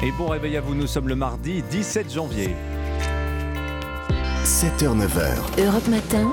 Et 0.00 0.12
bon 0.12 0.28
réveil 0.28 0.56
à 0.56 0.60
vous, 0.60 0.76
nous 0.76 0.86
sommes 0.86 1.08
le 1.08 1.16
mardi 1.16 1.62
17 1.70 2.12
janvier. 2.12 2.54
7h-9h. 4.44 5.60
Europe 5.60 5.88
Matin. 5.88 6.30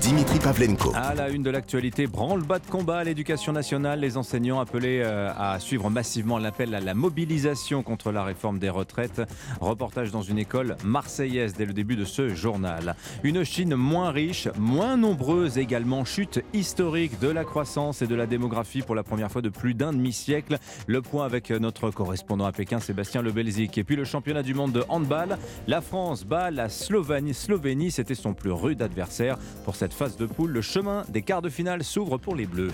Dimitri 0.00 0.38
Pavlenko. 0.38 0.92
À 0.94 1.14
la 1.14 1.28
une 1.28 1.42
de 1.42 1.50
l'actualité, 1.50 2.06
branle-bas 2.06 2.60
de 2.60 2.66
combat 2.66 2.98
à 2.98 3.04
l'éducation 3.04 3.52
nationale, 3.52 3.98
les 4.00 4.16
enseignants 4.16 4.60
appelés 4.60 5.02
euh, 5.04 5.32
à 5.36 5.58
suivre 5.58 5.90
massivement 5.90 6.38
l'appel 6.38 6.74
à 6.74 6.80
la 6.80 6.94
mobilisation 6.94 7.82
contre 7.82 8.12
la 8.12 8.22
réforme 8.22 8.58
des 8.58 8.68
retraites. 8.68 9.20
Reportage 9.60 10.12
dans 10.12 10.22
une 10.22 10.38
école 10.38 10.76
marseillaise 10.84 11.54
dès 11.54 11.66
le 11.66 11.72
début 11.72 11.96
de 11.96 12.04
ce 12.04 12.28
journal. 12.28 12.94
Une 13.24 13.44
Chine 13.44 13.74
moins 13.74 14.10
riche, 14.10 14.48
moins 14.56 14.96
nombreuse 14.96 15.58
également, 15.58 16.04
chute 16.04 16.44
historique 16.54 17.18
de 17.18 17.28
la 17.28 17.44
croissance 17.44 18.00
et 18.00 18.06
de 18.06 18.14
la 18.14 18.26
démographie 18.26 18.82
pour 18.82 18.94
la 18.94 19.02
première 19.02 19.32
fois 19.32 19.42
de 19.42 19.48
plus 19.48 19.74
d'un 19.74 19.92
demi-siècle. 19.92 20.58
Le 20.86 21.02
point 21.02 21.24
avec 21.24 21.50
notre 21.50 21.90
correspondant 21.90 22.46
à 22.46 22.52
Pékin, 22.52 22.78
Sébastien 22.78 23.20
Lebelzik. 23.20 23.76
Et 23.78 23.84
puis 23.84 23.96
le 23.96 24.04
championnat 24.04 24.42
du 24.42 24.54
monde 24.54 24.72
de 24.72 24.84
handball, 24.88 25.38
la 25.66 25.80
France 25.80 26.24
bat 26.24 26.50
la 26.50 26.68
Slovénie. 26.68 27.34
Slovénie, 27.34 27.90
c'était 27.90 28.14
son 28.14 28.32
plus 28.32 28.52
rude 28.52 28.80
adversaire 28.80 29.38
pour 29.64 29.74
cette 29.74 29.87
phase 29.92 30.16
de 30.16 30.26
poule. 30.26 30.50
Le 30.50 30.62
chemin 30.62 31.04
des 31.08 31.22
quarts 31.22 31.42
de 31.42 31.48
finale 31.48 31.84
s'ouvre 31.84 32.18
pour 32.18 32.34
les 32.34 32.46
Bleus. 32.46 32.72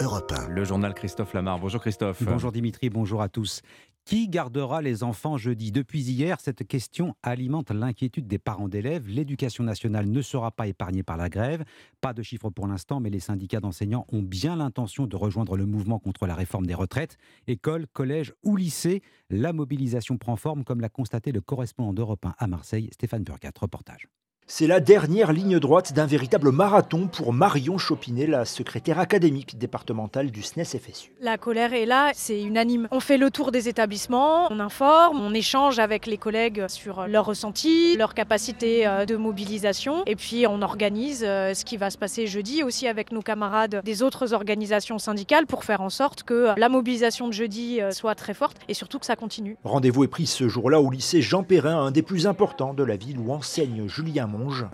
Europe 0.00 0.32
1. 0.32 0.48
Le 0.48 0.64
journal 0.64 0.94
Christophe 0.94 1.34
Lamar. 1.34 1.58
Bonjour 1.58 1.80
Christophe. 1.80 2.22
Bonjour 2.22 2.52
Dimitri, 2.52 2.90
bonjour 2.90 3.20
à 3.22 3.28
tous. 3.28 3.62
Qui 4.08 4.26
gardera 4.26 4.80
les 4.80 5.02
enfants 5.02 5.36
jeudi? 5.36 5.70
Depuis 5.70 6.00
hier, 6.00 6.40
cette 6.40 6.66
question 6.66 7.14
alimente 7.22 7.70
l'inquiétude 7.70 8.26
des 8.26 8.38
parents 8.38 8.66
d'élèves. 8.66 9.06
L'éducation 9.06 9.64
nationale 9.64 10.08
ne 10.08 10.22
sera 10.22 10.50
pas 10.50 10.66
épargnée 10.66 11.02
par 11.02 11.18
la 11.18 11.28
grève. 11.28 11.62
Pas 12.00 12.14
de 12.14 12.22
chiffres 12.22 12.48
pour 12.48 12.66
l'instant, 12.66 13.00
mais 13.00 13.10
les 13.10 13.20
syndicats 13.20 13.60
d'enseignants 13.60 14.06
ont 14.10 14.22
bien 14.22 14.56
l'intention 14.56 15.06
de 15.06 15.14
rejoindre 15.14 15.58
le 15.58 15.66
mouvement 15.66 15.98
contre 15.98 16.26
la 16.26 16.34
réforme 16.34 16.64
des 16.64 16.72
retraites. 16.72 17.18
École, 17.48 17.86
collège 17.86 18.32
ou 18.42 18.56
lycée, 18.56 19.02
la 19.28 19.52
mobilisation 19.52 20.16
prend 20.16 20.36
forme, 20.36 20.64
comme 20.64 20.80
l'a 20.80 20.88
constaté 20.88 21.30
le 21.30 21.42
correspondant 21.42 21.92
d'Europe 21.92 22.24
1 22.24 22.34
à 22.38 22.46
Marseille, 22.46 22.88
Stéphane 22.94 23.24
Burgat. 23.24 23.52
Reportage. 23.60 24.08
C'est 24.50 24.66
la 24.66 24.80
dernière 24.80 25.34
ligne 25.34 25.58
droite 25.58 25.92
d'un 25.92 26.06
véritable 26.06 26.52
marathon 26.52 27.06
pour 27.06 27.34
Marion 27.34 27.76
Chopinet, 27.76 28.26
la 28.26 28.46
secrétaire 28.46 28.98
académique 28.98 29.58
départementale 29.58 30.30
du 30.30 30.42
SNES-FSU. 30.42 31.12
La 31.20 31.36
colère 31.36 31.74
est 31.74 31.84
là, 31.84 32.12
c'est 32.14 32.40
unanime. 32.40 32.88
On 32.90 32.98
fait 32.98 33.18
le 33.18 33.30
tour 33.30 33.52
des 33.52 33.68
établissements, 33.68 34.50
on 34.50 34.58
informe, 34.58 35.20
on 35.20 35.34
échange 35.34 35.78
avec 35.78 36.06
les 36.06 36.16
collègues 36.16 36.64
sur 36.68 37.06
leurs 37.06 37.26
ressentis, 37.26 37.98
leur 37.98 38.14
capacité 38.14 38.86
euh, 38.86 39.04
de 39.04 39.16
mobilisation, 39.16 40.02
et 40.06 40.16
puis 40.16 40.46
on 40.46 40.62
organise 40.62 41.24
euh, 41.26 41.52
ce 41.52 41.66
qui 41.66 41.76
va 41.76 41.90
se 41.90 41.98
passer 41.98 42.26
jeudi 42.26 42.62
aussi 42.62 42.88
avec 42.88 43.12
nos 43.12 43.20
camarades 43.20 43.82
des 43.84 44.02
autres 44.02 44.32
organisations 44.32 44.98
syndicales 44.98 45.44
pour 45.44 45.64
faire 45.64 45.82
en 45.82 45.90
sorte 45.90 46.22
que 46.22 46.58
la 46.58 46.70
mobilisation 46.70 47.28
de 47.28 47.34
jeudi 47.34 47.82
euh, 47.82 47.90
soit 47.90 48.14
très 48.14 48.32
forte 48.32 48.56
et 48.66 48.72
surtout 48.72 48.98
que 48.98 49.06
ça 49.06 49.14
continue. 49.14 49.58
Rendez-vous 49.62 50.04
est 50.04 50.08
pris 50.08 50.26
ce 50.26 50.48
jour-là 50.48 50.80
au 50.80 50.90
lycée 50.90 51.20
Jean 51.20 51.42
Perrin, 51.42 51.76
un 51.76 51.90
des 51.90 52.02
plus 52.02 52.26
importants 52.26 52.72
de 52.72 52.82
la 52.82 52.96
ville 52.96 53.18
où 53.18 53.30
enseigne 53.30 53.86
Julien 53.88 54.26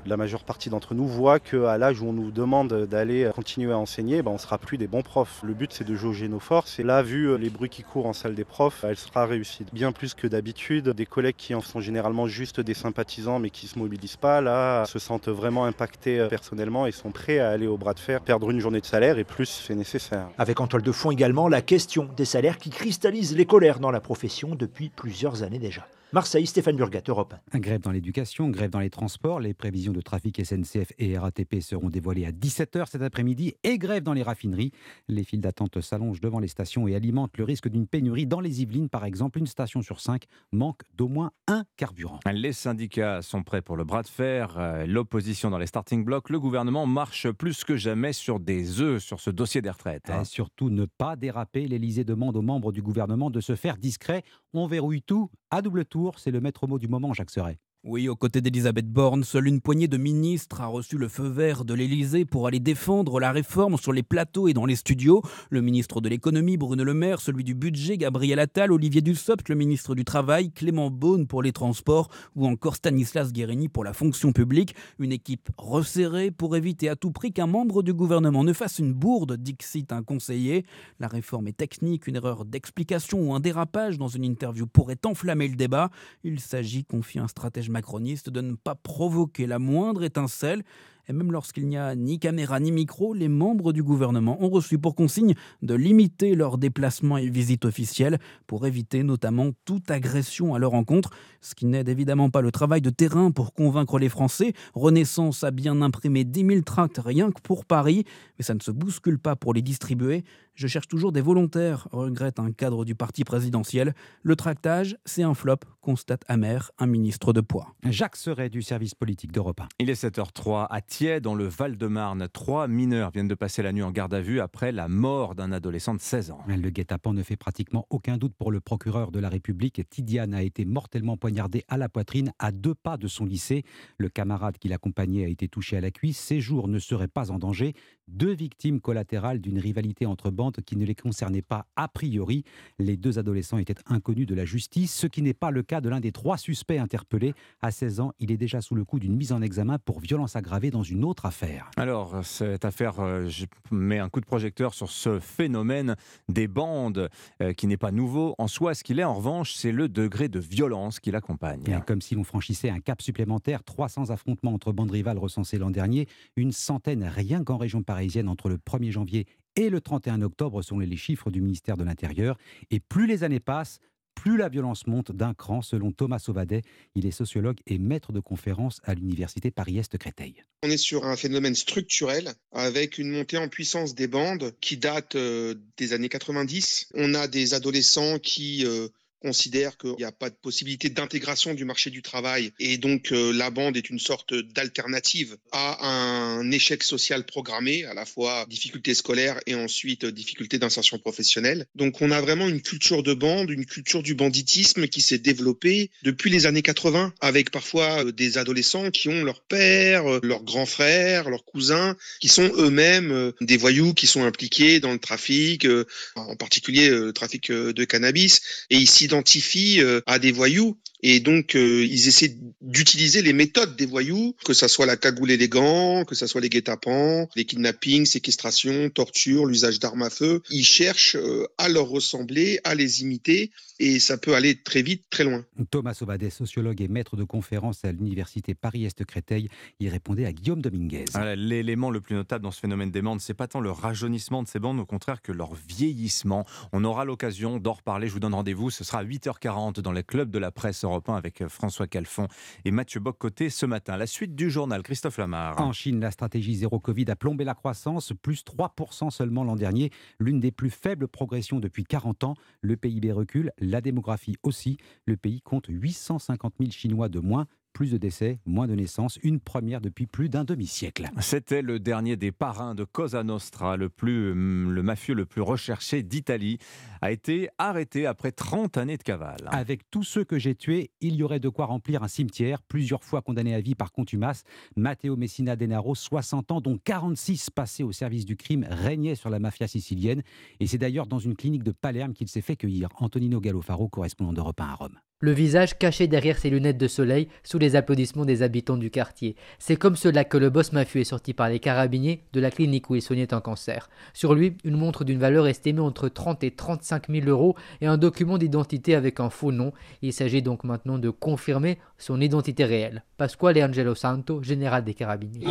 La 0.07 0.17
majeure 0.17 0.45
partie 0.45 0.71
d'entre 0.71 0.95
nous 0.95 1.07
voit 1.07 1.41
qu'à 1.41 1.79
l'âge 1.79 2.01
où 2.01 2.07
on 2.07 2.13
nous 2.13 2.31
demande 2.31 2.87
d'aller 2.87 3.31
continuer 3.35 3.73
à 3.73 3.79
enseigner, 3.79 4.23
ben 4.23 4.31
on 4.31 4.35
ne 4.35 4.39
sera 4.39 4.59
plus 4.59 4.79
des 4.79 4.87
bons 4.87 5.03
profs. 5.03 5.41
Le 5.43 5.55
but 5.55 5.73
c'est 5.73 5.85
de 5.85 5.95
jauger 5.95 6.29
nos 6.29 6.41
forces 6.41 6.79
et 6.79 6.83
là, 6.83 7.03
vu 7.03 7.37
les 7.39 7.51
bruits 7.51 7.69
qui 7.69 7.83
courent 7.83 8.07
en 8.07 8.13
salle 8.13 8.35
des 8.35 8.45
profs, 8.45 8.85
elle 8.85 8.97
sera 8.97 9.27
réussie. 9.27 9.65
Bien 9.73 9.93
plus 9.93 10.15
que 10.15 10.27
d'habitude, 10.27 10.91
des 10.91 11.07
collègues 11.07 11.37
qui 11.37 11.55
en 11.55 11.61
sont 11.61 11.81
généralement 11.81 12.27
juste 12.27 12.61
des 12.61 12.75
sympathisants 12.75 13.39
mais 13.39 13.51
qui 13.51 13.67
ne 13.67 13.71
se 13.71 13.79
mobilisent 13.79 14.17
pas, 14.17 14.41
là, 14.41 14.85
se 14.87 14.99
sentent 14.99 15.29
vraiment 15.29 15.65
impactés 15.65 16.27
personnellement 16.29 16.87
et 16.87 16.93
sont 16.93 17.11
prêts 17.11 17.39
à 17.39 17.51
aller 17.51 17.67
au 17.67 17.77
bras 17.77 17.95
de 17.95 18.01
fer, 18.01 18.21
perdre 18.21 18.51
une 18.51 18.61
journée 18.61 18.81
de 18.81 18.87
salaire 18.87 19.19
et 19.19 19.25
plus 19.25 19.65
c'est 19.67 19.75
nécessaire. 19.75 20.29
Avec 20.39 20.61
en 20.61 20.67
toile 20.67 20.83
de 20.83 20.93
fond 20.93 21.11
également 21.11 21.49
la 21.49 21.63
question 21.63 22.09
des 22.17 22.25
salaires 22.25 22.59
qui 22.59 22.71
cristallisent 22.71 23.37
les 23.37 23.47
colères 23.47 23.81
dans 23.81 23.91
la 23.91 24.01
profession 24.01 24.55
depuis 24.55 24.89
plusieurs 24.89 25.43
années 25.43 25.59
déjà. 25.59 25.87
Marseille, 26.15 26.47
Stéphane 26.47 26.77
Burgat, 26.77 27.03
Europe. 27.09 27.35
Grève 27.57 27.81
dans 27.81 27.91
l'éducation, 27.91 28.49
grève 28.49 28.71
dans 28.71 28.79
les 28.79 28.89
transports. 28.89 29.41
Les 29.41 29.53
prévisions 29.53 29.93
de 29.93 30.01
trafic 30.01 30.41
SNCF 30.47 30.93
et 30.97 31.19
RATP 31.19 31.61
seront 31.61 31.91
dévoilées 31.91 32.25
à 32.25 32.31
17h 32.31 32.87
cet 32.89 33.03
après-midi. 33.03 33.55
Et 33.65 33.79
grève 33.79 34.05
dans 34.05 34.13
les 34.13 34.23
raffineries. 34.23 34.71
Les 35.09 35.25
files 35.25 35.41
d'attente 35.41 35.81
s'allongent 35.81 36.21
devant 36.21 36.39
les 36.39 36.47
stations 36.47 36.87
et 36.87 36.95
alimentent 36.95 37.37
le 37.37 37.43
risque 37.43 37.67
d'une 37.69 37.89
pénurie. 37.89 38.29
Dans 38.29 38.39
les 38.39 38.63
Yvelines, 38.63 38.89
par 38.89 39.05
exemple, 39.05 39.41
une 39.41 39.49
station 39.49 39.83
sur 39.83 39.99
cinq 40.01 40.27
manque 40.53 40.83
d'au 40.97 41.09
moins 41.09 41.33
un 41.49 41.65
carburant. 41.77 42.21
Les 42.33 42.53
syndicats 42.53 43.21
sont 43.21 43.43
prêts 43.43 43.61
pour 43.61 43.77
le 43.77 43.83
bras 43.83 44.05
de 44.05 44.09
fer. 44.09 44.55
Euh, 44.57 44.87
L'opposition 44.87 45.51
dans 45.51 45.59
les 45.59 45.67
starting 45.67 46.05
blocks. 46.05 46.31
Le 46.31 46.39
gouvernement 46.39 46.87
marche 46.87 47.29
plus 47.33 47.65
que 47.65 47.75
jamais 47.75 48.13
sur 48.13 48.39
des 48.39 48.81
œufs 48.81 49.03
sur 49.03 49.19
ce 49.19 49.31
dossier 49.31 49.63
des 49.63 49.71
retraites. 49.71 50.09
hein. 50.11 50.23
Et 50.23 50.25
surtout, 50.25 50.71
ne 50.71 50.85
pas 50.87 51.17
déraper. 51.17 51.67
L'Élysée 51.67 52.05
demande 52.05 52.37
aux 52.37 52.43
membres 52.43 52.71
du 52.71 52.83
gouvernement 52.83 53.31
de 53.31 53.41
se 53.41 53.57
faire 53.57 53.77
discret. 53.79 54.23
On 54.53 54.69
verrouille 54.69 55.03
tout 55.03 55.29
à 55.51 55.61
double 55.61 55.85
tour. 55.85 56.04
C'est 56.17 56.31
le 56.31 56.41
maître 56.41 56.67
mot 56.67 56.79
du 56.79 56.89
moment, 56.89 57.13
Jacques 57.15 57.31
Serret. 57.31 57.59
Oui, 57.87 58.09
aux 58.09 58.17
côtés 58.17 58.41
d'Elisabeth 58.41 58.89
Borne, 58.89 59.25
seule 59.25 59.47
une 59.47 59.61
poignée 59.61 59.89
de 59.89 59.99
ministres 59.99 60.63
a 60.63 60.67
reçu 60.69 60.97
le 60.97 61.07
feu 61.07 61.29
vert 61.29 61.67
de 61.67 61.75
l'Élysée 61.75 62.25
pour 62.25 62.47
aller 62.47 62.59
défendre 62.59 63.21
la 63.21 63.31
réforme 63.31 63.77
sur 63.77 63.93
les 63.93 64.03
plateaux 64.03 64.49
et 64.49 64.55
dans 64.55 64.65
les 64.65 64.75
studios. 64.75 65.21
Le 65.51 65.61
ministre 65.61 66.01
de 66.01 66.09
l'économie, 66.09 66.57
Bruno 66.57 66.83
Le 66.83 66.95
Maire, 66.95 67.21
celui 67.21 67.45
du 67.45 67.55
budget, 67.55 67.99
Gabriel 67.99 68.39
Attal, 68.39 68.73
Olivier 68.73 69.03
Dussopt, 69.03 69.51
le 69.51 69.55
ministre 69.55 69.95
du 69.95 70.03
Travail, 70.03 70.51
Clément 70.51 70.91
Beaune 70.91 71.27
pour 71.27 71.43
les 71.43 71.53
transports 71.53 72.09
ou 72.35 72.47
encore 72.47 72.77
Stanislas 72.77 73.35
Guérini 73.35 73.69
pour 73.69 73.85
la 73.85 73.93
fonction 73.93 74.33
publique. 74.33 74.75
Une 74.99 75.13
équipe 75.13 75.51
resserrée 75.59 76.31
pour 76.31 76.57
éviter 76.57 76.89
à 76.89 76.97
tout 76.97 77.11
prix 77.11 77.35
qu'un 77.35 77.47
membre 77.47 77.83
du 77.83 77.93
gouvernement 77.93 78.45
ne 78.45 78.55
fasse 78.55 78.79
une 78.79 78.95
bourde, 78.95 79.37
dixit 79.37 79.93
un 79.93 80.03
conseiller. 80.03 80.65
La 81.01 81.07
réforme 81.07 81.49
est 81.49 81.59
technique, 81.59 82.07
une 82.07 82.17
erreur 82.17 82.47
d'explication 82.47 83.29
ou 83.29 83.35
un 83.35 83.41
dérapage 83.41 83.99
dans 83.99 84.09
une 84.09 84.25
interview 84.25 84.67
pourrait 84.67 84.97
enflammer 85.05 85.49
le 85.49 85.57
débat. 85.57 85.91
Il 86.23 86.41
s'agit, 86.41 86.87
confie 86.87 87.19
un 87.19 87.29
stratège 87.29 87.74
macroniste, 87.75 88.31
de 88.31 88.41
ne 88.41 88.55
pas 88.55 88.75
provoquer 88.75 89.47
la 89.47 89.59
moindre 89.59 90.05
étincelle. 90.05 90.63
Et 91.07 91.13
même 91.13 91.33
lorsqu'il 91.33 91.67
n'y 91.67 91.77
a 91.77 91.95
ni 91.95 92.19
caméra 92.19 92.59
ni 92.61 92.73
micro, 92.73 93.13
les 93.13 93.29
membres 93.29 93.75
du 93.75 93.83
gouvernement 93.83 94.43
ont 94.43 94.49
reçu 94.49 94.79
pour 94.79 94.95
consigne 94.95 95.35
de 95.61 95.75
limiter 95.75 96.35
leurs 96.35 96.57
déplacements 96.57 97.19
et 97.19 97.29
visites 97.29 97.67
officielles 97.67 98.19
pour 98.47 98.67
éviter 98.67 99.03
notamment 99.03 99.51
toute 99.67 99.91
agression 99.91 100.55
à 100.55 100.59
leur 100.59 100.73
encontre, 100.73 101.11
ce 101.43 101.55
qui 101.55 101.67
n'aide 101.67 101.91
évidemment 101.91 102.31
pas 102.31 102.41
le 102.41 102.51
travail 102.51 102.81
de 102.81 102.89
terrain 102.89 103.33
pour 103.33 103.53
convaincre 103.53 103.99
les 103.99 104.09
Français. 104.09 104.55
Renaissance 104.73 105.45
a 105.45 105.51
bien 105.51 105.83
imprimé 105.83 106.25
10 106.25 106.47
000 106.47 106.61
tracts 106.63 107.01
rien 107.05 107.31
que 107.31 107.43
pour 107.43 107.67
Paris, 107.67 108.05
mais 108.39 108.45
ça 108.45 108.55
ne 108.55 108.61
se 108.61 108.71
bouscule 108.71 109.19
pas 109.19 109.37
pour 109.37 109.53
les 109.53 109.63
distribuer. 109.63 110.25
Je 110.55 110.69
cherche 110.69 110.87
toujours 110.87 111.11
des 111.11 111.21
volontaires, 111.21 111.89
regrette 111.91 112.39
un 112.39 112.53
cadre 112.53 112.85
du 112.85 112.95
parti 112.95 113.25
présidentiel. 113.25 113.93
Le 114.23 114.37
tractage, 114.37 114.97
c'est 115.05 115.25
un 115.25 115.35
flop, 115.35 115.57
constate 115.81 116.23
amer 116.29 116.71
un 116.79 116.87
ministre 116.87 117.33
de 117.33 117.41
poids. 117.41 117.75
Jacques 117.83 118.15
Serret 118.15 118.51
du 118.51 118.63
service 118.63 118.95
politique 118.95 119.33
d'Europe 119.33 119.63
1. 119.63 119.69
Il 119.81 119.91
est 119.91 120.01
7h03 120.01 120.69
à 120.71 120.81
Thiers, 120.81 121.19
dans 121.19 121.35
le 121.35 121.49
Val-de-Marne. 121.49 122.29
Trois 122.33 122.69
mineurs 122.69 123.11
viennent 123.11 123.27
de 123.27 123.35
passer 123.35 123.65
la 123.65 123.73
nuit 123.73 123.83
en 123.83 123.91
garde 123.91 124.15
à 124.15 124.21
vue 124.21 124.39
après 124.39 124.71
la 124.71 124.87
mort 124.87 125.35
d'un 125.35 125.51
adolescent 125.51 125.93
de 125.93 126.01
16 126.01 126.31
ans. 126.31 126.39
Le 126.47 126.71
guet-apens 126.71 127.15
ne 127.15 127.25
fait 127.25 127.37
pratiquement 127.37 127.89
aucun 127.91 128.17
doute 128.17 128.35
pour 128.39 128.53
le 128.53 128.61
procureur 128.61 129.11
de 129.11 129.19
la 129.19 129.31
République. 129.31 129.83
Tidiane 129.91 130.35
a 130.35 130.45
été 130.45 130.65
mortellement 130.65 131.17
poignardée 131.17 131.65
à 131.67 131.79
la 131.79 131.89
poitrine 131.89 132.33
à 132.39 132.53
deux 132.53 132.77
pas 132.77 132.97
de 132.97 133.09
son 133.09 133.25
lycée. 133.25 133.65
Le 133.99 134.09
camarade 134.09 134.59
qui 134.59 134.69
l'accompagnait 134.69 135.25
a 135.25 135.29
été 135.29 135.49
touché 135.49 135.77
à 135.77 135.81
la 135.81 135.91
cuisse. 135.91 136.21
Ses 136.21 136.41
jours 136.41 136.69
ne 136.69 136.79
seraient 136.79 137.09
pas 137.09 137.33
en 137.33 137.41
danger. 137.41 137.75
Deux 138.07 138.35
victimes 138.35 138.81
collatérales 138.81 139.41
d'une 139.41 139.59
rivalité 139.59 140.07
entre 140.07 140.31
bandes 140.31 140.44
qui 140.51 140.77
ne 140.77 140.85
les 140.85 140.95
concernait 140.95 141.43
pas 141.43 141.67
a 141.77 141.89
priori. 141.89 142.45
Les 142.79 142.97
deux 142.97 143.19
adolescents 143.19 143.59
étaient 143.59 143.75
inconnus 143.87 144.27
de 144.27 144.35
la 144.35 144.45
justice, 144.45 144.95
ce 144.95 145.07
qui 145.07 145.23
n'est 145.23 145.35
pas 145.35 145.51
le 145.51 145.63
cas 145.63 145.81
de 145.81 145.89
l'un 145.89 146.01
des 146.01 146.13
trois 146.13 146.37
suspects 146.37 146.79
interpellés. 146.79 147.35
À 147.63 147.71
16 147.71 148.01
ans, 148.01 148.13
il 148.19 148.31
est 148.31 148.37
déjà 148.37 148.61
sous 148.61 148.75
le 148.75 148.85
coup 148.85 148.99
d'une 148.99 149.17
mise 149.17 149.33
en 149.33 149.43
examen 149.43 149.79
pour 149.79 150.01
violence 150.01 150.37
aggravée 150.37 150.71
dans 150.71 150.83
une 150.83 151.05
autre 151.05 151.27
affaire. 151.27 151.71
Alors, 151.77 152.25
cette 152.25 152.65
affaire, 152.65 153.01
euh, 153.01 153.29
je 153.29 153.47
mets 153.71 153.99
un 153.99 154.09
coup 154.09 154.21
de 154.21 154.27
projecteur 154.27 154.75
sur 154.75 154.91
ce 154.91 155.19
phénomène 155.21 155.97
des 156.29 156.49
bandes 156.49 157.09
euh, 157.41 157.53
qui 157.53 157.67
n'est 157.67 157.77
pas 157.77 157.93
nouveau 157.93 158.35
en 158.39 158.49
soi. 158.49 158.75
Ce 158.75 158.85
qu'il 158.85 159.01
est 159.01 159.05
en 159.05 159.15
revanche, 159.15 159.55
c'est 159.55 159.73
le 159.73 159.89
degré 159.89 160.29
de 160.29 160.39
violence 160.39 161.01
qui 161.01 161.11
l'accompagne. 161.11 161.81
Comme 161.87 162.01
si 162.01 162.15
l'on 162.15 162.25
franchissait 162.25 162.71
un 162.71 162.81
cap 162.81 163.03
supplémentaire, 163.03 163.63
300 163.63 164.11
affrontements 164.11 164.55
entre 164.55 164.73
bandes 164.73 164.91
rivales 164.91 165.19
recensés 165.19 165.59
l'an 165.59 165.71
dernier, 165.71 166.09
une 166.37 166.53
centaine 166.53 167.05
rien 167.05 167.45
qu'en 167.45 167.57
région 167.57 167.83
parisienne 167.83 168.29
entre 168.29 168.49
le 168.49 168.57
1er 168.57 168.91
janvier 168.91 169.27
et 169.57 169.71
le 169.71 169.81
31 169.81 170.23
octobre 170.23 170.63
selon 170.63 170.81
les 170.81 170.97
chiffres 170.97 171.31
du 171.31 171.41
ministère 171.41 171.77
de 171.77 171.85
l'Intérieur. 171.85 172.37
Et 172.71 172.81
plus 172.81 173.07
les 173.07 173.25
années 173.25 173.41
passent, 173.41 173.81
plus 174.15 174.37
la 174.37 174.49
violence 174.49 174.87
monte 174.87 175.13
d'un 175.13 175.35
cran, 175.35 175.61
selon 175.61 175.93
Thomas 175.93 176.19
Sauvadet. 176.19 176.63
Il 176.95 177.07
est 177.07 177.11
sociologue 177.11 177.59
et 177.67 177.79
maître 177.79 178.13
de 178.13 178.21
conférence 178.21 178.81
à 178.85 178.95
l'université 178.95 179.51
Paris-Est 179.51 179.99
Créteil. 179.99 180.43
On 180.63 180.71
est 180.71 180.77
sur 180.77 181.05
un 181.05 181.17
phénomène 181.17 181.55
structurel 181.55 182.33
avec 182.53 182.99
une 182.99 183.11
montée 183.11 183.39
en 183.39 183.49
puissance 183.49 183.95
des 183.95 184.07
bandes 184.07 184.55
qui 184.61 184.77
date 184.77 185.17
euh, 185.17 185.55
des 185.77 185.93
années 185.93 186.09
90. 186.09 186.89
On 186.95 187.15
a 187.15 187.29
des 187.29 187.55
adolescents 187.55 188.19
qui 188.19 188.65
euh, 188.65 188.89
considèrent 189.25 189.79
qu'il 189.79 189.95
n'y 189.97 190.05
a 190.05 190.13
pas 190.13 190.29
de 190.29 190.35
possibilité 190.35 190.91
d'intégration 190.91 191.55
du 191.55 191.65
marché 191.65 191.89
du 191.89 192.03
travail 192.03 192.53
et 192.61 192.77
donc 192.77 193.11
euh, 193.11 193.33
la 193.33 193.49
bande 193.49 193.75
est 193.75 193.89
une 193.89 193.99
sorte 193.99 194.35
d'alternative 194.35 195.39
à 195.51 195.87
un 195.87 196.51
échec 196.51 196.83
social 196.83 197.25
programmé, 197.25 197.87
à 197.87 197.95
la 197.95 198.05
fois 198.05 198.45
difficulté 198.51 198.93
scolaire 198.93 199.41
et 199.47 199.55
ensuite 199.55 200.05
difficulté 200.05 200.59
d'insertion 200.59 200.99
professionnelle. 200.99 201.65
Donc 201.75 202.03
on 202.03 202.11
a 202.11 202.21
vraiment 202.21 202.49
une 202.49 202.61
culture 202.61 203.03
de 203.03 203.15
bande, 203.15 203.49
une 203.49 203.65
culture 203.65 204.03
du 204.03 204.15
banditisme 204.15 204.89
qui 204.89 205.01
s'est 205.01 205.19
développée 205.19 205.91
depuis 206.03 206.29
les 206.29 206.45
années 206.45 206.61
80 206.61 207.15
avec 207.23 207.51
parfois 207.51 208.05
euh, 208.05 208.13
des 208.13 208.37
adolescents 208.37 208.91
qui 208.91 209.09
ont 209.09 209.25
leur 209.25 209.41
père, 209.41 210.07
euh, 210.07 210.21
leur 210.23 210.43
grand 210.43 210.67
frère, 210.67 211.31
leurs 211.31 211.47
cousins 211.47 211.97
qui 212.21 212.29
sont 212.29 212.51
eux-mêmes 212.59 213.33
des 213.41 213.57
voyous 213.57 213.95
qui 213.95 214.07
sont 214.07 214.25
impliqués 214.25 214.81
dans 214.81 214.93
le 214.93 214.99
trafic, 214.99 215.67
en 216.15 216.37
particulier 216.37 216.91
le 216.91 217.13
trafic 217.15 217.51
de 217.51 217.85
cannabis 217.85 218.67
et 218.69 218.77
ils 218.77 218.89
s'identifient 219.15 219.81
à 220.07 220.19
des 220.19 220.33
voyous 220.33 220.77
et 221.07 221.21
donc, 221.21 221.55
euh, 221.55 221.85
ils 221.85 222.09
essaient 222.09 222.35
d'utiliser 222.63 223.21
les 223.21 223.35
méthodes 223.35 223.77
des 223.77 223.85
voyous, 223.85 224.35
que 224.43 224.55
ça 224.55 224.69
soit 224.69 224.87
la 224.87 224.97
cagoule 224.97 225.31
et 225.31 225.37
les 225.37 225.51
gants, 225.51 226.07
que 226.07 226.15
ça 226.15 226.27
soit 226.27 226.41
les 226.41 226.49
guet-apens, 226.49 227.29
les 227.37 227.45
kidnappings, 227.45 228.07
séquestrations, 228.07 228.89
tortures, 228.89 229.45
l'usage 229.45 229.79
d'armes 229.81 230.01
à 230.01 230.09
feu. 230.09 230.41
Ils 230.49 230.65
cherchent 230.65 231.17
euh, 231.17 231.47
à 231.59 231.69
leur 231.69 231.89
ressembler, 231.89 232.59
à 232.65 232.75
les 232.75 233.03
imiter, 233.03 233.51
et 233.81 234.01
ça 234.01 234.17
peut 234.17 234.35
aller 234.35 234.63
très 234.63 234.81
vite, 234.81 235.05
très 235.11 235.25
loin. 235.25 235.45
Thomas 235.71 235.93
Sauvadet, 235.93 236.31
sociologue 236.31 236.81
et 236.81 236.89
maître 236.89 237.17
de 237.17 237.25
conférence 237.25 237.85
à 237.85 237.93
l'université 237.93 238.55
Paris-Est-Créteil, 238.55 239.51
il 239.81 239.89
répondait 239.91 240.25
à 240.25 240.33
Guillaume 240.33 240.63
Dominguez. 240.63 241.05
Ah, 241.13 241.37
l'élément 241.37 241.91
le 241.91 242.01
plus 242.01 242.15
notable 242.15 242.45
dans 242.45 242.51
ce 242.51 242.61
phénomène 242.61 242.91
des 242.91 243.03
bandes, 243.03 243.21
c'est 243.21 243.35
pas 243.35 243.49
tant 243.49 243.61
le 243.61 243.71
rajeunissement 243.71 244.43
de 244.43 244.49
ces 244.49 244.59
bandes, 244.59 244.81
au 244.81 244.87
contraire 244.87 245.21
que 245.21 245.33
leur 245.33 245.55
vieillissement. 245.55 246.47
On 246.73 246.83
aura 246.85 247.05
l'occasion 247.05 247.59
d'en 247.59 247.75
reparler. 247.75 248.09
Je 248.09 248.15
vous 248.15 248.21
donne 248.21 248.35
rendez-vous. 248.35 248.71
Ce 248.71 248.85
sera 248.85 249.01
à 249.01 249.05
8h40 249.05 249.81
dans 249.81 249.93
les 249.93 250.03
clubs 250.03 250.31
de 250.31 250.39
la 250.39 250.51
presse 250.51 250.85
avec 251.09 251.43
euh, 251.43 251.49
François 251.49 251.87
Calfon 251.87 252.29
et 252.65 252.71
Mathieu 252.71 253.01
Boccoté 253.01 253.51
ce 253.51 253.67
matin. 253.67 253.97
La 253.97 254.07
suite 254.07 254.35
du 254.35 254.51
journal, 254.51 254.83
Christophe 254.83 255.19
Lamar. 255.19 255.61
En 255.61 255.73
Chine, 255.73 256.01
la 256.01 256.11
stratégie 256.11 256.55
zéro 256.55 256.79
Covid 256.79 257.07
a 257.11 257.17
plombé 257.17 257.45
la 257.45 257.55
croissance, 257.55 258.13
plus 258.23 258.45
3% 258.45 259.11
seulement 259.11 259.45
l'an 259.45 259.57
dernier, 259.57 259.91
l'une 260.19 260.41
des 260.41 260.53
plus 260.53 260.71
faibles 260.71 261.09
progressions 261.09 261.59
depuis 261.59 261.85
40 261.85 262.25
ans. 262.25 262.35
Le 262.61 262.77
PIB 262.77 263.13
recule, 263.13 263.53
la 263.59 263.81
démographie 263.81 264.37
aussi. 264.43 264.77
Le 265.07 265.17
pays 265.17 265.41
compte 265.41 265.67
850 265.69 266.55
000 266.61 266.71
Chinois 266.71 267.09
de 267.09 267.19
moins, 267.21 267.47
plus 267.75 267.91
de 267.91 267.99
décès, 267.99 268.39
moins 268.47 268.69
de 268.69 268.75
naissances, 268.75 269.19
une 269.23 269.41
première 269.41 269.81
depuis 269.81 270.07
plus 270.07 270.31
d'un 270.31 270.45
demi-siècle. 270.45 271.11
C'était 271.21 271.61
le 271.61 271.81
dernier 271.81 272.17
des 272.17 272.33
parrains 272.33 272.75
de 272.75 272.85
Cosa 272.85 273.25
Nostra, 273.25 273.77
le, 273.77 273.91
plus, 273.91 274.31
hum, 274.31 274.73
le 274.73 274.83
mafieux 274.83 275.15
le 275.15 275.27
plus 275.27 275.43
recherché 275.43 276.03
d'Italie, 276.03 276.59
a 277.03 277.11
été 277.11 277.49
arrêté 277.59 278.07
après 278.07 278.31
30 278.33 278.79
années 278.79 278.97
de 278.97 279.03
cavale. 279.03 279.49
Avec 279.51 279.91
tous 279.91 280.05
ceux 280.05 280.25
que 280.25 280.39
j'ai 280.39 280.55
tués, 280.55 280.93
il 281.01 281.17
y 281.17 281.23
aurait 281.25 281.41
de 281.41 281.49
quoi 281.49 281.67
remplir 281.67 282.05
un 282.05 282.09
cimetière, 282.09 282.63
plusieurs 282.63 283.03
fois 283.03 283.21
condamné 283.21 283.55
à 283.55 283.61
vie 283.61 283.75
par 283.75 283.93
contumace. 283.93 284.45
Matteo 284.77 285.17
Messina 285.17 285.57
Denaro, 285.57 285.97
60 285.97 286.53
ans, 286.53 286.61
dont 286.61 286.79
46 286.83 287.51
passés 287.51 287.83
au 287.83 287.91
service 287.91 288.25
du 288.25 288.37
crime, 288.37 288.65
régnait 288.71 289.17
sur 289.17 289.31
la 289.31 289.41
mafia 289.41 289.67
sicilienne. 289.67 290.23
Et 290.61 290.69
c'est 290.69 290.79
d'ailleurs 290.79 291.09
dans 291.09 291.19
une 291.19 291.35
clinique 291.35 291.65
de 291.65 291.73
Palerme 291.73 292.15
qu'il 292.15 292.29
s'est 292.29 292.41
fait 292.41 292.57
cueillir. 292.57 292.89
Antonino 293.01 293.41
Gallofaro, 293.41 293.89
correspondant 293.89 294.33
d'Europe 294.33 294.61
1 294.61 294.65
à 294.65 294.75
Rome 294.75 294.99
le 295.25 295.33
visage 295.33 295.79
caché 295.79 296.07
derrière 296.07 296.37
ses 296.37 296.51
lunettes 296.51 296.77
de 296.77 296.87
soleil 296.87 297.29
sous 297.45 297.59
les 297.59 297.77
applaudissements 297.77 298.27
des 298.27 298.43
habitants 298.43 298.77
du 298.77 298.91
quartier. 298.91 299.37
C'est 299.59 299.77
comme 299.77 299.97
cela 299.97 300.23
que 300.23 300.37
le 300.37 300.51
boss 300.51 300.73
mafieux 300.73 301.01
est 301.01 301.05
sorti 301.05 301.33
par 301.33 301.49
les 301.49 301.61
carabiniers 301.61 302.25
de 302.35 302.41
la 302.41 302.51
clinique 302.51 302.91
où 302.91 302.95
il 302.95 303.01
soignait 303.01 303.33
un 303.33 303.41
cancer. 303.41 303.89
Sur 304.13 304.35
lui, 304.35 304.59
une 304.65 304.77
montre 304.77 305.03
d'une 305.03 305.19
valeur 305.19 305.47
estimée 305.47 305.81
entre 305.81 306.11
30 306.11 306.45
et 306.45 306.51
35 306.51 307.09
000 307.09 307.27
euros 307.27 307.57
et 307.81 307.87
un 307.87 307.97
document 307.97 308.37
d'identité 308.37 308.95
avec 308.95 309.19
un 309.19 309.31
faux 309.31 309.51
nom. 309.51 309.73
Il 310.03 310.13
s'agit 310.13 310.43
donc 310.43 310.63
maintenant 310.63 310.99
de 310.99 311.09
confirmer 311.09 311.79
son 311.97 312.21
identité 312.21 312.67
réelle. 312.67 313.03
Pasquale 313.17 313.65
Angelo 313.65 313.95
Santo, 313.95 314.43
général 314.43 314.85
des 314.85 314.93
carabiniers. 314.93 315.47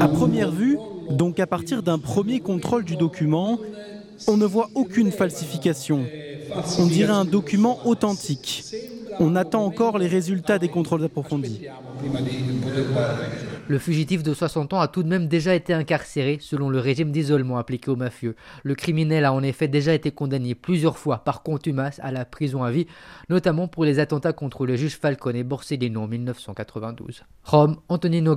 À 0.00 0.08
première 0.08 0.50
vue, 0.50 0.76
donc 1.10 1.38
à 1.38 1.46
partir 1.46 1.84
d'un 1.84 2.00
premier 2.00 2.40
contrôle 2.40 2.84
du 2.84 2.96
document, 2.96 3.60
on 4.26 4.36
ne 4.36 4.44
voit 4.46 4.70
aucune 4.74 5.12
falsification. 5.12 6.04
On 6.78 6.86
dirait 6.86 7.12
un 7.12 7.24
document 7.24 7.86
authentique. 7.86 8.64
On 9.20 9.34
attend 9.36 9.64
encore 9.64 9.98
les 9.98 10.06
résultats 10.06 10.58
des 10.58 10.68
contrôles 10.68 11.04
approfondis. 11.04 11.66
Le 13.66 13.78
fugitif 13.78 14.22
de 14.22 14.32
60 14.32 14.72
ans 14.72 14.80
a 14.80 14.88
tout 14.88 15.02
de 15.02 15.08
même 15.08 15.26
déjà 15.28 15.54
été 15.54 15.74
incarcéré 15.74 16.38
selon 16.40 16.70
le 16.70 16.78
régime 16.78 17.10
d'isolement 17.10 17.58
appliqué 17.58 17.90
aux 17.90 17.96
mafieux. 17.96 18.36
Le 18.62 18.74
criminel 18.74 19.24
a 19.24 19.32
en 19.32 19.42
effet 19.42 19.68
déjà 19.68 19.92
été 19.92 20.10
condamné 20.10 20.54
plusieurs 20.54 20.98
fois 20.98 21.18
par 21.18 21.42
contumace 21.42 22.00
à 22.02 22.12
la 22.12 22.24
prison 22.24 22.62
à 22.62 22.70
vie, 22.70 22.86
notamment 23.28 23.68
pour 23.68 23.84
les 23.84 23.98
attentats 23.98 24.32
contre 24.32 24.64
le 24.66 24.76
juge 24.76 24.96
Falcone 24.96 25.36
et 25.36 25.44
Borsellino 25.44 26.02
en 26.02 26.08
1992. 26.08 27.24
Rome, 27.44 27.76
Antonino 27.88 28.36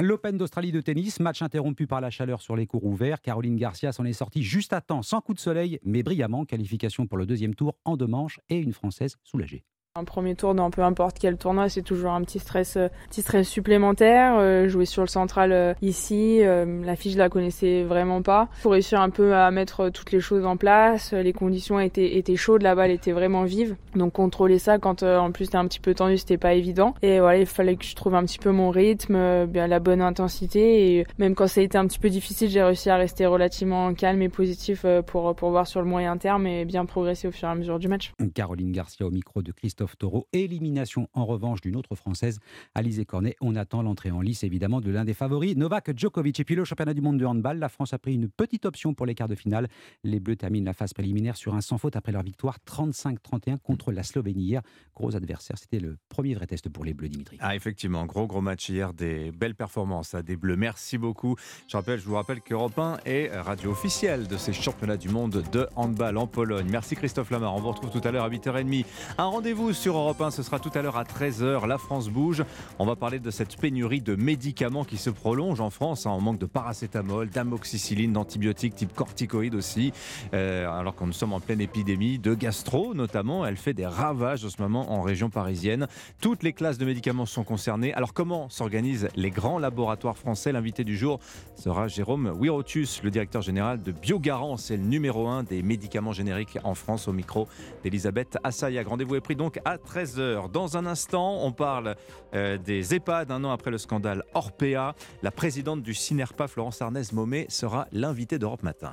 L'Open 0.00 0.36
d'Australie 0.36 0.72
de 0.72 0.80
tennis, 0.80 1.20
match 1.20 1.42
interrompu 1.42 1.86
par 1.86 2.00
la 2.00 2.10
chaleur 2.10 2.40
sur 2.42 2.56
les 2.56 2.66
cours 2.66 2.84
ouverts. 2.84 3.20
Caroline 3.20 3.56
Garcia 3.56 3.92
s'en 3.92 4.04
est 4.04 4.12
sortie 4.12 4.42
juste 4.42 4.72
à 4.72 4.80
temps, 4.80 5.02
sans 5.02 5.20
coup 5.20 5.34
de 5.34 5.38
soleil, 5.38 5.78
mais 5.84 6.02
brillamment. 6.02 6.44
Qualification 6.44 7.06
pour 7.06 7.18
le 7.18 7.26
deuxième 7.26 7.54
tour 7.54 7.76
en 7.84 7.96
deux 7.96 8.06
manches 8.06 8.40
et 8.48 8.58
une 8.58 8.72
Française 8.72 9.16
soulagée. 9.22 9.64
Un 9.98 10.04
premier 10.04 10.36
tour 10.36 10.54
dans 10.54 10.70
peu 10.70 10.82
importe 10.82 11.16
quel 11.18 11.36
tournoi, 11.36 11.68
c'est 11.68 11.82
toujours 11.82 12.12
un 12.12 12.22
petit 12.22 12.38
stress, 12.38 12.76
euh, 12.76 13.42
supplémentaire. 13.42 14.36
Euh, 14.38 14.68
jouer 14.68 14.84
sur 14.84 15.02
le 15.02 15.08
central 15.08 15.50
euh, 15.50 15.74
ici, 15.82 16.40
la 16.40 16.94
fiche 16.94 17.14
je 17.14 17.18
la 17.18 17.28
connaissais 17.28 17.82
vraiment 17.82 18.22
pas. 18.22 18.48
Faut 18.52 18.68
réussir 18.68 19.00
un 19.00 19.10
peu 19.10 19.34
à 19.34 19.50
mettre 19.50 19.88
toutes 19.88 20.12
les 20.12 20.20
choses 20.20 20.46
en 20.46 20.56
place. 20.56 21.12
Les 21.12 21.32
conditions 21.32 21.80
étaient, 21.80 22.16
étaient 22.16 22.36
chaudes, 22.36 22.62
la 22.62 22.76
balle 22.76 22.92
était 22.92 23.10
vraiment 23.10 23.42
vive. 23.42 23.74
Donc 23.96 24.12
contrôler 24.12 24.58
ça 24.60 24.78
quand 24.78 25.02
en 25.02 25.32
plus 25.32 25.50
t'es 25.50 25.56
un 25.56 25.66
petit 25.66 25.80
peu 25.80 25.94
tendu, 25.94 26.16
c'était 26.16 26.36
pas 26.38 26.54
évident. 26.54 26.94
Et 27.02 27.18
voilà, 27.18 27.38
il 27.38 27.46
fallait 27.46 27.74
que 27.74 27.84
je 27.84 27.96
trouve 27.96 28.14
un 28.14 28.24
petit 28.24 28.38
peu 28.38 28.50
mon 28.50 28.70
rythme, 28.70 29.46
bien 29.46 29.66
la 29.66 29.80
bonne 29.80 30.02
intensité. 30.02 30.98
Et 30.98 31.06
même 31.18 31.34
quand 31.34 31.48
ça 31.48 31.60
a 31.60 31.64
été 31.64 31.76
un 31.76 31.86
petit 31.86 31.98
peu 31.98 32.10
difficile, 32.10 32.50
j'ai 32.50 32.62
réussi 32.62 32.88
à 32.90 32.96
rester 32.96 33.26
relativement 33.26 33.92
calme 33.94 34.22
et 34.22 34.28
positif 34.28 34.86
pour, 35.06 35.34
pour 35.34 35.50
voir 35.50 35.66
sur 35.66 35.80
le 35.80 35.86
moyen 35.88 36.18
terme 36.18 36.46
et 36.46 36.64
bien 36.64 36.84
progresser 36.84 37.26
au 37.26 37.32
fur 37.32 37.48
et 37.48 37.50
à 37.50 37.54
mesure 37.54 37.78
du 37.78 37.88
match. 37.88 38.12
Caroline 38.34 38.70
Garcia 38.70 39.06
au 39.06 39.10
micro 39.10 39.42
de 39.42 39.50
Christophe 39.50 39.77
Taureau. 39.86 40.26
Élimination 40.32 41.08
en 41.12 41.24
revanche 41.24 41.60
d'une 41.60 41.76
autre 41.76 41.94
Française, 41.94 42.38
Alizé 42.74 43.04
Cornet. 43.04 43.36
On 43.40 43.56
attend 43.56 43.82
l'entrée 43.82 44.10
en 44.10 44.20
lice 44.20 44.44
évidemment 44.44 44.80
de 44.80 44.90
l'un 44.90 45.04
des 45.04 45.14
favoris, 45.14 45.56
Novak 45.56 45.96
Djokovic. 45.96 46.40
Et 46.40 46.44
puis 46.44 46.54
le 46.54 46.64
championnat 46.64 46.94
du 46.94 47.00
monde 47.00 47.18
de 47.18 47.24
handball, 47.24 47.58
la 47.58 47.68
France 47.68 47.92
a 47.92 47.98
pris 47.98 48.14
une 48.14 48.28
petite 48.28 48.66
option 48.66 48.94
pour 48.94 49.06
les 49.06 49.14
quarts 49.14 49.28
de 49.28 49.34
finale. 49.34 49.68
Les 50.04 50.20
Bleus 50.20 50.36
terminent 50.36 50.66
la 50.66 50.74
phase 50.74 50.92
préliminaire 50.92 51.36
sur 51.36 51.54
un 51.54 51.60
sans 51.60 51.78
faute 51.78 51.96
après 51.96 52.12
leur 52.12 52.22
victoire 52.22 52.58
35-31 52.66 53.58
contre 53.58 53.92
la 53.92 54.02
Slovénie 54.02 54.42
hier. 54.42 54.62
Gros 54.94 55.14
adversaire, 55.16 55.58
c'était 55.58 55.80
le 55.80 55.96
premier 56.08 56.34
vrai 56.34 56.46
test 56.46 56.68
pour 56.68 56.84
les 56.84 56.94
Bleus, 56.94 57.08
Dimitri. 57.08 57.36
Ah 57.40 57.54
effectivement, 57.54 58.06
gros 58.06 58.26
gros 58.26 58.40
match 58.40 58.68
hier, 58.68 58.92
des 58.92 59.30
belles 59.32 59.54
performances 59.54 60.14
à 60.14 60.18
hein, 60.18 60.22
des 60.22 60.36
Bleus. 60.36 60.56
Merci 60.56 60.98
beaucoup. 60.98 61.36
Je, 61.68 61.76
rappelle, 61.76 62.00
je 62.00 62.04
vous 62.04 62.14
rappelle 62.14 62.40
qu'Europe 62.40 62.78
1 62.78 62.98
est 63.04 63.28
radio 63.36 63.70
officielle 63.70 64.26
de 64.26 64.36
ces 64.36 64.52
championnats 64.52 64.96
du 64.96 65.08
monde 65.08 65.42
de 65.52 65.66
handball 65.76 66.16
en 66.16 66.26
Pologne. 66.26 66.68
Merci 66.70 66.96
Christophe 66.96 67.30
Lamar. 67.30 67.54
On 67.54 67.60
vous 67.60 67.70
retrouve 67.70 67.90
tout 67.90 68.06
à 68.06 68.10
l'heure 68.10 68.24
à 68.24 68.30
8h30. 68.30 68.84
Un 69.18 69.24
rendez-vous 69.24 69.67
sur 69.72 69.96
Europe 69.96 70.20
1. 70.20 70.30
Ce 70.30 70.42
sera 70.42 70.58
tout 70.58 70.70
à 70.74 70.82
l'heure 70.82 70.96
à 70.96 71.04
13h. 71.04 71.66
La 71.66 71.78
France 71.78 72.08
bouge. 72.08 72.44
On 72.78 72.86
va 72.86 72.96
parler 72.96 73.18
de 73.18 73.30
cette 73.30 73.56
pénurie 73.56 74.00
de 74.00 74.14
médicaments 74.14 74.84
qui 74.84 74.96
se 74.96 75.10
prolonge 75.10 75.60
en 75.60 75.70
France. 75.70 76.06
hein. 76.06 76.16
manque 76.20 76.38
de 76.38 76.46
paracétamol, 76.46 77.28
d'amoxicilline, 77.28 78.12
d'antibiotiques 78.12 78.74
type 78.74 78.94
corticoïdes 78.94 79.54
aussi. 79.54 79.92
Euh, 80.34 80.68
alors 80.70 80.94
qu'on 80.94 81.06
nous 81.06 81.12
sommes 81.12 81.32
en 81.32 81.40
pleine 81.40 81.60
épidémie 81.60 82.18
de 82.18 82.34
gastro 82.34 82.94
notamment. 82.94 83.44
Elle 83.46 83.56
fait 83.56 83.74
des 83.74 83.86
ravages 83.86 84.44
en 84.44 84.50
ce 84.50 84.60
moment 84.60 84.92
en 84.92 85.02
région 85.02 85.30
parisienne. 85.30 85.86
Toutes 86.20 86.42
les 86.42 86.52
classes 86.52 86.78
de 86.78 86.84
médicaments 86.84 87.26
sont 87.26 87.44
concernées. 87.44 87.92
Alors 87.94 88.14
comment 88.14 88.48
s'organisent 88.48 89.08
les 89.16 89.30
grands 89.30 89.58
laboratoires 89.58 90.16
français? 90.16 90.52
L'invité 90.52 90.84
du 90.84 90.96
jour 90.96 91.20
sera 91.56 91.88
Jérôme 91.88 92.32
Wirotus, 92.38 93.02
le 93.02 93.10
directeur 93.10 93.42
général 93.42 93.82
de 93.82 93.92
Biogarant. 93.92 94.56
C'est 94.56 94.76
le 94.76 94.84
numéro 94.84 95.28
un 95.28 95.42
des 95.42 95.62
médicaments 95.62 96.12
génériques 96.12 96.58
en 96.64 96.74
France 96.74 97.08
au 97.08 97.12
micro 97.12 97.48
d'Elisabeth 97.82 98.38
Assayag. 98.44 98.86
Rendez-vous 98.86 99.16
est 99.16 99.20
pris 99.20 99.36
donc 99.36 99.57
à 99.64 99.76
13h. 99.76 100.50
Dans 100.50 100.76
un 100.76 100.86
instant, 100.86 101.44
on 101.44 101.52
parle 101.52 101.96
euh, 102.34 102.58
des 102.58 102.94
EHPAD 102.94 103.30
un 103.30 103.44
an 103.44 103.50
après 103.50 103.70
le 103.70 103.78
scandale 103.78 104.24
Orpea. 104.34 104.94
La 105.22 105.30
présidente 105.30 105.82
du 105.82 105.94
CINERPA, 105.94 106.48
Florence 106.48 106.82
Arnez-Momé, 106.82 107.46
sera 107.48 107.88
l'invitée 107.92 108.38
d'Europe 108.38 108.62
Matin. 108.62 108.92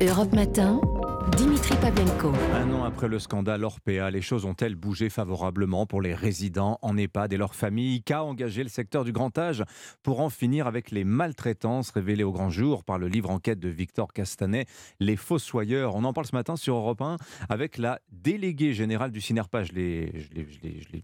Europe 0.00 0.32
Matin, 0.34 0.80
Dimitri 1.36 1.76
Pavlenko. 1.76 2.32
Un 2.52 2.72
an 2.72 2.84
après 2.84 3.06
le 3.06 3.18
scandale 3.20 3.64
Orpea, 3.64 4.10
les 4.10 4.20
choses 4.20 4.44
ont-elles 4.44 4.74
bougé 4.74 5.08
favorablement 5.08 5.86
pour 5.86 6.02
les 6.02 6.14
résidents 6.14 6.78
en 6.82 6.96
EHPAD 6.96 7.32
et 7.32 7.36
leurs 7.36 7.54
familles 7.54 8.02
Qu'a 8.02 8.24
engagé 8.24 8.64
le 8.64 8.68
secteur 8.68 9.04
du 9.04 9.12
grand 9.12 9.36
âge 9.38 9.62
pour 10.02 10.20
en 10.20 10.30
finir 10.30 10.66
avec 10.66 10.90
les 10.90 11.04
maltraitances 11.04 11.90
révélées 11.90 12.24
au 12.24 12.32
grand 12.32 12.50
jour 12.50 12.82
par 12.82 12.98
le 12.98 13.06
livre 13.06 13.30
enquête 13.30 13.60
de 13.60 13.68
Victor 13.68 14.12
Castanet, 14.12 14.66
Les 14.98 15.16
Fossoyeurs 15.16 15.94
On 15.94 16.04
en 16.04 16.12
parle 16.12 16.26
ce 16.26 16.34
matin 16.34 16.56
sur 16.56 16.74
Europe 16.74 17.00
1 17.00 17.16
avec 17.48 17.78
la 17.78 18.00
déléguée 18.10 18.74
générale 18.74 19.12
du 19.12 19.20
CINERPA. 19.20 19.62
Je 19.62 19.72
l'ai 19.72 20.12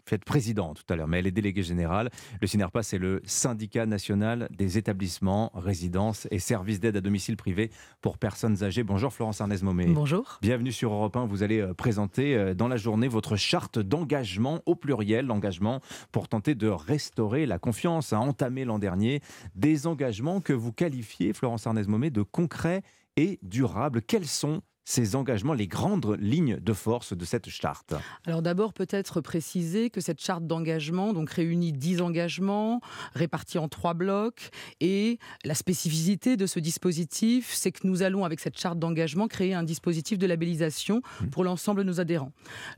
faite 0.04 0.24
tout 0.24 0.92
à 0.92 0.96
l'heure, 0.96 1.08
mais 1.08 1.20
elle 1.20 1.28
est 1.28 1.32
déléguée 1.32 1.62
générale. 1.62 2.10
Le 2.40 2.46
CINERPA, 2.46 2.82
c'est 2.82 2.98
le 2.98 3.22
syndicat 3.24 3.86
national 3.86 4.48
des 4.50 4.78
établissements, 4.78 5.52
résidences 5.54 6.26
et 6.30 6.40
services 6.40 6.80
d'aide 6.80 6.96
à 6.96 7.00
domicile 7.00 7.36
privé 7.36 7.70
pour 8.00 8.18
personnes 8.18 8.62
âgées 8.62 8.79
Bonjour 8.82 9.12
Florence 9.12 9.40
Arnez-Momé. 9.40 9.86
Bonjour. 9.86 10.38
Bienvenue 10.42 10.72
sur 10.72 10.92
Europe 10.92 11.16
1. 11.16 11.26
Vous 11.26 11.42
allez 11.42 11.66
présenter 11.76 12.54
dans 12.54 12.68
la 12.68 12.76
journée 12.76 13.08
votre 13.08 13.36
charte 13.36 13.78
d'engagement 13.78 14.60
au 14.66 14.74
pluriel, 14.74 15.26
l'engagement 15.26 15.80
pour 16.12 16.28
tenter 16.28 16.54
de 16.54 16.68
restaurer 16.68 17.46
la 17.46 17.58
confiance, 17.58 18.12
à 18.12 18.20
entamer 18.20 18.64
l'an 18.64 18.78
dernier 18.78 19.20
des 19.54 19.86
engagements 19.86 20.40
que 20.40 20.52
vous 20.52 20.72
qualifiez, 20.72 21.32
Florence 21.32 21.66
Arnez-Momé, 21.66 22.10
de 22.10 22.22
concrets 22.22 22.82
et 23.16 23.38
durables. 23.42 24.02
Quels 24.02 24.26
sont 24.26 24.62
ces 24.90 25.14
engagements, 25.14 25.54
les 25.54 25.68
grandes 25.68 26.16
lignes 26.18 26.56
de 26.56 26.72
force 26.72 27.16
de 27.16 27.24
cette 27.24 27.48
charte 27.48 27.94
Alors 28.26 28.42
d'abord 28.42 28.72
peut-être 28.72 29.20
préciser 29.20 29.88
que 29.88 30.00
cette 30.00 30.20
charte 30.20 30.48
d'engagement 30.48 31.12
donc 31.12 31.30
réunit 31.30 31.72
10 31.72 32.00
engagements 32.00 32.80
répartis 33.14 33.58
en 33.58 33.68
trois 33.68 33.94
blocs 33.94 34.50
et 34.80 35.20
la 35.44 35.54
spécificité 35.54 36.36
de 36.36 36.44
ce 36.44 36.58
dispositif, 36.58 37.52
c'est 37.54 37.70
que 37.70 37.86
nous 37.86 38.02
allons 38.02 38.24
avec 38.24 38.40
cette 38.40 38.58
charte 38.58 38.80
d'engagement 38.80 39.28
créer 39.28 39.54
un 39.54 39.62
dispositif 39.62 40.18
de 40.18 40.26
labellisation 40.26 41.02
mmh. 41.20 41.26
pour 41.26 41.44
l'ensemble 41.44 41.84
de 41.84 41.86
nos 41.86 42.00
adhérents. 42.00 42.32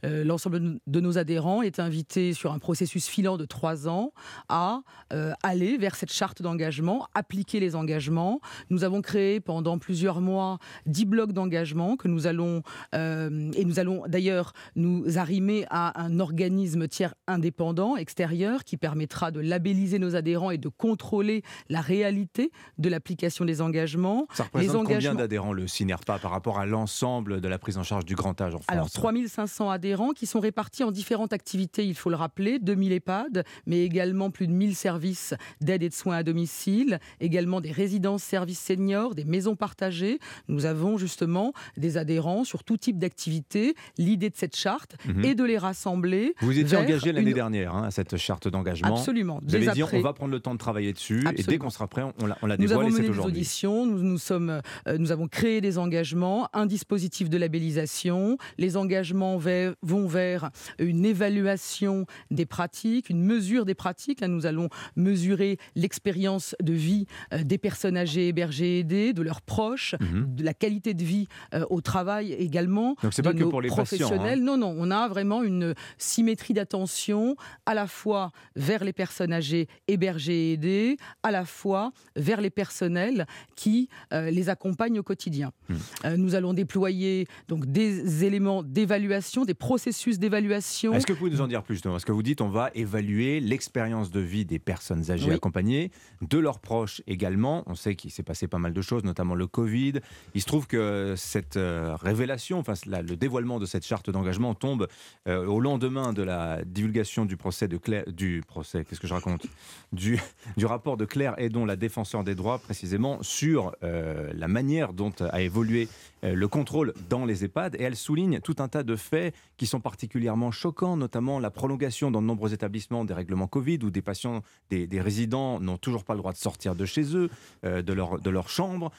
Euh, 0.04 0.22
l'ensemble 0.22 0.80
de 0.86 1.00
nos 1.00 1.16
adhérents 1.16 1.62
est 1.62 1.80
invité 1.80 2.34
sur 2.34 2.52
un 2.52 2.58
processus 2.58 3.06
filant 3.06 3.38
de 3.38 3.46
trois 3.46 3.88
ans 3.88 4.12
à 4.50 4.82
euh, 5.14 5.32
aller 5.42 5.78
vers 5.78 5.94
cette 5.94 6.12
charte 6.12 6.42
d'engagement, 6.42 7.08
appliquer 7.14 7.58
les 7.58 7.74
engagements. 7.74 8.42
Nous 8.68 8.84
avons 8.84 9.00
créé 9.00 9.40
pendant 9.40 9.78
plusieurs 9.78 10.20
mois 10.20 10.58
10 10.84 11.06
blocs 11.06 11.32
d'engagement 11.32 11.96
que 12.02 12.08
nous 12.08 12.26
allons, 12.26 12.62
euh, 12.94 13.50
et 13.56 13.64
nous 13.64 13.78
allons 13.78 14.02
d'ailleurs 14.08 14.52
nous 14.76 15.18
arrimer 15.18 15.64
à 15.70 16.02
un 16.02 16.20
organisme 16.20 16.88
tiers 16.88 17.14
indépendant, 17.26 17.96
extérieur, 17.96 18.64
qui 18.64 18.76
permettra 18.76 19.30
de 19.30 19.40
labelliser 19.40 19.98
nos 19.98 20.16
adhérents 20.16 20.50
et 20.50 20.58
de 20.58 20.68
contrôler 20.68 21.42
la 21.68 21.80
réalité 21.80 22.50
de 22.78 22.88
l'application 22.88 23.44
des 23.44 23.60
engagements. 23.60 24.26
Ça 24.32 24.44
représente 24.44 24.88
les 24.88 24.94
combien 24.94 25.14
d'adhérents 25.14 25.52
le 25.52 25.66
CINERPA 25.66 26.18
par 26.18 26.30
rapport 26.30 26.58
à 26.58 26.66
l'ensemble 26.66 27.40
de 27.40 27.48
la 27.48 27.58
prise 27.58 27.78
en 27.78 27.82
charge 27.82 28.04
du 28.04 28.14
grand 28.14 28.40
âge 28.40 28.54
en 28.54 28.58
France 28.58 28.66
Alors 28.68 28.90
3500 28.90 29.70
adhérents 29.70 30.10
qui 30.10 30.26
sont 30.26 30.40
répartis 30.40 30.84
en 30.84 30.90
différentes 30.90 31.32
activités, 31.32 31.86
il 31.86 31.94
faut 31.94 32.10
le 32.10 32.16
rappeler, 32.16 32.58
2000 32.58 32.92
EHPAD, 32.92 33.44
mais 33.66 33.84
également 33.84 34.30
plus 34.30 34.48
de 34.48 34.52
1000 34.52 34.74
services 34.74 35.34
d'aide 35.60 35.82
et 35.82 35.88
de 35.88 35.94
soins 35.94 36.16
à 36.16 36.22
domicile, 36.22 36.98
également 37.20 37.60
des 37.60 37.70
résidences 37.70 38.22
services 38.22 38.60
seniors, 38.60 39.14
des 39.14 39.24
maisons 39.24 39.54
partagées. 39.54 40.18
Nous 40.48 40.66
avons 40.66 40.98
justement 40.98 41.52
des 41.82 41.98
adhérents 41.98 42.44
sur 42.44 42.64
tout 42.64 42.78
type 42.78 42.98
d'activité. 42.98 43.74
L'idée 43.98 44.30
de 44.30 44.36
cette 44.36 44.56
charte 44.56 44.96
mhm. 45.04 45.24
est 45.24 45.34
de 45.34 45.44
les 45.44 45.58
rassembler. 45.58 46.34
Vous 46.40 46.58
étiez 46.58 46.78
engagé 46.78 47.12
l'année 47.12 47.34
dernière 47.34 47.74
hein, 47.74 47.84
à 47.84 47.90
cette 47.90 48.16
charte 48.16 48.48
d'engagement. 48.48 48.96
Absolument. 48.96 49.40
Vous 49.44 49.54
avez 49.54 49.70
dit 49.72 49.82
on 49.82 50.00
va 50.00 50.14
prendre 50.14 50.32
le 50.32 50.40
temps 50.40 50.54
de 50.54 50.58
travailler 50.58 50.92
dessus 50.92 51.22
et 51.36 51.42
dès 51.42 51.58
qu'on 51.58 51.70
sera 51.70 51.88
prêt, 51.88 52.02
on 52.22 52.26
la, 52.26 52.38
on 52.40 52.46
la 52.46 52.56
dévoile. 52.56 52.86
Nous 52.86 52.94
avons 52.94 52.96
mené 52.96 53.08
des 53.08 53.18
auditions, 53.18 53.84
nous, 53.84 53.98
nous, 53.98 54.18
sommes, 54.18 54.62
euh, 54.86 54.96
nous 54.98 55.12
avons 55.12 55.28
créé 55.28 55.60
des 55.60 55.76
engagements, 55.76 56.48
un 56.52 56.66
dispositif 56.66 57.28
de 57.28 57.36
labellisation. 57.36 58.38
Les 58.58 58.76
engagements 58.76 59.36
vont 59.36 60.06
vers 60.06 60.50
une 60.78 61.04
évaluation 61.04 62.06
des 62.30 62.46
pratiques, 62.46 63.10
une 63.10 63.24
mesure 63.24 63.64
des 63.64 63.74
pratiques. 63.74 64.22
nous 64.22 64.46
allons 64.46 64.68
mesurer 64.96 65.58
l'expérience 65.74 66.54
de 66.62 66.72
vie 66.72 67.06
euh, 67.32 67.42
des 67.42 67.58
personnes 67.58 67.96
âgées, 67.96 68.28
hébergées, 68.28 68.78
aidées, 68.80 69.12
de 69.12 69.22
leurs 69.22 69.42
proches, 69.42 69.94
mhm. 70.00 70.36
de 70.36 70.44
la 70.44 70.54
qualité 70.54 70.94
de 70.94 71.04
vie 71.04 71.26
euh, 71.54 71.64
au 71.72 71.80
travail 71.80 72.32
également. 72.34 72.96
Donc 73.02 73.14
c'est 73.14 73.22
pas 73.22 73.32
que 73.32 73.44
pour 73.44 73.62
les 73.62 73.68
professionnels. 73.68 74.18
Patients, 74.18 74.32
hein. 74.32 74.36
Non, 74.36 74.56
non, 74.58 74.74
on 74.78 74.90
a 74.90 75.08
vraiment 75.08 75.42
une 75.42 75.74
symétrie 75.96 76.52
d'attention 76.52 77.34
à 77.64 77.72
la 77.72 77.86
fois 77.86 78.30
vers 78.56 78.84
les 78.84 78.92
personnes 78.92 79.32
âgées 79.32 79.68
hébergées 79.88 80.50
et 80.50 80.52
aidées, 80.52 80.96
à 81.22 81.30
la 81.30 81.46
fois 81.46 81.92
vers 82.14 82.42
les 82.42 82.50
personnels 82.50 83.26
qui 83.56 83.88
euh, 84.12 84.30
les 84.30 84.50
accompagnent 84.50 84.98
au 84.98 85.02
quotidien. 85.02 85.52
Hmm. 85.68 85.74
Euh, 86.04 86.16
nous 86.18 86.34
allons 86.34 86.52
déployer 86.52 87.26
donc 87.48 87.64
des 87.64 88.24
éléments 88.24 88.62
d'évaluation, 88.62 89.46
des 89.46 89.54
processus 89.54 90.18
d'évaluation. 90.18 90.92
Est-ce 90.92 91.06
que 91.06 91.12
vous 91.14 91.20
pouvez 91.20 91.30
nous 91.30 91.40
en 91.40 91.48
dire 91.48 91.62
plus 91.62 91.80
Parce 91.80 92.04
que 92.04 92.12
vous 92.12 92.22
dites 92.22 92.42
on 92.42 92.50
va 92.50 92.70
évaluer 92.74 93.40
l'expérience 93.40 94.10
de 94.10 94.20
vie 94.20 94.44
des 94.44 94.58
personnes 94.58 95.10
âgées 95.10 95.32
accompagnées, 95.32 95.90
de 96.20 96.38
leurs 96.38 96.58
proches 96.58 97.00
également. 97.06 97.62
On 97.66 97.74
sait 97.74 97.94
qu'il 97.94 98.10
s'est 98.10 98.22
passé 98.22 98.46
pas 98.46 98.58
mal 98.58 98.74
de 98.74 98.82
choses, 98.82 99.04
notamment 99.04 99.34
le 99.34 99.46
Covid. 99.46 99.94
Il 100.34 100.40
se 100.42 100.46
trouve 100.46 100.66
que 100.66 101.14
cette 101.16 101.56
euh, 101.62 101.94
révélation, 101.94 102.58
enfin 102.58 102.74
le 102.86 103.14
dévoilement 103.14 103.58
de 103.58 103.66
cette 103.66 103.86
charte 103.86 104.10
d'engagement 104.10 104.54
tombe 104.54 104.88
euh, 105.28 105.46
au 105.46 105.60
lendemain 105.60 106.12
de 106.12 106.22
la 106.22 106.64
divulgation 106.64 107.24
du 107.24 107.36
procès 107.36 107.68
de 107.68 107.76
Claire, 107.76 108.04
du 108.06 108.42
procès, 108.46 108.84
qu'est-ce 108.84 109.00
que 109.00 109.06
je 109.06 109.14
raconte, 109.14 109.46
du, 109.92 110.18
rapport 110.62 110.96
de 110.96 111.04
Claire 111.04 111.34
Edon, 111.38 111.64
la 111.64 111.76
défenseur 111.76 112.24
des 112.24 112.34
droits, 112.34 112.58
précisément 112.58 113.22
sur 113.22 113.72
euh, 113.84 114.32
la 114.34 114.48
manière 114.48 114.92
dont 114.92 115.12
a 115.20 115.40
évolué 115.40 115.88
le 116.24 116.46
contrôle 116.46 116.94
dans 117.10 117.24
les 117.24 117.44
EHPAD, 117.44 117.74
et 117.74 117.82
elle 117.82 117.96
souligne 117.96 118.38
tout 118.38 118.54
un 118.60 118.68
tas 118.68 118.84
de 118.84 118.94
faits 118.94 119.34
qui 119.56 119.66
sont 119.66 119.80
particulièrement 119.80 120.52
choquants, 120.52 120.96
notamment 120.96 121.40
la 121.40 121.50
prolongation 121.50 122.12
dans 122.12 122.22
de 122.22 122.26
nombreux 122.28 122.54
établissements 122.54 123.04
des 123.04 123.12
règlements 123.12 123.48
Covid, 123.48 123.80
où 123.82 123.90
des 123.90 124.02
patients, 124.02 124.42
des, 124.70 125.00
résidents 125.00 125.58
n'ont 125.58 125.78
toujours 125.78 126.04
pas 126.04 126.14
le 126.14 126.20
droit 126.20 126.32
de 126.32 126.36
sortir 126.36 126.76
de 126.76 126.84
chez 126.84 127.16
eux, 127.16 127.28
de 127.64 128.30
leur 128.30 128.48
chambre. 128.48 128.92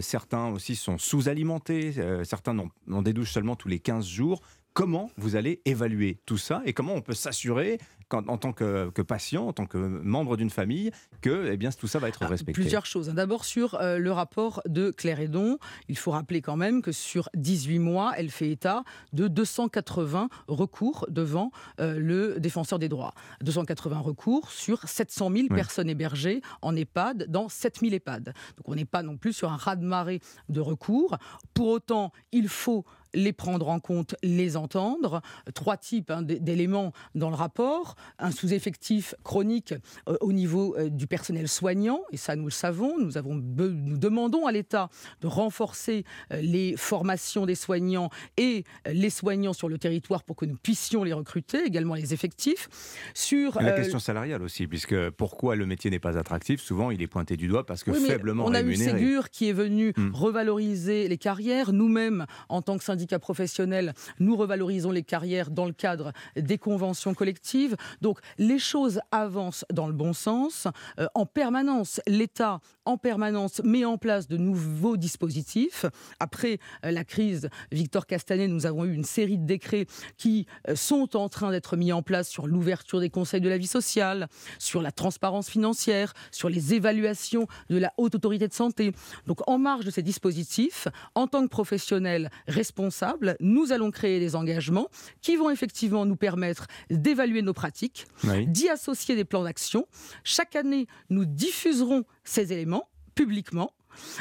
certains 0.00 0.48
aussi 0.48 0.74
sont 0.74 0.98
sous-alimentés, 0.98 1.94
certains 2.24 2.54
n'en 2.86 3.02
dédouchent 3.02 3.32
seulement 3.32 3.56
tous 3.56 3.68
les 3.68 3.80
15 3.80 4.06
jours. 4.06 4.42
Comment 4.74 5.10
vous 5.16 5.36
allez 5.36 5.62
évaluer 5.66 6.18
tout 6.26 6.36
ça 6.36 6.60
et 6.64 6.72
comment 6.72 6.94
on 6.94 7.00
peut 7.00 7.14
s'assurer 7.14 7.78
en 8.10 8.38
tant 8.38 8.52
que, 8.52 9.02
patient, 9.02 9.48
en 9.48 9.52
tant 9.52 9.66
que 9.66 9.78
membre 9.78 10.36
d'une 10.36 10.50
famille, 10.50 10.90
que 11.20 11.50
eh 11.52 11.56
bien, 11.56 11.70
tout 11.70 11.86
ça 11.86 11.98
va 11.98 12.08
être 12.08 12.22
ah, 12.22 12.28
respecté 12.28 12.60
Plusieurs 12.60 12.86
choses. 12.86 13.08
D'abord 13.08 13.44
sur 13.44 13.74
euh, 13.74 13.98
le 13.98 14.12
rapport 14.12 14.62
de 14.66 14.90
Claire 14.90 15.20
Edon, 15.20 15.58
il 15.88 15.96
faut 15.96 16.10
rappeler 16.10 16.40
quand 16.40 16.56
même 16.56 16.82
que 16.82 16.92
sur 16.92 17.28
18 17.34 17.78
mois, 17.78 18.12
elle 18.16 18.30
fait 18.30 18.50
état 18.50 18.84
de 19.12 19.28
280 19.28 20.28
recours 20.48 21.06
devant 21.08 21.50
euh, 21.80 21.98
le 21.98 22.38
défenseur 22.40 22.78
des 22.78 22.88
droits. 22.88 23.14
280 23.42 23.98
recours 24.00 24.50
sur 24.50 24.88
700 24.88 25.30
000 25.32 25.48
personnes 25.48 25.88
hébergées 25.88 26.40
en 26.62 26.76
EHPAD 26.76 27.26
dans 27.28 27.48
7000 27.48 27.94
EHPAD. 27.94 28.34
Donc 28.56 28.68
on 28.68 28.74
n'est 28.74 28.84
pas 28.84 29.02
non 29.02 29.16
plus 29.16 29.32
sur 29.32 29.52
un 29.52 29.56
raz-de-marée 29.56 30.20
de 30.48 30.60
recours. 30.60 31.16
Pour 31.52 31.68
autant, 31.68 32.12
il 32.32 32.48
faut 32.48 32.84
les 33.14 33.32
prendre 33.32 33.68
en 33.68 33.80
compte, 33.80 34.14
les 34.22 34.56
entendre. 34.56 35.22
Trois 35.54 35.76
types 35.76 36.10
hein, 36.10 36.22
d'éléments 36.22 36.92
dans 37.14 37.30
le 37.30 37.36
rapport. 37.36 37.96
Un 38.18 38.30
sous-effectif 38.30 39.14
chronique 39.22 39.74
euh, 40.08 40.16
au 40.20 40.32
niveau 40.32 40.76
euh, 40.76 40.88
du 40.88 41.06
personnel 41.06 41.48
soignant, 41.48 42.00
et 42.12 42.16
ça 42.16 42.36
nous 42.36 42.44
le 42.44 42.50
savons. 42.50 42.98
Nous, 42.98 43.16
avons 43.16 43.34
nous 43.34 43.98
demandons 43.98 44.46
à 44.46 44.52
l'État 44.52 44.88
de 45.20 45.26
renforcer 45.26 46.04
euh, 46.32 46.40
les 46.40 46.76
formations 46.76 47.46
des 47.46 47.54
soignants 47.54 48.10
et 48.36 48.64
les 48.86 49.10
soignants 49.10 49.52
sur 49.52 49.68
le 49.68 49.78
territoire 49.78 50.22
pour 50.22 50.36
que 50.36 50.44
nous 50.44 50.56
puissions 50.56 51.04
les 51.04 51.12
recruter, 51.12 51.64
également 51.64 51.94
les 51.94 52.12
effectifs. 52.12 52.68
Sur, 53.14 53.60
la 53.60 53.72
question 53.72 53.98
salariale 53.98 54.42
aussi, 54.42 54.66
puisque 54.66 55.10
pourquoi 55.10 55.56
le 55.56 55.66
métier 55.66 55.90
n'est 55.90 55.98
pas 55.98 56.18
attractif? 56.18 56.60
Souvent, 56.60 56.90
il 56.90 57.02
est 57.02 57.06
pointé 57.06 57.36
du 57.36 57.48
doigt 57.48 57.66
parce 57.66 57.84
que 57.84 57.92
faiblement 57.92 58.46
rémunéré. 58.46 58.90
On 58.90 58.94
a 58.94 58.98
eu 58.98 58.98
Ségur 58.98 59.30
qui 59.30 59.48
est 59.48 59.52
venu 59.52 59.92
hmm. 59.96 60.10
revaloriser 60.12 61.08
les 61.08 61.18
carrières. 61.18 61.72
Nous-mêmes, 61.72 62.26
en 62.48 62.62
tant 62.62 62.78
que 62.78 62.84
syndicat 62.84 63.03
professionnels, 63.18 63.94
nous 64.18 64.36
revalorisons 64.36 64.90
les 64.90 65.02
carrières 65.02 65.50
dans 65.50 65.66
le 65.66 65.72
cadre 65.72 66.12
des 66.36 66.58
conventions 66.58 67.14
collectives. 67.14 67.76
Donc 68.00 68.18
les 68.38 68.58
choses 68.58 69.00
avancent 69.10 69.64
dans 69.72 69.86
le 69.86 69.92
bon 69.92 70.12
sens. 70.12 70.66
Euh, 70.98 71.06
en 71.14 71.26
permanence, 71.26 72.00
l'État, 72.06 72.60
en 72.84 72.96
permanence, 72.96 73.60
met 73.64 73.84
en 73.84 73.98
place 73.98 74.28
de 74.28 74.36
nouveaux 74.36 74.96
dispositifs. 74.96 75.86
Après 76.20 76.58
euh, 76.84 76.90
la 76.90 77.04
crise 77.04 77.48
Victor 77.72 78.06
Castanet, 78.06 78.48
nous 78.48 78.66
avons 78.66 78.84
eu 78.84 78.92
une 78.92 79.04
série 79.04 79.38
de 79.38 79.46
décrets 79.46 79.86
qui 80.16 80.46
euh, 80.68 80.76
sont 80.76 81.16
en 81.16 81.28
train 81.28 81.50
d'être 81.50 81.76
mis 81.76 81.92
en 81.92 82.02
place 82.02 82.28
sur 82.28 82.46
l'ouverture 82.46 83.00
des 83.00 83.10
conseils 83.10 83.40
de 83.40 83.48
la 83.48 83.58
vie 83.58 83.66
sociale, 83.66 84.28
sur 84.58 84.82
la 84.82 84.92
transparence 84.92 85.48
financière, 85.48 86.12
sur 86.30 86.48
les 86.48 86.74
évaluations 86.74 87.46
de 87.70 87.78
la 87.78 87.92
haute 87.96 88.14
autorité 88.14 88.48
de 88.48 88.52
santé. 88.52 88.92
Donc 89.26 89.48
en 89.48 89.58
marge 89.58 89.84
de 89.84 89.90
ces 89.90 90.02
dispositifs, 90.02 90.88
en 91.14 91.26
tant 91.26 91.42
que 91.42 91.48
professionnels 91.48 92.30
responsables, 92.46 92.93
nous 93.40 93.72
allons 93.72 93.90
créer 93.90 94.20
des 94.20 94.36
engagements 94.36 94.88
qui 95.20 95.36
vont 95.36 95.50
effectivement 95.50 96.06
nous 96.06 96.16
permettre 96.16 96.66
d'évaluer 96.90 97.42
nos 97.42 97.52
pratiques, 97.52 98.06
d'y 98.46 98.68
associer 98.68 99.16
des 99.16 99.24
plans 99.24 99.44
d'action. 99.44 99.86
Chaque 100.22 100.56
année, 100.56 100.86
nous 101.10 101.24
diffuserons 101.24 102.04
ces 102.24 102.52
éléments 102.52 102.88
publiquement 103.14 103.72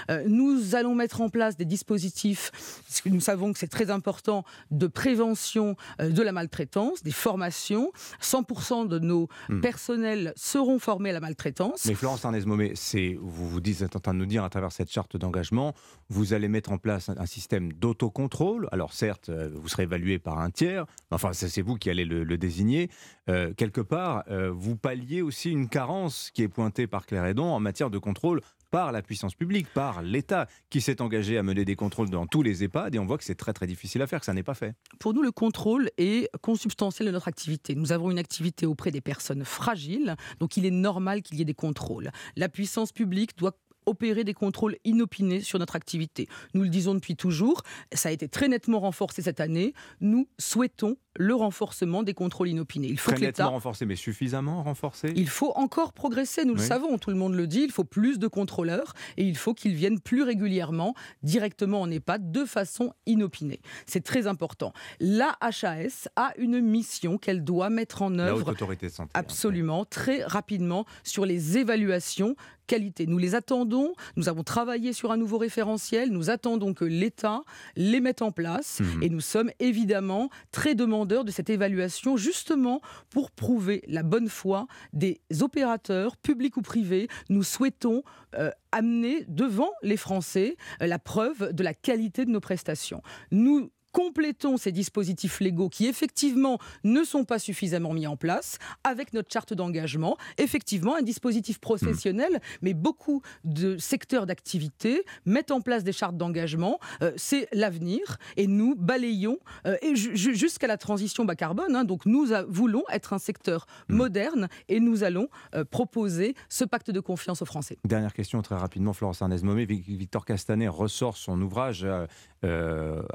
euh, 0.10 0.24
nous 0.28 0.76
allons 0.76 0.96
mettre 0.96 1.22
en 1.22 1.30
place 1.30 1.58
des 1.58 1.66
dispositifs, 1.66 2.52
parce 2.88 3.02
que 3.02 3.10
nous 3.10 3.20
savons 3.20 3.54
que 3.54 3.60
c'est 3.60 3.68
très 3.68 3.90
important, 3.90 4.44
de 4.72 4.88
prévention 4.88 5.76
euh, 6.00 6.10
de 6.10 6.22
la 6.22 6.32
maltraitance, 6.32 7.04
des 7.04 7.12
formations. 7.12 7.92
100% 8.22 8.88
de 8.88 9.00
nos 9.00 9.28
hmm. 9.50 9.62
personnels 9.62 10.34
seront 10.36 10.80
formés 10.80 11.10
à 11.10 11.14
la 11.14 11.20
maltraitance. 11.20 11.86
Mais 11.86 11.94
Florence 11.94 12.26
Arnez-Momé, 12.26 12.74
vous 13.20 13.50
vous 13.50 13.62
dites, 13.62 13.82
êtes 13.82 13.96
en 13.96 14.00
train 14.00 14.14
de 14.14 14.20
nous 14.20 14.26
dire 14.26 14.44
à 14.44 14.50
travers 14.50 14.72
cette 14.72 14.92
charte 14.92 15.18
d'engagement, 15.18 15.74
vous 16.10 16.34
allez 16.34 16.48
mettre 16.48 16.72
en 16.72 16.78
place 16.78 17.10
un, 17.10 17.26
système 17.26 17.74
d'autocontrôle. 17.74 18.68
Alors 18.72 18.94
certes, 18.94 19.30
euh, 19.30 19.50
vous 19.54 19.68
serez 19.68 19.84
évalué 19.84 20.20
par 20.20 20.40
un 20.40 20.52
tiers, 20.52 20.86
enfin 21.10 21.32
c'est 21.34 21.62
vous 21.62 21.76
qui 21.76 21.90
allez 21.90 22.06
le, 22.06 22.38
désigner. 22.38 22.90
quelque 23.28 23.82
part, 23.82 24.24
vous 24.52 24.76
palliez 24.76 25.22
aussi 25.22 25.52
une 25.52 25.70
carence 25.70 26.32
qui 26.34 26.44
est 26.44 26.48
pointée 26.48 26.88
par 26.88 27.06
Claire 27.06 27.26
Edon 27.26 27.46
en 27.46 27.60
matière 27.60 27.90
de 27.90 27.98
contrôle 27.98 28.42
par 28.74 28.92
la 28.92 29.04
puissance 29.04 29.36
publique, 29.36 29.68
par 29.72 30.02
l'État, 30.02 30.48
qui 30.72 30.82
s'est 30.82 31.00
engagé 31.00 31.38
à 31.38 31.44
mener 31.44 31.64
des 31.64 31.76
contrôles 31.76 32.10
dans 32.10 32.26
tous 32.26 32.42
les 32.42 32.64
EHPAD, 32.64 32.96
et 32.96 32.98
on 32.98 33.06
voit 33.06 33.20
que 33.20 33.24
c'est 33.24 33.36
très 33.36 33.54
très 33.54 33.68
difficile 33.68 34.02
à 34.02 34.08
faire, 34.08 34.20
que 34.20 34.26
ça 34.26 34.34
n'est 34.34 34.42
pas 34.42 34.56
fait. 34.56 34.74
Pour 34.98 35.14
nous, 35.14 35.22
le 35.22 35.32
contrôle 35.32 35.92
est 36.00 36.28
consubstantiel 36.42 37.06
de 37.06 37.12
notre 37.12 37.28
activité. 37.28 37.76
Nous 37.76 37.92
avons 37.92 38.10
une 38.10 38.18
activité 38.18 38.66
auprès 38.66 38.90
des 38.90 39.00
personnes 39.00 39.46
fragiles, 39.46 40.16
donc 40.40 40.58
il 40.58 40.66
est 40.66 40.72
normal 40.72 41.22
qu'il 41.22 41.38
y 41.38 41.44
ait 41.44 41.46
des 41.46 41.54
contrôles. 41.54 42.10
La 42.36 42.50
puissance 42.50 42.92
publique 42.92 43.38
doit 43.38 43.56
opérer 43.86 44.24
des 44.24 44.34
contrôles 44.34 44.78
inopinés 44.86 45.42
sur 45.42 45.60
notre 45.60 45.76
activité. 45.76 46.28
Nous 46.54 46.64
le 46.64 46.70
disons 46.70 46.94
depuis 46.94 47.16
toujours, 47.16 47.62
ça 47.94 48.10
a 48.10 48.12
été 48.12 48.28
très 48.28 48.48
nettement 48.48 48.80
renforcé 48.80 49.22
cette 49.22 49.40
année. 49.40 49.74
Nous 50.02 50.28
souhaitons 50.38 50.98
le 51.16 51.36
renforcement 51.36 52.04
des 52.04 52.14
contrôles 52.14 52.50
inopinés. 52.50 52.88
Il 52.88 52.98
faut 52.98 53.12
très 53.12 53.22
nettement 53.22 53.52
renforcé, 53.52 53.86
mais 53.86 53.96
suffisamment 53.96 54.64
renforcé? 54.64 55.14
Il 55.16 55.30
faut 55.30 55.52
encore 55.56 55.94
progresser, 55.94 56.44
nous 56.46 56.56
le 56.56 56.62
savons, 56.62 56.98
tout 56.98 57.12
le 57.12 57.16
monde 57.16 57.36
le 57.36 57.46
dit, 57.46 57.62
il 57.62 57.72
faut 57.72 57.84
plus 57.84 58.18
de 58.18 58.28
contrôleurs 58.28 58.94
et 59.18 59.24
il 59.24 59.38
faut 59.38 59.54
qu'ils 59.54 59.76
viennent 59.76 60.00
plus 60.00 60.24
régulièrement 60.24 60.96
directement 61.22 61.82
en 61.82 61.92
EHPAD 61.92 62.32
de 62.32 62.46
façon 62.46 62.94
inopinée. 63.06 63.62
C'est 63.86 64.04
très 64.04 64.28
important. 64.28 64.74
La 65.00 65.38
HAS 65.42 66.08
a 66.16 66.34
une 66.38 66.60
mission 66.62 67.18
qu'elle 67.18 67.44
doit 67.44 67.70
mettre 67.70 68.02
en 68.02 68.18
œuvre 68.18 68.52
autorité 68.52 68.90
santé, 68.90 69.12
hein, 69.14 69.20
absolument 69.20 69.86
très 69.86 70.24
rapidement 70.24 70.86
sur 71.04 71.26
les 71.26 71.58
évaluations 71.58 72.36
qualité. 72.68 73.08
Nous 73.08 73.18
les 73.18 73.36
attendons, 73.36 73.94
nous 74.16 74.30
avons 74.30 74.44
travaillé 74.44 74.94
sur 74.94 75.12
un 75.12 75.18
nouveau 75.18 75.38
référentiel, 75.38 76.12
nous 76.12 76.30
attendons 76.30 76.74
que 76.74 76.86
l'État 76.86 77.42
les 77.76 78.02
mette 78.02 78.22
en 78.22 78.32
place 78.32 78.80
mmh. 78.80 79.04
et 79.04 79.10
nous 79.10 79.22
sommes 79.22 79.52
évidemment 79.60 80.30
très 80.52 80.76
demandeurs 80.76 81.26
de 81.26 81.32
cette 81.32 81.50
évaluation 81.50 82.18
justement 82.18 82.82
pour 83.10 83.32
prouver 83.32 83.84
la 83.88 84.04
bonne 84.04 84.30
foi 84.30 84.68
des 84.94 85.22
opérateurs, 85.42 86.18
publics 86.18 86.58
ou 86.58 86.62
privés. 86.62 87.08
Nous 87.30 87.44
souhaitons 87.44 88.04
euh, 88.36 88.50
amener 88.72 89.26
devant 89.28 89.72
les 89.82 89.98
Français 89.98 90.58
euh, 90.82 90.88
la 90.88 91.00
preuve 91.00 91.54
de 91.54 91.64
la 91.64 91.74
qualité 91.74 92.26
de 92.26 92.32
nos 92.32 92.40
prestations. 92.40 93.02
Nous 93.32 93.72
complétons 93.94 94.58
ces 94.58 94.74
dispositifs 94.74 95.40
légaux 95.40 95.70
qui 95.70 95.88
effectivement 95.88 96.58
ne 96.84 97.04
sont 97.04 97.24
pas 97.24 97.40
suffisamment 97.40 97.94
mis 97.94 98.08
en 98.08 98.18
place 98.18 98.58
avec 98.84 99.14
notre 99.14 99.32
charte 99.32 99.54
d'engagement. 99.54 100.18
Effectivement, 100.38 100.96
un 100.96 101.02
dispositif 101.02 101.60
professionnel, 101.60 102.42
mais 102.62 102.74
beaucoup 102.74 103.22
de 103.46 103.78
secteurs 103.78 104.26
d'activité 104.26 105.06
mettent 105.26 105.52
en 105.52 105.62
place 105.62 105.84
des 105.84 105.94
chartes 105.94 106.18
d'engagement. 106.18 106.80
Euh, 107.02 107.14
c'est 107.16 107.48
l'avenir 107.54 108.18
et 108.36 108.48
nous 108.48 108.76
balayons 108.76 109.38
euh, 109.68 109.78
jusqu'à 109.94 110.68
la 110.68 110.78
transition 110.78 111.24
bas 111.24 111.36
carbone. 111.36 111.76
Hein. 111.76 111.84
donc 111.84 112.06
nous 112.06 112.28
voulons 112.48 112.84
être 112.92 113.14
un 113.14 113.20
secteur 113.20 113.68
hmm. 113.90 113.96
moderne 113.96 114.48
et 114.70 114.80
nous 114.80 115.04
allons 115.04 115.30
euh, 115.54 115.64
proposer 115.64 116.36
ce 116.50 116.66
pacte 116.66 116.90
de 116.90 117.00
confiance 117.00 117.44
aux 117.44 117.46
Français. 117.46 117.78
Dernière 117.86 118.14
question 118.14 118.42
très 118.42 118.56
rapidement, 118.56 118.94
Florence 118.94 119.22
Arnez-Momé. 119.22 119.66
Victor 119.66 120.26
Castanet 120.26 120.68
ressort 120.68 121.16
son 121.16 121.40
ouvrage 121.42 121.86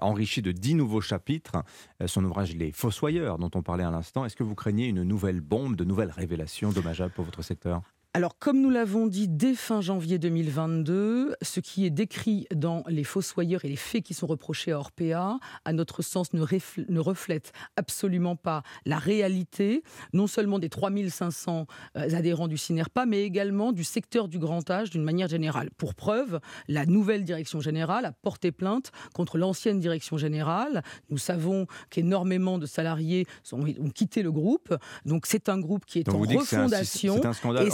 enrichi 0.01 0.41
de 0.41 0.53
10 0.53 0.68
nouveaux 0.75 1.01
chapitres. 1.01 1.63
Euh, 2.03 2.07
son 2.07 2.25
ouvrage 2.25 2.55
Les 2.55 2.73
Fossoyeurs, 2.73 3.39
dont 3.39 3.51
on 3.55 3.63
parlait 3.63 3.85
à 3.85 3.91
l'instant. 3.91 4.25
Est-ce 4.25 4.37
que 4.37 4.45
vous 4.45 4.55
craignez 4.55 4.87
une 4.87 5.03
nouvelle 5.03 5.41
bombe, 5.41 5.77
de 5.77 5.85
nouvelles 5.85 6.11
révélations 6.11 6.71
dommageables 6.71 7.13
pour 7.13 7.25
votre 7.25 7.43
secteur? 7.43 7.83
Alors, 8.15 8.39
comme 8.39 8.61
nous 8.61 8.71
l'avons 8.71 9.07
dit 9.07 9.29
dès 9.29 9.55
fin 9.55 9.83
janvier 9.83 10.19
2022, 10.19 11.37
ce 11.43 11.61
qui 11.61 11.85
est 11.85 11.91
décrit 11.91 12.47
dans 12.55 12.83
les 12.89 13.05
fossoyeurs 13.05 13.67
et 13.67 13.69
les 13.69 13.77
faits 13.77 14.03
qui 14.03 14.15
sont 14.15 14.27
reprochés 14.27 14.73
à 14.73 14.79
Orpea, 14.79 15.39
à 15.65 15.73
notre 15.75 16.03
sens, 16.03 16.33
ne, 16.33 16.43
ne 16.89 17.01
reflète 17.01 17.53
absolument 17.77 18.35
pas 18.35 18.63
la 18.87 18.99
réalité, 18.99 19.83
non 20.15 20.27
seulement 20.27 20.59
des 20.59 20.71
3500 20.71 21.67
euh, 21.97 22.17
adhérents 22.17 22.49
du 22.49 22.57
CINERPA, 22.57 23.05
mais 23.05 23.23
également 23.23 23.73
du 23.73 23.85
secteur 23.85 24.27
du 24.27 24.39
grand 24.39 24.69
âge 24.71 24.89
d'une 24.89 25.05
manière 25.05 25.29
générale. 25.29 25.69
Pour 25.77 25.95
preuve, 25.95 26.41
la 26.67 26.87
nouvelle 26.87 27.25
direction 27.25 27.61
générale 27.61 28.07
a 28.07 28.13
porté 28.13 28.53
plainte 28.53 28.91
contre 29.15 29.37
l'ancienne 29.37 29.81
direction 29.81 30.17
générale. 30.17 30.83
Nous 31.11 31.19
savons 31.19 31.67
qu'énormément 31.91 32.59
de 32.59 32.65
salariés 32.65 33.27
ont 33.53 33.91
quitté 33.91 34.23
le 34.23 34.33
groupe. 34.33 34.75
Donc, 35.05 35.27
c'est 35.27 35.51
un 35.51 35.61
groupe 35.61 35.85
qui 35.85 35.99
est 35.99 36.09
en 36.09 36.19
refondation. 36.19 37.17
C'est 37.21 37.27
un, 37.27 37.33
scandale 37.35 37.69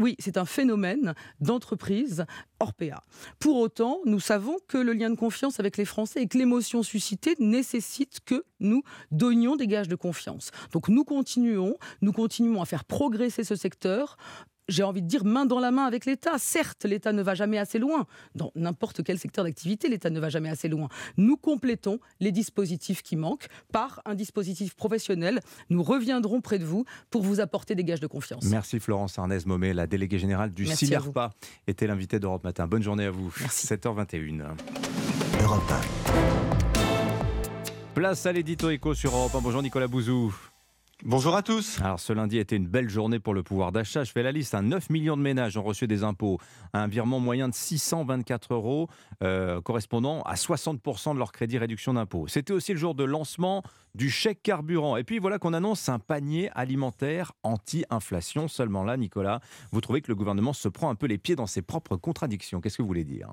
oui, 0.00 0.16
c'est 0.18 0.38
un 0.38 0.44
phénomène 0.44 1.14
d'entreprise 1.40 2.24
Orpea. 2.58 3.00
Pour 3.38 3.58
autant, 3.58 4.00
nous 4.06 4.18
savons 4.18 4.56
que 4.66 4.76
le 4.78 4.92
lien 4.92 5.08
de 5.08 5.14
confiance 5.14 5.60
avec 5.60 5.76
les 5.76 5.84
Français 5.84 6.22
et 6.22 6.26
que 6.26 6.36
l'émotion 6.36 6.82
suscitée 6.82 7.36
nécessite 7.38 8.18
que 8.24 8.44
nous 8.58 8.82
donnions 9.12 9.54
des 9.54 9.68
gages 9.68 9.88
de 9.88 9.94
confiance. 9.94 10.50
Donc 10.72 10.88
nous 10.88 11.04
continuons, 11.04 11.76
nous 12.02 12.12
continuons 12.12 12.60
à 12.60 12.64
faire 12.64 12.84
progresser 12.84 13.44
ce 13.44 13.54
secteur 13.54 14.16
j'ai 14.68 14.82
envie 14.82 15.02
de 15.02 15.06
dire, 15.06 15.24
main 15.24 15.46
dans 15.46 15.60
la 15.60 15.70
main 15.70 15.84
avec 15.84 16.06
l'État. 16.06 16.38
Certes, 16.38 16.84
l'État 16.84 17.12
ne 17.12 17.22
va 17.22 17.34
jamais 17.34 17.58
assez 17.58 17.78
loin. 17.78 18.06
Dans 18.34 18.52
n'importe 18.54 19.02
quel 19.02 19.18
secteur 19.18 19.44
d'activité, 19.44 19.88
l'État 19.88 20.10
ne 20.10 20.20
va 20.20 20.28
jamais 20.28 20.48
assez 20.48 20.68
loin. 20.68 20.88
Nous 21.16 21.36
complétons 21.36 21.98
les 22.20 22.32
dispositifs 22.32 23.02
qui 23.02 23.16
manquent 23.16 23.46
par 23.72 24.00
un 24.04 24.14
dispositif 24.14 24.74
professionnel. 24.74 25.40
Nous 25.70 25.82
reviendrons 25.82 26.40
près 26.40 26.58
de 26.58 26.64
vous 26.64 26.84
pour 27.10 27.22
vous 27.22 27.40
apporter 27.40 27.74
des 27.74 27.84
gages 27.84 28.00
de 28.00 28.06
confiance. 28.06 28.44
Merci 28.44 28.80
Florence 28.80 29.18
Arnez-Momé, 29.18 29.72
la 29.72 29.86
déléguée 29.86 30.18
générale 30.18 30.52
du 30.52 30.66
CILERPA, 30.66 31.30
était 31.66 31.86
l'invitée 31.86 32.18
d'Europe 32.18 32.44
Matin. 32.44 32.66
Bonne 32.66 32.82
journée 32.82 33.04
à 33.04 33.10
vous. 33.10 33.32
Merci. 33.40 33.66
7h21. 33.66 34.56
Europe 35.42 35.72
Place 37.94 38.26
à 38.26 38.32
l'édito 38.32 38.70
éco 38.70 38.94
sur 38.94 39.14
Europe 39.14 39.34
1. 39.34 39.40
Bonjour 39.40 39.62
Nicolas 39.62 39.86
Bouzou. 39.86 40.34
Bonjour 41.02 41.34
à 41.34 41.42
tous. 41.42 41.80
Alors 41.80 41.98
ce 41.98 42.12
lundi 42.12 42.38
été 42.38 42.54
une 42.54 42.68
belle 42.68 42.88
journée 42.88 43.18
pour 43.18 43.34
le 43.34 43.42
pouvoir 43.42 43.72
d'achat. 43.72 44.04
Je 44.04 44.12
fais 44.12 44.22
la 44.22 44.30
liste. 44.30 44.54
9 44.54 44.72
hein. 44.72 44.86
millions 44.90 45.16
de 45.16 45.22
ménages 45.22 45.56
ont 45.56 45.62
reçu 45.62 45.88
des 45.88 46.04
impôts. 46.04 46.38
Un 46.72 46.86
virement 46.86 47.18
moyen 47.18 47.48
de 47.48 47.54
624 47.54 48.54
euros 48.54 48.88
euh, 49.22 49.60
correspondant 49.60 50.22
à 50.22 50.34
60% 50.34 51.14
de 51.14 51.18
leur 51.18 51.32
crédit 51.32 51.58
réduction 51.58 51.94
d'impôt. 51.94 52.28
C'était 52.28 52.52
aussi 52.52 52.72
le 52.72 52.78
jour 52.78 52.94
de 52.94 53.02
lancement 53.02 53.62
du 53.94 54.08
chèque 54.08 54.42
carburant. 54.42 54.96
Et 54.96 55.02
puis 55.02 55.18
voilà 55.18 55.38
qu'on 55.38 55.52
annonce 55.52 55.88
un 55.88 55.98
panier 55.98 56.48
alimentaire 56.54 57.32
anti-inflation. 57.42 58.46
Seulement 58.46 58.84
là, 58.84 58.96
Nicolas, 58.96 59.40
vous 59.72 59.80
trouvez 59.80 60.00
que 60.00 60.08
le 60.08 60.16
gouvernement 60.16 60.52
se 60.52 60.68
prend 60.68 60.90
un 60.90 60.94
peu 60.94 61.06
les 61.06 61.18
pieds 61.18 61.36
dans 61.36 61.48
ses 61.48 61.62
propres 61.62 61.96
contradictions. 61.96 62.60
Qu'est-ce 62.60 62.76
que 62.76 62.82
vous 62.82 62.88
voulez 62.88 63.04
dire? 63.04 63.32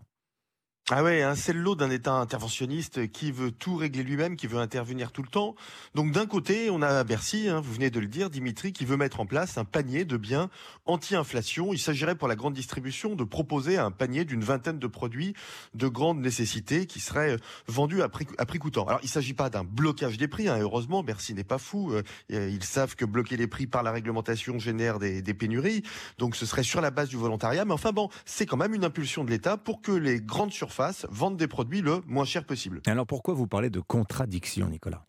Ah 0.89 1.03
ouais, 1.03 1.21
hein, 1.21 1.35
c'est 1.35 1.53
le 1.53 1.61
lot 1.61 1.75
d'un 1.75 1.89
État 1.89 2.11
interventionniste 2.15 3.09
qui 3.11 3.31
veut 3.31 3.51
tout 3.51 3.77
régler 3.77 4.03
lui-même, 4.03 4.35
qui 4.35 4.47
veut 4.47 4.57
intervenir 4.57 5.11
tout 5.11 5.21
le 5.21 5.29
temps. 5.29 5.55
Donc 5.95 6.11
d'un 6.11 6.25
côté, 6.25 6.69
on 6.69 6.81
a 6.81 7.03
Bercy, 7.05 7.47
hein, 7.47 7.61
vous 7.61 7.71
venez 7.71 7.89
de 7.89 7.99
le 7.99 8.07
dire, 8.07 8.29
Dimitri, 8.29 8.73
qui 8.73 8.83
veut 8.83 8.97
mettre 8.97 9.21
en 9.21 9.25
place 9.25 9.57
un 9.57 9.63
panier 9.63 10.03
de 10.03 10.17
biens 10.17 10.49
anti-inflation. 10.85 11.71
Il 11.71 11.79
s'agirait 11.79 12.15
pour 12.15 12.27
la 12.27 12.35
grande 12.35 12.55
distribution 12.55 13.15
de 13.15 13.23
proposer 13.23 13.77
un 13.77 13.91
panier 13.91 14.25
d'une 14.25 14.43
vingtaine 14.43 14.79
de 14.79 14.87
produits 14.87 15.33
de 15.75 15.87
grande 15.87 16.19
nécessité 16.19 16.87
qui 16.87 16.99
seraient 16.99 17.37
vendus 17.67 18.01
à 18.01 18.09
prix, 18.09 18.27
à 18.37 18.45
prix 18.45 18.59
coûtant. 18.59 18.85
Alors 18.85 18.99
il 19.01 19.05
ne 19.05 19.11
s'agit 19.11 19.35
pas 19.35 19.49
d'un 19.49 19.63
blocage 19.63 20.17
des 20.17 20.27
prix, 20.27 20.49
hein, 20.49 20.57
heureusement, 20.59 21.03
Bercy 21.03 21.33
n'est 21.33 21.45
pas 21.45 21.59
fou. 21.59 21.93
Euh, 21.93 22.01
ils 22.29 22.63
savent 22.63 22.95
que 22.95 23.05
bloquer 23.05 23.37
les 23.37 23.47
prix 23.47 23.67
par 23.67 23.83
la 23.83 23.91
réglementation 23.91 24.59
génère 24.59 24.99
des, 24.99 25.21
des 25.21 25.33
pénuries. 25.33 25.83
Donc 26.17 26.35
ce 26.35 26.45
serait 26.45 26.63
sur 26.63 26.81
la 26.81 26.91
base 26.91 27.07
du 27.07 27.17
volontariat. 27.17 27.63
Mais 27.63 27.73
enfin 27.73 27.93
bon, 27.93 28.09
c'est 28.25 28.45
quand 28.45 28.57
même 28.57 28.73
une 28.73 28.83
impulsion 28.83 29.23
de 29.23 29.29
l'État 29.29 29.55
pour 29.55 29.81
que 29.81 29.93
les 29.93 30.19
grandes 30.19 30.51
surfaces 30.51 30.70
vendent 31.09 31.37
des 31.37 31.47
produits 31.47 31.81
le 31.81 32.01
moins 32.07 32.25
cher 32.25 32.45
possible. 32.45 32.81
Alors 32.85 33.05
pourquoi 33.05 33.33
vous 33.33 33.47
parlez 33.47 33.69
de 33.69 33.79
contradiction, 33.79 34.67
Nicolas? 34.67 35.03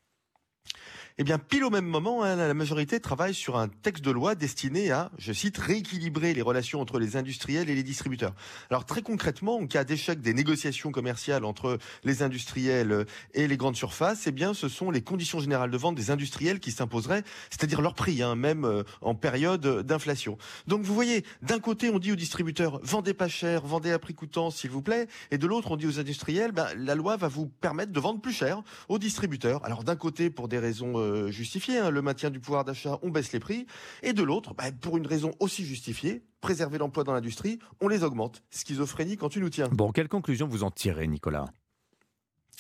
Eh 1.19 1.25
bien, 1.25 1.39
pile 1.39 1.65
au 1.65 1.71
même 1.71 1.87
moment, 1.87 2.23
hein, 2.23 2.37
la 2.37 2.55
majorité 2.55 3.01
travaille 3.01 3.35
sur 3.35 3.57
un 3.59 3.69
texte 3.69 4.05
de 4.05 4.11
loi 4.11 4.35
destiné 4.35 4.91
à, 4.91 5.11
je 5.19 5.33
cite, 5.33 5.59
rééquilibrer 5.59 6.35
les 6.35 6.43
relations 6.43 6.81
entre 6.81 6.99
les 6.99 7.17
industriels 7.17 7.69
et 7.69 7.75
les 7.75 7.83
distributeurs. 7.83 8.35
Alors 8.71 8.85
très 8.85 9.03
concrètement, 9.03 9.59
en 9.59 9.67
cas 9.67 9.85
d'échec 9.85 10.21
des 10.21 10.35
négociations 10.35 10.91
commerciales 10.91 11.45
entre 11.45 11.79
les 12.05 12.23
industriels 12.23 13.07
et 13.35 13.47
les 13.47 13.57
grandes 13.57 13.77
surfaces, 13.77 14.27
eh 14.27 14.33
bien, 14.33 14.55
ce 14.55 14.69
sont 14.69 14.91
les 14.91 15.03
conditions 15.03 15.41
générales 15.41 15.71
de 15.71 15.77
vente 15.77 15.95
des 15.95 16.11
industriels 16.11 16.61
qui 16.61 16.73
s'imposeraient, 16.73 17.25
c'est-à-dire 17.51 17.83
leur 17.83 17.95
prix, 17.95 18.23
hein, 18.23 18.35
même 18.35 18.65
euh, 18.65 18.83
en 19.01 19.15
période 19.15 19.83
d'inflation. 19.83 20.39
Donc 20.67 20.83
vous 20.83 20.95
voyez, 20.95 21.25
d'un 21.43 21.61
côté, 21.61 21.91
on 21.91 21.99
dit 21.99 22.13
aux 22.13 22.17
distributeurs, 22.17 22.81
vendez 22.83 23.15
pas 23.15 23.29
cher, 23.29 23.67
vendez 23.67 23.93
à 23.93 23.99
prix 23.99 24.15
coûtant, 24.15 24.51
s'il 24.51 24.71
vous 24.71 24.83
plaît, 24.83 25.09
et 25.31 25.39
de 25.39 25.47
l'autre, 25.47 25.71
on 25.71 25.77
dit 25.77 25.87
aux 25.87 25.99
industriels, 25.99 26.53
ben, 26.53 26.69
la 26.77 26.95
loi 26.95 27.17
va 27.17 27.29
vous 27.29 27.47
permettre 27.47 27.93
de 27.93 28.01
vendre 28.01 28.21
plus 28.21 28.33
cher 28.33 28.63
aux 28.89 28.99
distributeurs. 28.99 29.65
Alors 29.65 29.85
d'un 29.85 29.97
côté, 29.97 30.31
pour 30.31 30.49
des 30.49 30.59
raisons 30.59 31.02
euh, 31.03 31.31
justifié, 31.31 31.79
hein, 31.79 31.91
le 31.91 32.03
maintien 32.03 32.31
du 32.31 32.41
pouvoir 32.41 32.65
d'achat, 32.65 32.99
on 33.03 33.11
baisse 33.11 33.33
les 33.33 33.41
prix, 33.41 33.67
et 34.03 34.13
de 34.13 34.23
l'autre, 34.23 34.55
bah, 34.55 34.65
pour 34.81 34.97
une 34.97 35.07
raison 35.07 35.33
aussi 35.41 35.65
justifiée, 35.65 36.23
préserver 36.41 36.79
l'emploi 36.79 37.05
dans 37.05 37.13
l'industrie, 37.13 37.59
on 37.81 37.89
les 37.89 38.05
augmente. 38.05 38.43
Schizophrénie 38.51 39.17
quand 39.17 39.29
tu 39.29 39.41
nous 39.41 39.51
tiens. 39.51 39.69
Bon, 39.73 39.93
quelle 39.93 40.09
conclusion 40.09 40.47
vous 40.47 40.65
en 40.65 40.71
tirez, 40.71 41.07
Nicolas? 41.07 41.47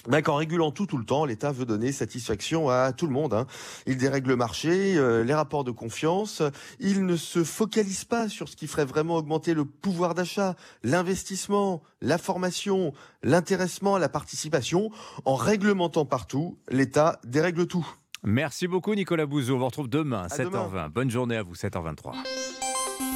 Ben, 0.08 0.20
qu'en 0.20 0.34
régulant 0.34 0.72
tout 0.72 0.86
tout 0.86 0.98
le 0.98 1.04
temps, 1.04 1.24
l'État 1.24 1.52
veut 1.52 1.64
donner 1.64 1.92
satisfaction 1.92 2.68
à 2.68 2.92
tout 2.92 3.06
le 3.06 3.12
monde. 3.12 3.34
Hein. 3.34 3.46
Il 3.86 3.98
dérègle 3.98 4.30
le 4.30 4.36
marché, 4.36 4.96
euh, 4.96 5.22
les 5.22 5.32
rapports 5.34 5.62
de 5.62 5.70
confiance. 5.70 6.42
Il 6.80 7.06
ne 7.06 7.14
se 7.14 7.44
focalise 7.44 8.04
pas 8.04 8.28
sur 8.28 8.48
ce 8.48 8.56
qui 8.56 8.66
ferait 8.66 8.84
vraiment 8.84 9.14
augmenter 9.14 9.54
le 9.54 9.64
pouvoir 9.64 10.14
d'achat, 10.14 10.56
l'investissement, 10.82 11.84
la 12.00 12.18
formation, 12.18 12.92
l'intéressement, 13.22 13.96
la 13.96 14.08
participation. 14.08 14.90
En 15.24 15.36
réglementant 15.36 16.04
partout, 16.04 16.58
l'État 16.68 17.20
dérègle 17.24 17.68
tout. 17.68 17.86
Merci 18.24 18.68
beaucoup 18.68 18.94
Nicolas 18.94 19.26
Bouzou. 19.26 19.54
On 19.54 19.58
vous 19.58 19.66
retrouve 19.66 19.88
demain, 19.88 20.26
7h20. 20.28 20.90
Bonne 20.90 21.10
journée 21.10 21.36
à 21.36 21.42
vous, 21.42 21.54
7h23. 21.54 22.14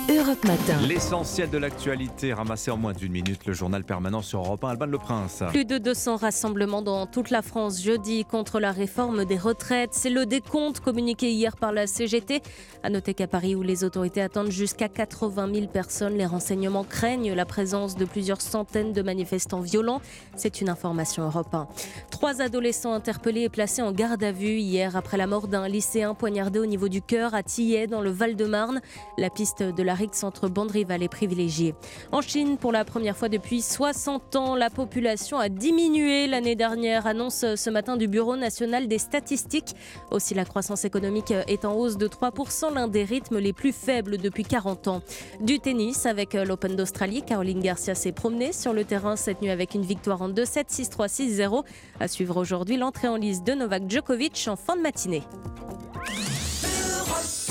Europe 0.09 0.45
Matin. 0.45 0.81
L'essentiel 0.87 1.51
de 1.51 1.59
l'actualité 1.59 2.33
ramassé 2.33 2.71
en 2.71 2.77
moins 2.77 2.93
d'une 2.93 3.11
minute, 3.11 3.45
le 3.45 3.53
journal 3.53 3.83
permanent 3.83 4.23
sur 4.23 4.39
Europe 4.39 4.63
1, 4.63 4.69
Alban 4.69 4.87
Le 4.87 4.99
Prince. 4.99 5.43
Plus 5.49 5.65
de 5.65 5.79
200 5.79 6.17
rassemblements 6.17 6.81
dans 6.81 7.07
toute 7.07 7.31
la 7.31 7.43
France 7.43 7.83
jeudi 7.83 8.25
contre 8.25 8.61
la 8.61 8.71
réforme 8.71 9.25
des 9.25 9.37
retraites. 9.37 9.91
C'est 9.95 10.11
le 10.11 10.25
décompte 10.25 10.79
communiqué 10.79 11.33
hier 11.33 11.57
par 11.57 11.73
la 11.73 11.89
CGT. 11.89 12.41
À 12.85 12.91
noter 12.91 13.15
qu'à 13.15 13.27
Paris, 13.27 13.57
où 13.57 13.63
les 13.63 13.83
autorités 13.83 14.23
attendent 14.23 14.53
jusqu'à 14.53 14.89
80 14.89 15.53
000 15.53 15.67
personnes, 15.67 16.17
les 16.17 16.27
renseignements 16.27 16.85
craignent 16.85 17.33
la 17.33 17.45
présence 17.45 17.97
de 17.97 18.05
plusieurs 18.05 18.41
centaines 18.41 18.93
de 18.93 19.03
manifestants 19.03 19.61
violents. 19.61 20.01
C'est 20.37 20.61
une 20.61 20.69
information 20.69 21.25
Europe 21.25 21.53
1. 21.53 21.67
Trois 22.13 22.43
adolescents 22.43 22.93
interpellés 22.93 23.43
et 23.43 23.49
placés 23.49 23.83
en 23.83 23.91
garde 23.91 24.23
à 24.23 24.31
vue 24.31 24.59
hier 24.59 24.95
après 24.95 25.17
la 25.17 25.27
mort 25.27 25.49
d'un 25.49 25.67
lycéen 25.67 26.15
poignardé 26.15 26.61
au 26.61 26.67
niveau 26.67 26.89
du 26.89 27.03
cœur 27.03 27.35
à 27.35 27.43
Tillet 27.43 27.89
dans 27.89 28.03
le 28.03 28.11
Val-de-Marne. 28.11 28.81
La 29.19 29.31
piste 29.31 29.65
de 29.65 29.83
la 29.83 29.96
entre 30.23 30.49
bandes 30.49 30.71
rivales 30.71 31.03
est 31.03 31.09
privilégiée. 31.09 31.75
En 32.13 32.21
Chine, 32.21 32.59
pour 32.59 32.73
la 32.73 32.85
première 32.85 33.17
fois 33.17 33.29
depuis 33.29 33.63
60 33.63 34.37
ans, 34.37 34.55
la 34.55 34.71
population 34.71 35.39
a 35.39 35.49
diminué 35.49 36.27
l'année 36.27 36.55
dernière, 36.55 37.07
annonce 37.07 37.45
ce 37.55 37.71
matin 37.71 37.97
du 37.97 38.09
Bureau 38.09 38.37
national 38.37 38.89
des 38.89 38.99
statistiques. 38.99 39.75
Aussi, 40.11 40.35
la 40.35 40.45
croissance 40.45 40.85
économique 40.85 41.31
est 41.31 41.65
en 41.65 41.75
hausse 41.75 41.97
de 41.97 42.09
3%, 42.09 42.75
l'un 42.75 42.89
des 42.89 43.05
rythmes 43.05 43.39
les 43.39 43.53
plus 43.53 43.73
faibles 43.73 44.19
depuis 44.19 44.45
40 44.45 44.89
ans. 44.89 45.03
Du 45.41 45.61
tennis 45.61 46.07
avec 46.07 46.35
l'Open 46.35 46.77
d'Australie, 46.77 47.23
Caroline 47.23 47.61
Garcia 47.61 47.95
s'est 47.95 48.13
promenée 48.13 48.53
sur 48.53 48.73
le 48.73 48.85
terrain 48.85 49.17
cette 49.17 49.43
nuit 49.43 49.51
avec 49.51 49.75
une 49.75 49.83
victoire 49.83 50.23
en 50.23 50.29
2-7, 50.29 50.69
6-3, 50.71 51.09
6-0. 51.09 51.65
À 52.01 52.09
suivre 52.09 52.37
aujourd'hui 52.37 52.77
l'entrée 52.77 53.09
en 53.09 53.17
liste 53.17 53.45
de 53.45 53.53
Novak 53.53 53.91
Djokovic 53.91 54.47
en 54.49 54.57
fin 54.57 54.77
de 54.77 54.83
matinée. 54.83 55.23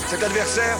Cet 0.06 0.22
adversaire, 0.22 0.76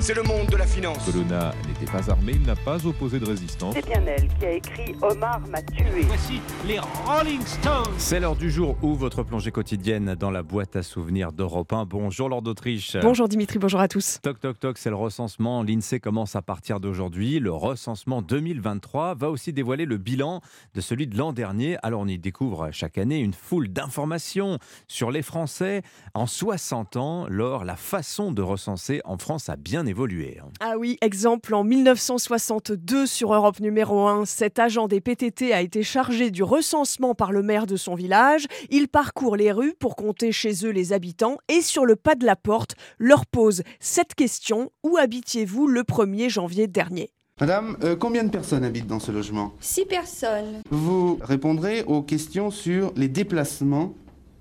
c'est 0.00 0.14
le 0.14 0.22
monde 0.22 0.46
de 0.46 0.56
la 0.56 0.66
finance. 0.66 1.04
Colonna 1.04 1.52
n'était 1.68 1.92
pas 1.92 2.10
armé, 2.10 2.32
il 2.36 2.46
n'a 2.46 2.56
pas 2.56 2.86
opposé 2.86 3.20
de 3.20 3.26
résistance. 3.26 3.74
C'est 3.74 3.84
bien 3.84 4.02
elle 4.06 4.28
qui 4.38 4.46
a 4.46 4.52
écrit 4.52 4.94
Omar 5.02 5.38
m'a 5.48 5.60
tué. 5.60 6.00
Voici 6.06 6.40
les 6.66 6.78
Rolling 6.78 7.42
Stones. 7.44 7.92
C'est 7.98 8.18
l'heure 8.18 8.34
du 8.34 8.50
jour 8.50 8.78
où 8.80 8.94
votre 8.94 9.22
plongée 9.22 9.50
quotidienne 9.50 10.14
dans 10.14 10.30
la 10.30 10.42
boîte 10.42 10.76
à 10.76 10.82
souvenirs 10.82 11.32
d'Europe 11.32 11.74
1. 11.74 11.84
Bonjour 11.84 12.30
Lord 12.30 12.40
d'Autriche. 12.40 12.96
Bonjour 13.02 13.28
Dimitri, 13.28 13.58
bonjour 13.58 13.80
à 13.80 13.88
tous. 13.88 14.18
Toc 14.22 14.40
toc 14.40 14.58
toc, 14.60 14.78
c'est 14.78 14.88
le 14.88 14.96
recensement. 14.96 15.62
L'INSEE 15.62 16.00
commence 16.00 16.36
à 16.36 16.42
partir 16.42 16.80
d'aujourd'hui. 16.80 17.38
Le 17.38 17.52
recensement 17.52 18.22
2023 18.22 19.14
va 19.14 19.28
aussi 19.28 19.52
dévoiler 19.52 19.84
le 19.84 19.98
bilan 19.98 20.40
de 20.74 20.80
celui 20.80 21.06
de 21.06 21.18
l'an 21.18 21.34
dernier. 21.34 21.76
Alors 21.82 22.00
on 22.00 22.08
y 22.08 22.18
découvre 22.18 22.70
chaque 22.72 22.96
année 22.96 23.18
une 23.18 23.34
foule 23.34 23.68
d'informations 23.68 24.58
sur 24.88 25.10
les 25.10 25.22
Français. 25.22 25.82
En 26.14 26.26
60 26.26 26.96
ans, 26.96 27.26
lors 27.28 27.66
la 27.66 27.76
façon 27.76 28.05
de 28.06 28.40
recenser 28.42 29.00
en 29.04 29.18
France 29.18 29.48
a 29.48 29.56
bien 29.56 29.84
évolué. 29.84 30.38
hein. 30.40 30.48
Ah 30.60 30.78
oui, 30.78 30.96
exemple, 31.00 31.54
en 31.54 31.64
1962 31.64 33.04
sur 33.04 33.34
Europe 33.34 33.58
numéro 33.58 34.06
1, 34.06 34.24
cet 34.26 34.60
agent 34.60 34.86
des 34.86 35.00
PTT 35.00 35.52
a 35.52 35.60
été 35.60 35.82
chargé 35.82 36.30
du 36.30 36.44
recensement 36.44 37.14
par 37.16 37.32
le 37.32 37.42
maire 37.42 37.66
de 37.66 37.76
son 37.76 37.96
village. 37.96 38.46
Il 38.70 38.86
parcourt 38.86 39.34
les 39.36 39.50
rues 39.50 39.74
pour 39.78 39.96
compter 39.96 40.30
chez 40.30 40.64
eux 40.64 40.70
les 40.70 40.92
habitants 40.92 41.36
et 41.48 41.60
sur 41.60 41.84
le 41.84 41.96
pas 41.96 42.14
de 42.14 42.24
la 42.24 42.36
porte 42.36 42.76
leur 42.98 43.26
pose 43.26 43.62
cette 43.80 44.14
question 44.14 44.70
Où 44.84 44.96
habitiez-vous 44.96 45.66
le 45.66 45.82
1er 45.82 46.30
janvier 46.30 46.68
dernier? 46.68 47.10
Madame, 47.40 47.76
euh, 47.82 47.96
combien 47.96 48.22
de 48.22 48.30
personnes 48.30 48.64
habitent 48.64 48.86
dans 48.86 49.00
ce 49.00 49.10
logement? 49.10 49.52
Six 49.60 49.84
personnes. 49.84 50.62
Vous 50.70 51.18
répondrez 51.22 51.82
aux 51.82 52.02
questions 52.02 52.50
sur 52.52 52.92
les 52.96 53.08
déplacements 53.08 53.92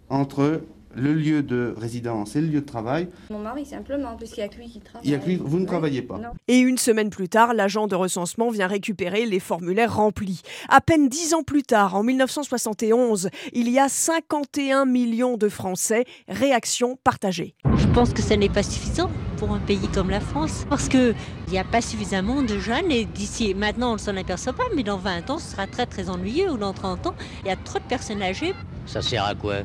entre 0.10 0.62
le 0.96 1.14
lieu 1.14 1.44
de 1.44 1.74
résidence 1.78 2.36
et 2.36 2.42
le 2.42 2.48
lieu 2.48 2.62
de 2.62 2.66
travail. 2.66 3.08
Mon 3.30 3.40
mari, 3.40 3.66
simplement, 3.66 4.16
puisqu'il 4.18 4.40
n'y 4.42 4.46
a 4.46 4.50
que 4.50 4.58
lui 4.58 4.70
qui 4.70 4.80
travaille. 4.80 5.08
Il 5.08 5.12
y 5.12 5.16
a 5.16 5.20
que 5.20 5.26
lui- 5.26 5.36
vous 5.44 5.60
ne 5.60 5.66
travaillez 5.66 6.02
pas. 6.02 6.18
Non. 6.18 6.30
Et 6.48 6.60
une 6.60 6.78
semaine 6.78 7.10
plus 7.10 7.30
tard, 7.30 7.54
l'agent 7.54 7.88
de 7.88 7.96
recensement 7.96 8.50
vient 8.50 8.68
récupérer 8.68 9.26
les 9.26 9.40
formulaires 9.40 9.96
remplis. 9.96 10.42
À 10.70 10.82
peine 10.82 11.10
dix 11.10 11.34
ans 11.34 11.44
plus 11.44 11.64
tard, 11.64 11.96
en 11.96 12.04
1971, 12.04 13.30
il 13.54 13.70
y 13.70 13.80
a 13.80 13.90
51 13.90 14.86
millions 14.86 15.38
de 15.38 15.50
Français. 15.50 16.06
Réaction 16.28 16.98
partagée. 17.04 17.56
Je 17.78 17.88
pense 17.88 18.14
que 18.14 18.22
ça 18.22 18.36
n'est 18.38 18.50
pas 18.50 18.64
suffisant 18.64 19.10
pour 19.38 19.52
un 19.52 19.60
pays 19.60 19.88
comme 19.94 20.10
la 20.10 20.20
France 20.22 20.66
parce 20.70 20.88
qu'il 20.88 21.14
n'y 21.52 21.58
a 21.60 21.64
pas 21.64 21.82
suffisamment 21.82 22.42
de 22.42 22.58
jeunes 22.60 22.92
et 22.92 23.06
d'ici 23.06 23.54
maintenant 23.54 23.92
on 23.92 23.94
ne 23.94 24.00
s'en 24.00 24.16
aperçoit 24.16 24.54
pas 24.54 24.64
mais 24.76 24.84
dans 24.84 24.98
20 24.98 25.30
ans 25.30 25.40
ce 25.40 25.52
sera 25.52 25.68
très 25.68 25.86
très 25.86 26.10
ennuyeux 26.10 26.52
ou 26.52 26.58
dans 26.58 26.72
30 26.74 27.08
ans 27.08 27.16
il 27.44 27.48
y 27.48 27.52
a 27.52 27.56
trop 27.58 27.80
de 27.80 27.84
personnes 27.84 28.22
âgées. 28.22 28.54
Ça 28.86 29.02
sert 29.02 29.26
à 29.26 29.36
quoi? 29.36 29.56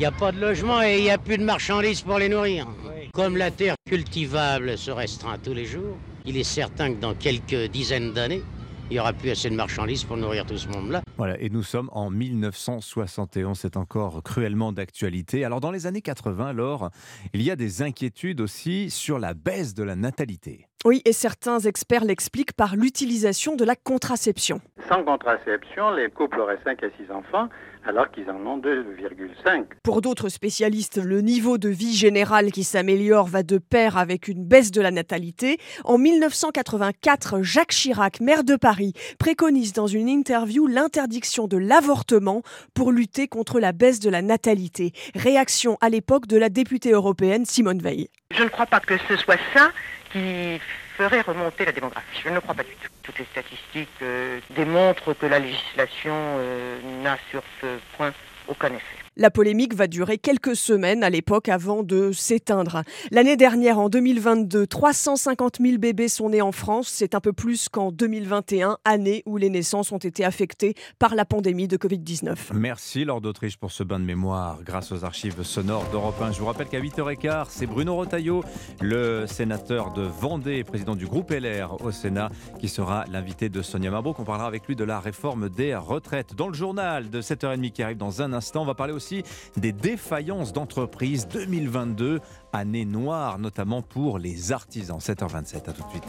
Il 0.00 0.04
n'y 0.04 0.06
a 0.06 0.12
pas 0.12 0.32
de 0.32 0.40
logement 0.40 0.82
et 0.82 0.96
il 0.96 1.02
n'y 1.02 1.10
a 1.10 1.18
plus 1.18 1.36
de 1.36 1.44
marchandises 1.44 2.00
pour 2.00 2.18
les 2.18 2.30
nourrir. 2.30 2.66
Comme 3.12 3.36
la 3.36 3.50
terre 3.50 3.74
cultivable 3.86 4.78
se 4.78 4.90
restreint 4.90 5.36
tous 5.36 5.52
les 5.52 5.66
jours, 5.66 5.94
il 6.24 6.38
est 6.38 6.42
certain 6.42 6.94
que 6.94 7.00
dans 7.00 7.12
quelques 7.12 7.70
dizaines 7.70 8.14
d'années, 8.14 8.42
il 8.88 8.94
n'y 8.94 8.98
aura 8.98 9.12
plus 9.12 9.28
assez 9.28 9.50
de 9.50 9.54
marchandises 9.54 10.04
pour 10.04 10.16
nourrir 10.16 10.46
tout 10.46 10.56
ce 10.56 10.68
monde-là. 10.68 11.02
Voilà, 11.18 11.38
et 11.38 11.50
nous 11.50 11.62
sommes 11.62 11.90
en 11.92 12.08
1971, 12.08 13.58
c'est 13.58 13.76
encore 13.76 14.22
cruellement 14.22 14.72
d'actualité. 14.72 15.44
Alors 15.44 15.60
dans 15.60 15.70
les 15.70 15.86
années 15.86 16.00
80, 16.00 16.46
alors, 16.46 16.88
il 17.34 17.42
y 17.42 17.50
a 17.50 17.56
des 17.56 17.82
inquiétudes 17.82 18.40
aussi 18.40 18.88
sur 18.88 19.18
la 19.18 19.34
baisse 19.34 19.74
de 19.74 19.82
la 19.82 19.96
natalité. 19.96 20.66
Oui, 20.86 21.02
et 21.04 21.12
certains 21.12 21.58
experts 21.58 22.06
l'expliquent 22.06 22.54
par 22.54 22.74
l'utilisation 22.74 23.54
de 23.54 23.66
la 23.66 23.76
contraception. 23.76 24.62
Sans 24.88 25.04
contraception, 25.04 25.90
les 25.90 26.08
couples 26.08 26.40
auraient 26.40 26.58
5 26.64 26.82
à 26.84 26.86
6 26.96 27.12
enfants, 27.12 27.50
alors 27.86 28.10
qu'ils 28.10 28.30
en 28.30 28.46
ont 28.46 28.58
2,5. 28.58 29.64
Pour 29.82 30.00
d'autres 30.00 30.28
spécialistes, 30.28 31.00
le 31.02 31.20
niveau 31.20 31.58
de 31.58 31.68
vie 31.68 31.94
général 31.94 32.52
qui 32.52 32.64
s'améliore 32.64 33.26
va 33.26 33.42
de 33.42 33.58
pair 33.58 33.96
avec 33.96 34.28
une 34.28 34.44
baisse 34.44 34.70
de 34.70 34.80
la 34.80 34.90
natalité. 34.90 35.58
En 35.84 35.98
1984, 35.98 37.42
Jacques 37.42 37.72
Chirac, 37.72 38.20
maire 38.20 38.44
de 38.44 38.56
Paris, 38.56 38.92
préconise 39.18 39.72
dans 39.72 39.86
une 39.86 40.08
interview 40.08 40.66
l'interdiction 40.66 41.48
de 41.48 41.56
l'avortement 41.56 42.42
pour 42.74 42.92
lutter 42.92 43.28
contre 43.28 43.60
la 43.60 43.72
baisse 43.72 44.00
de 44.00 44.10
la 44.10 44.22
natalité. 44.22 44.92
Réaction 45.14 45.78
à 45.80 45.88
l'époque 45.88 46.26
de 46.26 46.36
la 46.36 46.48
députée 46.48 46.92
européenne 46.92 47.44
Simone 47.44 47.80
Veil. 47.80 48.08
Je 48.30 48.42
ne 48.42 48.48
crois 48.48 48.66
pas 48.66 48.80
que 48.80 48.96
ce 49.08 49.16
soit 49.16 49.38
ça 49.54 49.70
qui 50.12 50.60
Je 51.00 52.28
ne 52.28 52.38
crois 52.40 52.54
pas 52.54 52.62
du 52.62 52.74
tout. 52.76 52.88
Toutes 53.02 53.18
les 53.18 53.24
statistiques 53.24 53.88
euh, 54.02 54.38
démontrent 54.50 55.14
que 55.14 55.26
la 55.26 55.38
législation 55.38 56.14
euh, 56.14 56.78
n'a 57.02 57.16
sur 57.30 57.42
ce 57.60 57.78
point 57.96 58.12
aucun 58.48 58.68
effet. 58.68 58.99
La 59.16 59.28
polémique 59.28 59.74
va 59.74 59.88
durer 59.88 60.18
quelques 60.18 60.54
semaines 60.54 61.02
à 61.02 61.10
l'époque 61.10 61.48
avant 61.48 61.82
de 61.82 62.12
s'éteindre. 62.12 62.84
L'année 63.10 63.36
dernière, 63.36 63.80
en 63.80 63.88
2022, 63.88 64.68
350 64.68 65.56
000 65.60 65.78
bébés 65.78 66.06
sont 66.06 66.30
nés 66.30 66.40
en 66.40 66.52
France. 66.52 66.86
C'est 66.88 67.16
un 67.16 67.20
peu 67.20 67.32
plus 67.32 67.68
qu'en 67.68 67.90
2021, 67.90 68.78
année 68.84 69.24
où 69.26 69.36
les 69.36 69.50
naissances 69.50 69.90
ont 69.90 69.98
été 69.98 70.24
affectées 70.24 70.74
par 71.00 71.16
la 71.16 71.24
pandémie 71.24 71.66
de 71.66 71.76
Covid-19. 71.76 72.54
Merci 72.54 73.04
Lord 73.04 73.20
d'Autriche 73.20 73.56
pour 73.56 73.72
ce 73.72 73.82
bain 73.82 73.98
de 73.98 74.04
mémoire 74.04 74.60
grâce 74.62 74.92
aux 74.92 75.04
archives 75.04 75.42
sonores 75.42 75.90
d'Europe 75.90 76.22
1. 76.22 76.30
Je 76.30 76.38
vous 76.38 76.46
rappelle 76.46 76.68
qu'à 76.68 76.80
8h15, 76.80 77.46
c'est 77.48 77.66
Bruno 77.66 77.96
Rotaillot, 77.96 78.44
le 78.80 79.26
sénateur 79.26 79.92
de 79.92 80.02
Vendée, 80.02 80.62
président 80.62 80.94
du 80.94 81.06
groupe 81.06 81.32
LR 81.32 81.84
au 81.84 81.90
Sénat, 81.90 82.30
qui 82.60 82.68
sera 82.68 83.04
l'invité 83.10 83.48
de 83.48 83.60
Sonia 83.60 83.90
Mabrouk. 83.90 84.20
On 84.20 84.24
parlera 84.24 84.46
avec 84.46 84.68
lui 84.68 84.76
de 84.76 84.84
la 84.84 85.00
réforme 85.00 85.48
des 85.48 85.74
retraites. 85.74 86.36
Dans 86.36 86.46
le 86.46 86.54
journal 86.54 87.10
de 87.10 87.20
7h30 87.20 87.72
qui 87.72 87.82
arrive 87.82 87.96
dans 87.96 88.22
un 88.22 88.32
instant, 88.32 88.62
on 88.62 88.66
va 88.66 88.74
parler 88.74 88.92
aussi 88.92 89.09
des 89.56 89.72
défaillances 89.72 90.52
d'entreprises 90.52 91.28
2022, 91.28 92.20
année 92.52 92.84
noire 92.84 93.38
notamment 93.38 93.82
pour 93.82 94.18
les 94.18 94.52
artisans. 94.52 94.98
7h27, 94.98 95.68
à 95.68 95.72
tout 95.72 95.82
de 95.82 95.90
suite. 95.90 96.04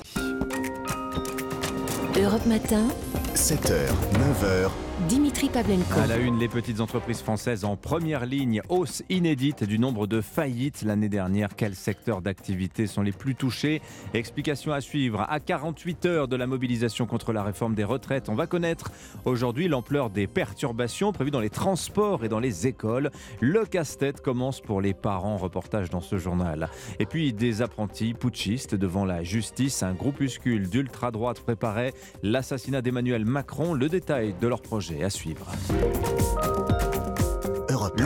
Europe 2.18 2.46
Matin, 2.46 2.88
7h, 3.36 3.88
9h, 4.14 4.70
Dimitri 5.08 5.50
Pavlenko. 5.50 6.00
À 6.00 6.06
la 6.06 6.18
une, 6.18 6.38
les 6.38 6.48
petites 6.48 6.80
entreprises 6.80 7.22
françaises 7.22 7.66
en 7.66 7.76
première 7.76 8.26
ligne, 8.26 8.62
hausse 8.70 9.04
inédite 9.10 9.64
du 9.64 9.80
nombre 9.80 10.06
de 10.06 10.22
faillites 10.22 10.84
l'année 10.84 11.10
dernière. 11.10 11.56
Quels 11.56 11.76
secteurs 11.76 12.22
d'activité 12.22 12.86
sont 12.86 13.02
les 13.02 13.12
plus 13.12 13.34
touchés? 13.34 13.82
Explication 14.14 14.74
à 14.74 14.82
suivre. 14.82 15.26
À 15.28 15.40
48 15.40 16.06
heures 16.06 16.28
de 16.28 16.36
la 16.36 16.46
mobilisation 16.46 17.08
contre 17.08 17.34
la 17.34 17.42
réforme 17.42 17.74
des 17.74 17.84
retraites, 17.84 18.30
on 18.30 18.36
va 18.36 18.46
connaître 18.46 18.92
aujourd'hui 19.26 19.68
l'ampleur 19.68 20.12
des 20.12 20.28
perturbations 20.28 21.14
prévues 21.14 21.32
dans 21.32 21.40
les 21.40 21.50
transports 21.50 22.24
et 22.24 22.30
dans 22.30 22.40
les 22.40 22.68
écoles. 22.68 23.10
Le 23.40 23.66
casse-tête 23.66 24.22
commence 24.22 24.62
pour 24.62 24.82
les 24.82 24.94
parents. 24.94 25.38
Reportage 25.38 25.90
dans 25.90 26.02
ce 26.02 26.18
journal. 26.18 26.70
Et 27.00 27.06
puis 27.06 27.34
des 27.34 27.62
apprentis 27.62 28.14
putschistes 28.14 28.76
devant 28.76 29.06
la 29.06 29.24
justice. 29.24 29.82
Un 29.82 29.94
groupuscule 29.94 30.70
d'ultra-droite 30.70 31.42
préparait 31.42 31.94
l'assassinat 32.22 32.82
d'Emmanuel 32.82 33.26
Macron. 33.26 33.74
Le 33.74 33.90
détail 33.90 34.36
de 34.40 34.48
leur 34.48 34.62
projet 34.62 34.91
à 35.04 35.10
suivre. 35.10 35.46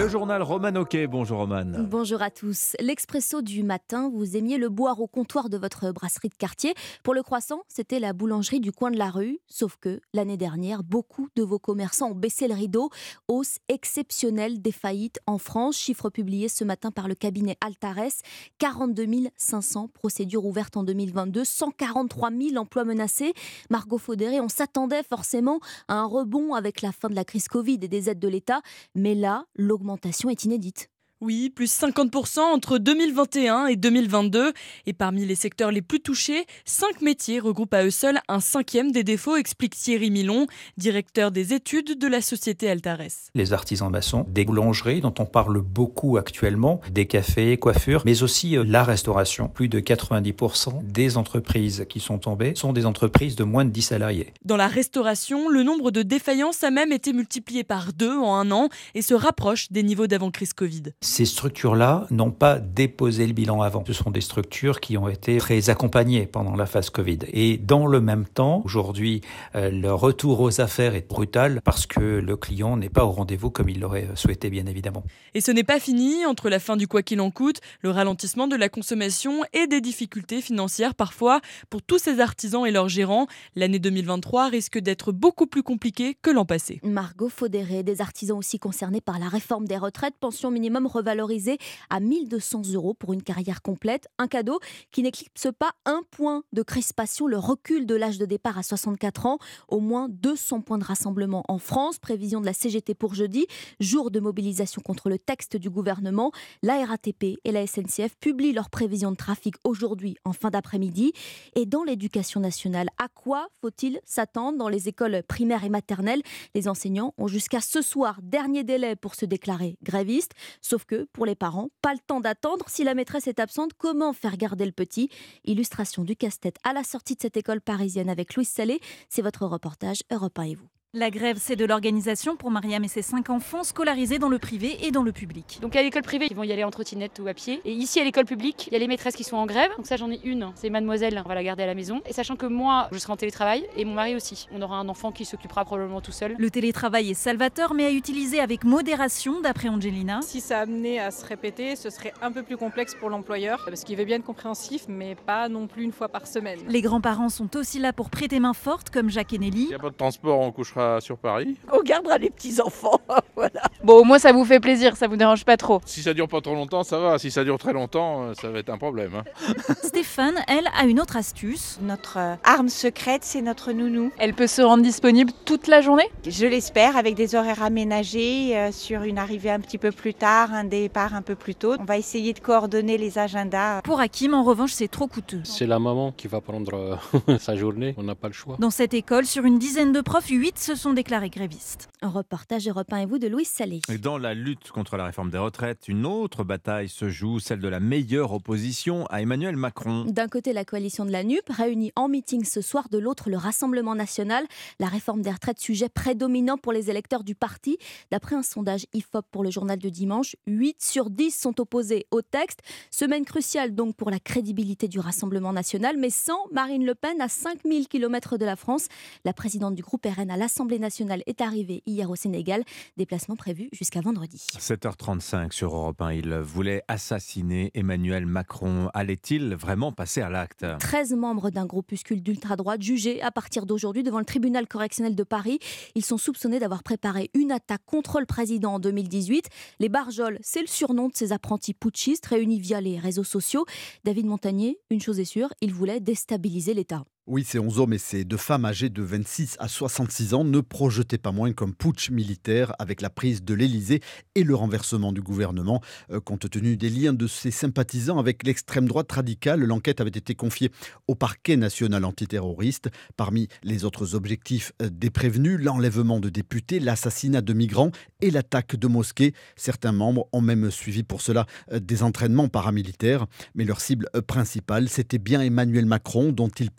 Le 0.06 0.12
journal 0.12 0.44
Roman 0.44 0.76
Oquet. 0.76 1.08
Bonjour 1.08 1.40
Roman. 1.40 1.66
Bonjour 1.80 2.22
à 2.22 2.30
tous. 2.30 2.76
L'expresso 2.80 3.42
du 3.42 3.64
matin, 3.64 4.12
vous 4.14 4.38
aimiez 4.38 4.60
le 4.60 4.70
boire 4.70 5.02
au 5.02 5.08
comptoir 5.08 5.50
de 5.50 5.58
votre 5.58 5.92
brasserie 5.92 6.30
de 6.30 6.36
quartier. 6.36 6.76
Pour 7.02 7.16
le 7.16 7.24
croissant, 7.24 7.64
c'était 7.70 8.00
la 8.00 8.14
boulangerie 8.14 8.60
du 8.60 8.72
coin 8.72 8.92
de 8.92 9.00
la 9.00 9.10
rue. 9.10 9.40
Sauf 9.48 9.78
que 9.78 10.00
l'année 10.14 10.38
dernière, 10.38 10.84
beaucoup 10.84 11.30
de 11.36 11.42
vos 11.42 11.58
commerçants 11.58 12.12
ont 12.12 12.16
baissé 12.16 12.48
le 12.48 12.54
rideau. 12.54 12.92
Hausse 13.28 13.58
exceptionnelle 13.68 14.62
des 14.62 14.72
faillites 14.72 15.20
en 15.26 15.40
France. 15.40 15.76
Chiffre 15.76 16.12
publié 16.12 16.50
ce 16.50 16.64
matin 16.64 16.92
par 16.92 17.08
le 17.08 17.16
cabinet 17.16 17.58
Altares. 17.60 18.22
42 18.60 19.08
500 19.38 19.88
procédures 19.88 20.46
ouvertes 20.46 20.78
en 20.78 20.84
2022, 20.84 21.44
143 21.44 22.30
000 22.30 22.58
emplois 22.58 22.84
menacés. 22.84 23.34
Margot 23.72 23.98
Faudéré, 23.98 24.40
on 24.40 24.50
s'attendait 24.50 25.02
forcément 25.02 25.60
à 25.88 25.96
un 25.96 26.06
rebond 26.06 26.54
avec 26.54 26.84
la 26.84 26.92
fin 26.92 27.10
de 27.10 27.16
la 27.16 27.26
crise 27.26 27.48
Covid 27.48 27.80
et 27.82 27.88
des 27.88 28.08
aides 28.08 28.20
de 28.20 28.28
l'État. 28.28 28.62
Mais 28.94 29.16
là, 29.16 29.46
l'augmentation 29.56 29.95
est 30.32 30.46
inédite. 30.46 30.90
Oui, 31.26 31.50
plus 31.50 31.76
50% 31.76 32.38
entre 32.38 32.78
2021 32.78 33.66
et 33.66 33.76
2022. 33.78 34.54
Et 34.86 34.94
parmi 34.94 35.26
les 35.26 35.34
secteurs 35.34 35.72
les 35.72 35.82
plus 35.82 36.00
touchés, 36.00 36.46
cinq 36.66 37.02
métiers 37.02 37.40
regroupent 37.40 37.74
à 37.74 37.84
eux 37.84 37.90
seuls 37.90 38.20
un 38.28 38.40
cinquième 38.40 38.92
des 38.92 39.04
défauts, 39.04 39.36
explique 39.36 39.76
Thierry 39.76 40.12
Milon, 40.12 40.46
directeur 40.78 41.32
des 41.32 41.56
études 41.56 41.98
de 41.98 42.08
la 42.08 42.22
société 42.22 42.70
Altares. 42.70 43.32
Les 43.34 43.54
artisans 43.54 43.90
maçons, 43.90 44.28
des 44.30 44.46
boulangeries 44.46 45.02
dont 45.02 45.16
on 45.18 45.26
parle 45.26 45.62
beaucoup 45.62 46.18
actuellement, 46.18 46.80
des 46.92 47.08
cafés, 47.08 47.58
coiffures, 47.58 48.04
mais 48.06 48.22
aussi 48.22 48.56
euh, 48.56 48.64
la 48.64 48.84
restauration. 48.84 49.48
Plus 49.48 49.68
de 49.68 49.80
90% 49.80 50.84
des 50.84 51.18
entreprises 51.18 51.88
qui 51.90 52.02
sont 52.02 52.20
tombées 52.20 52.54
sont 52.54 52.72
des 52.72 52.86
entreprises 52.86 53.36
de 53.36 53.44
moins 53.44 53.66
de 53.66 53.72
10 53.72 53.82
salariés. 53.82 54.32
Dans 54.44 54.58
la 54.58 54.68
restauration, 54.68 55.50
le 55.50 55.64
nombre 55.64 55.90
de 55.90 56.04
défaillances 56.04 56.64
a 56.64 56.70
même 56.70 56.92
été 56.92 57.14
multiplié 57.14 57.64
par 57.64 57.94
deux 57.94 58.16
en 58.16 58.36
un 58.36 58.52
an 58.52 58.70
et 58.94 59.02
se 59.02 59.16
rapproche 59.16 59.72
des 59.72 59.82
niveaux 59.82 60.06
d'avant-crise 60.06 60.54
Covid. 60.54 60.84
Ces 61.16 61.24
structures-là 61.24 62.08
n'ont 62.12 62.32
pas 62.32 62.60
déposé 62.60 63.26
le 63.26 63.32
bilan 63.32 63.62
avant. 63.62 63.86
Ce 63.88 63.94
sont 63.94 64.12
des 64.12 64.20
structures 64.20 64.82
qui 64.82 64.98
ont 64.98 65.08
été 65.08 65.38
très 65.38 65.70
accompagnées 65.70 66.26
pendant 66.26 66.58
la 66.58 66.66
phase 66.66 66.90
Covid. 66.90 67.20
Et 67.32 67.56
dans 67.56 67.88
le 67.88 68.02
même 68.02 68.26
temps, 68.26 68.62
aujourd'hui, 68.66 69.22
euh, 69.56 69.70
le 69.72 69.94
retour 69.94 70.42
aux 70.42 70.60
affaires 70.60 70.94
est 70.94 71.08
brutal 71.08 71.62
parce 71.64 71.86
que 71.86 72.02
le 72.02 72.36
client 72.36 72.76
n'est 72.76 72.90
pas 72.90 73.06
au 73.06 73.12
rendez-vous 73.12 73.50
comme 73.50 73.70
il 73.70 73.80
l'aurait 73.80 74.10
souhaité, 74.16 74.50
bien 74.50 74.66
évidemment. 74.66 75.06
Et 75.34 75.40
ce 75.40 75.52
n'est 75.52 75.64
pas 75.64 75.80
fini. 75.80 76.26
Entre 76.26 76.50
la 76.50 76.60
fin 76.60 76.76
du 76.76 76.86
quoi 76.86 77.02
qu'il 77.02 77.22
en 77.22 77.32
coûte, 77.32 77.62
le 77.80 77.92
ralentissement 77.92 78.50
de 78.50 78.58
la 78.58 78.68
consommation 78.68 79.42
et 79.54 79.68
des 79.68 79.80
difficultés 79.80 80.42
financières 80.42 80.96
parfois 80.96 81.40
pour 81.70 81.82
tous 81.82 81.98
ces 81.98 82.20
artisans 82.20 82.66
et 82.66 82.72
leurs 82.72 82.90
gérants, 82.90 83.28
l'année 83.56 83.80
2023 83.80 84.50
risque 84.50 84.80
d'être 84.80 85.14
beaucoup 85.14 85.48
plus 85.48 85.64
compliquée 85.64 86.18
que 86.22 86.30
l'an 86.30 86.44
passé. 86.44 86.82
Margot 86.84 87.30
Faudéré, 87.30 87.84
des 87.84 88.02
artisans 88.02 88.38
aussi 88.38 88.60
concernés 88.60 89.00
par 89.00 89.18
la 89.18 89.30
réforme 89.30 89.66
des 89.66 89.78
retraites, 89.78 90.16
pension 90.20 90.52
minimum 90.52 90.88
revalorisé 90.96 91.58
à 91.90 92.00
1200 92.00 92.74
euros 92.74 92.94
pour 92.94 93.14
une 93.14 93.24
carrière 93.24 93.62
complète. 93.62 94.08
Un 94.18 94.28
cadeau 94.28 94.60
qui 94.92 95.04
n'éclipse 95.04 95.48
pas 95.58 95.72
un 95.86 96.02
point 96.12 96.44
de 96.54 96.64
crispation, 96.64 97.28
le 97.28 97.38
recul 97.38 97.86
de 97.86 97.96
l'âge 97.96 98.18
de 98.18 98.26
départ 98.26 98.58
à 98.58 98.64
64 98.64 99.26
ans. 99.26 99.38
Au 99.68 99.80
moins 99.80 100.08
200 100.10 100.62
points 100.62 100.78
de 100.78 100.84
rassemblement 100.84 101.44
en 101.48 101.60
France. 101.60 102.00
Prévision 102.00 102.42
de 102.42 102.46
la 102.46 102.54
CGT 102.54 102.96
pour 102.96 103.14
jeudi, 103.14 103.46
jour 103.80 104.12
de 104.12 104.20
mobilisation 104.20 104.82
contre 104.84 105.10
le 105.10 105.20
texte 105.20 105.58
du 105.58 105.70
gouvernement. 105.70 106.32
La 106.64 106.84
RATP 106.86 107.40
et 107.44 107.52
la 107.52 107.68
SNCF 107.68 108.16
publient 108.20 108.54
leurs 108.54 108.70
prévisions 108.70 109.12
de 109.12 109.18
trafic 109.18 109.56
aujourd'hui 109.64 110.16
en 110.24 110.34
fin 110.34 110.50
d'après-midi. 110.50 111.14
Et 111.56 111.66
dans 111.66 111.84
l'éducation 111.84 112.40
nationale, 112.40 112.90
à 112.98 113.08
quoi 113.10 113.48
faut-il 113.62 114.00
s'attendre 114.06 114.58
dans 114.58 114.70
les 114.70 114.88
écoles 114.88 115.24
primaires 115.28 115.64
et 115.64 115.70
maternelles? 115.70 116.22
Les 116.54 116.68
enseignants 116.68 117.14
ont 117.18 117.28
jusqu'à 117.28 117.62
ce 117.62 117.82
soir, 117.82 118.20
dernier 118.22 118.64
délai 118.64 118.96
pour 118.96 119.16
se 119.16 119.26
déclarer 119.26 119.78
grévistes. 119.84 120.32
Sauf 120.62 120.85
que 120.86 121.08
pour 121.14 121.26
les 121.26 121.36
parents, 121.36 121.70
pas 121.82 121.94
le 121.94 122.00
temps 122.00 122.20
d'attendre. 122.20 122.66
Si 122.70 122.84
la 122.84 122.94
maîtresse 122.94 123.28
est 123.28 123.40
absente, 123.40 123.74
comment 123.78 124.14
faire 124.14 124.38
garder 124.38 124.66
le 124.66 124.72
petit? 124.72 125.10
Illustration 125.44 126.04
du 126.04 126.16
casse-tête 126.16 126.58
à 126.64 126.74
la 126.74 126.84
sortie 126.84 127.16
de 127.16 127.22
cette 127.22 127.38
école 127.38 127.62
parisienne 127.62 128.10
avec 128.10 128.36
Louise 128.36 128.50
Salé. 128.50 128.80
C'est 129.10 129.22
votre 129.22 129.46
reportage 129.46 130.04
Europe 130.12 130.40
1 130.40 130.44
et 130.44 130.56
vous. 130.56 130.75
La 130.96 131.12
grève, 131.12 131.36
c'est 131.42 131.58
de 131.58 131.66
l'organisation 131.66 132.38
pour 132.38 132.52
Mariam 132.52 132.82
et 132.86 132.88
ses 132.88 133.02
cinq 133.02 133.30
enfants 133.30 133.66
scolarisés 133.66 134.18
dans 134.18 134.30
le 134.30 134.40
privé 134.40 134.78
et 134.86 134.92
dans 134.92 135.04
le 135.04 135.12
public. 135.12 135.60
Donc 135.62 135.76
à 135.76 135.82
l'école 135.82 136.04
privée, 136.04 136.28
ils 136.32 136.36
vont 136.38 136.44
y 136.44 136.54
aller 136.54 136.64
en 136.64 136.72
trottinette 136.72 137.20
ou 137.22 137.28
à 137.28 137.34
pied. 137.34 137.60
Et 137.66 137.74
ici, 137.74 138.00
à 138.00 138.06
l'école 138.06 138.24
publique, 138.24 138.68
il 138.68 138.74
y 138.74 138.76
a 138.78 138.80
les 138.80 138.88
maîtresses 138.88 139.18
qui 139.18 139.26
sont 139.26 139.36
en 139.36 139.46
grève. 139.46 139.70
Donc 139.76 139.88
ça, 139.88 139.98
j'en 139.98 140.10
ai 140.10 140.22
une, 140.24 140.54
c'est 140.56 140.70
mademoiselle, 140.70 141.22
on 141.26 141.28
va 141.28 141.36
la 141.36 141.44
garder 141.44 141.64
à 141.64 141.66
la 141.66 141.76
maison. 141.76 142.00
Et 142.06 142.14
sachant 142.14 142.38
que 142.38 142.46
moi, 142.46 142.88
je 142.94 142.98
serai 142.98 143.12
en 143.12 143.18
télétravail 143.18 143.68
et 143.76 143.84
mon 143.84 143.94
mari 143.94 144.16
aussi. 144.16 144.48
On 144.54 144.62
aura 144.62 144.78
un 144.78 144.88
enfant 144.88 145.12
qui 145.12 145.26
s'occupera 145.26 145.66
probablement 145.66 146.00
tout 146.00 146.14
seul. 146.14 146.34
Le 146.38 146.50
télétravail 146.50 147.12
est 147.12 147.14
salvateur, 147.14 147.74
mais 147.74 147.88
à 147.88 147.92
utiliser 147.92 148.40
avec 148.40 148.64
modération, 148.64 149.42
d'après 149.42 149.68
Angelina. 149.68 150.22
Si 150.22 150.40
ça 150.40 150.62
amenait 150.62 151.00
à 151.00 151.12
se 151.12 151.26
répéter, 151.26 151.76
ce 151.76 151.90
serait 151.90 152.14
un 152.22 152.32
peu 152.32 152.42
plus 152.42 152.56
complexe 152.56 152.96
pour 152.96 153.10
l'employeur, 153.10 153.66
parce 153.66 153.84
qu'il 153.84 153.98
veut 153.98 154.06
bien 154.06 154.16
être 154.16 154.24
compréhensif, 154.24 154.86
mais 154.88 155.16
pas 155.16 155.50
non 155.50 155.68
plus 155.68 155.84
une 155.84 155.92
fois 155.92 156.08
par 156.08 156.26
semaine. 156.26 156.60
Les 156.70 156.82
grands-parents 156.82 157.28
sont 157.28 157.58
aussi 157.58 157.80
là 157.80 157.92
pour 157.92 158.10
prêter 158.10 158.40
main 158.40 158.54
forte, 158.54 158.92
comme 158.92 159.10
Jacques 159.10 159.34
et 159.34 159.40
Nelly. 159.40 159.64
Il 159.64 159.68
n'y 159.68 159.76
a 159.76 159.80
pas 159.80 159.90
de 159.90 159.96
transport, 159.96 160.40
on 160.40 160.54
couchera 160.54 160.85
sur 161.00 161.18
Paris. 161.18 161.58
On 161.72 161.82
gardera 161.82 162.18
les 162.18 162.30
petits-enfants, 162.30 163.00
voilà. 163.36 163.62
Bon, 163.86 164.00
au 164.00 164.04
moins 164.04 164.18
ça 164.18 164.32
vous 164.32 164.44
fait 164.46 164.60
plaisir, 164.60 164.98
ça 164.98 165.08
vous 165.08 165.16
dérange 165.16 165.46
pas 165.46 165.58
trop. 165.58 165.80
Si 165.86 166.02
ça 166.02 166.16
dure 166.16 166.28
pas 166.28 166.42
trop 166.42 166.56
longtemps, 166.56 166.82
ça 166.84 166.98
va. 166.98 167.20
Si 167.20 167.30
ça 167.30 167.44
dure 167.44 167.60
très 167.60 167.72
longtemps, 167.72 168.24
euh, 168.24 168.34
ça 168.34 168.50
va 168.50 168.58
être 168.58 168.72
un 168.72 168.80
problème. 168.80 169.12
hein. 169.14 169.54
Stéphane, 169.84 170.34
elle, 170.48 170.68
a 170.76 170.86
une 170.86 171.00
autre 171.00 171.18
astuce. 171.18 171.78
Notre 171.84 172.18
euh, 172.18 172.34
arme 172.44 172.68
secrète, 172.68 173.24
c'est 173.24 173.44
notre 173.44 173.74
nounou. 173.74 174.12
Elle 174.18 174.34
peut 174.34 174.48
se 174.48 174.64
rendre 174.64 174.82
disponible 174.82 175.32
toute 175.46 175.68
la 175.68 175.82
journée? 175.82 176.10
Je 176.28 176.48
l'espère, 176.48 176.98
avec 176.98 177.14
des 177.14 177.36
horaires 177.36 177.62
aménagés, 177.62 178.58
euh, 178.58 178.72
sur 178.72 179.04
une 179.04 179.20
arrivée 179.20 179.52
un 179.52 179.60
petit 179.60 179.78
peu 179.78 179.92
plus 179.92 180.16
tard, 180.16 180.52
un 180.52 180.64
départ 180.64 181.14
un 181.14 181.22
peu 181.22 181.36
plus 181.36 181.54
tôt. 181.54 181.76
On 181.80 181.86
va 181.86 182.00
essayer 182.00 182.34
de 182.34 182.40
coordonner 182.40 182.98
les 182.98 183.20
agendas. 183.20 183.84
Pour 183.84 184.00
Hakim, 184.00 184.34
en 184.34 184.44
revanche, 184.44 184.72
c'est 184.72 184.88
trop 184.88 185.06
coûteux. 185.06 185.42
C'est 185.44 185.68
la 185.68 185.78
maman 185.78 186.12
qui 186.12 186.28
va 186.28 186.42
prendre 186.42 186.74
euh, 186.74 187.38
sa 187.40 187.56
journée, 187.56 187.94
on 188.00 188.04
n'a 188.04 188.16
pas 188.16 188.30
le 188.30 188.34
choix. 188.34 188.56
Dans 188.58 188.72
cette 188.72 188.96
école, 188.96 189.28
sur 189.28 189.46
une 189.46 189.60
dizaine 189.60 189.92
de 189.92 190.02
profs, 190.02 190.30
8 190.30 190.58
se 190.58 190.74
sont 190.74 190.94
déclarés 190.94 191.30
grévistes. 191.30 191.90
Un 192.02 192.10
reportage 192.10 192.68
Europe 192.68 192.92
1 192.92 192.98
et 192.98 193.06
vous 193.06 193.20
de 193.20 193.28
Louise 193.28 193.48
Salé. 193.48 193.75
Et 193.90 193.98
dans 193.98 194.18
la 194.18 194.34
lutte 194.34 194.72
contre 194.72 194.98
la 194.98 195.06
réforme 195.06 195.30
des 195.30 195.38
retraites, 195.38 195.88
une 195.88 196.06
autre 196.06 196.44
bataille 196.44 196.90
se 196.90 197.10
joue, 197.10 197.40
celle 197.40 197.60
de 197.60 197.68
la 197.68 197.80
meilleure 197.80 198.34
opposition 198.34 199.06
à 199.08 199.22
Emmanuel 199.22 199.56
Macron. 199.56 200.06
D'un 200.06 200.28
côté, 200.28 200.54
la 200.54 200.66
coalition 200.66 201.06
de 201.06 201.12
la 201.12 201.24
NUP, 201.24 201.48
réunie 201.50 201.92
en 201.96 202.08
meeting 202.08 202.44
ce 202.44 202.62
soir, 202.62 202.90
de 202.90 202.98
l'autre, 202.98 203.30
le 203.30 203.38
Rassemblement 203.38 203.96
national. 203.96 204.46
La 204.80 204.88
réforme 204.88 205.22
des 205.22 205.32
retraites, 205.32 205.60
sujet 205.60 205.90
prédominant 205.90 206.58
pour 206.58 206.74
les 206.74 206.90
électeurs 206.90 207.24
du 207.24 207.36
parti. 207.36 207.78
D'après 208.12 208.36
un 208.36 208.44
sondage 208.44 208.86
IFOP 208.94 209.26
pour 209.32 209.44
le 209.44 209.52
journal 209.52 209.80
de 209.80 209.90
dimanche, 209.90 210.36
8 210.48 210.82
sur 210.82 211.10
10 211.10 211.32
sont 211.32 211.60
opposés 211.60 212.06
au 212.12 212.22
texte. 212.22 212.62
Semaine 212.92 213.26
cruciale 213.26 213.74
donc 213.76 213.96
pour 213.96 214.10
la 214.12 214.20
crédibilité 214.20 214.88
du 214.88 215.00
Rassemblement 215.00 215.54
national, 215.54 215.98
mais 215.98 216.10
sans 216.10 216.48
Marine 216.52 216.86
Le 216.86 216.96
Pen 216.96 217.22
à 217.22 217.28
5000 217.28 217.88
km 217.88 218.38
de 218.38 218.46
la 218.46 218.56
France. 218.56 218.88
La 219.24 219.34
présidente 219.34 219.76
du 219.76 219.82
groupe 219.82 220.06
RN 220.06 220.32
à 220.32 220.38
l'Assemblée 220.38 220.80
nationale 220.80 221.24
est 221.26 221.42
arrivée 221.42 221.84
hier 221.86 222.10
au 222.10 222.16
Sénégal. 222.16 222.64
Déplacement 222.98 223.36
prévu 223.36 223.65
jusqu'à 223.72 224.02
vendredi. 224.02 224.46
7h35 224.58 225.52
sur 225.52 225.76
Europe 225.76 226.02
1. 226.02 226.14
Il 226.14 226.34
voulait 226.36 226.84
assassiner 226.88 227.72
Emmanuel 227.74 228.26
Macron. 228.26 228.90
Allait-il 228.94 229.56
vraiment 229.56 229.92
passer 229.92 230.22
à 230.22 230.30
l'acte? 230.30 230.66
13 230.80 231.14
membres 231.14 231.50
d'un 231.50 231.66
groupuscule 231.66 232.22
d'ultra-droite 232.22 232.82
jugés 232.82 233.22
à 233.22 233.32
partir 233.32 233.66
d'aujourd'hui 233.66 234.04
devant 234.04 234.20
le 234.20 234.26
tribunal 234.26 234.68
correctionnel 234.68 235.16
de 235.16 235.24
Paris. 235.24 235.60
Ils 235.96 236.06
sont 236.06 236.18
soupçonnés 236.18 236.60
d'avoir 236.60 236.84
préparé 236.84 237.30
une 237.34 237.52
attaque 237.52 237.84
contre 237.86 238.20
le 238.20 238.26
président 238.26 238.76
en 238.76 238.80
2018. 238.80 239.50
Les 239.80 239.90
Barjols, 239.90 240.40
c'est 240.42 240.62
le 240.62 240.68
surnom 240.68 241.10
de 241.10 241.16
ces 241.16 241.32
apprentis 241.32 241.74
putschistes 241.74 242.26
réunis 242.26 242.60
via 242.60 242.82
les 242.82 243.00
réseaux 243.00 243.24
sociaux. 243.24 243.66
David 244.04 244.26
Montagnier, 244.26 244.80
une 244.90 245.02
chose 245.02 245.20
est 245.20 245.26
sûre, 245.26 245.50
il 245.62 245.74
voulait 245.74 246.00
déstabiliser 246.00 246.74
l'État. 246.74 247.04
Oui, 247.28 247.44
ces 247.44 247.58
11 247.58 247.80
hommes 247.80 247.94
et 247.94 247.98
ces 247.98 248.24
deux 248.24 248.38
femmes 248.38 248.66
âgées 248.66 248.90
de 248.90 249.02
26 249.02 249.56
à 249.58 249.68
66 249.68 250.36
ans 250.36 250.44
ne 250.44 250.60
projetaient 250.60 251.18
pas 251.18 251.32
moins 251.32 251.54
comme 251.54 251.74
putsch 251.74 252.12
militaire 252.12 252.74
avec 252.78 253.02
la 253.02 253.10
prise 253.10 253.44
de 253.44 253.56
l'Élysée 253.56 254.00
et 254.36 254.44
le 254.44 254.54
renversement 254.54 255.12
du 255.12 255.22
gouvernement. 255.22 255.82
Euh, 256.12 256.20
compte 256.20 256.48
tenu 256.48 256.78
des 256.78 256.92
liens 256.92 257.14
de 257.14 257.26
ces 257.26 257.50
sympathisants 257.50 258.20
avec 258.20 258.44
l'extrême 258.44 258.88
droite 258.88 259.12
radicale, 259.12 259.62
l'enquête 259.62 260.02
avait 260.02 260.12
été 260.12 260.36
confiée 260.36 260.70
au 261.08 261.16
parquet 261.16 261.58
national 261.58 262.06
antiterroriste. 262.06 262.90
Parmi 263.18 263.48
les 263.64 263.86
autres 263.86 264.14
objectifs 264.14 264.72
euh, 264.84 264.90
des 264.92 265.10
prévenus, 265.10 265.60
l'enlèvement 265.60 266.20
de 266.20 266.30
députés, 266.30 266.80
l'assassinat 266.80 267.42
de 267.42 267.54
migrants 267.54 267.90
et 268.22 268.30
l'attaque 268.30 268.76
de 268.76 268.88
mosquées. 268.88 269.34
Certains 269.56 269.94
membres 269.94 270.28
ont 270.32 270.42
même 270.42 270.70
suivi 270.70 271.02
pour 271.02 271.22
cela 271.22 271.48
euh, 271.72 271.80
des 271.80 272.04
entraînements 272.04 272.50
paramilitaires. 272.50 273.26
Mais 273.56 273.66
leur 273.66 273.82
cible 273.82 274.12
principale, 274.28 274.90
c'était 274.90 275.18
bien 275.18 275.42
Emmanuel 275.42 275.88
Macron 275.88 276.32
dont 276.32 276.50
ils 276.50 276.70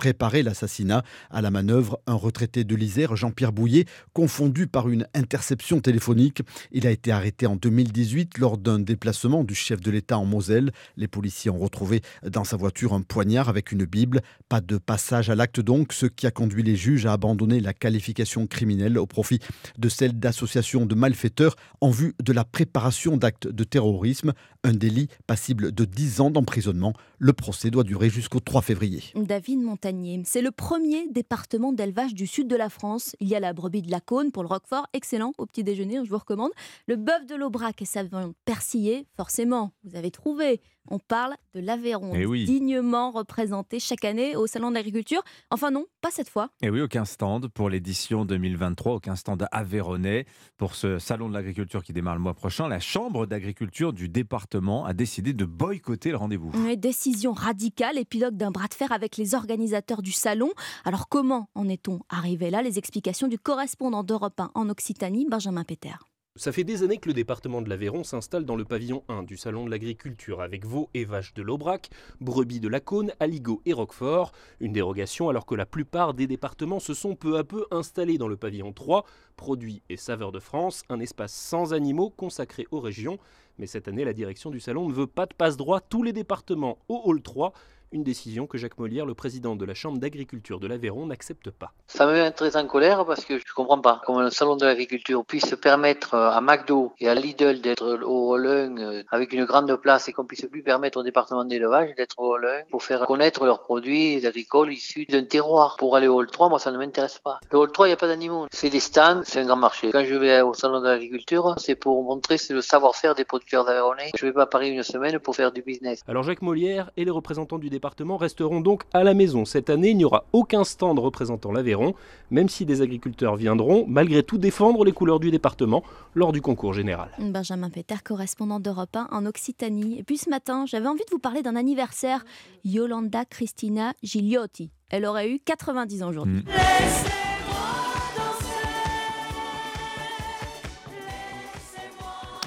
l'assassinat. 0.42 1.02
À 1.30 1.42
la 1.42 1.50
manœuvre, 1.50 2.00
un 2.06 2.14
retraité 2.14 2.64
de 2.64 2.74
l'Isère, 2.74 3.16
Jean-Pierre 3.16 3.52
Bouillet, 3.52 3.86
confondu 4.12 4.66
par 4.66 4.88
une 4.88 5.06
interception 5.14 5.80
téléphonique. 5.80 6.42
Il 6.72 6.86
a 6.86 6.90
été 6.90 7.12
arrêté 7.12 7.46
en 7.46 7.56
2018 7.56 8.38
lors 8.38 8.58
d'un 8.58 8.78
déplacement 8.78 9.44
du 9.44 9.54
chef 9.54 9.80
de 9.80 9.90
l'État 9.90 10.18
en 10.18 10.24
Moselle. 10.24 10.72
Les 10.96 11.08
policiers 11.08 11.50
ont 11.50 11.58
retrouvé 11.58 12.02
dans 12.26 12.44
sa 12.44 12.56
voiture 12.56 12.92
un 12.92 13.02
poignard 13.02 13.48
avec 13.48 13.72
une 13.72 13.84
Bible. 13.84 14.22
Pas 14.48 14.60
de 14.60 14.78
passage 14.78 15.30
à 15.30 15.34
l'acte 15.34 15.60
donc, 15.60 15.92
ce 15.92 16.06
qui 16.06 16.26
a 16.26 16.30
conduit 16.30 16.62
les 16.62 16.76
juges 16.76 17.06
à 17.06 17.12
abandonner 17.12 17.60
la 17.60 17.72
qualification 17.72 18.46
criminelle 18.46 18.98
au 18.98 19.06
profit 19.06 19.40
de 19.78 19.88
celle 19.88 20.18
d'association 20.18 20.86
de 20.86 20.94
malfaiteurs 20.94 21.56
en 21.80 21.90
vue 21.90 22.14
de 22.22 22.32
la 22.32 22.44
préparation 22.44 23.16
d'actes 23.16 23.48
de 23.48 23.64
terrorisme, 23.64 24.32
un 24.66 24.74
délit 24.74 25.08
passible 25.26 25.72
de 25.72 25.84
10 25.84 26.20
ans 26.20 26.30
d'emprisonnement. 26.30 26.92
Le 27.18 27.32
procès 27.32 27.70
doit 27.70 27.84
durer 27.84 28.10
jusqu'au 28.10 28.40
3 28.40 28.62
février. 28.62 29.02
David 29.14 29.60
Montagnier, 29.60 30.20
c'est 30.24 30.42
le 30.42 30.50
premier 30.50 31.06
département 31.08 31.72
d'élevage 31.72 32.14
du 32.14 32.26
sud 32.26 32.48
de 32.48 32.56
la 32.56 32.68
France. 32.68 33.14
Il 33.20 33.28
y 33.28 33.34
a 33.34 33.40
la 33.40 33.52
brebis 33.52 33.82
de 33.82 33.90
la 33.90 34.00
Cône 34.00 34.32
pour 34.32 34.42
le 34.42 34.48
Roquefort, 34.48 34.86
excellent 34.92 35.32
au 35.38 35.46
petit 35.46 35.62
déjeuner, 35.62 36.00
je 36.04 36.10
vous 36.10 36.18
recommande. 36.18 36.50
Le 36.86 36.96
bœuf 36.96 37.26
de 37.26 37.36
l'Aubrac 37.36 37.80
et 37.80 37.84
sa 37.84 38.02
viande 38.02 38.34
persillée, 38.44 39.06
forcément, 39.16 39.72
vous 39.84 39.96
avez 39.96 40.10
trouvé. 40.10 40.60
On 40.88 40.98
parle 40.98 41.34
de 41.54 41.60
l'Aveyron, 41.60 42.12
Eh 42.14 42.26
oui. 42.26 42.44
dignement 42.44 43.10
représenté 43.10 43.80
chaque 43.80 44.04
année 44.04 44.36
au 44.36 44.46
Salon 44.46 44.70
de 44.70 44.74
l'Agriculture. 44.74 45.22
Enfin 45.50 45.70
non, 45.70 45.86
pas 46.00 46.10
cette 46.10 46.28
fois. 46.28 46.50
Et 46.62 46.70
oui, 46.70 46.80
aucun 46.80 47.04
stand 47.04 47.48
pour 47.48 47.68
l'édition 47.70 48.24
2023, 48.24 48.94
aucun 48.94 49.16
stand 49.16 49.46
aveyronnais. 49.52 50.26
Pour 50.56 50.74
ce 50.74 50.98
salon 50.98 51.28
de 51.28 51.34
l'agriculture 51.34 51.82
qui 51.82 51.92
démarre 51.92 52.14
le 52.14 52.20
mois 52.20 52.34
prochain, 52.34 52.68
la 52.68 52.80
Chambre 52.80 53.26
d'agriculture 53.26 53.92
du 53.92 54.08
département 54.08 54.84
a 54.84 54.92
décidé 54.92 55.32
de 55.32 55.44
boycotter 55.44 56.10
le 56.10 56.16
rendez-vous. 56.16 56.50
Une 56.54 56.74
décision 56.76 57.32
radicale, 57.32 57.98
épilogue 57.98 58.36
d'un 58.36 58.50
bras 58.50 58.68
de 58.68 58.74
fer 58.74 58.92
avec 58.92 59.16
les 59.16 59.34
organisateurs 59.34 60.02
du 60.02 60.12
salon. 60.12 60.50
Alors 60.84 61.08
comment 61.08 61.48
en 61.54 61.68
est-on 61.68 62.00
arrivé 62.08 62.50
là? 62.50 62.62
Les 62.62 62.78
explications 62.78 63.28
du 63.28 63.38
correspondant 63.38 64.04
d'Europe 64.04 64.38
1 64.40 64.50
en 64.54 64.68
Occitanie, 64.68 65.26
Benjamin 65.28 65.64
Péter. 65.64 65.94
Ça 66.38 66.52
fait 66.52 66.64
des 66.64 66.82
années 66.82 66.98
que 66.98 67.08
le 67.08 67.14
département 67.14 67.62
de 67.62 67.70
l'Aveyron 67.70 68.04
s'installe 68.04 68.44
dans 68.44 68.56
le 68.56 68.66
pavillon 68.66 69.02
1 69.08 69.22
du 69.22 69.38
Salon 69.38 69.64
de 69.64 69.70
l'Agriculture 69.70 70.42
avec 70.42 70.66
veaux 70.66 70.90
et 70.92 71.06
vaches 71.06 71.32
de 71.32 71.40
l'Aubrac, 71.40 71.88
brebis 72.20 72.60
de 72.60 72.68
la 72.68 72.78
Cône, 72.78 73.10
aligots 73.20 73.62
et 73.64 73.72
roquefort. 73.72 74.32
Une 74.60 74.74
dérogation 74.74 75.30
alors 75.30 75.46
que 75.46 75.54
la 75.54 75.64
plupart 75.64 76.12
des 76.12 76.26
départements 76.26 76.78
se 76.78 76.92
sont 76.92 77.14
peu 77.14 77.38
à 77.38 77.44
peu 77.44 77.64
installés 77.70 78.18
dans 78.18 78.28
le 78.28 78.36
pavillon 78.36 78.74
3, 78.74 79.06
produits 79.36 79.80
et 79.88 79.96
saveurs 79.96 80.30
de 80.30 80.38
France, 80.38 80.82
un 80.90 81.00
espace 81.00 81.32
sans 81.32 81.72
animaux 81.72 82.10
consacré 82.10 82.66
aux 82.70 82.80
régions. 82.80 83.18
Mais 83.58 83.66
cette 83.66 83.88
année, 83.88 84.04
la 84.04 84.12
direction 84.12 84.50
du 84.50 84.60
salon 84.60 84.86
ne 84.90 84.92
veut 84.92 85.06
pas 85.06 85.24
de 85.24 85.32
passe-droit 85.32 85.80
tous 85.80 86.02
les 86.02 86.12
départements 86.12 86.76
au 86.90 87.00
hall 87.06 87.22
3. 87.22 87.54
Une 87.92 88.02
décision 88.02 88.48
que 88.48 88.58
Jacques 88.58 88.78
Molière, 88.78 89.06
le 89.06 89.14
président 89.14 89.54
de 89.54 89.64
la 89.64 89.74
Chambre 89.74 89.98
d'agriculture 89.98 90.58
de 90.58 90.66
l'Aveyron, 90.66 91.06
n'accepte 91.06 91.50
pas. 91.50 91.72
Ça 91.86 92.06
me 92.06 92.12
met 92.14 92.30
très 92.32 92.56
en 92.56 92.66
colère 92.66 93.06
parce 93.06 93.24
que 93.24 93.38
je 93.38 93.52
comprends 93.54 93.80
pas 93.80 94.02
comment 94.04 94.22
le 94.22 94.30
salon 94.30 94.56
de 94.56 94.66
l'agriculture 94.66 95.24
puisse 95.24 95.54
permettre 95.54 96.14
euh, 96.14 96.30
à 96.30 96.40
McDo 96.40 96.92
et 96.98 97.08
à 97.08 97.14
Lidl 97.14 97.60
d'être 97.60 98.00
au 98.02 98.32
hall 98.32 98.46
1 98.46 98.76
euh, 98.78 99.02
avec 99.12 99.32
une 99.32 99.44
grande 99.44 99.74
place 99.76 100.08
et 100.08 100.12
qu'on 100.12 100.24
puisse 100.24 100.44
plus 100.46 100.64
permettre 100.64 100.98
au 100.98 101.04
département 101.04 101.44
d'élevage 101.44 101.94
d'être 101.94 102.18
au 102.18 102.34
hall 102.34 102.46
1 102.46 102.70
pour 102.70 102.82
faire 102.82 103.06
connaître 103.06 103.46
leurs 103.46 103.62
produits 103.62 104.26
agricoles 104.26 104.72
issus 104.72 105.06
d'un 105.06 105.22
terroir. 105.22 105.76
Pour 105.78 105.94
aller 105.94 106.08
au 106.08 106.16
hall 106.16 106.26
3, 106.26 106.48
moi 106.48 106.58
ça 106.58 106.72
ne 106.72 106.78
m'intéresse 106.78 107.20
pas. 107.20 107.38
Le 107.52 107.58
hall 107.58 107.70
3, 107.70 107.86
il 107.86 107.90
n'y 107.90 107.94
a 107.94 107.96
pas 107.96 108.08
d'animaux. 108.08 108.46
C'est 108.50 108.70
des 108.70 108.80
stands, 108.80 109.22
c'est 109.24 109.40
un 109.40 109.46
grand 109.46 109.56
marché. 109.56 109.90
Quand 109.92 110.04
je 110.04 110.14
vais 110.16 110.40
au 110.40 110.54
salon 110.54 110.80
de 110.80 110.88
l'agriculture, 110.88 111.54
c'est 111.58 111.76
pour 111.76 112.02
montrer 112.02 112.36
le 112.50 112.60
savoir-faire 112.60 113.14
des 113.14 113.24
producteurs 113.24 113.68
aveyronnais. 113.68 114.10
Je 114.16 114.26
vais 114.26 114.32
pas 114.32 114.42
à 114.42 114.46
Paris 114.46 114.70
une 114.70 114.82
semaine 114.82 115.20
pour 115.20 115.36
faire 115.36 115.52
du 115.52 115.62
business. 115.62 116.02
Alors 116.08 116.24
Jacques 116.24 116.42
Molière 116.42 116.90
et 116.96 117.04
les 117.04 117.12
représentants 117.12 117.58
du 117.58 117.70
département 117.76 118.16
resteront 118.16 118.60
donc 118.62 118.84
à 118.94 119.04
la 119.04 119.12
maison. 119.12 119.44
Cette 119.44 119.68
année, 119.68 119.90
il 119.90 119.98
n'y 119.98 120.04
aura 120.06 120.24
aucun 120.32 120.64
stand 120.64 120.98
représentant 120.98 121.52
l'Aveyron, 121.52 121.94
même 122.30 122.48
si 122.48 122.64
des 122.64 122.80
agriculteurs 122.80 123.36
viendront 123.36 123.84
malgré 123.86 124.22
tout 124.22 124.38
défendre 124.38 124.82
les 124.84 124.92
couleurs 124.92 125.20
du 125.20 125.30
département 125.30 125.82
lors 126.14 126.32
du 126.32 126.40
concours 126.40 126.72
général. 126.72 127.10
Benjamin 127.18 127.68
Péter, 127.68 127.96
correspondant 128.02 128.60
d'Europe 128.60 128.96
1 128.96 129.08
en 129.12 129.26
Occitanie. 129.26 129.98
Et 129.98 130.02
puis 130.02 130.16
ce 130.16 130.30
matin, 130.30 130.64
j'avais 130.66 130.88
envie 130.88 131.04
de 131.04 131.10
vous 131.10 131.18
parler 131.18 131.42
d'un 131.42 131.54
anniversaire. 131.56 132.24
Yolanda 132.64 133.24
Cristina 133.26 133.92
Gigliotti. 134.02 134.70
Elle 134.88 135.04
aurait 135.04 135.28
eu 135.30 135.38
90 135.44 136.02
ans 136.02 136.08
aujourd'hui. 136.08 136.44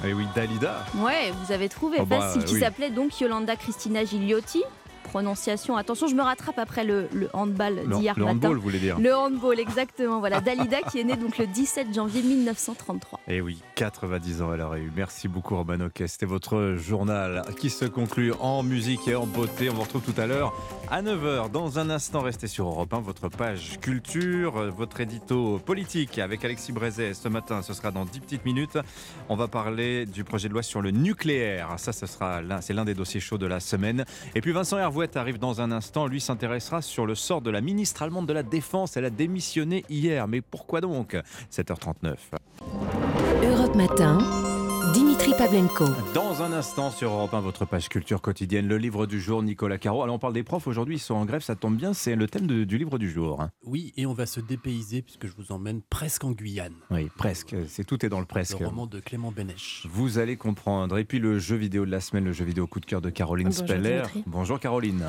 Et 0.05 0.13
oui, 0.13 0.25
Dalida. 0.33 0.85
Ouais, 0.97 1.31
vous 1.43 1.51
avez 1.51 1.67
trouvé 1.67 1.97
Oh 2.01 2.05
bah, 2.05 2.21
facile. 2.21 2.45
Qui 2.45 2.53
oui. 2.55 2.59
s'appelait 2.61 2.89
donc 2.89 3.19
Yolanda 3.19 3.55
Cristina 3.57 4.05
Gigliotti. 4.05 4.63
Prononciation, 5.09 5.75
attention, 5.75 6.07
je 6.07 6.15
me 6.15 6.21
rattrape 6.21 6.59
après 6.59 6.83
le, 6.83 7.07
le 7.13 7.29
handball 7.33 7.81
Le- 7.87 7.97
d'hier 7.97 8.13
le 8.17 8.25
matin. 8.25 8.35
handball, 8.35 8.55
vous 8.57 8.61
voulez 8.61 8.79
dire 8.79 8.99
Le 8.99 9.15
handball, 9.15 9.59
exactement. 9.59 10.19
Voilà, 10.19 10.39
Dalida 10.39 10.81
qui 10.83 10.99
est 10.99 11.03
née 11.03 11.15
donc 11.15 11.37
le 11.39 11.47
17 11.47 11.93
janvier 11.93 12.21
1933. 12.21 13.19
Et 13.27 13.35
Eh 13.37 13.41
oui, 13.41 13.61
90 13.75 14.41
ans 14.41 14.53
elle 14.53 14.61
aurait 14.61 14.81
eu. 14.81 14.91
Merci 14.95 15.27
beaucoup 15.27 15.55
Roman 15.55 15.79
Oquet. 15.85 16.07
C'était 16.07 16.25
votre 16.27 16.75
journal 16.77 17.43
qui 17.59 17.69
se 17.69 17.85
conclut 17.85 18.33
en 18.39 18.61
musique 18.63 19.07
et 19.07 19.15
en 19.15 19.25
beauté. 19.25 19.69
On 19.69 19.73
vous 19.73 19.81
retrouve 19.81 20.01
tout 20.03 20.19
à 20.21 20.27
l'heure 20.27 20.53
à 20.91 21.01
9h. 21.01 21.49
Dans 21.51 21.79
un 21.79 21.89
instant, 21.89 22.21
restez 22.21 22.47
sur 22.47 22.67
Europe 22.67 22.93
1, 22.93 22.99
votre 22.99 23.29
page 23.29 23.79
culture, 23.81 24.57
euh, 24.57 24.69
votre 24.69 24.99
édito 25.01 25.59
politique 25.65 26.19
avec 26.19 26.45
Alexis 26.45 26.71
Brézet. 26.71 27.13
Ce 27.13 27.27
matin, 27.29 27.61
ce 27.61 27.73
sera 27.73 27.91
dans 27.91 28.05
10 28.05 28.19
petites 28.19 28.45
minutes. 28.45 28.77
On 29.29 29.35
va 29.35 29.47
parler 29.47 30.05
du 30.05 30.23
projet 30.23 30.49
de 30.49 30.53
loi 30.53 30.63
sur 30.63 30.81
le 30.81 30.91
nucléaire. 30.91 31.69
Ça, 31.77 31.91
ce 31.93 32.05
sera 32.05 32.41
l'un, 32.41 32.61
c'est 32.61 32.73
l'un 32.73 32.85
des 32.85 32.93
dossiers 32.93 33.19
chauds 33.19 33.37
de 33.37 33.45
la 33.47 33.59
semaine. 33.59 34.05
Et 34.35 34.41
puis 34.41 34.51
Vincent 34.51 34.77
Arrive 34.99 35.39
dans 35.39 35.61
un 35.61 35.71
instant. 35.71 36.07
Lui 36.07 36.19
s'intéressera 36.19 36.81
sur 36.81 37.05
le 37.05 37.15
sort 37.15 37.41
de 37.41 37.49
la 37.49 37.61
ministre 37.61 38.01
allemande 38.01 38.27
de 38.27 38.33
la 38.33 38.43
Défense. 38.43 38.97
Elle 38.97 39.05
a 39.05 39.09
démissionné 39.09 39.85
hier. 39.89 40.27
Mais 40.27 40.41
pourquoi 40.41 40.81
donc? 40.81 41.15
7h39. 41.51 42.15
Europe 43.41 43.75
Matin, 43.75 44.17
Dimitri 45.29 45.45
Pavlenko. 45.47 45.85
Dans 46.15 46.41
un 46.41 46.51
instant 46.53 46.89
sur 46.89 47.11
Europe 47.11 47.35
1, 47.35 47.41
votre 47.41 47.63
page 47.65 47.87
culture 47.87 48.19
quotidienne, 48.19 48.67
le 48.67 48.77
livre 48.79 49.05
du 49.05 49.21
jour, 49.21 49.43
Nicolas 49.43 49.77
Caro. 49.77 50.01
Alors 50.01 50.15
on 50.15 50.19
parle 50.19 50.33
des 50.33 50.41
profs 50.41 50.65
aujourd'hui, 50.65 50.95
ils 50.95 50.99
sont 50.99 51.13
en 51.13 51.23
grève, 51.25 51.41
ça 51.43 51.55
tombe 51.55 51.75
bien, 51.75 51.93
c'est 51.93 52.15
le 52.15 52.27
thème 52.27 52.47
de- 52.47 52.63
du 52.63 52.79
livre 52.79 52.97
du 52.97 53.11
jour. 53.11 53.45
Oui, 53.63 53.93
et 53.95 54.07
on 54.07 54.13
va 54.13 54.25
se 54.25 54.39
dépayser 54.39 55.03
puisque 55.03 55.27
je 55.27 55.33
vous 55.37 55.51
emmène 55.51 55.81
presque 55.87 56.23
en 56.23 56.31
Guyane. 56.31 56.73
Oui, 56.89 57.09
presque, 57.15 57.55
c'est 57.67 57.83
tout 57.83 58.03
est 58.03 58.09
dans 58.09 58.19
le 58.19 58.25
presque. 58.25 58.59
Le 58.59 58.65
roman 58.67 58.87
de 58.87 58.99
Clément 58.99 59.31
Bénèche. 59.31 59.85
Vous 59.91 60.17
allez 60.17 60.35
comprendre. 60.35 60.97
Et 60.97 61.05
puis 61.05 61.19
le 61.19 61.37
jeu 61.37 61.57
vidéo 61.57 61.85
de 61.85 61.91
la 61.91 62.01
semaine, 62.01 62.25
le 62.25 62.33
jeu 62.33 62.45
vidéo 62.45 62.65
coup 62.65 62.79
de 62.79 62.87
cœur 62.87 63.01
de 63.01 63.11
Caroline 63.11 63.49
Bonjour, 63.49 63.65
Speller. 63.67 63.89
Dimitri. 64.01 64.23
Bonjour 64.25 64.59
Caroline. 64.59 65.03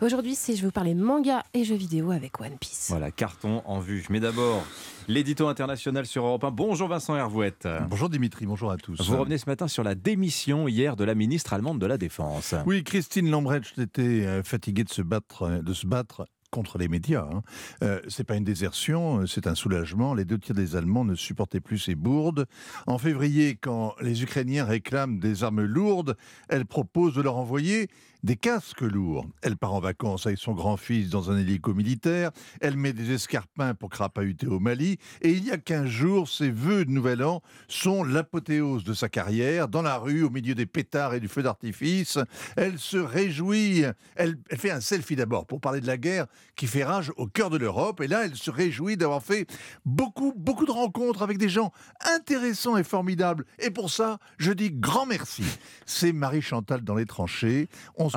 Aujourd'hui, 0.00 0.36
c'est 0.36 0.54
je 0.56 0.62
vais 0.62 0.66
vous 0.68 0.72
parler 0.72 0.94
manga 0.94 1.42
et 1.52 1.64
jeux 1.64 1.76
vidéo 1.76 2.12
avec 2.12 2.40
One 2.40 2.56
Piece. 2.58 2.86
Voilà, 2.88 3.10
carton 3.10 3.62
en 3.66 3.80
vue. 3.80 4.06
Mais 4.08 4.20
d'abord, 4.20 4.64
l'édito 5.08 5.46
international 5.48 6.06
sur 6.06 6.24
Europe 6.24 6.44
1. 6.44 6.50
Bonjour 6.50 6.88
Vincent 6.88 7.16
Hervouette. 7.16 7.68
Bonjour 7.88 8.08
Dimitri, 8.08 8.46
bonjour 8.46 8.70
à 8.70 8.76
tous. 8.76 9.00
Vous 9.00 9.16
revenez 9.16 9.38
ce 9.38 9.48
matin 9.48 9.68
sur 9.68 9.82
la 9.82 9.94
démission 9.94 10.68
hier 10.68 10.96
de 10.96 11.04
la 11.04 11.14
ministre 11.14 11.52
allemande 11.52 11.80
de 11.80 11.86
la 11.86 11.98
Défense. 11.98 12.54
Oui, 12.66 12.84
Christine 12.84 13.30
Lambrecht 13.30 13.78
était 13.78 14.26
euh, 14.26 14.42
fatiguée 14.42 14.84
de 14.84 14.90
se 14.90 15.02
battre, 15.02 15.42
euh, 15.42 15.62
de 15.62 15.72
se 15.72 15.86
battre 15.86 16.26
contre 16.50 16.78
les 16.78 16.88
médias. 16.88 17.28
Hein. 17.30 17.42
Euh, 17.82 18.00
c'est 18.08 18.24
pas 18.24 18.36
une 18.36 18.44
désertion, 18.44 19.20
euh, 19.20 19.26
c'est 19.26 19.46
un 19.46 19.54
soulagement. 19.54 20.14
Les 20.14 20.24
deux 20.24 20.38
tiers 20.38 20.54
des 20.54 20.76
Allemands 20.76 21.04
ne 21.04 21.14
supportaient 21.14 21.60
plus 21.60 21.78
ces 21.78 21.94
bourdes. 21.94 22.46
En 22.86 22.98
février, 22.98 23.56
quand 23.60 23.94
les 24.00 24.22
Ukrainiens 24.22 24.64
réclament 24.64 25.18
des 25.18 25.44
armes 25.44 25.62
lourdes, 25.62 26.16
elle 26.48 26.66
propose 26.66 27.14
de 27.14 27.22
leur 27.22 27.36
envoyer 27.36 27.88
des 28.22 28.36
casques 28.36 28.80
lourds. 28.80 29.26
Elle 29.42 29.56
part 29.56 29.74
en 29.74 29.80
vacances 29.80 30.26
avec 30.26 30.38
son 30.38 30.52
grand-fils 30.52 31.10
dans 31.10 31.30
un 31.30 31.38
hélico 31.38 31.74
militaire. 31.74 32.30
Elle 32.60 32.76
met 32.76 32.92
des 32.92 33.12
escarpins 33.12 33.74
pour 33.74 33.90
crapahuter 33.90 34.46
au 34.46 34.58
Mali. 34.58 34.98
Et 35.22 35.30
il 35.30 35.44
y 35.44 35.50
a 35.50 35.58
15 35.58 35.86
jours, 35.86 36.28
ses 36.28 36.50
vœux 36.50 36.84
de 36.84 36.90
Nouvel 36.90 37.22
An 37.22 37.42
sont 37.68 38.04
l'apothéose 38.04 38.84
de 38.84 38.94
sa 38.94 39.08
carrière. 39.08 39.68
Dans 39.68 39.82
la 39.82 39.96
rue, 39.96 40.22
au 40.22 40.30
milieu 40.30 40.54
des 40.54 40.66
pétards 40.66 41.14
et 41.14 41.20
du 41.20 41.28
feu 41.28 41.42
d'artifice, 41.42 42.18
elle 42.56 42.78
se 42.78 42.96
réjouit. 42.96 43.84
Elle, 44.14 44.36
fait 44.56 44.70
un 44.70 44.80
selfie 44.80 45.16
d'abord 45.16 45.46
pour 45.46 45.60
parler 45.60 45.80
de 45.80 45.86
la 45.86 45.96
guerre 45.96 46.26
qui 46.56 46.66
fait 46.66 46.84
rage 46.84 47.12
au 47.16 47.26
cœur 47.26 47.50
de 47.50 47.58
l'Europe. 47.58 48.00
Et 48.00 48.08
là, 48.08 48.24
elle 48.24 48.36
se 48.36 48.50
réjouit 48.50 48.96
d'avoir 48.96 49.22
fait 49.22 49.46
beaucoup, 49.84 50.32
beaucoup 50.36 50.66
de 50.66 50.70
rencontres 50.70 51.22
avec 51.22 51.38
des 51.38 51.48
gens 51.48 51.72
intéressants 52.16 52.76
et 52.76 52.84
formidables. 52.84 53.44
Et 53.58 53.70
pour 53.70 53.90
ça, 53.90 54.18
je 54.38 54.52
dis 54.52 54.70
grand 54.70 55.06
merci. 55.06 55.44
C'est 55.84 56.12
Marie 56.12 56.42
Chantal 56.42 56.82
dans 56.82 56.94
les 56.94 57.06
tranchées. 57.06 57.68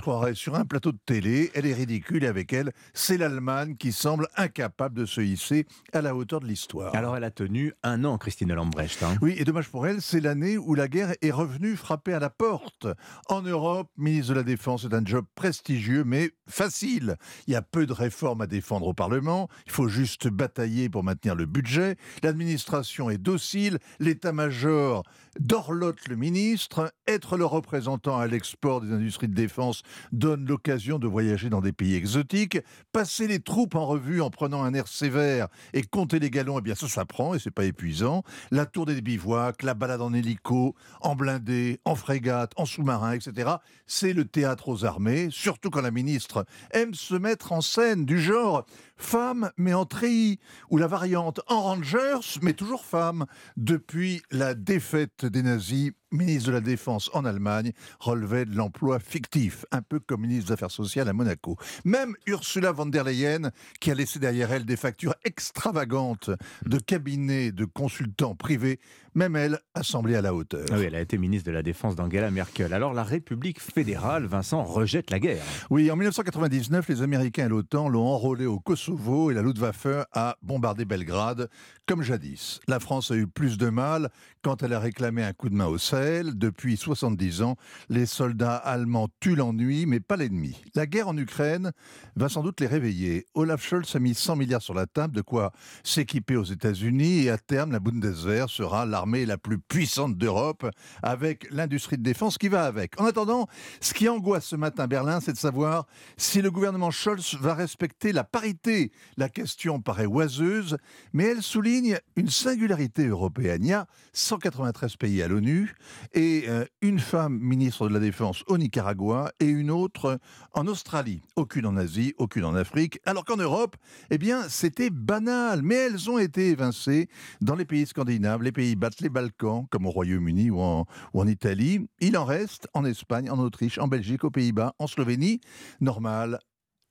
Croirait 0.02 0.36
sur 0.36 0.56
un 0.56 0.66
plateau 0.66 0.92
de 0.92 1.00
télé. 1.06 1.52
Elle 1.54 1.66
est 1.66 1.74
ridicule 1.74 2.24
et 2.24 2.28
avec 2.28 2.54
elle, 2.54 2.72
c'est 2.94 3.18
l'Allemagne 3.18 3.76
qui 3.76 3.92
semble 3.92 4.28
incapable 4.38 4.96
de 4.96 5.06
se 5.06 5.22
hisser 5.22 5.66
à 5.94 6.02
la 6.02 6.16
hauteur 6.16 6.40
de 6.40 6.48
l'histoire. 6.48 6.96
Alors 6.96 7.16
elle 7.18 7.24
a 7.24 7.32
tenu 7.32 7.74
un 7.84 8.04
an, 8.04 8.18
Christine 8.18 8.54
Lambrecht. 8.54 9.02
hein. 9.04 9.16
Oui, 9.22 9.36
et 9.38 9.44
dommage 9.44 9.70
pour 9.70 9.88
elle, 9.88 10.02
c'est 10.02 10.20
l'année 10.20 10.58
où 10.58 10.76
la 10.76 10.88
guerre 10.88 11.14
est 11.22 11.32
revenue 11.32 11.76
frapper 11.76 12.14
à 12.14 12.20
la 12.20 12.30
porte. 12.30 12.88
En 13.28 13.42
Europe, 13.42 13.90
ministre 13.98 14.34
de 14.34 14.38
la 14.38 14.44
Défense 14.44 14.86
est 14.86 14.94
un 14.94 15.06
job 15.06 15.26
prestigieux, 15.36 16.04
mais 16.04 16.32
facile. 16.48 17.16
Il 17.48 17.54
y 17.54 17.56
a 17.56 17.62
peu 17.62 17.86
de 17.86 17.94
réformes 17.94 18.42
à 18.42 18.48
défendre 18.48 18.88
au 18.88 18.94
Parlement, 18.94 19.48
il 19.66 19.72
faut 19.72 19.88
juste 19.88 20.28
batailler 20.28 20.90
pour 20.90 21.04
maintenir 21.04 21.36
le 21.36 21.46
budget, 21.46 21.96
l'administration 22.24 23.10
est 23.10 23.18
docile, 23.18 23.80
l'état-major 24.00 25.04
dorlote 25.40 26.08
le 26.08 26.16
ministre, 26.16 26.94
être 27.08 27.38
le 27.38 27.46
représentant 27.46 28.18
à 28.18 28.28
l'export 28.28 28.82
des 28.82 28.92
industries 28.92 29.28
de 29.28 29.34
défense 29.34 29.84
donne 30.12 30.46
l'occasion 30.46 31.00
de 31.00 31.08
voyager 31.08 31.50
dans 31.50 31.62
des 31.62 31.72
pays 31.72 31.96
exotiques, 31.96 32.60
passer 32.92 33.28
les 33.28 33.40
troupes 33.40 33.76
en 33.76 33.86
revue 33.86 34.22
en 34.22 34.30
prenant 34.30 34.64
un 34.64 34.74
air 34.74 34.88
sévère 34.88 35.48
et 35.74 35.84
compter 35.84 36.20
les 36.20 36.30
galons, 36.30 36.60
eh 36.60 36.62
bien 36.62 36.76
ça 36.76 36.88
s'apprend 36.88 37.34
et 37.34 37.40
c'est 37.40 37.52
pas 37.52 37.66
épuisant. 37.66 38.24
La 38.52 38.66
tour 38.66 38.86
des 38.86 39.02
bivouacs, 39.02 39.64
la 39.64 39.74
balade 39.74 40.02
en 40.02 40.14
hélico, 40.14 40.76
en 41.02 41.16
blindé, 41.16 41.80
en 41.86 41.96
frégate, 41.96 42.52
en 42.56 42.66
sous-marin, 42.66 43.14
etc. 43.14 43.52
C'est 43.88 44.14
le 44.14 44.26
théâtre 44.26 44.70
aux 44.70 44.86
armées, 44.86 45.30
surtout 45.32 45.70
quand 45.70 45.82
la 45.82 45.92
ministre 45.92 46.46
aime 46.72 46.94
se 46.94 47.16
mettre 47.16 47.52
en 47.52 47.62
scène 47.62 48.06
du 48.06 48.20
genre 48.20 48.66
femme 49.00 49.52
mais 49.58 49.74
en 49.74 49.86
treillis, 49.86 50.40
ou 50.70 50.78
la 50.78 50.88
variante 50.88 51.42
en 51.48 51.62
Rangers 51.62 52.40
mais 52.42 52.54
toujours 52.54 52.86
femme. 52.86 53.26
Depuis 53.58 54.22
la 54.30 54.54
défaite 54.54 55.26
des 55.26 55.42
nazis, 55.42 55.92
ministre 56.12 56.48
de 56.50 56.54
la 56.54 56.62
Défense 56.62 57.10
en 57.14 57.26
Allemagne 57.26 57.72
relevait 58.00 58.46
de 58.46 58.56
l'emploi 58.56 59.00
fictif, 59.00 59.66
un 59.72 59.82
peu 59.82 60.00
comme 60.00 60.22
ministre 60.22 60.48
des 60.48 60.54
Affaires 60.54 60.72
sociales 60.72 61.08
à 61.08 61.14
Monaco. 61.14 61.58
Même 61.86 62.16
Ursula 62.26 62.72
von 62.72 62.88
der 62.88 63.04
Leyen, 63.04 63.52
qui 63.80 63.92
a 63.92 63.96
laissé 63.96 64.20
derrière 64.20 64.52
elle 64.52 64.66
des 64.66 64.76
factures 64.76 65.16
extravagantes 65.24 66.32
de 66.66 66.80
cabinets 66.80 67.52
de 67.52 67.66
consultants 67.66 68.36
privés, 68.36 68.80
même 69.20 69.36
elle 69.36 69.60
a 69.76 69.84
semblé 69.84 70.16
à 70.16 70.22
la 70.22 70.34
hauteur. 70.34 70.66
Ah 70.72 70.76
oui, 70.78 70.86
elle 70.86 70.96
a 70.96 71.02
été 71.02 71.18
ministre 71.18 71.46
de 71.48 71.52
la 71.52 71.62
Défense 71.62 71.94
d'Angela 71.94 72.32
Merkel. 72.32 72.74
Alors 72.74 72.94
la 72.94 73.04
République 73.04 73.60
fédérale, 73.60 74.26
Vincent, 74.26 74.64
rejette 74.64 75.12
la 75.12 75.20
guerre. 75.20 75.44
Oui, 75.70 75.92
en 75.92 75.98
1999, 75.98 76.88
les 76.88 77.02
Américains 77.02 77.48
et 77.48 77.50
l'OTAN 77.50 77.90
l'ont 77.90 78.08
enrôlé 78.08 78.46
au 78.46 78.62
Kosovo 78.62 79.30
et 79.30 79.34
la 79.34 79.42
Luftwaffe 79.42 79.88
a 80.14 80.38
bombardé 80.42 80.86
Belgrade, 80.86 81.50
comme 81.86 82.02
jadis. 82.02 82.62
La 82.70 82.80
France 82.80 83.12
a 83.12 83.16
eu 83.16 83.28
plus 83.28 83.58
de 83.58 83.68
mal 83.68 84.10
quand 84.42 84.64
elle 84.64 84.72
a 84.72 84.80
réclamé 84.80 85.22
un 85.22 85.34
coup 85.34 85.50
de 85.50 85.56
main 85.56 85.68
au 85.68 85.78
Sahel. 85.78 86.38
Depuis 86.38 86.78
70 86.78 87.42
ans, 87.42 87.58
les 87.90 88.06
soldats 88.06 88.56
allemands 88.56 89.10
tuent 89.20 89.36
l'ennui, 89.36 89.86
mais 89.86 90.00
pas 90.00 90.16
l'ennemi. 90.16 90.62
La 90.76 90.86
guerre 90.86 91.10
en 91.10 91.18
Ukraine 91.18 91.74
va 92.16 92.30
sans 92.30 92.42
doute 92.42 92.62
les 92.62 92.68
réveiller. 92.68 93.26
Olaf 93.34 93.62
Scholz 93.62 93.94
a 93.98 94.00
mis 94.00 94.16
100 94.16 94.38
milliards 94.38 94.62
sur 94.62 94.74
la 94.74 94.86
table, 94.86 95.14
de 95.14 95.22
quoi 95.22 95.52
s'équiper 95.84 96.38
aux 96.38 96.46
États-Unis, 96.46 97.24
et 97.24 97.30
à 97.32 97.38
terme, 97.38 97.74
la 97.74 97.82
Bundeswehr 97.82 98.50
sera 98.50 98.86
l'armée 98.86 99.09
la 99.12 99.38
plus 99.38 99.60
puissante 99.60 100.18
d'Europe, 100.18 100.70
avec 101.04 101.48
l'industrie 101.52 101.98
de 101.98 102.04
défense 102.04 102.38
qui 102.38 102.48
va 102.48 102.66
avec. 102.66 103.00
En 103.00 103.06
attendant, 103.06 103.48
ce 103.82 103.94
qui 103.94 104.08
angoisse 104.08 104.46
ce 104.46 104.56
matin 104.56 104.88
Berlin, 104.88 105.20
c'est 105.20 105.34
de 105.34 105.38
savoir 105.38 105.86
si 106.18 106.42
le 106.42 106.52
gouvernement 106.52 106.92
Scholz 106.92 107.36
va 107.40 107.54
respecter 107.54 108.12
la 108.12 108.24
parité. 108.24 108.92
La 109.18 109.30
question 109.30 109.82
paraît 109.82 110.06
oiseuse, 110.06 110.78
mais 111.14 111.26
elle 111.26 111.44
souligne 111.44 111.98
une 112.16 112.30
singularité 112.30 113.08
européenne. 113.08 113.64
Il 113.64 113.70
y 113.70 113.74
a 113.74 113.88
193 114.14 114.96
pays 114.96 115.22
à 115.22 115.28
l'ONU 115.28 115.76
et 116.14 116.46
euh, 116.48 116.66
une 116.82 117.00
femme 117.00 117.38
ministre 117.40 117.88
de 117.88 117.94
la 117.94 118.00
Défense 118.00 118.44
au 118.48 118.58
Nicaragua 118.58 119.32
et 119.40 119.48
une 119.48 119.72
autre 119.72 120.20
en 120.54 120.68
Australie. 120.68 121.22
Aucune 121.36 121.66
en 121.66 121.78
Asie, 121.78 122.14
aucune 122.18 122.46
en 122.46 122.56
Afrique. 122.56 123.00
Alors 123.06 123.26
qu'en 123.26 123.38
Europe, 123.38 123.76
eh 124.10 124.18
bien, 124.18 124.48
c'était 124.50 124.90
banal. 124.90 125.62
Mais 125.64 125.76
elles 125.76 126.10
ont 126.10 126.20
été 126.20 126.50
évincées 126.50 127.10
dans 127.42 127.56
les 127.56 127.66
pays 127.66 127.86
scandinaves, 127.86 128.44
les 128.44 128.52
pays 128.52 128.76
battent 128.90 129.02
les 129.02 129.10
Balkans, 129.10 129.66
comme 129.70 129.86
au 129.86 129.92
Royaume-Uni 129.92 130.50
ou 130.50 130.62
en, 130.62 130.86
ou 131.14 131.22
en 131.22 131.28
Italie. 131.28 131.88
Il 132.00 132.18
en 132.18 132.26
reste 132.26 132.68
en 132.74 132.86
Espagne, 132.86 133.30
en 133.30 133.38
Autriche, 133.38 133.78
en 133.78 133.88
Belgique, 133.88 134.24
aux 134.24 134.32
Pays-Bas, 134.32 134.74
en 134.80 134.88
Slovénie. 134.88 135.42
Normal, 135.80 136.40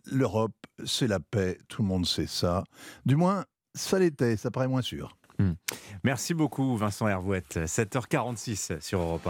l'Europe, 0.07 0.55
c'est 0.84 1.09
la 1.09 1.18
paix, 1.18 1.59
tout 1.66 1.82
le 1.82 1.88
monde 1.88 2.07
sait 2.07 2.28
ça. 2.28 2.62
Du 3.05 3.16
moins, 3.16 3.44
ça 3.74 3.99
l'était, 3.99 4.36
ça 4.36 4.53
paraît 4.53 4.68
moins 4.68 4.82
sûr. 4.82 5.16
Hmm. 5.40 5.53
Merci 6.05 6.34
beaucoup 6.34 6.76
Vincent 6.76 7.09
Hervouette. 7.09 7.59
7h46 7.64 8.80
sur 8.80 9.01
Europe 9.01 9.26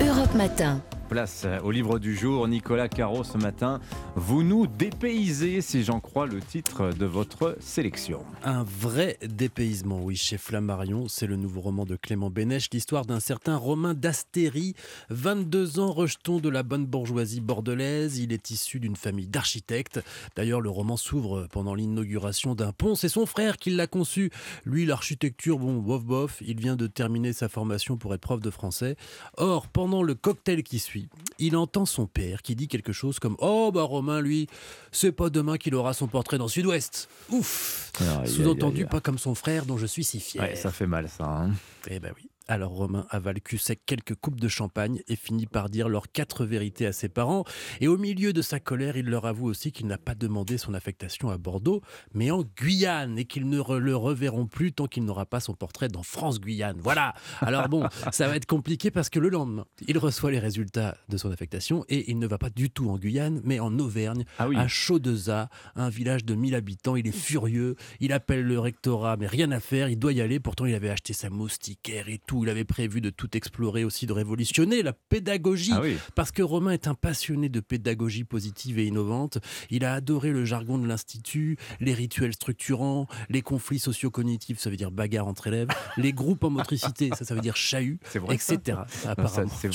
1. 0.00 0.04
Europe 0.04 0.34
Matin. 0.34 0.82
Place 1.08 1.46
au 1.62 1.70
livre 1.70 1.98
du 1.98 2.16
jour. 2.16 2.48
Nicolas 2.48 2.88
Caro, 2.88 3.24
ce 3.24 3.36
matin, 3.36 3.80
vous 4.16 4.42
nous 4.42 4.66
dépaysez, 4.66 5.60
si 5.60 5.84
j'en 5.84 6.00
crois 6.00 6.26
le 6.26 6.40
titre 6.40 6.90
de 6.92 7.04
votre 7.04 7.56
sélection. 7.60 8.24
Un 8.42 8.64
vrai 8.64 9.18
dépaysement, 9.22 10.00
oui, 10.02 10.16
chez 10.16 10.38
Flammarion. 10.38 11.06
C'est 11.08 11.26
le 11.26 11.36
nouveau 11.36 11.60
roman 11.60 11.84
de 11.84 11.96
Clément 11.96 12.30
Bénèche, 12.30 12.68
l'histoire 12.72 13.04
d'un 13.04 13.20
certain 13.20 13.56
Romain 13.56 13.92
d'Astéry, 13.94 14.74
22 15.10 15.78
ans, 15.78 15.92
rejeton 15.92 16.38
de 16.38 16.48
la 16.48 16.62
bonne 16.62 16.86
bourgeoisie 16.86 17.40
bordelaise. 17.40 18.18
Il 18.18 18.32
est 18.32 18.50
issu 18.50 18.80
d'une 18.80 18.96
famille 18.96 19.26
d'architectes. 19.26 20.00
D'ailleurs, 20.36 20.60
le 20.60 20.70
roman 20.70 20.96
s'ouvre 20.96 21.48
pendant 21.50 21.74
l'inauguration 21.74 22.54
d'un 22.54 22.72
pont. 22.72 22.94
C'est 22.94 23.08
son 23.08 23.26
frère 23.26 23.56
qui 23.56 23.70
l'a 23.70 23.86
conçu. 23.86 24.30
Lui, 24.64 24.86
l'architecture, 24.86 25.58
bon, 25.58 25.74
bof 25.74 26.04
bof, 26.04 26.42
il 26.46 26.60
vient 26.60 26.76
de 26.76 26.86
terminer 26.86 27.32
sa 27.32 27.48
formation 27.48 27.96
pour 27.96 28.14
être 28.14 28.20
prof 28.20 28.40
de 28.40 28.50
français. 28.50 28.96
Or, 29.36 29.68
pendant 29.68 30.02
le 30.02 30.14
cocktail 30.14 30.62
qui 30.62 30.78
suit, 30.78 30.93
il 31.38 31.56
entend 31.56 31.86
son 31.86 32.06
père 32.06 32.42
qui 32.42 32.54
dit 32.54 32.68
quelque 32.68 32.92
chose 32.92 33.18
comme 33.18 33.36
Oh, 33.38 33.70
bah 33.72 33.82
Romain, 33.82 34.20
lui, 34.20 34.48
c'est 34.92 35.12
pas 35.12 35.30
demain 35.30 35.56
qu'il 35.56 35.74
aura 35.74 35.94
son 35.94 36.06
portrait 36.06 36.38
dans 36.38 36.48
Sud-Ouest. 36.48 37.08
Ouf 37.30 37.92
Sous-entendu, 38.26 38.86
pas 38.86 39.00
comme 39.00 39.18
son 39.18 39.34
frère 39.34 39.66
dont 39.66 39.76
je 39.76 39.86
suis 39.86 40.04
si 40.04 40.20
fier. 40.20 40.42
Ouais, 40.42 40.56
ça 40.56 40.70
fait 40.70 40.86
mal, 40.86 41.08
ça. 41.08 41.24
Hein. 41.24 41.52
eh 41.88 42.00
ben 42.00 42.12
oui. 42.16 42.28
Alors 42.46 42.72
Romain 42.72 43.06
avale 43.08 43.40
cul 43.40 43.56
sec 43.56 43.80
quelques 43.86 44.14
coupes 44.14 44.38
de 44.38 44.48
champagne 44.48 45.00
et 45.08 45.16
finit 45.16 45.46
par 45.46 45.70
dire 45.70 45.88
leurs 45.88 46.12
quatre 46.12 46.44
vérités 46.44 46.84
à 46.86 46.92
ses 46.92 47.08
parents. 47.08 47.44
Et 47.80 47.88
au 47.88 47.96
milieu 47.96 48.34
de 48.34 48.42
sa 48.42 48.60
colère, 48.60 48.98
il 48.98 49.06
leur 49.06 49.24
avoue 49.24 49.46
aussi 49.46 49.72
qu'il 49.72 49.86
n'a 49.86 49.96
pas 49.96 50.14
demandé 50.14 50.58
son 50.58 50.74
affectation 50.74 51.30
à 51.30 51.38
Bordeaux, 51.38 51.80
mais 52.12 52.30
en 52.30 52.42
Guyane, 52.42 53.18
et 53.18 53.24
qu'ils 53.24 53.48
ne 53.48 53.62
le 53.78 53.96
reverront 53.96 54.46
plus 54.46 54.72
tant 54.72 54.86
qu'il 54.86 55.06
n'aura 55.06 55.24
pas 55.24 55.40
son 55.40 55.54
portrait 55.54 55.88
dans 55.88 56.02
France-Guyane. 56.02 56.80
Voilà 56.82 57.14
Alors 57.40 57.70
bon, 57.70 57.88
ça 58.12 58.28
va 58.28 58.36
être 58.36 58.44
compliqué 58.44 58.90
parce 58.90 59.08
que 59.08 59.18
le 59.18 59.30
lendemain, 59.30 59.64
il 59.88 59.96
reçoit 59.96 60.30
les 60.30 60.38
résultats 60.38 60.98
de 61.08 61.16
son 61.16 61.30
affectation 61.30 61.86
et 61.88 62.10
il 62.10 62.18
ne 62.18 62.26
va 62.26 62.36
pas 62.36 62.50
du 62.50 62.68
tout 62.68 62.90
en 62.90 62.98
Guyane, 62.98 63.40
mais 63.42 63.58
en 63.58 63.78
Auvergne, 63.78 64.24
ah 64.38 64.48
oui. 64.48 64.56
à 64.56 64.68
Chaudeza, 64.68 65.48
un 65.76 65.88
village 65.88 66.26
de 66.26 66.34
1000 66.34 66.54
habitants. 66.54 66.96
Il 66.96 67.06
est 67.06 67.12
furieux, 67.12 67.76
il 68.00 68.12
appelle 68.12 68.42
le 68.42 68.58
rectorat, 68.58 69.16
mais 69.16 69.26
rien 69.26 69.50
à 69.50 69.60
faire, 69.60 69.88
il 69.88 69.98
doit 69.98 70.12
y 70.12 70.20
aller. 70.20 70.40
Pourtant, 70.40 70.66
il 70.66 70.74
avait 70.74 70.90
acheté 70.90 71.14
sa 71.14 71.30
moustiquaire 71.30 72.10
et 72.10 72.18
tout 72.18 72.33
il 72.42 72.50
avait 72.50 72.64
prévu 72.64 73.00
de 73.00 73.10
tout 73.10 73.36
explorer 73.36 73.84
aussi, 73.84 74.06
de 74.06 74.12
révolutionner 74.12 74.82
la 74.82 74.92
pédagogie. 74.92 75.72
Ah 75.72 75.80
oui. 75.82 75.96
Parce 76.16 76.32
que 76.32 76.42
Romain 76.42 76.72
est 76.72 76.88
un 76.88 76.94
passionné 76.94 77.48
de 77.48 77.60
pédagogie 77.60 78.24
positive 78.24 78.78
et 78.78 78.86
innovante. 78.86 79.38
Il 79.70 79.84
a 79.84 79.94
adoré 79.94 80.30
le 80.30 80.44
jargon 80.44 80.78
de 80.78 80.86
l'Institut, 80.86 81.56
les 81.80 81.94
rituels 81.94 82.32
structurants, 82.32 83.06
les 83.28 83.42
conflits 83.42 83.78
socio-cognitifs, 83.78 84.58
ça 84.58 84.70
veut 84.70 84.76
dire 84.76 84.90
bagarre 84.90 85.26
entre 85.26 85.46
élèves, 85.46 85.68
les 85.96 86.12
groupes 86.12 86.44
en 86.44 86.50
motricité, 86.50 87.10
ça, 87.14 87.24
ça 87.24 87.34
veut 87.34 87.40
dire 87.40 87.56
chahut, 87.56 88.00
vrai, 88.14 88.34
etc. 88.34 88.78
Ça, 88.88 89.10
apparemment. 89.12 89.50
c'est 89.60 89.68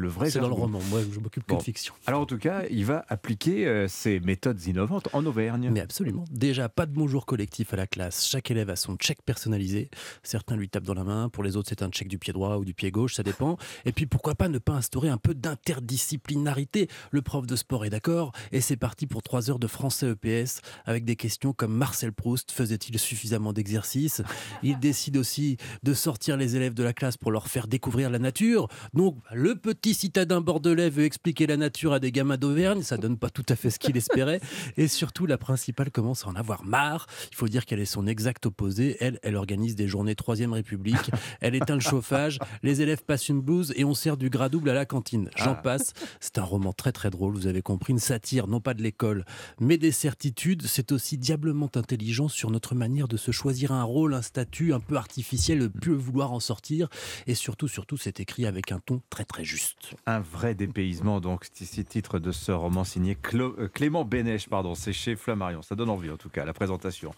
le, 0.00 0.08
vrai 0.08 0.30
C'est 0.30 0.40
dans 0.40 0.48
le 0.48 0.54
roman. 0.54 0.80
Moi, 0.90 1.00
je 1.12 1.20
m'occupe 1.20 1.44
que 1.46 1.54
de 1.54 1.62
fiction. 1.62 1.94
Alors 2.06 2.22
en 2.22 2.26
tout 2.26 2.38
cas, 2.38 2.62
il 2.70 2.84
va 2.84 3.04
appliquer 3.08 3.66
euh, 3.66 3.88
ces 3.88 4.20
méthodes 4.20 4.64
innovantes 4.66 5.08
en 5.12 5.24
Auvergne. 5.26 5.70
Mais 5.70 5.80
absolument. 5.80 6.24
Déjà, 6.30 6.68
pas 6.68 6.86
de 6.86 6.92
bonjour 6.92 7.26
collectif 7.26 7.72
à 7.72 7.76
la 7.76 7.86
classe. 7.86 8.26
Chaque 8.26 8.50
élève 8.50 8.70
a 8.70 8.76
son 8.76 8.96
check 8.96 9.22
personnalisé. 9.22 9.90
Certains 10.22 10.56
lui 10.56 10.68
tapent 10.68 10.84
dans 10.84 10.94
la 10.94 11.04
main. 11.04 11.28
Pour 11.28 11.44
les 11.44 11.56
autres, 11.56 11.68
c'est 11.68 11.82
un 11.82 11.90
check 11.90 11.99
du 12.08 12.18
pied 12.18 12.32
droit 12.32 12.56
ou 12.56 12.64
du 12.64 12.74
pied 12.74 12.90
gauche, 12.90 13.14
ça 13.14 13.22
dépend. 13.22 13.56
Et 13.84 13.92
puis, 13.92 14.06
pourquoi 14.06 14.34
pas 14.34 14.48
ne 14.48 14.58
pas 14.58 14.72
instaurer 14.72 15.08
un 15.08 15.18
peu 15.18 15.34
d'interdisciplinarité? 15.34 16.88
Le 17.10 17.22
prof 17.22 17.46
de 17.46 17.56
sport 17.56 17.84
est 17.84 17.90
d'accord. 17.90 18.32
Et 18.52 18.60
c'est 18.60 18.76
parti 18.76 19.06
pour 19.06 19.22
trois 19.22 19.50
heures 19.50 19.58
de 19.58 19.66
français 19.66 20.10
EPS 20.10 20.60
avec 20.86 21.04
des 21.04 21.16
questions 21.16 21.52
comme 21.52 21.74
Marcel 21.74 22.12
Proust 22.12 22.50
faisait-il 22.50 22.98
suffisamment 22.98 23.52
d'exercices 23.52 24.22
Il 24.62 24.78
décide 24.78 25.16
aussi 25.16 25.56
de 25.82 25.94
sortir 25.94 26.36
les 26.36 26.56
élèves 26.56 26.74
de 26.74 26.82
la 26.82 26.92
classe 26.92 27.16
pour 27.16 27.30
leur 27.30 27.48
faire 27.48 27.66
découvrir 27.66 28.10
la 28.10 28.18
nature. 28.18 28.68
Donc, 28.94 29.16
le 29.32 29.54
petit 29.54 29.94
citadin 29.94 30.40
bordelais 30.40 30.90
veut 30.90 31.04
expliquer 31.04 31.46
la 31.46 31.56
nature 31.56 31.92
à 31.92 32.00
des 32.00 32.12
gamins 32.12 32.36
d'Auvergne. 32.36 32.82
Ça 32.82 32.96
donne 32.96 33.18
pas 33.18 33.30
tout 33.30 33.46
à 33.48 33.56
fait 33.56 33.70
ce 33.70 33.78
qu'il 33.78 33.96
espérait. 33.96 34.40
Et 34.76 34.88
surtout, 34.88 35.26
la 35.26 35.38
principale 35.38 35.90
commence 35.90 36.26
à 36.26 36.28
en 36.28 36.34
avoir 36.34 36.64
marre. 36.64 37.06
Il 37.30 37.36
faut 37.36 37.48
dire 37.48 37.66
qu'elle 37.66 37.80
est 37.80 37.84
son 37.84 38.06
exact 38.06 38.46
opposé. 38.46 38.96
Elle, 39.00 39.18
elle 39.22 39.36
organise 39.36 39.76
des 39.76 39.88
journées 39.88 40.14
Troisième 40.14 40.52
République. 40.52 41.10
Elle 41.40 41.54
éteint 41.54 41.74
le 41.74 41.80
chauffage. 41.90 42.38
Les 42.62 42.80
élèves 42.82 43.02
passent 43.04 43.28
une 43.28 43.40
blouse 43.40 43.72
et 43.76 43.84
on 43.84 43.94
sert 43.94 44.16
du 44.16 44.30
gras 44.30 44.48
double 44.48 44.70
à 44.70 44.74
la 44.74 44.84
cantine. 44.86 45.30
J'en 45.36 45.52
Ah. 45.52 45.54
passe. 45.56 45.92
C'est 46.20 46.38
un 46.38 46.44
roman 46.44 46.72
très 46.72 46.92
très 46.92 47.10
drôle. 47.10 47.34
Vous 47.34 47.46
avez 47.46 47.62
compris, 47.62 47.92
une 47.92 47.98
satire, 47.98 48.46
non 48.46 48.60
pas 48.60 48.74
de 48.74 48.82
l'école, 48.82 49.24
mais 49.60 49.76
des 49.78 49.92
certitudes. 49.92 50.62
C'est 50.66 50.92
aussi 50.92 51.18
diablement 51.18 51.70
intelligent 51.74 52.28
sur 52.28 52.50
notre 52.50 52.74
manière 52.74 53.08
de 53.08 53.16
se 53.16 53.30
choisir 53.30 53.72
un 53.72 53.82
rôle, 53.84 54.14
un 54.14 54.22
statut 54.22 54.72
un 54.72 54.80
peu 54.80 54.96
artificiel, 54.96 55.58
de 55.60 55.68
plus 55.68 55.94
vouloir 55.94 56.32
en 56.32 56.40
sortir. 56.40 56.88
Et 57.26 57.34
surtout, 57.34 57.68
surtout, 57.68 57.96
c'est 57.96 58.20
écrit 58.20 58.46
avec 58.46 58.72
un 58.72 58.78
ton 58.78 59.00
très 59.10 59.24
très 59.24 59.44
juste. 59.44 59.94
Un 60.06 60.20
vrai 60.20 60.54
dépaysement, 60.54 61.20
donc, 61.20 61.46
ici 61.60 61.84
titre 61.84 62.18
de 62.18 62.32
ce 62.32 62.52
roman 62.52 62.84
signé 62.84 63.14
Clo- 63.16 63.54
euh, 63.58 63.68
Clément 63.68 64.04
Bénèche, 64.04 64.48
pardon, 64.48 64.74
c'est 64.74 64.92
chez 64.92 65.16
Flammarion. 65.16 65.62
Ça 65.62 65.74
donne 65.74 65.90
envie, 65.90 66.10
en 66.10 66.16
tout 66.16 66.28
cas, 66.28 66.44
la 66.44 66.52
présentation. 66.52 67.12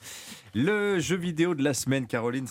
Le 0.55 0.99
jeu 1.01 1.17
vidéo 1.17 1.55
de 1.55 1.63
la 1.65 1.75
semaine, 1.75 2.07
Caroline 2.07 2.47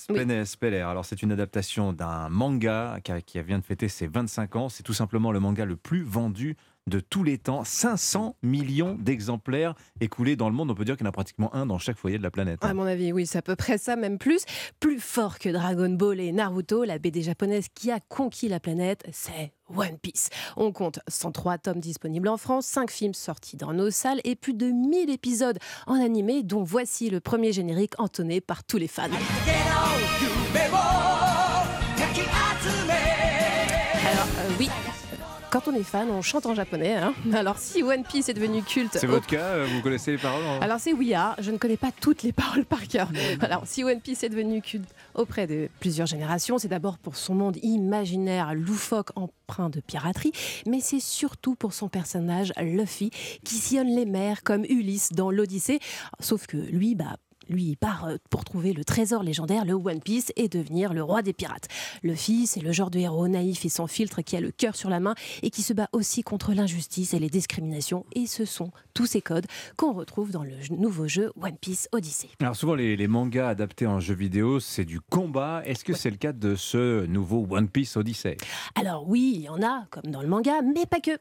Speller. 0.45 0.79
Alors, 0.81 1.05
c'est 1.05 1.21
une 1.21 1.31
adaptation 1.31 1.93
d'un 1.93 2.10
manga 2.29 2.97
qui, 3.03 3.11
a- 3.11 3.21
qui 3.21 3.41
vient 3.41 3.59
de 3.59 3.63
fêter 3.65 3.87
ses 3.87 4.07
25 4.07 4.55
ans. 4.55 4.69
C'est 4.69 4.83
tout 4.83 4.93
simplement 4.93 5.31
le 5.31 5.39
manga 5.39 5.65
le 5.65 5.75
plus 5.75 6.03
vendu 6.03 6.55
de 6.87 6.99
tous 6.99 7.23
les 7.23 7.37
temps. 7.37 7.63
500 7.63 8.35
millions 8.41 8.95
d'exemplaires 8.99 9.75
écoulés 9.99 10.35
dans 10.35 10.49
le 10.49 10.55
monde. 10.55 10.71
On 10.71 10.75
peut 10.75 10.83
dire 10.83 10.97
qu'il 10.97 11.05
y 11.05 11.07
en 11.07 11.09
a 11.09 11.13
pratiquement 11.13 11.53
un 11.53 11.67
dans 11.67 11.77
chaque 11.77 11.97
foyer 11.97 12.17
de 12.17 12.23
la 12.23 12.31
planète. 12.31 12.63
À 12.65 12.73
mon 12.73 12.85
avis, 12.85 13.13
oui, 13.13 13.27
c'est 13.27 13.37
à 13.37 13.41
peu 13.43 13.55
près 13.55 13.77
ça, 13.77 13.95
même 13.95 14.17
plus. 14.17 14.43
Plus 14.79 14.99
fort 14.99 15.37
que 15.37 15.49
Dragon 15.49 15.89
Ball 15.91 16.19
et 16.19 16.31
Naruto, 16.31 16.83
la 16.83 16.97
BD 16.97 17.21
japonaise 17.21 17.67
qui 17.75 17.91
a 17.91 17.99
conquis 17.99 18.47
la 18.49 18.59
planète, 18.59 19.05
c'est 19.11 19.53
One 19.75 19.99
Piece. 20.01 20.29
On 20.57 20.71
compte 20.71 20.99
103 21.07 21.59
tomes 21.59 21.79
disponibles 21.79 22.27
en 22.27 22.37
France, 22.37 22.65
5 22.65 22.89
films 22.89 23.13
sortis 23.13 23.57
dans 23.57 23.73
nos 23.73 23.91
salles 23.91 24.19
et 24.23 24.35
plus 24.35 24.55
de 24.55 24.65
1000 24.65 25.11
épisodes 25.11 25.59
en 25.85 25.93
animé, 26.03 26.41
dont 26.41 26.63
voici 26.63 27.11
le 27.11 27.19
premier 27.19 27.53
générique 27.53 27.93
entonné 27.99 28.41
par 28.41 28.63
tous 28.63 28.77
les 28.77 28.87
fans. 28.87 29.03
Oui, 34.61 34.69
Quand 35.49 35.67
on 35.67 35.73
est 35.73 35.81
fan, 35.83 36.07
on 36.11 36.21
chante 36.21 36.45
en 36.45 36.53
japonais. 36.53 36.93
hein. 36.95 37.13
Alors 37.33 37.57
si 37.57 37.81
One 37.81 38.03
Piece 38.03 38.29
est 38.29 38.33
devenu 38.35 38.61
culte... 38.61 38.95
C'est 38.99 39.07
votre 39.07 39.25
cas, 39.25 39.39
euh, 39.55 39.67
vous 39.69 39.81
connaissez 39.81 40.11
les 40.11 40.17
paroles 40.19 40.43
hein 40.45 40.59
Alors 40.61 40.79
c'est 40.79 40.93
Ouya, 40.93 41.35
je 41.39 41.49
ne 41.49 41.57
connais 41.57 41.77
pas 41.77 41.89
toutes 41.99 42.21
les 42.21 42.31
paroles 42.43 42.65
par 42.65 42.87
cœur. 42.87 43.09
Alors 43.41 43.63
si 43.65 43.83
One 43.83 43.99
Piece 44.01 44.23
est 44.23 44.29
devenu 44.29 44.61
culte 44.61 44.87
auprès 45.15 45.47
de 45.47 45.67
plusieurs 45.79 46.05
générations, 46.07 46.59
c'est 46.59 46.67
d'abord 46.67 46.99
pour 46.99 47.15
son 47.15 47.33
monde 47.33 47.57
imaginaire, 47.63 48.53
loufoque, 48.53 49.09
empreint 49.15 49.69
de 49.69 49.79
piraterie, 49.79 50.31
mais 50.67 50.79
c'est 50.79 50.99
surtout 51.01 51.55
pour 51.55 51.73
son 51.73 51.89
personnage 51.89 52.53
Luffy 52.61 53.09
qui 53.43 53.55
sillonne 53.55 53.93
les 53.95 54.05
mers 54.05 54.43
comme 54.43 54.63
Ulysse 54.65 55.09
dans 55.11 55.31
l'Odyssée. 55.31 55.79
Sauf 56.19 56.45
que 56.45 56.57
lui, 56.57 56.93
bah 56.93 57.17
lui, 57.51 57.65
il 57.65 57.77
part 57.77 58.05
euh, 58.05 58.17
pour 58.29 58.43
trouver 58.43 58.73
le 58.73 58.83
trésor 58.83 59.23
légendaire, 59.23 59.65
le 59.65 59.73
One 59.73 60.01
Piece, 60.01 60.31
et 60.35 60.47
devenir 60.47 60.93
le 60.93 61.03
roi 61.03 61.21
des 61.21 61.33
pirates. 61.33 61.67
Luffy, 62.01 62.47
c'est 62.47 62.61
le 62.61 62.71
genre 62.71 62.89
de 62.89 62.99
héros 62.99 63.27
naïf 63.27 63.65
et 63.65 63.69
sans 63.69 63.87
filtre 63.87 64.21
qui 64.21 64.35
a 64.35 64.41
le 64.41 64.51
cœur 64.51 64.75
sur 64.75 64.89
la 64.89 64.99
main 64.99 65.13
et 65.43 65.49
qui 65.49 65.61
se 65.61 65.73
bat 65.73 65.89
aussi 65.91 66.23
contre 66.23 66.53
l'injustice 66.53 67.13
et 67.13 67.19
les 67.19 67.29
discriminations. 67.29 68.05
Et 68.13 68.25
ce 68.25 68.45
sont 68.45 68.71
tous 68.93 69.05
ces 69.05 69.21
codes 69.21 69.45
qu'on 69.77 69.93
retrouve 69.93 70.31
dans 70.31 70.43
le 70.43 70.51
nouveau 70.69 71.07
jeu 71.07 71.31
One 71.41 71.57
Piece 71.57 71.87
Odyssey. 71.91 72.29
Alors 72.39 72.55
souvent 72.55 72.75
les, 72.75 72.95
les 72.95 73.07
mangas 73.07 73.49
adaptés 73.49 73.87
en 73.87 73.99
jeux 73.99 74.15
vidéo, 74.15 74.59
c'est 74.59 74.85
du 74.85 74.99
combat. 74.99 75.61
Est-ce 75.65 75.83
que 75.83 75.93
c'est 75.93 76.09
le 76.09 76.17
cas 76.17 76.33
de 76.33 76.55
ce 76.55 77.05
nouveau 77.05 77.47
One 77.49 77.69
Piece 77.69 77.95
Odyssey? 77.97 78.37
Alors 78.75 79.07
oui, 79.07 79.33
il 79.35 79.41
y 79.41 79.49
en 79.49 79.61
a, 79.61 79.85
comme 79.89 80.11
dans 80.11 80.21
le 80.21 80.27
manga, 80.27 80.61
mais 80.61 80.85
pas 80.85 80.99
que. 80.99 81.11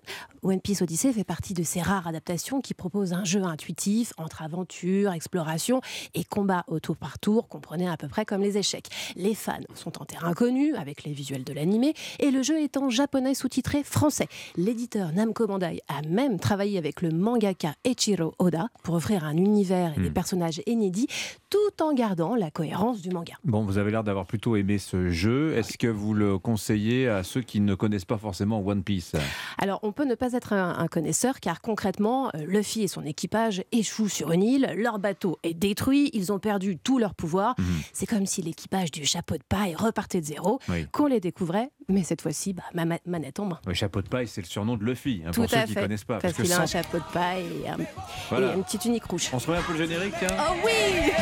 One 0.43 0.61
Piece 0.61 0.83
Odyssey 0.83 1.13
fait 1.13 1.25
partie 1.25 1.55
de 1.55 1.63
ces 1.63 1.83
rares 1.83 2.07
adaptations 2.07 2.61
qui 2.61 2.75
proposent 2.75 3.13
un 3.13 3.25
jeu 3.25 3.43
intuitif 3.43 4.13
entre 4.17 4.43
aventure, 4.43 5.13
exploration 5.13 5.81
et 6.15 6.25
combat 6.25 6.65
au 6.67 6.81
tour 6.81 6.97
par 6.97 7.19
tour, 7.19 7.49
comprenez 7.49 7.89
à 7.89 7.97
peu 7.97 8.09
près 8.09 8.25
comme 8.25 8.41
les 8.41 8.57
échecs. 8.57 8.89
Les 9.17 9.35
fans 9.35 9.59
sont 9.75 10.01
en 10.01 10.05
terrain 10.05 10.33
connu 10.33 10.75
avec 10.75 11.05
les 11.05 11.13
visuels 11.13 11.45
de 11.45 11.53
l'animé 11.53 11.95
et 12.19 12.31
le 12.31 12.43
jeu 12.43 12.59
est 12.61 12.77
en 12.77 12.91
japonais 12.91 13.35
sous-titré 13.35 13.85
français. 13.85 14.29
L'éditeur 14.57 15.13
Namco 15.13 15.47
Bandai 15.47 15.83
a 15.89 16.03
même 16.03 16.39
travaillé 16.39 16.79
avec 16.79 17.03
le 17.03 17.11
mangaka 17.11 17.60
Eiichiro 17.85 18.35
Oda 18.39 18.69
pour 18.83 18.95
offrir 18.95 19.25
un 19.25 19.37
univers 19.37 19.93
et 19.97 20.01
des 20.01 20.11
Hmm. 20.11 20.13
personnages 20.15 20.63
inédits 20.67 21.07
tout 21.51 21.83
en 21.83 21.93
gardant 21.93 22.35
la 22.37 22.51
cohérence 22.51 23.01
du 23.03 23.11
manga. 23.11 23.35
Bon, 23.45 23.65
vous 23.65 23.79
avez 23.79 23.91
l'air 23.91 24.05
d'avoir 24.05 24.27
plutôt 24.27 24.57
aimé 24.57 24.79
ce 24.79 25.11
jeu. 25.11 25.55
Est-ce 25.57 25.77
que 25.79 25.87
vous 25.89 26.15
le 26.15 26.39
conseillez 26.39 27.09
à 27.09 27.23
ceux 27.23 27.41
qui 27.43 27.61
ne 27.61 27.75
connaissent 27.75 28.05
pas 28.05 28.19
forcément 28.19 28.65
One 28.65 28.83
Piece? 28.85 29.13
Alors, 29.59 29.81
on 29.83 29.93
peut 29.93 30.05
ne 30.05 30.15
pas 30.15 30.33
être 30.33 30.53
un, 30.53 30.79
un 30.79 30.87
connaisseur 30.87 31.41
car 31.41 31.61
concrètement, 31.61 32.29
euh, 32.35 32.45
Luffy 32.47 32.83
et 32.83 32.89
son 32.89 33.03
équipage 33.05 33.65
échouent 33.73 34.09
sur 34.09 34.31
une 34.33 34.43
île, 34.43 34.73
leur 34.77 34.99
bateau 34.99 35.39
est 35.43 35.55
détruit, 35.55 36.11
ils 36.13 36.33
ont 36.33 36.39
perdu 36.39 36.77
tout 36.79 36.99
leur 36.99 37.15
pouvoir. 37.15 37.55
Mhm. 37.59 37.65
C'est 37.93 38.07
comme 38.07 38.27
si 38.27 38.43
l'équipage 38.43 38.91
du 38.93 39.05
chapeau 39.05 39.35
de 39.37 39.43
paille 39.49 39.75
repartait 39.75 40.21
de 40.21 40.27
zéro, 40.27 40.61
Oui. 40.69 40.87
qu'on 40.93 41.07
les 41.07 41.21
découvrait, 41.21 41.71
mais 41.89 42.03
cette 42.05 42.23
fois-ci, 42.23 42.53
bah, 42.53 42.63
ma- 42.75 42.85
ma- 42.85 42.99
manette 43.07 43.41
en 43.41 43.47
main. 43.47 43.59
Le 43.67 43.75
chapeau 43.75 44.03
de 44.03 44.09
paille, 44.09 44.29
c'est 44.29 44.41
le 44.43 44.47
surnom 44.47 44.77
de 44.77 44.85
Luffy, 44.85 45.23
hein, 45.27 45.31
Tout 45.33 45.41
pour 45.43 45.51
ceux 45.51 45.57
à 45.57 45.63
qui 45.65 45.71
ne 45.71 45.75
fait. 45.75 45.81
connaissent 45.83 46.05
pas. 46.05 46.19
Parce, 46.19 46.35
qu'il 46.35 46.51
a 46.53 46.57
sans- 46.57 46.63
un 46.63 46.67
chapeau 46.67 46.99
de 46.99 47.13
paille 47.13 47.45
et, 47.51 47.69
un- 47.69 47.77
Voilà. 48.31 48.53
et 48.53 48.55
une 48.57 48.65
petite 48.65 48.85
unique 48.85 49.05
rouge. 49.05 49.29
On 49.33 49.39
se 49.39 49.47
remet 49.47 49.59
un 49.59 49.63
peu 49.63 49.73
le 49.73 49.79
générique, 49.79 50.15
tiens 50.19 50.29
Oh 50.39 50.55
oui 50.65 51.13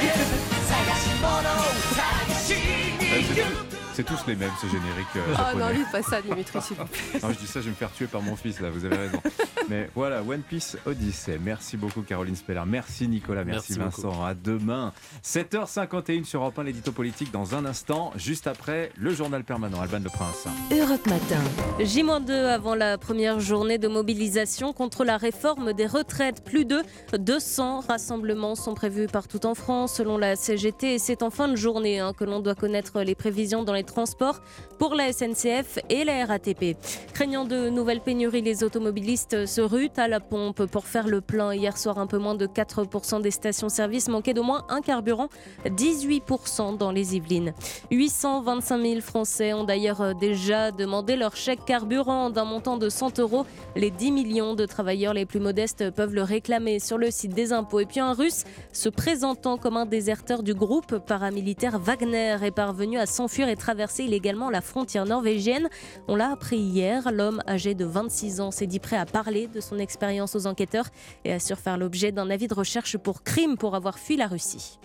c'est 3.98 4.04
tous- 4.04 4.26
les 4.28 4.36
mêmes, 4.36 4.52
ces 4.60 4.68
génériques 4.68 5.08
euh, 5.16 5.34
Oh 5.54 5.58
non, 5.58 5.70
lui, 5.70 5.82
pas 5.90 6.02
ça, 6.02 6.22
Dimitri, 6.22 6.60
s'il 6.62 6.76
vous 6.76 6.84
plaît. 6.84 7.00
Non, 7.22 7.30
je 7.32 7.38
dis 7.38 7.48
ça, 7.48 7.58
je 7.58 7.64
vais 7.64 7.70
me 7.70 7.74
faire 7.74 7.90
tuer 7.92 8.06
par 8.06 8.22
mon 8.22 8.36
fils, 8.36 8.60
là, 8.60 8.70
vous 8.70 8.84
avez 8.84 8.96
raison. 8.96 9.20
Mais 9.68 9.90
voilà, 9.92 10.22
One 10.22 10.42
Piece 10.42 10.76
Odyssey. 10.86 11.36
Merci 11.42 11.76
beaucoup, 11.76 12.02
Caroline 12.02 12.36
Speller. 12.36 12.62
Merci, 12.64 13.08
Nicolas. 13.08 13.42
Merci, 13.42 13.74
Merci 13.76 14.02
Vincent. 14.02 14.24
À 14.24 14.34
demain. 14.34 14.92
7h51 15.24 16.24
sur 16.24 16.42
Europe 16.42 16.58
1, 16.60 16.62
l'édito 16.64 16.92
politique 16.92 17.32
dans 17.32 17.56
un 17.56 17.64
instant, 17.64 18.12
juste 18.14 18.46
après 18.46 18.92
le 18.96 19.12
journal 19.12 19.42
permanent. 19.42 19.80
Alban 19.80 19.98
Le 20.04 20.10
Prince. 20.10 20.46
Europe 20.70 21.06
Matin. 21.06 21.40
J-2 21.80 22.30
avant 22.30 22.76
la 22.76 22.98
première 22.98 23.40
journée 23.40 23.78
de 23.78 23.88
mobilisation 23.88 24.72
contre 24.72 25.04
la 25.04 25.16
réforme 25.16 25.72
des 25.72 25.86
retraites. 25.86 26.44
Plus 26.44 26.64
de 26.64 26.82
200 27.18 27.80
rassemblements 27.80 28.54
sont 28.54 28.74
prévus 28.74 29.06
partout 29.06 29.44
en 29.44 29.54
France 29.56 29.94
selon 29.94 30.18
la 30.18 30.36
CGT 30.36 30.94
et 30.94 30.98
c'est 30.98 31.22
en 31.22 31.30
fin 31.30 31.48
de 31.48 31.56
journée 31.56 31.98
hein, 31.98 32.12
que 32.16 32.24
l'on 32.24 32.40
doit 32.40 32.54
connaître 32.54 33.00
les 33.02 33.14
prévisions 33.14 33.64
dans 33.64 33.72
les 33.72 33.84
transports 33.88 34.40
pour 34.78 34.94
la 34.94 35.12
SNCF 35.12 35.78
et 35.90 36.04
la 36.04 36.24
RATP. 36.24 36.76
Craignant 37.12 37.44
de 37.44 37.68
nouvelles 37.68 38.00
pénuries, 38.00 38.42
les 38.42 38.62
automobilistes 38.62 39.46
se 39.46 39.60
ruent 39.60 39.90
à 39.96 40.06
la 40.06 40.20
pompe 40.20 40.66
pour 40.66 40.86
faire 40.86 41.08
le 41.08 41.20
plein. 41.20 41.52
Hier 41.52 41.76
soir, 41.76 41.98
un 41.98 42.06
peu 42.06 42.18
moins 42.18 42.34
de 42.34 42.46
4% 42.46 43.20
des 43.20 43.30
stations-service 43.30 44.08
manquaient 44.08 44.34
d'au 44.34 44.42
moins 44.42 44.64
un 44.68 44.80
carburant, 44.80 45.28
18% 45.66 46.76
dans 46.76 46.92
les 46.92 47.16
Yvelines. 47.16 47.54
825 47.90 48.82
000 48.82 49.00
Français 49.00 49.52
ont 49.52 49.64
d'ailleurs 49.64 50.14
déjà 50.14 50.70
demandé 50.70 51.16
leur 51.16 51.34
chèque 51.34 51.64
carburant 51.64 52.30
d'un 52.30 52.44
montant 52.44 52.76
de 52.76 52.88
100 52.88 53.18
euros. 53.18 53.46
Les 53.74 53.90
10 53.90 54.12
millions 54.12 54.54
de 54.54 54.66
travailleurs 54.66 55.14
les 55.14 55.26
plus 55.26 55.40
modestes 55.40 55.90
peuvent 55.90 56.14
le 56.14 56.22
réclamer 56.22 56.78
sur 56.78 56.98
le 56.98 57.10
site 57.10 57.34
des 57.34 57.52
impôts. 57.52 57.80
Et 57.80 57.86
puis 57.86 58.00
un 58.00 58.12
Russe 58.12 58.44
se 58.72 58.88
présentant 58.88 59.56
comme 59.56 59.76
un 59.76 59.86
déserteur 59.86 60.42
du 60.42 60.54
groupe 60.54 60.98
paramilitaire 60.98 61.78
Wagner 61.78 62.36
est 62.42 62.50
parvenu 62.50 62.98
à 62.98 63.06
s'enfuir 63.06 63.48
et 63.48 63.56
traverser 63.56 63.77
illégalement 63.98 64.50
la 64.50 64.60
frontière 64.60 65.06
norvégienne. 65.06 65.68
On 66.08 66.16
l'a 66.16 66.30
appris 66.30 66.58
hier. 66.58 67.10
L'homme 67.12 67.42
âgé 67.46 67.74
de 67.74 67.84
26 67.84 68.40
ans 68.40 68.50
s'est 68.50 68.66
dit 68.66 68.80
prêt 68.80 68.96
à 68.96 69.06
parler 69.06 69.46
de 69.46 69.60
son 69.60 69.78
expérience 69.78 70.34
aux 70.34 70.46
enquêteurs 70.46 70.86
et 71.24 71.32
assure 71.32 71.58
faire 71.58 71.78
l'objet 71.78 72.12
d'un 72.12 72.30
avis 72.30 72.48
de 72.48 72.54
recherche 72.54 72.96
pour 72.96 73.22
crime 73.22 73.56
pour 73.56 73.74
avoir 73.74 73.98
fui 73.98 74.16
la 74.16 74.26
Russie. 74.26 74.78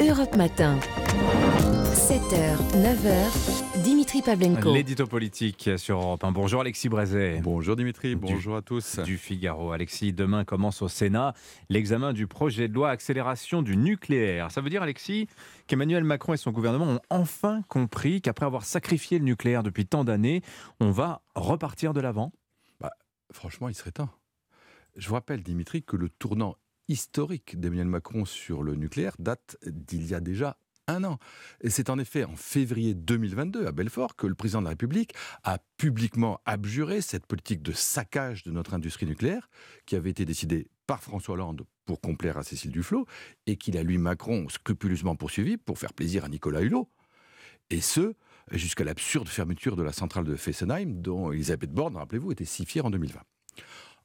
Europe 0.00 0.36
Matin. 0.36 0.78
7h, 1.94 2.56
9h, 2.74 3.63
Dimitri 3.84 4.22
Pavlenko. 4.22 4.72
L'édito 4.72 5.06
politique 5.06 5.68
sur 5.76 5.98
Europe 5.98 6.24
1. 6.24 6.32
Bonjour 6.32 6.62
Alexis 6.62 6.88
Brézet. 6.88 7.40
Bonjour 7.42 7.76
Dimitri, 7.76 8.14
bonjour 8.14 8.56
à 8.56 8.62
tous. 8.62 8.98
Du 9.00 9.18
Figaro. 9.18 9.72
Alexis, 9.72 10.14
demain 10.14 10.46
commence 10.46 10.80
au 10.80 10.88
Sénat 10.88 11.34
l'examen 11.68 12.14
du 12.14 12.26
projet 12.26 12.66
de 12.66 12.72
loi 12.72 12.88
accélération 12.88 13.60
du 13.60 13.76
nucléaire. 13.76 14.50
Ça 14.50 14.62
veut 14.62 14.70
dire, 14.70 14.82
Alexis, 14.82 15.28
qu'Emmanuel 15.66 16.02
Macron 16.02 16.32
et 16.32 16.38
son 16.38 16.50
gouvernement 16.50 16.86
ont 16.86 17.00
enfin 17.10 17.60
compris 17.68 18.22
qu'après 18.22 18.46
avoir 18.46 18.64
sacrifié 18.64 19.18
le 19.18 19.26
nucléaire 19.26 19.62
depuis 19.62 19.84
tant 19.84 20.02
d'années, 20.02 20.40
on 20.80 20.90
va 20.90 21.20
repartir 21.34 21.92
de 21.92 22.00
l'avant? 22.00 22.32
Bah, 22.80 22.92
franchement, 23.32 23.68
il 23.68 23.74
serait 23.74 23.92
temps. 23.92 24.08
Je 24.96 25.06
vous 25.08 25.14
rappelle, 25.14 25.42
Dimitri, 25.42 25.82
que 25.82 25.96
le 25.96 26.08
tournant 26.08 26.56
historique 26.88 27.60
d'Emmanuel 27.60 27.88
Macron 27.88 28.24
sur 28.24 28.62
le 28.62 28.76
nucléaire 28.76 29.16
date 29.18 29.58
d'il 29.66 30.06
y 30.06 30.14
a 30.14 30.20
déjà 30.20 30.56
un 30.86 31.04
an. 31.04 31.18
Et 31.60 31.70
c'est 31.70 31.90
en 31.90 31.98
effet 31.98 32.24
en 32.24 32.36
février 32.36 32.94
2022, 32.94 33.66
à 33.66 33.72
Belfort, 33.72 34.16
que 34.16 34.26
le 34.26 34.34
président 34.34 34.60
de 34.60 34.64
la 34.64 34.70
République 34.70 35.14
a 35.42 35.58
publiquement 35.76 36.40
abjuré 36.44 37.00
cette 37.00 37.26
politique 37.26 37.62
de 37.62 37.72
saccage 37.72 38.42
de 38.42 38.50
notre 38.50 38.74
industrie 38.74 39.06
nucléaire, 39.06 39.48
qui 39.86 39.96
avait 39.96 40.10
été 40.10 40.24
décidée 40.24 40.68
par 40.86 41.02
François 41.02 41.34
Hollande 41.34 41.64
pour 41.86 42.00
complaire 42.00 42.36
à 42.36 42.42
Cécile 42.42 42.70
Duflot, 42.70 43.06
et 43.46 43.56
qu'il 43.56 43.76
a, 43.78 43.82
lui, 43.82 43.98
Macron, 43.98 44.48
scrupuleusement 44.48 45.16
poursuivi 45.16 45.56
pour 45.56 45.78
faire 45.78 45.92
plaisir 45.92 46.24
à 46.24 46.28
Nicolas 46.28 46.60
Hulot. 46.60 46.88
Et 47.70 47.80
ce, 47.80 48.14
jusqu'à 48.50 48.84
l'absurde 48.84 49.28
fermeture 49.28 49.76
de 49.76 49.82
la 49.82 49.92
centrale 49.92 50.24
de 50.24 50.36
Fessenheim, 50.36 51.00
dont 51.00 51.32
Elisabeth 51.32 51.70
Borne, 51.70 51.96
rappelez-vous, 51.96 52.32
était 52.32 52.44
si 52.44 52.66
fière 52.66 52.86
en 52.86 52.90
2020. 52.90 53.20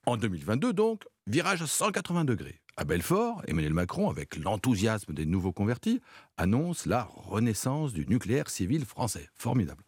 En 0.06 0.18
2022, 0.18 0.74
donc, 0.74 1.04
virage 1.28 1.62
à 1.62 1.68
180 1.68 2.26
degrés. 2.26 2.62
À 2.80 2.86
Belfort, 2.86 3.42
Emmanuel 3.46 3.74
Macron, 3.74 4.10
avec 4.10 4.38
l'enthousiasme 4.38 5.14
des 5.14 5.26
nouveaux 5.26 5.52
convertis, 5.52 6.00
annonce 6.38 6.86
la 6.86 7.04
renaissance 7.04 7.92
du 7.92 8.08
nucléaire 8.08 8.50
civil 8.50 8.86
français. 8.86 9.28
Formidable. 9.36 9.84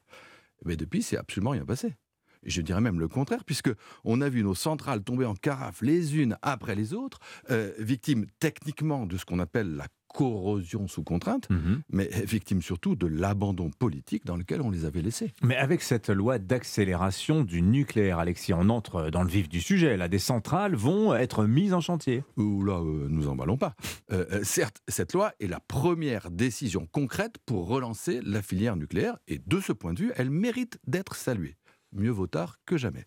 Mais 0.66 0.76
depuis, 0.76 1.02
c'est 1.02 1.16
absolument 1.16 1.52
rien 1.52 1.64
passé. 1.64 1.96
Je 2.44 2.62
dirais 2.62 2.82
même 2.82 3.00
le 3.00 3.08
contraire, 3.08 3.46
puisque 3.46 3.72
on 4.04 4.20
a 4.20 4.28
vu 4.28 4.44
nos 4.44 4.56
centrales 4.56 5.04
tomber 5.04 5.24
en 5.24 5.36
carafe 5.36 5.82
les 5.82 6.18
unes 6.18 6.38
après 6.42 6.76
les 6.76 6.94
autres, 6.94 7.20
euh, 7.50 7.72
victimes 7.80 8.26
techniquement 8.39 9.06
de 9.06 9.16
ce 9.16 9.24
qu'on 9.24 9.39
appelle 9.39 9.74
la 9.78 9.88
corrosion 10.14 10.88
sous 10.88 11.03
contrainte, 11.03 11.47
mais 11.89 12.09
victimes 12.26 12.62
surtout 12.62 12.95
de 12.95 13.07
l'abandon 13.07 13.70
politique 13.70 14.26
dans 14.26 14.36
lequel 14.36 14.62
on 14.62 14.70
les 14.70 14.86
avait 14.86 15.01
laissés. 15.01 15.32
Mais 15.43 15.55
avec 15.55 15.82
cette 15.82 16.09
loi 16.09 16.39
d'accélération 16.39 17.43
du 17.43 17.62
nucléaire, 17.62 18.20
Alexis, 18.20 18.53
on 18.53 18.70
entre 18.70 19.09
dans 19.09 19.24
le 19.24 19.30
vif 19.30 19.49
du 19.49 19.62
sujet. 19.62 19.97
Là, 19.97 20.07
des 20.07 20.20
centrales 20.20 20.76
vont 20.76 21.14
être 21.14 21.45
mises 21.45 21.74
en 21.74 21.82
chantier. 21.82 22.24
Ouh 22.38 22.64
là, 22.64 22.80
euh, 22.80 23.07
nous 23.09 23.28
emballons 23.28 23.57
pas. 23.57 23.76
Euh, 24.12 24.26
euh, 24.32 24.43
certes, 24.43 24.82
cette 24.88 25.14
loi 25.14 25.34
est 25.39 25.47
la 25.47 25.59
première 25.59 26.32
décision 26.32 26.88
concrète 26.91 27.38
pour 27.45 27.68
relancer 27.68 28.22
la 28.24 28.41
filière 28.41 28.76
nucléaire, 28.76 29.18
et 29.28 29.39
de 29.45 29.59
ce 29.59 29.74
point 29.74 29.93
de 29.93 29.99
vue, 29.99 30.12
elle 30.16 30.30
mérite 30.30 30.80
d'être 30.88 31.16
saluée. 31.16 31.57
Mieux 31.93 32.12
vaut 32.12 32.28
tard 32.28 32.57
que 32.66 32.78
jamais. 32.78 33.05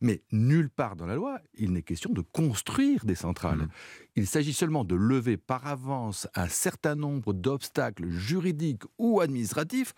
Mais 0.00 0.22
nulle 0.32 0.70
part 0.70 0.96
dans 0.96 1.06
la 1.06 1.14
loi, 1.14 1.40
il 1.54 1.72
n'est 1.72 1.82
question 1.82 2.12
de 2.12 2.20
construire 2.20 3.04
des 3.04 3.14
centrales. 3.14 3.68
Il 4.14 4.26
s'agit 4.26 4.52
seulement 4.52 4.84
de 4.84 4.94
lever 4.94 5.36
par 5.36 5.66
avance 5.66 6.28
un 6.34 6.48
certain 6.48 6.94
nombre 6.94 7.32
d'obstacles 7.32 8.08
juridiques 8.08 8.84
ou 8.98 9.20
administratifs 9.20 9.94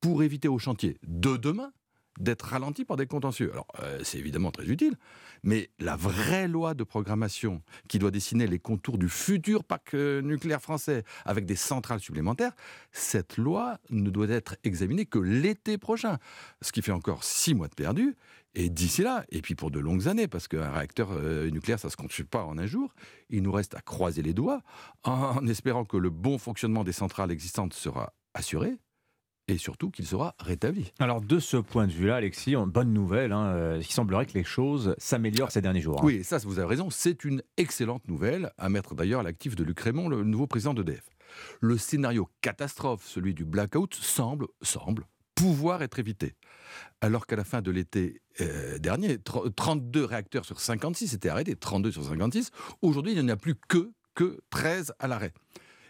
pour 0.00 0.22
éviter 0.22 0.48
au 0.48 0.58
chantier 0.58 0.98
de 1.06 1.36
demain 1.36 1.72
d'être 2.18 2.42
ralenti 2.42 2.84
par 2.84 2.96
des 2.96 3.06
contentieux. 3.06 3.50
Alors, 3.52 3.66
euh, 3.80 4.00
c'est 4.02 4.18
évidemment 4.18 4.50
très 4.50 4.66
utile, 4.66 4.96
mais 5.42 5.70
la 5.78 5.96
vraie 5.96 6.48
loi 6.48 6.74
de 6.74 6.84
programmation 6.84 7.62
qui 7.88 7.98
doit 7.98 8.10
dessiner 8.10 8.46
les 8.46 8.58
contours 8.58 8.98
du 8.98 9.08
futur 9.08 9.64
parc 9.64 9.94
euh, 9.94 10.20
nucléaire 10.20 10.60
français 10.60 11.04
avec 11.24 11.46
des 11.46 11.56
centrales 11.56 12.00
supplémentaires, 12.00 12.52
cette 12.92 13.36
loi 13.36 13.78
ne 13.90 14.10
doit 14.10 14.28
être 14.28 14.56
examinée 14.64 15.06
que 15.06 15.18
l'été 15.18 15.78
prochain, 15.78 16.18
ce 16.60 16.72
qui 16.72 16.82
fait 16.82 16.92
encore 16.92 17.24
six 17.24 17.54
mois 17.54 17.68
de 17.68 17.74
perdu. 17.74 18.16
Et 18.54 18.68
d'ici 18.68 19.02
là, 19.02 19.24
et 19.30 19.40
puis 19.40 19.54
pour 19.54 19.70
de 19.70 19.80
longues 19.80 20.08
années, 20.08 20.28
parce 20.28 20.46
qu'un 20.46 20.70
réacteur 20.70 21.08
euh, 21.12 21.48
nucléaire, 21.50 21.78
ça 21.78 21.88
ne 21.88 21.92
se 21.92 21.96
construit 21.96 22.26
pas 22.26 22.44
en 22.44 22.58
un 22.58 22.66
jour, 22.66 22.94
il 23.30 23.42
nous 23.42 23.52
reste 23.52 23.74
à 23.74 23.80
croiser 23.80 24.20
les 24.20 24.34
doigts 24.34 24.60
en 25.04 25.46
espérant 25.46 25.86
que 25.86 25.96
le 25.96 26.10
bon 26.10 26.36
fonctionnement 26.36 26.84
des 26.84 26.92
centrales 26.92 27.30
existantes 27.30 27.72
sera 27.72 28.12
assuré, 28.34 28.76
et 29.52 29.58
surtout 29.58 29.90
qu'il 29.90 30.06
sera 30.06 30.34
rétabli. 30.40 30.92
Alors 30.98 31.20
de 31.20 31.38
ce 31.38 31.56
point 31.56 31.86
de 31.86 31.92
vue-là, 31.92 32.16
Alexis, 32.16 32.54
bonne 32.66 32.92
nouvelle, 32.92 33.32
hein, 33.32 33.46
euh, 33.54 33.76
il 33.80 33.86
semblerait 33.86 34.26
que 34.26 34.34
les 34.34 34.44
choses 34.44 34.94
s'améliorent 34.98 35.50
ces 35.52 35.60
derniers 35.60 35.80
jours. 35.80 35.98
hein. 36.00 36.04
Oui, 36.06 36.24
ça, 36.24 36.38
vous 36.38 36.58
avez 36.58 36.68
raison, 36.68 36.90
c'est 36.90 37.24
une 37.24 37.42
excellente 37.56 38.06
nouvelle, 38.08 38.52
à 38.58 38.68
mettre 38.68 38.94
d'ailleurs 38.94 39.20
à 39.20 39.22
l'actif 39.22 39.54
de 39.56 39.64
Luc 39.64 39.80
Raymond, 39.80 40.08
le 40.08 40.24
nouveau 40.24 40.46
président 40.46 40.74
d'EDF. 40.74 41.04
Le 41.60 41.78
scénario 41.78 42.28
catastrophe, 42.40 43.06
celui 43.06 43.32
du 43.34 43.44
blackout, 43.44 43.94
semble, 43.94 44.46
semble 44.60 45.04
pouvoir 45.34 45.82
être 45.82 45.98
évité. 45.98 46.34
Alors 47.00 47.26
qu'à 47.26 47.36
la 47.36 47.44
fin 47.44 47.62
de 47.62 47.70
l'été 47.70 48.20
euh, 48.40 48.78
dernier, 48.78 49.16
tr- 49.16 49.52
32 49.54 50.04
réacteurs 50.04 50.44
sur 50.44 50.60
56 50.60 51.14
étaient 51.14 51.28
arrêtés, 51.30 51.56
32 51.56 51.90
sur 51.90 52.04
56. 52.04 52.50
Aujourd'hui, 52.82 53.12
il 53.12 53.18
n'y 53.18 53.24
en 53.30 53.32
a 53.32 53.36
plus 53.36 53.54
que, 53.68 53.90
que 54.14 54.40
13 54.50 54.92
à 54.98 55.08
l'arrêt. 55.08 55.32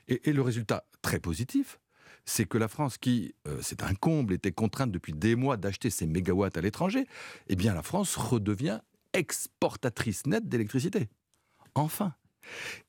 Et, 0.08 0.28
et 0.30 0.32
le 0.32 0.42
résultat 0.42 0.84
très 1.02 1.18
positif, 1.20 1.78
c'est 2.25 2.47
que 2.47 2.59
la 2.59 2.68
France, 2.68 2.99
qui, 2.99 3.35
euh, 3.49 3.59
c'est 3.62 3.83
un 3.83 3.95
comble, 3.95 4.35
était 4.35 4.53
contrainte 4.53 4.93
depuis 4.93 5.12
des 5.12 5.35
mois 5.35 5.57
d'acheter 5.57 5.91
ses 5.91 6.07
mégawatts 6.07 6.57
à 6.57 6.61
l'étranger, 6.61 7.07
eh 7.49 7.57
bien 7.57 7.75
la 7.75 7.83
France 7.83 8.16
redevient 8.16 8.81
exportatrice 9.12 10.27
nette 10.27 10.49
d'électricité. 10.49 11.09
Enfin. 11.75 12.14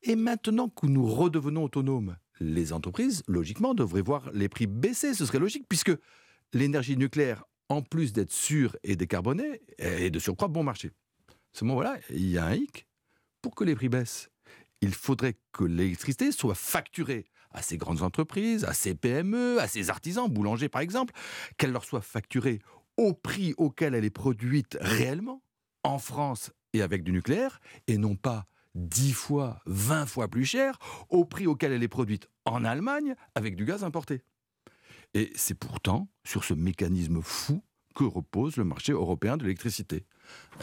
Et 0.02 0.16
maintenant 0.16 0.70
que 0.70 0.88
nous 0.88 1.06
redevenons 1.06 1.64
autonomes, 1.64 2.18
les 2.40 2.74
entreprises, 2.74 3.24
logiquement, 3.28 3.74
devraient 3.74 4.02
voir 4.02 4.32
les 4.34 4.50
prix 4.50 4.68
baisser. 4.68 5.14
Ce 5.14 5.26
serait 5.26 5.40
logique, 5.40 5.66
puisque 5.70 5.92
l'énergie 6.54 6.98
nucléaire, 6.98 7.44
en 7.70 7.82
plus 7.82 8.14
d'être 8.14 8.32
sûre 8.32 8.76
et 8.84 8.96
décarbonée, 8.96 9.62
est 9.78 10.10
de 10.10 10.20
surcroît 10.20 10.48
bon 10.48 10.64
marché. 10.64 10.92
Seulement, 11.54 11.76
voilà, 11.76 11.98
il 12.10 12.30
y 12.30 12.38
a 12.38 12.46
un 12.46 12.56
hic. 12.56 12.88
Pour 13.42 13.56
que 13.56 13.64
les 13.64 13.76
prix 13.76 13.90
baissent, 13.90 14.30
il 14.82 14.94
faudrait 14.94 15.38
que 15.52 15.64
l'électricité 15.64 16.32
soit 16.32 16.56
facturée 16.56 17.26
à 17.54 17.62
ces 17.62 17.78
grandes 17.78 18.01
entreprises, 18.01 18.66
à 18.66 18.74
ces 18.74 18.95
PME, 18.95 19.60
à 19.60 19.68
ces 19.68 19.89
artisans, 19.89 20.30
boulangers 20.30 20.70
par 20.70 20.82
exemple, 20.82 21.14
qu'elle 21.58 21.72
leur 21.72 21.86
soit 21.86 22.01
facturée 22.01 22.60
au 22.97 23.14
prix 23.14 23.54
auquel 23.58 23.95
elle 23.95 24.06
est 24.06 24.10
produite 24.10 24.78
réellement, 24.82 25.41
en 25.84 25.97
France 25.97 26.51
et 26.74 26.82
avec 26.82 27.04
du 27.04 27.12
nucléaire, 27.12 27.60
et 27.88 27.97
non 27.97 28.16
pas 28.16 28.45
10 28.76 29.14
fois, 29.14 29.62
20 29.66 30.06
fois 30.06 30.28
plus 30.28 30.45
cher 30.45 30.80
au 31.10 31.26
prix 31.26 31.47
auquel 31.47 31.72
elle 31.72 31.84
est 31.84 31.88
produite 31.88 32.28
en 32.45 32.66
Allemagne 32.66 33.16
avec 33.36 33.56
du 33.56 33.66
gaz 33.66 33.84
importé. 33.84 34.24
Et 35.14 35.32
c'est 35.36 35.54
pourtant 35.54 36.10
sur 36.24 36.43
ce 36.43 36.54
mécanisme 36.54 37.22
fou 37.22 37.64
que 37.94 38.04
repose 38.04 38.58
le 38.58 38.64
marché 38.64 38.91
européen 38.91 39.38
de 39.38 39.44
l'électricité. 39.44 40.06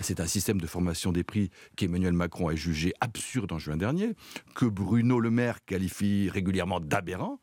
C'est 0.00 0.20
un 0.20 0.26
système 0.26 0.60
de 0.60 0.66
formation 0.66 1.12
des 1.12 1.24
prix 1.24 1.50
qu'Emmanuel 1.76 2.12
Macron 2.12 2.48
a 2.48 2.54
jugé 2.54 2.92
absurde 3.00 3.52
en 3.52 3.58
juin 3.58 3.76
dernier, 3.76 4.14
que 4.54 4.66
Bruno 4.66 5.20
Le 5.20 5.30
Maire 5.30 5.64
qualifie 5.64 6.28
régulièrement 6.30 6.80
d'aberrant, 6.80 7.40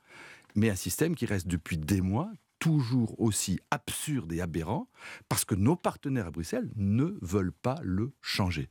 mais 0.56 0.70
un 0.70 0.76
système 0.76 1.16
qui 1.16 1.26
reste 1.26 1.48
depuis 1.48 1.78
des 1.78 2.02
mois 2.02 2.32
toujours 2.60 3.20
aussi 3.20 3.60
absurde 3.70 4.34
et 4.34 4.42
aberrant, 4.42 4.90
parce 5.30 5.46
que 5.46 5.56
nos 5.56 5.76
partenaires 5.76 6.28
à 6.28 6.32
Bruxelles 6.32 6.72
ne 6.76 7.18
veulent 7.22 7.54
pas 7.54 7.80
le 7.84 8.14
changer. 8.22 8.70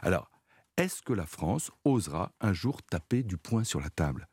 Alors, 0.00 0.30
est-ce 0.78 1.02
que 1.02 1.12
la 1.12 1.26
France 1.26 1.70
osera 1.84 2.32
un 2.40 2.52
jour 2.52 2.82
taper 2.82 3.22
du 3.22 3.36
poing 3.36 3.64
sur 3.64 3.80
la 3.80 3.90
table? 3.90 4.28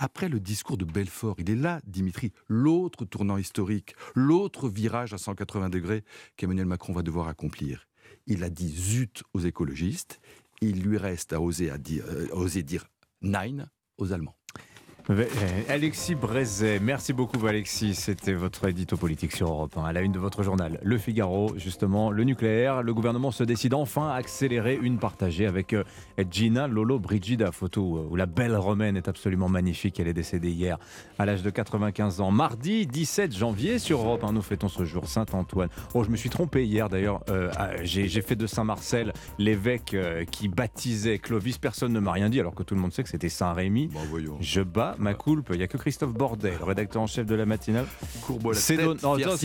Après 0.00 0.30
le 0.30 0.40
discours 0.40 0.78
de 0.78 0.86
Belfort, 0.86 1.36
il 1.38 1.50
est 1.50 1.54
là, 1.54 1.80
Dimitri, 1.84 2.32
l'autre 2.48 3.04
tournant 3.04 3.36
historique, 3.36 3.94
l'autre 4.14 4.70
virage 4.70 5.12
à 5.12 5.18
180 5.18 5.68
degrés 5.68 6.04
qu'Emmanuel 6.38 6.64
Macron 6.64 6.94
va 6.94 7.02
devoir 7.02 7.28
accomplir. 7.28 7.86
Il 8.26 8.42
a 8.42 8.48
dit 8.48 8.70
zut 8.70 9.22
aux 9.34 9.40
écologistes, 9.40 10.20
il 10.62 10.82
lui 10.82 10.96
reste 10.96 11.34
à 11.34 11.40
oser, 11.42 11.70
dire, 11.78 12.04
euh, 12.08 12.28
à 12.32 12.36
oser 12.36 12.62
dire 12.62 12.86
nein 13.20 13.68
aux 13.98 14.12
Allemands. 14.14 14.39
Euh, 15.08 15.24
Alexis 15.68 16.14
Brézet, 16.14 16.78
merci 16.80 17.12
beaucoup 17.12 17.44
Alexis, 17.46 17.94
c'était 17.94 18.32
votre 18.32 18.68
édito 18.68 18.96
politique 18.96 19.32
sur 19.32 19.48
Europe 19.48 19.76
1, 19.76 19.84
à 19.84 19.92
la 19.92 20.02
une 20.02 20.12
de 20.12 20.18
votre 20.18 20.42
journal 20.42 20.78
Le 20.82 20.98
Figaro, 20.98 21.52
justement, 21.56 22.10
le 22.10 22.24
nucléaire, 22.24 22.82
le 22.82 22.92
gouvernement 22.92 23.30
se 23.30 23.42
décide 23.42 23.74
enfin 23.74 24.10
à 24.10 24.14
accélérer 24.14 24.78
une 24.80 24.98
partagée 24.98 25.46
avec 25.46 25.72
euh, 25.72 25.84
Gina 26.30 26.68
Lolo 26.68 26.98
Brigida, 26.98 27.50
photo 27.50 27.96
euh, 27.96 28.08
où 28.10 28.16
la 28.16 28.26
belle 28.26 28.56
romaine 28.56 28.96
est 28.96 29.08
absolument 29.08 29.48
magnifique, 29.48 29.98
elle 30.00 30.08
est 30.08 30.12
décédée 30.14 30.50
hier 30.50 30.78
à 31.18 31.26
l'âge 31.26 31.42
de 31.42 31.50
95 31.50 32.20
ans. 32.20 32.30
Mardi 32.30 32.86
17 32.86 33.36
janvier 33.36 33.78
sur 33.78 34.00
Europe 34.00 34.24
1, 34.24 34.32
nous 34.32 34.42
fêtons 34.42 34.68
ce 34.68 34.84
jour 34.84 35.08
Saint-Antoine. 35.08 35.70
Oh, 35.94 36.04
je 36.04 36.10
me 36.10 36.16
suis 36.16 36.30
trompé 36.30 36.64
hier 36.64 36.88
d'ailleurs, 36.88 37.20
euh, 37.30 37.50
j'ai 37.82 38.08
fait 38.22 38.36
de 38.36 38.46
Saint-Marcel 38.46 39.12
l'évêque 39.38 39.96
qui 40.30 40.48
baptisait 40.48 41.18
Clovis, 41.18 41.58
personne 41.58 41.92
ne 41.92 42.00
m'a 42.00 42.12
rien 42.12 42.28
dit 42.28 42.40
alors 42.40 42.54
que 42.54 42.62
tout 42.62 42.74
le 42.74 42.80
monde 42.80 42.92
sait 42.92 43.02
que 43.02 43.08
c'était 43.08 43.28
Saint-Rémy. 43.28 43.90
Je 44.40 44.60
bats 44.60 44.89
ma 44.98 45.14
coulpe, 45.14 45.48
il 45.52 45.58
n'y 45.58 45.62
a 45.62 45.66
que 45.66 45.76
Christophe 45.76 46.12
Bordet, 46.12 46.54
le 46.58 46.64
rédacteur 46.64 47.02
en 47.02 47.06
chef 47.06 47.26
de 47.26 47.34
la 47.34 47.46
matinale. 47.46 47.86
C'est 48.52 48.76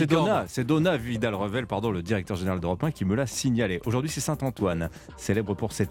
Don-. 0.06 0.44
Donna, 0.64 0.96
Vidal-Revel, 0.96 1.66
pardon, 1.66 1.90
le 1.90 2.02
directeur 2.02 2.36
général 2.36 2.60
d'Europe 2.60 2.82
1, 2.84 2.90
qui 2.90 3.04
me 3.04 3.14
l'a 3.14 3.26
signalé. 3.26 3.80
Aujourd'hui, 3.86 4.10
c'est 4.10 4.20
Saint-Antoine, 4.20 4.90
célèbre 5.16 5.54
pour 5.54 5.72
ses, 5.72 5.88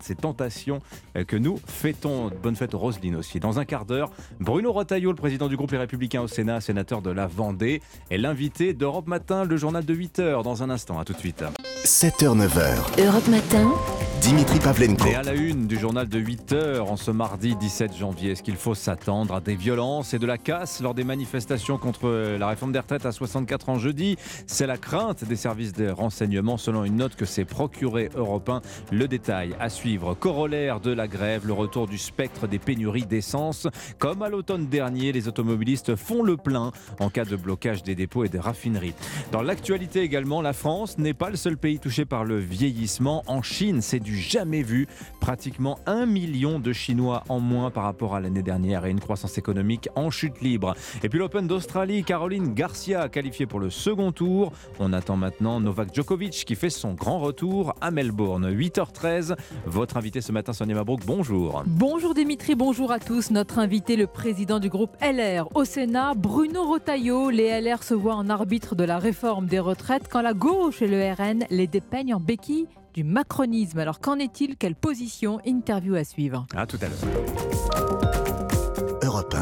ses 0.00 0.14
tentations 0.14 0.80
euh, 1.16 1.24
que 1.24 1.36
nous 1.36 1.58
fêtons. 1.66 2.30
Bonne 2.42 2.56
fête 2.56 2.74
aux 2.74 2.78
Roselyne 2.78 3.16
aussi. 3.16 3.40
Dans 3.40 3.58
un 3.58 3.64
quart 3.64 3.84
d'heure, 3.84 4.10
Bruno 4.40 4.72
Retailleau, 4.72 5.10
le 5.10 5.16
président 5.16 5.48
du 5.48 5.56
groupe 5.56 5.70
Les 5.70 5.78
Républicains 5.78 6.22
au 6.22 6.28
Sénat, 6.28 6.60
sénateur 6.60 7.02
de 7.02 7.10
la 7.10 7.26
Vendée, 7.26 7.80
est 8.10 8.18
l'invité 8.18 8.74
d'Europe 8.74 9.06
Matin, 9.06 9.44
le 9.44 9.56
journal 9.56 9.84
de 9.84 9.94
8h. 9.94 10.42
Dans 10.42 10.62
un 10.62 10.70
instant, 10.70 10.98
à 10.98 11.04
tout 11.04 11.12
de 11.12 11.18
suite. 11.18 11.44
7h, 11.84 12.36
9h. 12.36 13.06
Europe 13.06 13.28
Matin. 13.28 13.72
Dimitri 14.20 14.58
Pavlenko. 14.58 15.06
Et 15.06 15.14
à 15.14 15.22
la 15.22 15.34
une 15.34 15.66
du 15.66 15.78
journal 15.78 16.08
de 16.08 16.18
8h 16.18 16.80
en 16.80 16.96
ce 16.96 17.10
mardi 17.12 17.54
17 17.54 17.96
janvier, 17.96 18.32
est-ce 18.32 18.42
qu'il 18.42 18.56
faut 18.56 18.74
s'attendre 18.74 18.95
à 19.08 19.40
des 19.40 19.54
violences 19.54 20.14
et 20.14 20.18
de 20.18 20.26
la 20.26 20.38
casse 20.38 20.80
lors 20.80 20.94
des 20.94 21.04
manifestations 21.04 21.78
contre 21.78 22.08
la 22.38 22.48
réforme 22.48 22.72
des 22.72 22.78
retraites 22.78 23.06
à 23.06 23.12
64 23.12 23.68
ans 23.68 23.78
jeudi 23.78 24.16
C'est 24.46 24.66
la 24.66 24.78
crainte 24.78 25.24
des 25.24 25.36
services 25.36 25.72
de 25.72 25.88
renseignement 25.88 26.56
selon 26.56 26.84
une 26.84 26.96
note 26.96 27.14
que 27.14 27.24
s'est 27.24 27.44
procurée 27.44 28.08
Europe 28.14 28.48
1. 28.48 28.62
Le 28.92 29.06
détail 29.06 29.54
à 29.60 29.68
suivre. 29.68 30.14
Corollaire 30.14 30.80
de 30.80 30.92
la 30.92 31.08
grève, 31.08 31.46
le 31.46 31.52
retour 31.52 31.86
du 31.86 31.98
spectre 31.98 32.46
des 32.46 32.58
pénuries 32.58 33.06
d'essence. 33.06 33.68
Comme 33.98 34.22
à 34.22 34.28
l'automne 34.28 34.66
dernier, 34.66 35.12
les 35.12 35.28
automobilistes 35.28 35.94
font 35.94 36.22
le 36.22 36.36
plein 36.36 36.72
en 36.98 37.10
cas 37.10 37.24
de 37.24 37.36
blocage 37.36 37.82
des 37.82 37.94
dépôts 37.94 38.24
et 38.24 38.28
des 38.28 38.40
raffineries. 38.40 38.94
Dans 39.30 39.42
l'actualité 39.42 40.00
également, 40.00 40.40
la 40.40 40.52
France 40.52 40.98
n'est 40.98 41.14
pas 41.14 41.30
le 41.30 41.36
seul 41.36 41.56
pays 41.58 41.78
touché 41.78 42.04
par 42.04 42.24
le 42.24 42.38
vieillissement. 42.38 43.22
En 43.26 43.42
Chine, 43.42 43.82
c'est 43.82 44.00
du 44.00 44.16
jamais 44.16 44.62
vu. 44.62 44.86
Pratiquement 45.20 45.78
un 45.86 46.06
million 46.06 46.58
de 46.58 46.72
Chinois 46.72 47.24
en 47.28 47.40
moins 47.40 47.70
par 47.70 47.84
rapport 47.84 48.14
à 48.14 48.20
l'année 48.20 48.42
dernière 48.42 48.85
et 48.86 48.90
une 48.90 49.00
croissance 49.00 49.38
économique 49.38 49.88
en 49.94 50.10
chute 50.10 50.40
libre. 50.40 50.74
Et 51.02 51.08
puis 51.08 51.18
l'Open 51.18 51.46
d'Australie, 51.46 52.04
Caroline 52.04 52.54
Garcia 52.54 53.08
qualifiée 53.08 53.46
pour 53.46 53.60
le 53.60 53.70
second 53.70 54.12
tour. 54.12 54.52
On 54.78 54.92
attend 54.92 55.16
maintenant 55.16 55.60
Novak 55.60 55.94
Djokovic 55.94 56.44
qui 56.44 56.54
fait 56.54 56.70
son 56.70 56.94
grand 56.94 57.18
retour 57.18 57.74
à 57.80 57.90
Melbourne. 57.90 58.50
8h13. 58.50 59.36
Votre 59.66 59.96
invité 59.96 60.20
ce 60.20 60.32
matin, 60.32 60.52
Sonia 60.52 60.74
Mabrouk, 60.74 61.00
bonjour. 61.06 61.62
Bonjour 61.66 62.14
Dimitri, 62.14 62.54
bonjour 62.54 62.92
à 62.92 62.98
tous. 62.98 63.30
Notre 63.30 63.58
invité, 63.58 63.96
le 63.96 64.06
président 64.06 64.58
du 64.58 64.68
groupe 64.68 64.96
LR 65.00 65.48
au 65.54 65.64
Sénat, 65.64 66.14
Bruno 66.14 66.64
Rotaillot. 66.64 67.30
Les 67.30 67.60
LR 67.60 67.82
se 67.82 67.94
voient 67.94 68.14
en 68.14 68.28
arbitre 68.28 68.74
de 68.74 68.84
la 68.84 68.98
réforme 68.98 69.46
des 69.46 69.60
retraites 69.60 70.08
quand 70.10 70.22
la 70.22 70.34
gauche 70.34 70.82
et 70.82 70.86
le 70.86 71.12
RN 71.12 71.44
les 71.50 71.66
dépeignent 71.66 72.14
en 72.14 72.20
béquille 72.20 72.66
du 72.94 73.04
macronisme. 73.04 73.78
Alors 73.78 74.00
qu'en 74.00 74.18
est-il? 74.18 74.56
Quelle 74.56 74.74
position? 74.74 75.38
Interview 75.46 75.94
à 75.94 76.04
suivre. 76.04 76.46
À 76.54 76.66
tout 76.66 76.78
à 76.80 76.88
l'heure. 76.88 78.05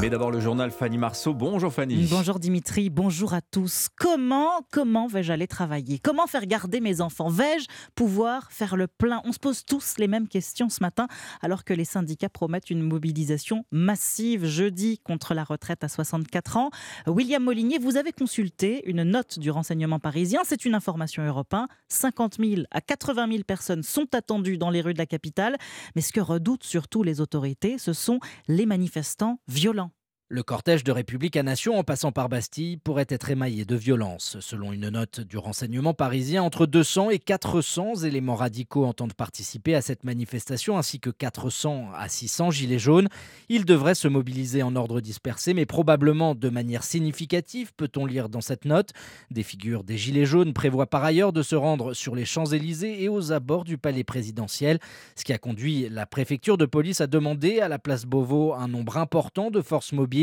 Mais 0.05 0.11
d'abord 0.11 0.31
le 0.31 0.39
journal 0.39 0.71
Fanny 0.71 0.99
Marceau. 0.99 1.33
Bonjour 1.33 1.73
Fanny. 1.73 2.07
Bonjour 2.11 2.39
Dimitri, 2.39 2.91
bonjour 2.91 3.33
à 3.33 3.41
tous. 3.41 3.89
Comment, 3.97 4.61
comment 4.71 5.07
vais-je 5.07 5.33
aller 5.33 5.47
travailler? 5.47 5.99
Comment 5.99 6.27
faire 6.27 6.45
garder 6.45 6.81
mes 6.81 7.01
enfants? 7.01 7.31
Vais-je 7.31 7.69
pouvoir 7.95 8.53
faire 8.53 8.77
le 8.77 8.87
plein? 8.87 9.23
On 9.25 9.33
se 9.33 9.39
pose 9.39 9.65
tous 9.65 9.95
les 9.97 10.07
mêmes 10.07 10.29
questions 10.29 10.69
ce 10.69 10.83
matin, 10.83 11.07
alors 11.41 11.65
que 11.65 11.73
les 11.73 11.87
syndicats 11.87 12.29
promettent 12.29 12.69
une 12.69 12.83
mobilisation 12.83 13.65
massive 13.71 14.45
jeudi 14.45 14.99
contre 14.99 15.33
la 15.33 15.43
retraite 15.43 15.83
à 15.83 15.89
64 15.89 16.59
ans. 16.59 16.69
William 17.07 17.43
Molinier, 17.43 17.79
vous 17.79 17.97
avez 17.97 18.13
consulté 18.13 18.87
une 18.87 19.05
note 19.05 19.39
du 19.39 19.51
renseignement 19.51 20.01
parisien. 20.01 20.43
C'est 20.45 20.67
une 20.67 20.75
information 20.75 21.25
européenne. 21.25 21.67
50 21.89 22.37
000 22.41 22.63
à 22.73 22.83
80 22.83 23.27
000 23.31 23.45
personnes 23.45 23.83
sont 23.83 24.15
attendues 24.15 24.59
dans 24.59 24.69
les 24.69 24.83
rues 24.83 24.93
de 24.93 24.99
la 24.99 25.07
capitale. 25.07 25.57
Mais 25.97 26.03
ce 26.03 26.13
que 26.13 26.21
redoutent 26.21 26.65
surtout 26.65 27.03
les 27.03 27.23
autorités, 27.23 27.79
ce 27.79 27.95
sont 27.95 28.21
les 28.49 28.67
manifestants 28.67 29.39
violents. 29.49 29.93
Le 30.29 30.43
cortège 30.43 30.85
de 30.85 30.91
République 30.91 31.37
à 31.37 31.43
Nation, 31.43 31.79
en 31.79 31.85
passant 31.85 32.11
par 32.11 32.31
Bastille, 32.31 32.79
pourrait 32.79 33.05
être 33.11 33.29
émaillé 33.29 33.67
de 33.67 33.77
violence. 33.77 34.39
Selon 34.41 34.73
une 34.73 34.89
note 34.89 35.21
du 35.21 35.37
renseignement 35.37 35.93
parisien, 35.93 36.43
entre 36.43 36.65
200 36.65 37.11
et 37.11 37.19
400 37.19 38.05
éléments 38.05 38.35
radicaux 38.35 38.87
entendent 38.87 39.13
participer 39.13 39.75
à 39.75 39.83
cette 39.83 40.03
manifestation, 40.03 40.79
ainsi 40.79 40.99
que 40.99 41.11
400 41.11 41.91
à 41.95 42.09
600 42.09 42.53
gilets 42.53 42.79
jaunes. 42.79 43.09
Ils 43.51 43.67
devraient 43.67 43.95
se 43.95 44.09
mobiliser 44.09 44.63
en 44.63 44.77
ordre 44.77 45.03
dispersé, 45.03 45.53
mais 45.53 45.67
probablement 45.67 46.35
de 46.35 46.49
manière 46.49 46.85
significative, 46.85 47.75
peut-on 47.77 48.07
lire 48.07 48.31
dans 48.31 48.41
cette 48.41 48.65
note. 48.65 48.93
Des 49.31 49.43
figures 49.43 49.85
des 49.85 49.99
gilets 49.99 50.25
jaunes 50.25 50.55
prévoient 50.55 50.87
par 50.89 51.05
ailleurs 51.05 51.35
de 51.35 51.43
se 51.43 51.55
rendre 51.55 51.93
sur 51.93 52.15
les 52.17 52.25
Champs-Élysées 52.25 53.03
et 53.03 53.11
aux 53.11 53.33
abords 53.33 53.65
du 53.65 53.77
palais 53.77 54.05
présidentiel, 54.05 54.79
ce 55.17 55.25
qui 55.25 55.35
a 55.35 55.39
conduit 55.39 55.91
la 55.91 56.07
préfecture 56.07 56.57
de 56.57 56.65
police 56.65 57.03
à 57.03 57.07
demander 57.07 57.61
à 57.61 57.69
la 57.69 57.79
place 57.79 58.07
Beauvau 58.07 58.55
un 58.55 58.69
nombre 58.69 58.97
important 58.97 59.51
de 59.51 59.61
forces 59.61 59.93
mobiles 59.93 60.14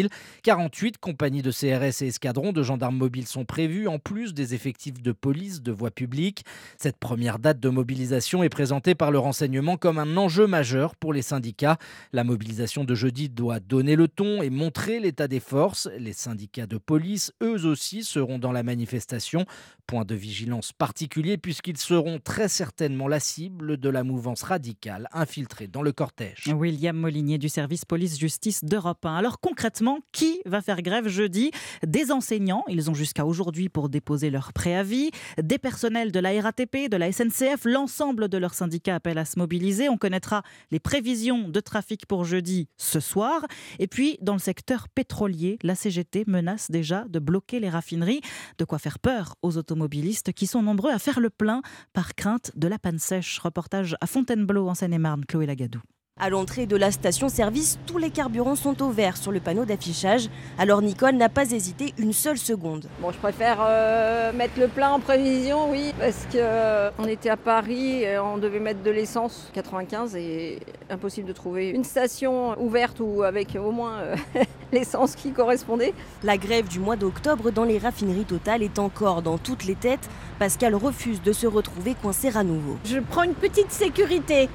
48 0.43 0.97
compagnies 0.97 1.41
de 1.41 1.51
CRS 1.51 2.03
et 2.03 2.07
escadrons 2.07 2.51
de 2.51 2.63
gendarmes 2.63 2.97
mobiles 2.97 3.27
sont 3.27 3.45
prévues, 3.45 3.87
en 3.87 3.99
plus 3.99 4.33
des 4.33 4.53
effectifs 4.53 5.01
de 5.01 5.11
police 5.11 5.61
de 5.61 5.71
voie 5.71 5.91
publique. 5.91 6.43
Cette 6.77 6.97
première 6.97 7.39
date 7.39 7.59
de 7.59 7.69
mobilisation 7.69 8.43
est 8.43 8.49
présentée 8.49 8.95
par 8.95 9.11
le 9.11 9.19
renseignement 9.19 9.77
comme 9.77 9.99
un 9.99 10.17
enjeu 10.17 10.47
majeur 10.47 10.95
pour 10.95 11.13
les 11.13 11.21
syndicats. 11.21 11.77
La 12.13 12.23
mobilisation 12.23 12.83
de 12.83 12.95
jeudi 12.95 13.29
doit 13.29 13.59
donner 13.59 13.95
le 13.95 14.07
ton 14.07 14.41
et 14.41 14.49
montrer 14.49 14.99
l'état 14.99 15.27
des 15.27 15.39
forces. 15.39 15.89
Les 15.97 16.13
syndicats 16.13 16.67
de 16.67 16.77
police, 16.77 17.33
eux 17.41 17.65
aussi, 17.65 18.03
seront 18.03 18.39
dans 18.39 18.51
la 18.51 18.63
manifestation. 18.63 19.45
Point 19.87 20.05
de 20.05 20.15
vigilance 20.15 20.71
particulier 20.71 21.37
puisqu'ils 21.37 21.77
seront 21.77 22.19
très 22.19 22.47
certainement 22.47 23.07
la 23.07 23.19
cible 23.19 23.77
de 23.77 23.89
la 23.89 24.03
mouvance 24.03 24.43
radicale 24.43 25.07
infiltrée 25.11 25.67
dans 25.67 25.81
le 25.81 25.91
cortège. 25.91 26.47
William 26.47 26.95
Molinier 26.95 27.37
du 27.37 27.49
service 27.49 27.85
police-justice 27.85 28.63
d'Europe 28.63 29.05
1. 29.05 29.15
Alors 29.15 29.39
concrètement, 29.39 29.80
qui 30.11 30.41
va 30.45 30.61
faire 30.61 30.81
grève 30.81 31.07
jeudi? 31.07 31.51
Des 31.85 32.11
enseignants, 32.11 32.63
ils 32.67 32.89
ont 32.89 32.93
jusqu'à 32.93 33.25
aujourd'hui 33.25 33.69
pour 33.69 33.89
déposer 33.89 34.29
leur 34.29 34.53
préavis, 34.53 35.11
des 35.41 35.57
personnels 35.57 36.11
de 36.11 36.19
la 36.19 36.39
RATP, 36.41 36.89
de 36.89 36.97
la 36.97 37.11
SNCF, 37.11 37.65
l'ensemble 37.65 38.29
de 38.29 38.37
leurs 38.37 38.53
syndicats 38.53 38.95
appellent 38.95 39.17
à 39.17 39.25
se 39.25 39.39
mobiliser. 39.39 39.89
On 39.89 39.97
connaîtra 39.97 40.43
les 40.71 40.79
prévisions 40.79 41.47
de 41.47 41.59
trafic 41.59 42.05
pour 42.05 42.25
jeudi 42.25 42.67
ce 42.77 42.99
soir. 42.99 43.45
Et 43.79 43.87
puis, 43.87 44.17
dans 44.21 44.33
le 44.33 44.39
secteur 44.39 44.87
pétrolier, 44.89 45.57
la 45.63 45.75
CGT 45.75 46.25
menace 46.27 46.71
déjà 46.71 47.05
de 47.09 47.19
bloquer 47.19 47.59
les 47.59 47.69
raffineries, 47.69 48.21
de 48.57 48.65
quoi 48.65 48.79
faire 48.79 48.99
peur 48.99 49.35
aux 49.41 49.57
automobilistes 49.57 50.33
qui 50.33 50.47
sont 50.47 50.61
nombreux 50.61 50.91
à 50.91 50.99
faire 50.99 51.19
le 51.19 51.29
plein 51.29 51.61
par 51.93 52.15
crainte 52.15 52.51
de 52.55 52.67
la 52.67 52.79
panne 52.79 52.99
sèche. 52.99 53.39
Reportage 53.39 53.95
à 54.01 54.07
Fontainebleau 54.07 54.67
en 54.67 54.75
Seine-et-Marne, 54.75 55.25
Chloé 55.25 55.45
Lagadou. 55.45 55.81
À 56.23 56.29
l'entrée 56.29 56.67
de 56.67 56.75
la 56.75 56.91
station-service, 56.91 57.79
tous 57.87 57.97
les 57.97 58.11
carburants 58.11 58.55
sont 58.55 58.83
au 58.83 58.91
vert 58.91 59.17
sur 59.17 59.31
le 59.31 59.39
panneau 59.39 59.65
d'affichage. 59.65 60.29
Alors 60.59 60.83
Nicole 60.83 61.15
n'a 61.15 61.29
pas 61.29 61.49
hésité 61.49 61.95
une 61.97 62.13
seule 62.13 62.37
seconde. 62.37 62.85
Bon, 63.01 63.11
je 63.11 63.17
préfère 63.17 63.57
euh, 63.59 64.31
mettre 64.31 64.59
le 64.59 64.67
plein 64.67 64.91
en 64.91 64.99
prévision, 64.99 65.71
oui, 65.71 65.91
parce 65.97 66.27
qu'on 66.31 66.37
euh, 66.37 67.07
était 67.07 67.31
à 67.31 67.37
Paris 67.37 68.03
et 68.03 68.19
on 68.19 68.37
devait 68.37 68.59
mettre 68.59 68.83
de 68.83 68.91
l'essence 68.91 69.49
95 69.53 70.15
et 70.15 70.59
impossible 70.91 71.27
de 71.27 71.33
trouver 71.33 71.69
une 71.69 71.83
station 71.83 72.55
ouverte 72.61 72.99
ou 72.99 73.23
avec 73.23 73.55
au 73.55 73.71
moins 73.71 73.97
euh, 74.01 74.15
l'essence 74.71 75.15
qui 75.15 75.31
correspondait. 75.31 75.95
La 76.21 76.37
grève 76.37 76.67
du 76.67 76.77
mois 76.77 76.97
d'octobre 76.97 77.49
dans 77.49 77.63
les 77.63 77.79
raffineries 77.79 78.25
totales 78.25 78.61
est 78.61 78.77
encore 78.77 79.23
dans 79.23 79.39
toutes 79.39 79.65
les 79.65 79.75
têtes. 79.75 80.07
Pascal 80.37 80.75
refuse 80.75 81.19
de 81.23 81.31
se 81.31 81.47
retrouver 81.47 81.95
coincé 81.95 82.29
à 82.37 82.43
nouveau. 82.43 82.77
Je 82.85 82.99
prends 82.99 83.23
une 83.23 83.33
petite 83.33 83.71
sécurité 83.71 84.49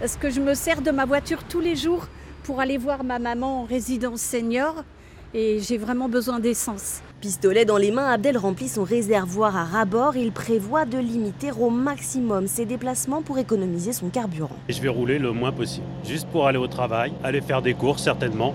parce 0.00 0.16
que 0.16 0.30
je 0.30 0.40
me 0.40 0.54
sers 0.54 0.82
de 0.82 0.90
ma 0.90 1.04
voiture 1.04 1.44
tous 1.44 1.60
les 1.60 1.76
jours 1.76 2.06
pour 2.44 2.60
aller 2.60 2.78
voir 2.78 3.04
ma 3.04 3.18
maman 3.18 3.62
en 3.62 3.64
résidence 3.64 4.20
senior 4.20 4.84
et 5.34 5.58
j'ai 5.60 5.76
vraiment 5.76 6.08
besoin 6.08 6.40
d'essence. 6.40 7.02
Pistolet 7.20 7.64
dans 7.64 7.76
les 7.76 7.90
mains, 7.90 8.10
Abdel 8.10 8.38
remplit 8.38 8.68
son 8.68 8.84
réservoir 8.84 9.56
à 9.56 9.64
rabord. 9.64 10.16
Il 10.16 10.32
prévoit 10.32 10.86
de 10.86 10.96
limiter 10.96 11.50
au 11.52 11.68
maximum 11.68 12.46
ses 12.46 12.64
déplacements 12.64 13.20
pour 13.20 13.38
économiser 13.38 13.92
son 13.92 14.08
carburant. 14.08 14.56
Je 14.68 14.80
vais 14.80 14.88
rouler 14.88 15.18
le 15.18 15.32
moins 15.32 15.52
possible, 15.52 15.84
juste 16.06 16.28
pour 16.28 16.46
aller 16.46 16.58
au 16.58 16.68
travail, 16.68 17.12
aller 17.22 17.42
faire 17.42 17.60
des 17.60 17.74
courses 17.74 18.04
certainement. 18.04 18.54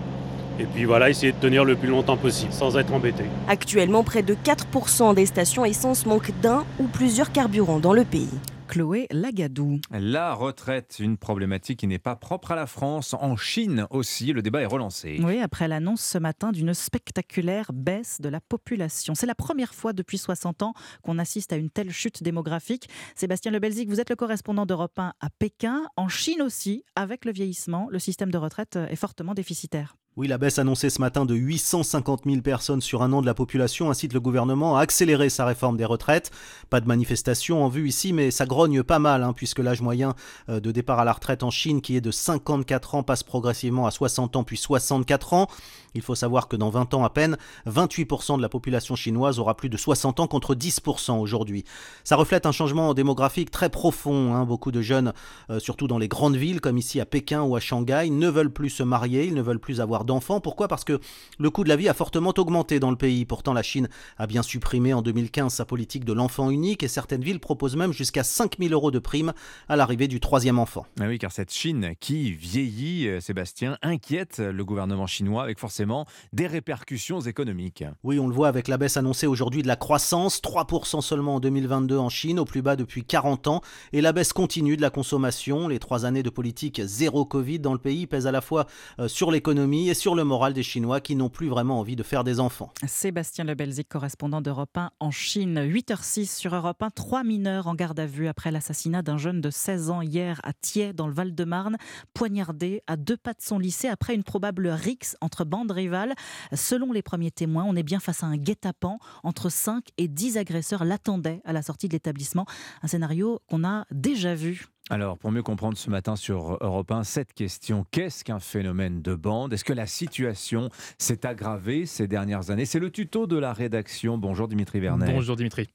Et 0.60 0.66
puis 0.66 0.86
voilà, 0.86 1.10
essayer 1.10 1.32
de 1.32 1.38
tenir 1.38 1.66
le 1.66 1.76
plus 1.76 1.90
longtemps 1.90 2.18
possible 2.18 2.54
sans 2.54 2.78
être 2.78 2.94
embêté. 2.94 3.24
Actuellement, 3.48 4.04
près 4.04 4.24
de 4.24 4.34
4% 4.34 5.14
des 5.14 5.26
stations 5.26 5.66
essence 5.66 6.06
manquent 6.06 6.34
d'un 6.42 6.64
ou 6.80 6.84
plusieurs 6.84 7.32
carburants 7.32 7.80
dans 7.80 7.94
le 7.94 8.06
pays. 8.06 8.30
Chloé 8.68 9.08
Lagadou. 9.12 9.80
La 9.92 10.34
retraite, 10.34 10.98
une 11.00 11.18
problématique 11.18 11.80
qui 11.80 11.88
n'est 11.88 12.00
pas 12.00 12.16
propre 12.16 12.52
à 12.52 12.56
la 12.56 12.66
France. 12.66 13.14
En 13.14 13.36
Chine 13.36 13.88
aussi, 13.90 14.34
le 14.34 14.42
débat 14.42 14.62
est 14.62 14.68
relancé. 14.68 15.20
Oui, 15.24 15.40
après 15.40 15.68
l'annonce 15.68 16.02
ce 16.02 16.18
matin 16.18 16.52
d'une 16.52 16.74
spectaculaire 16.74 17.72
baisse 17.74 18.22
de 18.22 18.30
la 18.30 18.40
population. 18.40 19.16
C'est 19.16 19.26
la 19.26 19.36
première 19.36 19.74
fois 19.74 19.94
depuis 19.94 20.18
60 20.18 20.64
ans 20.64 20.74
qu'on 21.02 21.20
assiste 21.20 21.54
à 21.54 21.58
une 21.58 21.70
telle 21.70 21.92
chute 21.92 22.24
démographique. 22.24 22.90
Sébastien 23.16 23.52
Lebelzik, 23.52 23.90
vous 23.90 24.00
êtes 24.00 24.10
le 24.10 24.16
correspondant 24.16 24.66
d'Europe 24.66 24.98
1 24.98 25.14
à 25.20 25.30
Pékin. 25.40 25.84
En 25.96 26.08
Chine 26.08 26.42
aussi, 26.42 26.84
avec 26.96 27.26
le 27.26 27.32
vieillissement, 27.32 27.88
le 27.90 28.00
système 28.00 28.32
de 28.32 28.38
retraite 28.38 28.76
est 28.76 28.96
fortement 28.96 29.34
déficitaire. 29.34 29.96
Oui, 30.16 30.28
la 30.28 30.38
baisse 30.38 30.60
annoncée 30.60 30.92
ce 30.92 31.02
matin 31.02 31.26
de 31.26 31.34
850 31.34 32.26
000 32.26 32.42
personnes 32.42 32.82
sur 32.82 33.02
un 33.02 33.12
an 33.14 33.22
de 33.22 33.26
la 33.26 33.34
population 33.34 33.90
incite 33.90 34.14
le 34.14 34.20
gouvernement 34.20 34.78
à 34.78 34.82
accélérer 34.82 35.28
sa 35.32 35.44
réforme 35.44 35.76
des 35.76 35.86
retraites. 35.86 36.30
Pas 36.70 36.82
de 36.82 36.88
manifestation 36.88 37.66
en 37.66 37.68
vue 37.68 37.88
ici, 37.88 38.14
mais 38.14 38.30
ça 38.30 38.46
grogne 38.46 38.84
pas 38.84 39.00
mal, 39.00 39.24
hein, 39.24 39.34
puisque 39.34 39.58
l'âge 39.58 39.82
moyen 39.82 40.14
euh, 40.50 40.60
de 40.60 40.72
départ 40.72 41.00
à 41.00 41.04
la 41.04 41.14
retraite 41.14 41.42
en 41.42 41.50
Chine, 41.50 41.82
qui 41.82 41.96
est 41.96 42.02
de 42.02 42.12
54 42.12 42.94
ans, 42.94 43.02
passe 43.02 43.24
progressivement 43.24 43.88
à 43.88 43.92
60 43.92 44.36
ans 44.36 44.44
puis 44.44 44.56
64 44.56 45.34
ans. 45.34 45.48
Il 45.96 46.04
faut 46.04 46.16
savoir 46.16 46.48
que 46.48 46.56
dans 46.56 46.70
20 46.70 46.94
ans 46.94 47.04
à 47.04 47.10
peine, 47.10 47.38
28% 47.68 48.38
de 48.38 48.42
la 48.42 48.50
population 48.50 48.96
chinoise 48.96 49.40
aura 49.40 49.56
plus 49.56 49.70
de 49.70 49.78
60 49.78 50.20
ans 50.20 50.28
contre 50.28 50.54
10% 50.54 51.20
aujourd'hui. 51.20 51.66
Ça 52.04 52.16
reflète 52.18 52.46
un 52.46 52.52
changement 52.52 52.94
démographique 52.94 53.50
très 53.50 53.70
profond. 53.70 54.36
Hein. 54.36 54.46
Beaucoup 54.46 54.72
de 54.72 54.82
jeunes, 54.82 55.14
euh, 55.50 55.60
surtout 55.60 55.88
dans 55.88 55.98
les 55.98 56.08
grandes 56.08 56.36
villes 56.36 56.62
comme 56.62 56.78
ici 56.78 57.00
à 57.00 57.06
Pékin 57.06 57.42
ou 57.42 57.56
à 57.56 57.60
Shanghai, 57.60 58.10
ne 58.12 58.30
veulent 58.30 58.54
plus 58.54 58.70
se 58.70 58.84
marier, 58.84 59.26
ils 59.26 59.34
ne 59.34 59.42
veulent 59.42 59.60
plus 59.60 59.82
avoir 59.82 60.03
d'enfants. 60.04 60.40
Pourquoi? 60.40 60.68
Parce 60.68 60.84
que 60.84 61.00
le 61.40 61.50
coût 61.50 61.64
de 61.64 61.70
la 61.70 61.76
vie 61.76 61.90
a 61.90 61.94
fortement 61.94 62.34
augmenté 62.38 62.80
dans 62.80 62.92
le 62.92 62.96
pays. 62.96 63.26
Pourtant, 63.26 63.54
la 63.54 63.64
Chine 63.64 63.90
a 64.18 64.28
bien 64.28 64.44
supprimé 64.44 64.94
en 64.94 65.02
2015 65.02 65.54
sa 65.54 65.66
politique 65.66 66.06
de 66.06 66.14
l'enfant 66.14 66.50
unique 66.50 66.84
et 66.84 66.88
certaines 66.88 67.24
villes 67.24 67.40
proposent 67.40 67.76
même 67.76 67.94
jusqu'à 67.94 68.24
5000 68.24 68.74
euros 68.74 68.92
de 68.92 69.00
prime 69.00 69.34
à 69.70 69.76
l'arrivée 69.76 70.08
du 70.08 70.20
troisième 70.20 70.60
enfant. 70.60 70.86
Ah 71.00 71.06
oui, 71.08 71.20
car 71.20 71.32
cette 71.32 71.52
Chine 71.52 71.94
qui 72.00 72.32
vieillit, 72.32 73.08
euh, 73.08 73.20
Sébastien, 73.20 73.78
inquiète 73.82 74.40
le 74.40 74.66
gouvernement 74.66 75.08
chinois 75.08 75.44
avec 75.44 75.60
forcément 75.60 76.06
des 76.32 76.48
répercussions 76.48 77.22
économiques. 77.22 77.84
Oui, 78.04 78.20
on 78.20 78.28
le 78.28 78.34
voit 78.34 78.48
avec 78.48 78.68
la 78.68 78.78
baisse 78.78 78.98
annoncée 78.98 79.28
aujourd'hui 79.28 79.62
de 79.62 79.68
la 79.68 79.76
croissance, 79.76 80.42
3% 80.42 81.02
seulement 81.02 81.36
en 81.36 81.40
2022 81.40 81.98
en 81.98 82.10
Chine, 82.10 82.40
au 82.40 82.46
plus 82.46 82.62
bas 82.62 82.76
depuis 82.76 83.04
40 83.04 83.48
ans, 83.48 83.62
et 83.92 84.02
la 84.02 84.14
baisse 84.14 84.34
continue 84.34 84.78
de 84.78 84.82
la 84.82 84.90
consommation. 84.90 85.68
Les 85.68 85.80
trois 85.80 86.06
années 86.06 86.24
de 86.24 86.30
politique 86.30 86.82
zéro 86.84 87.26
Covid 87.26 87.60
dans 87.60 87.74
le 87.74 87.80
pays 87.80 88.08
pèsent 88.08 88.28
à 88.28 88.32
la 88.32 88.42
fois 88.42 88.66
euh, 89.00 89.08
sur 89.08 89.32
l'économie 89.32 89.93
et 89.94 89.96
sur 89.96 90.16
le 90.16 90.24
moral 90.24 90.54
des 90.54 90.64
Chinois 90.64 91.02
qui 91.02 91.16
n'ont 91.16 91.30
plus 91.30 91.50
vraiment 91.50 91.80
envie 91.80 91.96
de 91.96 92.02
faire 92.02 92.24
des 92.24 92.40
enfants. 92.40 92.74
Sébastien 92.88 93.44
Lebelzik, 93.44 93.88
correspondant 93.88 94.42
d'Europe 94.42 94.76
1 94.76 94.90
en 95.00 95.12
Chine. 95.12 95.60
8h06 95.60 96.36
sur 96.36 96.56
Europe 96.56 96.82
1, 96.82 96.90
trois 96.90 97.24
mineurs 97.24 97.68
en 97.68 97.76
garde 97.76 98.00
à 98.00 98.08
vue 98.08 98.28
après 98.28 98.50
l'assassinat 98.50 99.04
d'un 99.04 99.20
jeune 99.20 99.40
de 99.40 99.52
16 99.52 99.92
ans 99.92 100.02
hier 100.02 100.42
à 100.44 100.52
Thiers, 100.52 100.94
dans 100.94 101.06
le 101.06 101.14
Val-de-Marne, 101.14 101.78
poignardé 102.16 102.82
à 102.88 102.96
deux 102.98 103.18
pas 103.18 103.34
de 103.34 103.42
son 103.44 103.60
lycée 103.60 103.88
après 103.88 104.16
une 104.16 104.24
probable 104.24 104.68
rixe 104.68 105.16
entre 105.22 105.46
bandes 105.46 105.70
rivales. 105.70 106.16
Selon 106.56 106.92
les 106.92 107.04
premiers 107.04 107.30
témoins, 107.30 107.66
on 107.68 107.76
est 107.76 107.84
bien 107.84 108.00
face 108.00 108.24
à 108.24 108.26
un 108.26 108.38
guet-apens. 108.38 108.98
Entre 109.22 109.50
5 109.50 109.90
et 110.00 110.08
10 110.08 110.40
agresseurs 110.40 110.86
l'attendaient 110.86 111.44
à 111.46 111.54
la 111.54 111.62
sortie 111.62 111.88
de 111.88 111.94
l'établissement. 111.94 112.48
Un 112.82 112.88
scénario 112.88 113.42
qu'on 113.48 113.64
a 113.64 113.86
déjà 113.92 114.34
vu 114.34 114.66
alors, 114.90 115.18
pour 115.18 115.32
mieux 115.32 115.44
comprendre 115.44 115.78
ce 115.78 115.90
matin 115.90 116.18
sur 116.18 116.58
Europe 116.60 116.92
1, 116.92 117.06
cette 117.06 117.34
question, 117.34 117.86
qu'est-ce 117.92 118.26
qu'un 118.26 118.40
phénomène 118.40 119.02
de 119.02 119.16
bande? 119.16 119.54
Est-ce 119.54 119.64
que 119.64 119.72
la 119.72 119.88
situation 119.88 120.70
s'est 120.98 121.26
aggravée 121.26 121.86
ces 121.86 122.08
dernières 122.08 122.52
années? 122.52 122.66
C'est 122.66 122.80
le 122.80 122.92
tuto 122.92 123.26
de 123.26 123.38
la 123.38 123.54
rédaction. 123.54 124.18
Bonjour 124.18 124.50
Dimitri 124.50 124.82
Vernet. 124.82 125.10
Bonjour 125.10 125.38
Dimitri. 125.38 125.70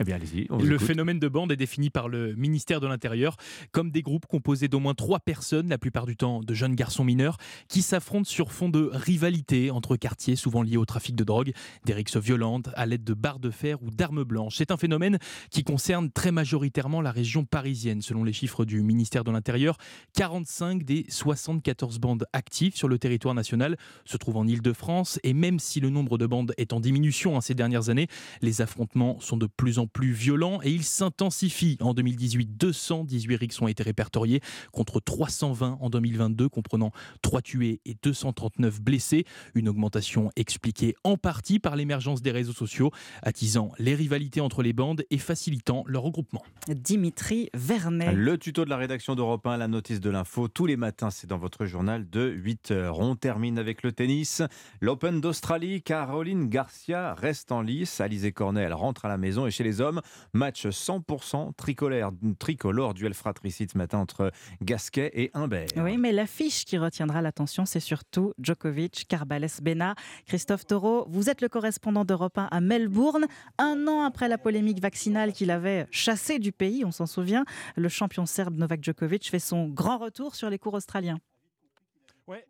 Eh 0.00 0.04
bien, 0.04 0.14
allez-y. 0.14 0.46
Le 0.62 0.78
phénomène 0.78 1.18
de 1.18 1.26
bande 1.26 1.50
est 1.50 1.56
défini 1.56 1.90
par 1.90 2.08
le 2.08 2.32
ministère 2.36 2.78
de 2.78 2.86
l'Intérieur 2.86 3.36
comme 3.72 3.90
des 3.90 4.02
groupes 4.02 4.26
composés 4.26 4.68
d'au 4.68 4.78
moins 4.78 4.94
trois 4.94 5.18
personnes, 5.18 5.68
la 5.68 5.78
plupart 5.78 6.06
du 6.06 6.16
temps 6.16 6.38
de 6.40 6.54
jeunes 6.54 6.76
garçons 6.76 7.02
mineurs, 7.02 7.36
qui 7.66 7.82
s'affrontent 7.82 8.28
sur 8.28 8.52
fond 8.52 8.68
de 8.68 8.90
rivalité 8.92 9.72
entre 9.72 9.96
quartiers, 9.96 10.36
souvent 10.36 10.62
liés 10.62 10.76
au 10.76 10.84
trafic 10.84 11.16
de 11.16 11.24
drogue, 11.24 11.52
des 11.84 11.94
rixes 11.94 12.16
violentes, 12.16 12.68
à 12.74 12.86
l'aide 12.86 13.02
de 13.02 13.12
barres 13.12 13.40
de 13.40 13.50
fer 13.50 13.82
ou 13.82 13.90
d'armes 13.90 14.22
blanches. 14.22 14.54
C'est 14.58 14.70
un 14.70 14.76
phénomène 14.76 15.18
qui 15.50 15.64
concerne 15.64 16.12
très 16.12 16.30
majoritairement 16.30 17.00
la 17.00 17.10
région 17.10 17.44
parisienne. 17.44 18.00
Selon 18.00 18.22
les 18.22 18.32
chiffres 18.32 18.64
du 18.64 18.84
ministère 18.84 19.24
de 19.24 19.32
l'Intérieur, 19.32 19.78
45 20.14 20.84
des 20.84 21.06
74 21.08 21.98
bandes 21.98 22.24
actives 22.32 22.76
sur 22.76 22.86
le 22.86 23.00
territoire 23.00 23.34
national 23.34 23.76
se 24.04 24.16
trouvent 24.16 24.36
en 24.36 24.46
Ile-de-France. 24.46 25.18
Et 25.24 25.34
même 25.34 25.58
si 25.58 25.80
le 25.80 25.90
nombre 25.90 26.18
de 26.18 26.26
bandes 26.26 26.54
est 26.56 26.72
en 26.72 26.78
diminution 26.78 27.36
hein, 27.36 27.40
ces 27.40 27.54
dernières 27.54 27.88
années, 27.88 28.06
les 28.42 28.60
affrontements 28.60 29.18
sont 29.18 29.36
de 29.36 29.46
plus 29.46 29.80
en 29.80 29.87
plus 29.88 30.12
violents 30.12 30.60
et 30.62 30.70
ils 30.70 30.84
s'intensifient. 30.84 31.76
En 31.80 31.94
2018, 31.94 32.56
218 32.56 33.36
rixes 33.36 33.60
ont 33.60 33.68
été 33.68 33.82
répertoriés 33.82 34.40
contre 34.72 35.00
320 35.00 35.78
en 35.80 35.90
2022, 35.90 36.48
comprenant 36.48 36.92
3 37.22 37.42
tués 37.42 37.80
et 37.84 37.96
239 38.02 38.80
blessés. 38.80 39.24
Une 39.54 39.68
augmentation 39.68 40.30
expliquée 40.36 40.94
en 41.04 41.16
partie 41.16 41.58
par 41.58 41.76
l'émergence 41.76 42.22
des 42.22 42.30
réseaux 42.30 42.52
sociaux, 42.52 42.90
attisant 43.22 43.72
les 43.78 43.94
rivalités 43.94 44.40
entre 44.40 44.62
les 44.62 44.72
bandes 44.72 45.04
et 45.10 45.18
facilitant 45.18 45.84
leur 45.86 46.02
regroupement. 46.02 46.42
Dimitri 46.68 47.48
Vernet. 47.54 48.12
Le 48.12 48.38
tuto 48.38 48.64
de 48.64 48.70
la 48.70 48.76
rédaction 48.76 49.14
d'Europe 49.14 49.46
1, 49.46 49.56
la 49.56 49.68
notice 49.68 50.00
de 50.00 50.10
l'info, 50.10 50.48
tous 50.48 50.66
les 50.66 50.76
matins, 50.76 51.10
c'est 51.10 51.26
dans 51.26 51.38
votre 51.38 51.66
journal 51.66 52.08
de 52.08 52.28
8 52.28 52.70
heures. 52.70 53.00
On 53.00 53.16
termine 53.16 53.58
avec 53.58 53.82
le 53.82 53.92
tennis. 53.92 54.42
L'Open 54.80 55.20
d'Australie, 55.20 55.82
Caroline 55.82 56.48
Garcia 56.48 57.14
reste 57.14 57.52
en 57.52 57.62
lice. 57.62 58.00
Alizé 58.00 58.32
Cornet, 58.32 58.62
elle 58.62 58.74
rentre 58.74 59.04
à 59.04 59.08
la 59.08 59.18
maison. 59.18 59.46
Et 59.46 59.50
chez 59.50 59.64
les 59.64 59.77
hommes, 59.80 60.00
match 60.32 60.66
100% 60.66 61.54
tricolore, 61.56 62.12
tricolore 62.38 62.94
duel 62.94 63.14
fratricide 63.14 63.72
ce 63.72 63.78
matin 63.78 63.98
entre 63.98 64.32
Gasquet 64.62 65.10
et 65.14 65.30
Humbert. 65.34 65.68
Oui, 65.76 65.96
mais 65.96 66.12
l'affiche 66.12 66.64
qui 66.64 66.78
retiendra 66.78 67.22
l'attention, 67.22 67.64
c'est 67.64 67.80
surtout 67.80 68.32
Djokovic, 68.38 69.06
Carbales 69.08 69.48
Bena. 69.62 69.94
Christophe 70.26 70.66
Taureau, 70.66 71.06
vous 71.08 71.30
êtes 71.30 71.40
le 71.40 71.48
correspondant 71.48 72.04
d'Europe 72.04 72.38
1 72.38 72.48
à 72.50 72.60
Melbourne. 72.60 73.26
Un 73.58 73.86
an 73.86 74.02
après 74.02 74.28
la 74.28 74.38
polémique 74.38 74.80
vaccinale 74.80 75.32
qu'il 75.32 75.50
avait 75.50 75.86
chassé 75.90 76.38
du 76.38 76.52
pays, 76.52 76.84
on 76.84 76.92
s'en 76.92 77.06
souvient, 77.06 77.44
le 77.76 77.88
champion 77.88 78.26
serbe 78.26 78.56
Novak 78.56 78.82
Djokovic 78.82 79.30
fait 79.30 79.38
son 79.38 79.68
grand 79.68 79.98
retour 79.98 80.34
sur 80.34 80.50
les 80.50 80.58
cours 80.58 80.74
australiens. 80.74 81.18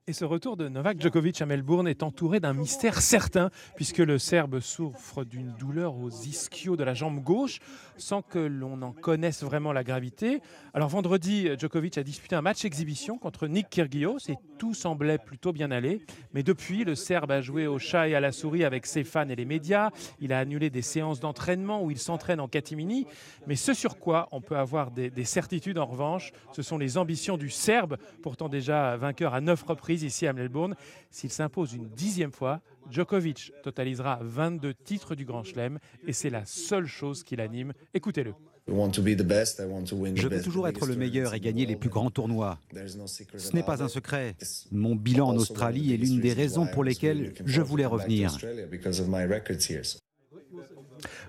Et 0.09 0.13
ce 0.13 0.25
retour 0.25 0.57
de 0.57 0.69
Novak 0.69 1.01
Djokovic 1.01 1.41
à 1.41 1.47
Melbourne 1.47 1.87
est 1.87 2.03
entouré 2.03 2.41
d'un 2.41 2.53
mystère 2.53 3.01
certain, 3.01 3.51
puisque 3.77 3.99
le 3.99 4.19
Serbe 4.19 4.59
souffre 4.59 5.23
d'une 5.23 5.53
douleur 5.53 5.97
aux 5.97 6.11
ischios 6.11 6.77
de 6.77 6.83
la 6.83 6.95
jambe 6.95 7.23
gauche, 7.23 7.61
sans 7.97 8.23
que 8.23 8.41
l'on 8.41 8.83
en 8.83 8.93
connaisse 8.93 9.45
vraiment 9.45 9.73
la 9.73 9.85
gravité. 9.85 10.41
Alors 10.75 10.89
vendredi, 10.89 11.49
Djokovic 11.57 11.97
a 11.97 12.03
disputé 12.03 12.35
un 12.35 12.43
match 12.43 12.65
exhibition 12.65 13.19
contre 13.19 13.47
Nick 13.47 13.71
Kyrgios, 13.71 14.19
et 14.29 14.37
tout 14.59 14.75
semblait 14.75 15.19
plutôt 15.19 15.53
bien 15.53 15.71
aller. 15.71 16.01
Mais 16.35 16.43
depuis, 16.43 16.83
le 16.83 16.97
Serbe 16.97 17.31
a 17.31 17.41
joué 17.41 17.69
au 17.69 17.79
chat 17.79 18.09
et 18.09 18.17
à 18.17 18.21
la 18.21 18.33
souris 18.33 18.65
avec 18.65 18.85
ses 18.85 19.05
fans 19.05 19.29
et 19.29 19.37
les 19.37 19.45
médias. 19.45 19.91
Il 20.19 20.33
a 20.33 20.41
annulé 20.41 20.71
des 20.71 20.83
séances 20.83 21.21
d'entraînement 21.21 21.85
où 21.85 21.93
il 21.93 21.99
s'entraîne 21.99 22.41
en 22.41 22.49
catimini. 22.49 23.07
Mais 23.47 23.55
ce 23.55 23.75
sur 23.75 23.99
quoi 23.99 24.29
on 24.33 24.41
peut 24.41 24.57
avoir 24.57 24.91
des, 24.91 25.11
des 25.11 25.25
certitudes, 25.25 25.79
en 25.79 25.87
revanche, 25.87 26.33
ce 26.51 26.63
sont 26.63 26.79
les 26.79 26.99
ambitions 26.99 27.37
du 27.37 27.51
Serbe, 27.51 27.97
pourtant 28.23 28.49
déjà 28.49 28.97
vainqueur 28.97 29.35
à 29.35 29.41
neuf 29.41 29.63
reprises 29.69 30.03
ici 30.03 30.27
à 30.27 30.33
Melbourne. 30.33 30.75
S'il 31.11 31.31
s'impose 31.31 31.75
une 31.75 31.89
dixième 31.89 32.33
fois, 32.33 32.61
Djokovic 32.91 33.53
totalisera 33.63 34.19
22 34.23 34.75
titres 34.75 35.15
du 35.15 35.25
Grand 35.25 35.45
Chelem 35.45 35.79
et 36.07 36.13
c'est 36.13 36.31
la 36.31 36.45
seule 36.45 36.87
chose 36.87 37.23
qui 37.23 37.37
l'anime. 37.37 37.73
Écoutez-le. 37.95 38.35
Je 38.69 40.29
veux 40.29 40.43
toujours 40.43 40.69
être 40.69 40.87
le 40.87 40.97
meilleur 40.97 41.35
et 41.35 41.41
gagner 41.41 41.65
les 41.65 41.77
plus 41.77 41.89
grands 41.89 42.11
tournois. 42.11 42.59
Ce 42.75 43.55
n'est 43.55 43.63
pas 43.63 43.83
un 43.83 43.89
secret. 43.89 44.37
Mon 44.71 44.95
bilan 44.95 45.29
en 45.29 45.37
Australie 45.37 45.95
est 45.95 45.97
l'une 45.97 46.21
des 46.21 46.33
raisons 46.33 46.67
pour 46.67 46.85
lesquelles 46.85 47.33
je 47.45 47.63
voulais 47.63 47.87
revenir. 47.87 48.37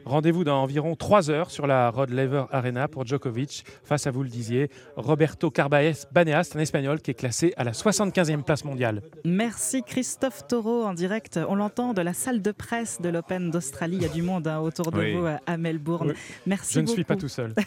Rendez-vous 0.05 0.43
dans 0.43 0.61
environ 0.63 0.95
3 0.95 1.29
heures 1.29 1.51
sur 1.51 1.67
la 1.67 1.89
Rod 1.89 2.09
Laver 2.09 2.45
Arena 2.51 2.87
pour 2.87 3.05
Djokovic 3.05 3.65
face 3.83 4.07
à, 4.07 4.11
vous 4.11 4.23
le 4.23 4.29
disiez, 4.29 4.69
Roberto 4.95 5.49
Carbaez 5.51 5.93
Baneas, 6.11 6.51
un 6.55 6.59
Espagnol 6.59 7.01
qui 7.01 7.11
est 7.11 7.15
classé 7.15 7.53
à 7.57 7.63
la 7.63 7.71
75e 7.71 8.43
place 8.43 8.63
mondiale. 8.65 9.01
Merci 9.25 9.83
Christophe 9.83 10.47
Taureau 10.47 10.83
en 10.83 10.93
direct. 10.93 11.39
On 11.47 11.55
l'entend 11.55 11.93
de 11.93 12.01
la 12.01 12.13
salle 12.13 12.41
de 12.41 12.51
presse 12.51 13.01
de 13.01 13.09
l'Open 13.09 13.51
d'Australie. 13.51 13.97
Il 13.97 14.03
y 14.03 14.05
a 14.05 14.09
du 14.09 14.21
monde 14.21 14.47
hein, 14.47 14.59
autour 14.59 14.91
de 14.91 14.99
Oui. 14.99 15.13
vous 15.13 15.25
à 15.45 15.57
Melbourne. 15.57 16.09
Oui. 16.09 16.15
Merci 16.45 16.73
Je 16.75 16.79
ne 16.81 16.87
suis 16.87 17.03
pas 17.03 17.15
tout 17.15 17.27
seul. 17.29 17.53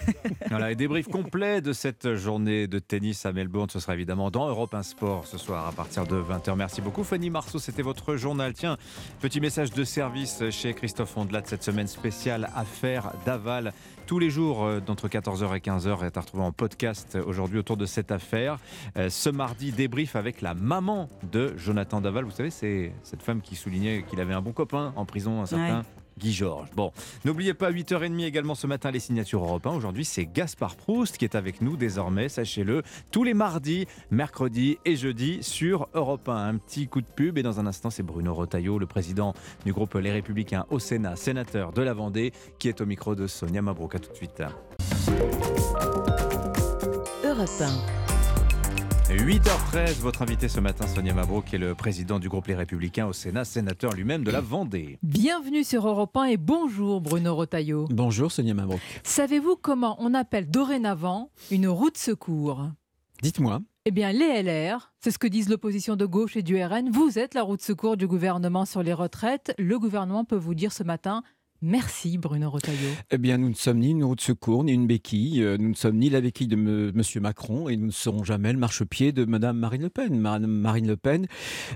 Voilà, 0.51 0.71
et 0.71 0.75
débrief 0.75 1.09
complet 1.09 1.63
de 1.63 1.73
cette 1.73 2.15
journée 2.15 2.67
de 2.67 2.79
tennis 2.79 3.25
à 3.25 3.33
Melbourne. 3.33 3.71
Ce 3.71 3.81
sera 3.81 3.95
évidemment 3.95 4.31
dans 4.31 4.49
Europe 4.49 4.75
1 4.75 4.83
Sport 4.83 5.27
ce 5.27 5.39
soir 5.39 5.67
à 5.67 5.73
partir 5.73 6.07
de 6.07 6.17
20h. 6.17 6.55
Merci 6.57 6.83
beaucoup, 6.83 7.05
Fanny 7.05 7.31
Marceau. 7.31 7.59
C'était 7.59 7.81
votre 7.83 8.17
journal. 8.17 8.53
Tiens, 8.53 8.77
petit 9.21 9.41
message 9.41 9.71
de 9.71 9.85
service 9.85 10.43
chez 10.51 10.75
Christophe 10.75 11.17
Ondelat 11.17 11.43
cette 11.47 11.63
semaine 11.63 11.87
spéciale 11.93 12.51
Affaires 12.55 13.13
d'Aval. 13.25 13.73
Tous 14.07 14.19
les 14.19 14.31
jours, 14.31 14.65
euh, 14.65 14.81
d'entre 14.81 15.09
14h 15.09 15.57
et 15.57 15.61
15h, 15.61 16.05
est 16.05 16.17
à 16.17 16.21
retrouver 16.21 16.43
en 16.43 16.53
podcast 16.53 17.17
aujourd'hui 17.27 17.59
autour 17.59 17.77
de 17.77 17.87
cette 17.87 18.11
affaire. 18.11 18.59
Euh, 18.97 19.09
ce 19.11 19.31
mardi, 19.31 19.71
débrief 19.71 20.17
avec 20.17 20.41
la 20.41 20.55
maman 20.55 21.09
de 21.31 21.55
Jonathan 21.57 22.01
Daval. 22.01 22.25
Vous 22.25 22.31
savez, 22.31 22.51
c'est 22.51 22.93
cette 23.03 23.23
femme 23.23 23.41
qui 23.41 23.55
soulignait 23.55 24.05
qu'il 24.09 24.21
avait 24.21 24.35
un 24.35 24.43
bon 24.43 24.53
copain 24.53 24.93
en 24.97 25.05
prison, 25.05 25.43
un 25.43 25.47
certain. 25.47 25.83
Guy 26.19 26.33
Georges. 26.33 26.71
Bon, 26.75 26.93
n'oubliez 27.25 27.55
pas, 27.55 27.71
8h30 27.71 28.25
également 28.25 28.55
ce 28.55 28.67
matin, 28.67 28.91
les 28.91 29.01
signatures 29.01 29.43
Europe 29.43 29.67
1. 29.67 29.71
Aujourd'hui, 29.71 30.05
c'est 30.05 30.27
Gaspard 30.27 30.77
Proust 30.77 31.17
qui 31.17 31.25
est 31.25 31.35
avec 31.35 31.61
nous 31.61 31.77
désormais, 31.77 32.29
sachez-le, 32.29 32.83
tous 33.11 33.25
les 33.25 33.35
mardis, 33.35 33.87
mercredis 34.11 34.79
et 34.85 34.97
jeudis 34.97 35.43
sur 35.43 35.89
Europe 35.95 36.29
1. 36.29 36.37
Un 36.37 36.57
petit 36.57 36.89
coup 36.89 37.01
de 37.01 37.07
pub 37.07 37.39
et 37.39 37.43
dans 37.43 37.61
un 37.61 37.67
instant, 37.67 37.91
c'est 37.91 38.03
Bruno 38.03 38.35
Retailleau, 38.35 38.79
le 38.79 38.87
président 38.87 39.35
du 39.65 39.73
groupe 39.73 39.95
Les 39.95 40.13
Républicains 40.13 40.67
au 40.71 40.79
Sénat, 40.79 41.17
sénateur 41.17 41.73
de 41.73 41.83
la 41.83 41.95
Vendée, 41.95 42.33
qui 42.59 42.69
est 42.69 42.81
au 42.81 42.87
micro 42.87 43.15
de 43.15 43.27
Sonia 43.27 43.63
Mabrouk. 43.63 44.01
Tout 44.01 44.11
de 44.11 44.17
suite. 44.17 44.43
Europe 47.25 48.02
8h13, 49.17 50.01
votre 50.01 50.23
invité 50.23 50.49
ce 50.49 50.59
matin, 50.59 50.87
Sonia 50.87 51.13
Mabrouk, 51.13 51.53
est 51.53 51.59
le 51.59 51.75
président 51.75 52.19
du 52.19 52.31
groupe 52.31 52.47
Les 52.47 52.55
Républicains 52.55 53.07
au 53.07 53.13
Sénat, 53.13 53.45
sénateur 53.45 53.93
lui-même 53.93 54.25
de 54.25 54.31
la 54.31 54.41
Vendée. 54.41 54.99
Bienvenue 55.03 55.65
sur 55.65 55.87
Europe 55.87 56.17
1 56.17 56.25
et 56.25 56.37
bonjour 56.39 57.03
Bruno 57.03 57.35
Rotaillot. 57.35 57.89
Bonjour 57.91 58.33
Sonia 58.33 58.55
Mabrouk. 58.55 58.81
Savez-vous 59.05 59.57
comment 59.57 59.97
on 60.01 60.15
appelle 60.15 60.51
dorénavant 60.51 61.31
une 61.51 61.69
roue 61.69 61.91
de 61.91 61.99
secours? 61.99 62.71
Dites-moi. 63.23 63.61
Eh 63.85 63.91
bien, 63.91 64.13
les 64.13 64.43
LR, 64.43 64.93
c'est 65.01 65.11
ce 65.11 65.19
que 65.19 65.27
disent 65.27 65.49
l'opposition 65.49 65.95
de 65.97 66.07
gauche 66.07 66.37
et 66.37 66.43
du 66.43 66.63
RN. 66.63 66.91
Vous 66.91 67.19
êtes 67.19 67.35
la 67.35 67.43
roue 67.43 67.57
de 67.57 67.63
secours 67.63 67.97
du 67.97 68.07
gouvernement 68.07 68.65
sur 68.65 68.83
les 68.83 68.95
retraites. 68.95 69.55
Le 69.59 69.79
gouvernement 69.79 70.25
peut 70.25 70.37
vous 70.37 70.55
dire 70.55 70.73
ce 70.73 70.85
matin 70.85 71.23
merci, 71.63 72.19
Bruno 72.19 72.51
Retailleau. 72.51 72.91
Eh 73.11 73.19
bien, 73.19 73.39
nous 73.39 73.49
ne 73.49 73.55
sommes 73.55 73.79
ni 73.79 73.91
une 73.91 74.05
roue 74.05 74.17
de 74.17 74.21
secours, 74.21 74.65
ni 74.65 74.73
une 74.73 74.87
béquille. 74.87 75.43
Euh, 75.43 75.57
Nous 75.59 75.69
ne 75.69 75.75
sommes 75.75 75.97
ni 75.97 76.11
la 76.11 76.21
béquille 76.21 76.49
de 76.49 76.57
M. 76.57 77.03
Macron 77.23 77.69
et 77.69 77.77
nous 77.77 77.87
ne 77.87 77.93
serons 77.93 78.25
jamais 78.25 78.53
le 78.53 78.59
marchepied 78.59 79.13
de 79.13 79.25
Madame 79.25 79.59
Marine 79.59 79.83
Le 79.83 79.89
Pen. 79.89 80.19
Madame 80.19 80.51
Marine 80.51 80.89
Le 80.89 80.97
Pen 80.97 81.27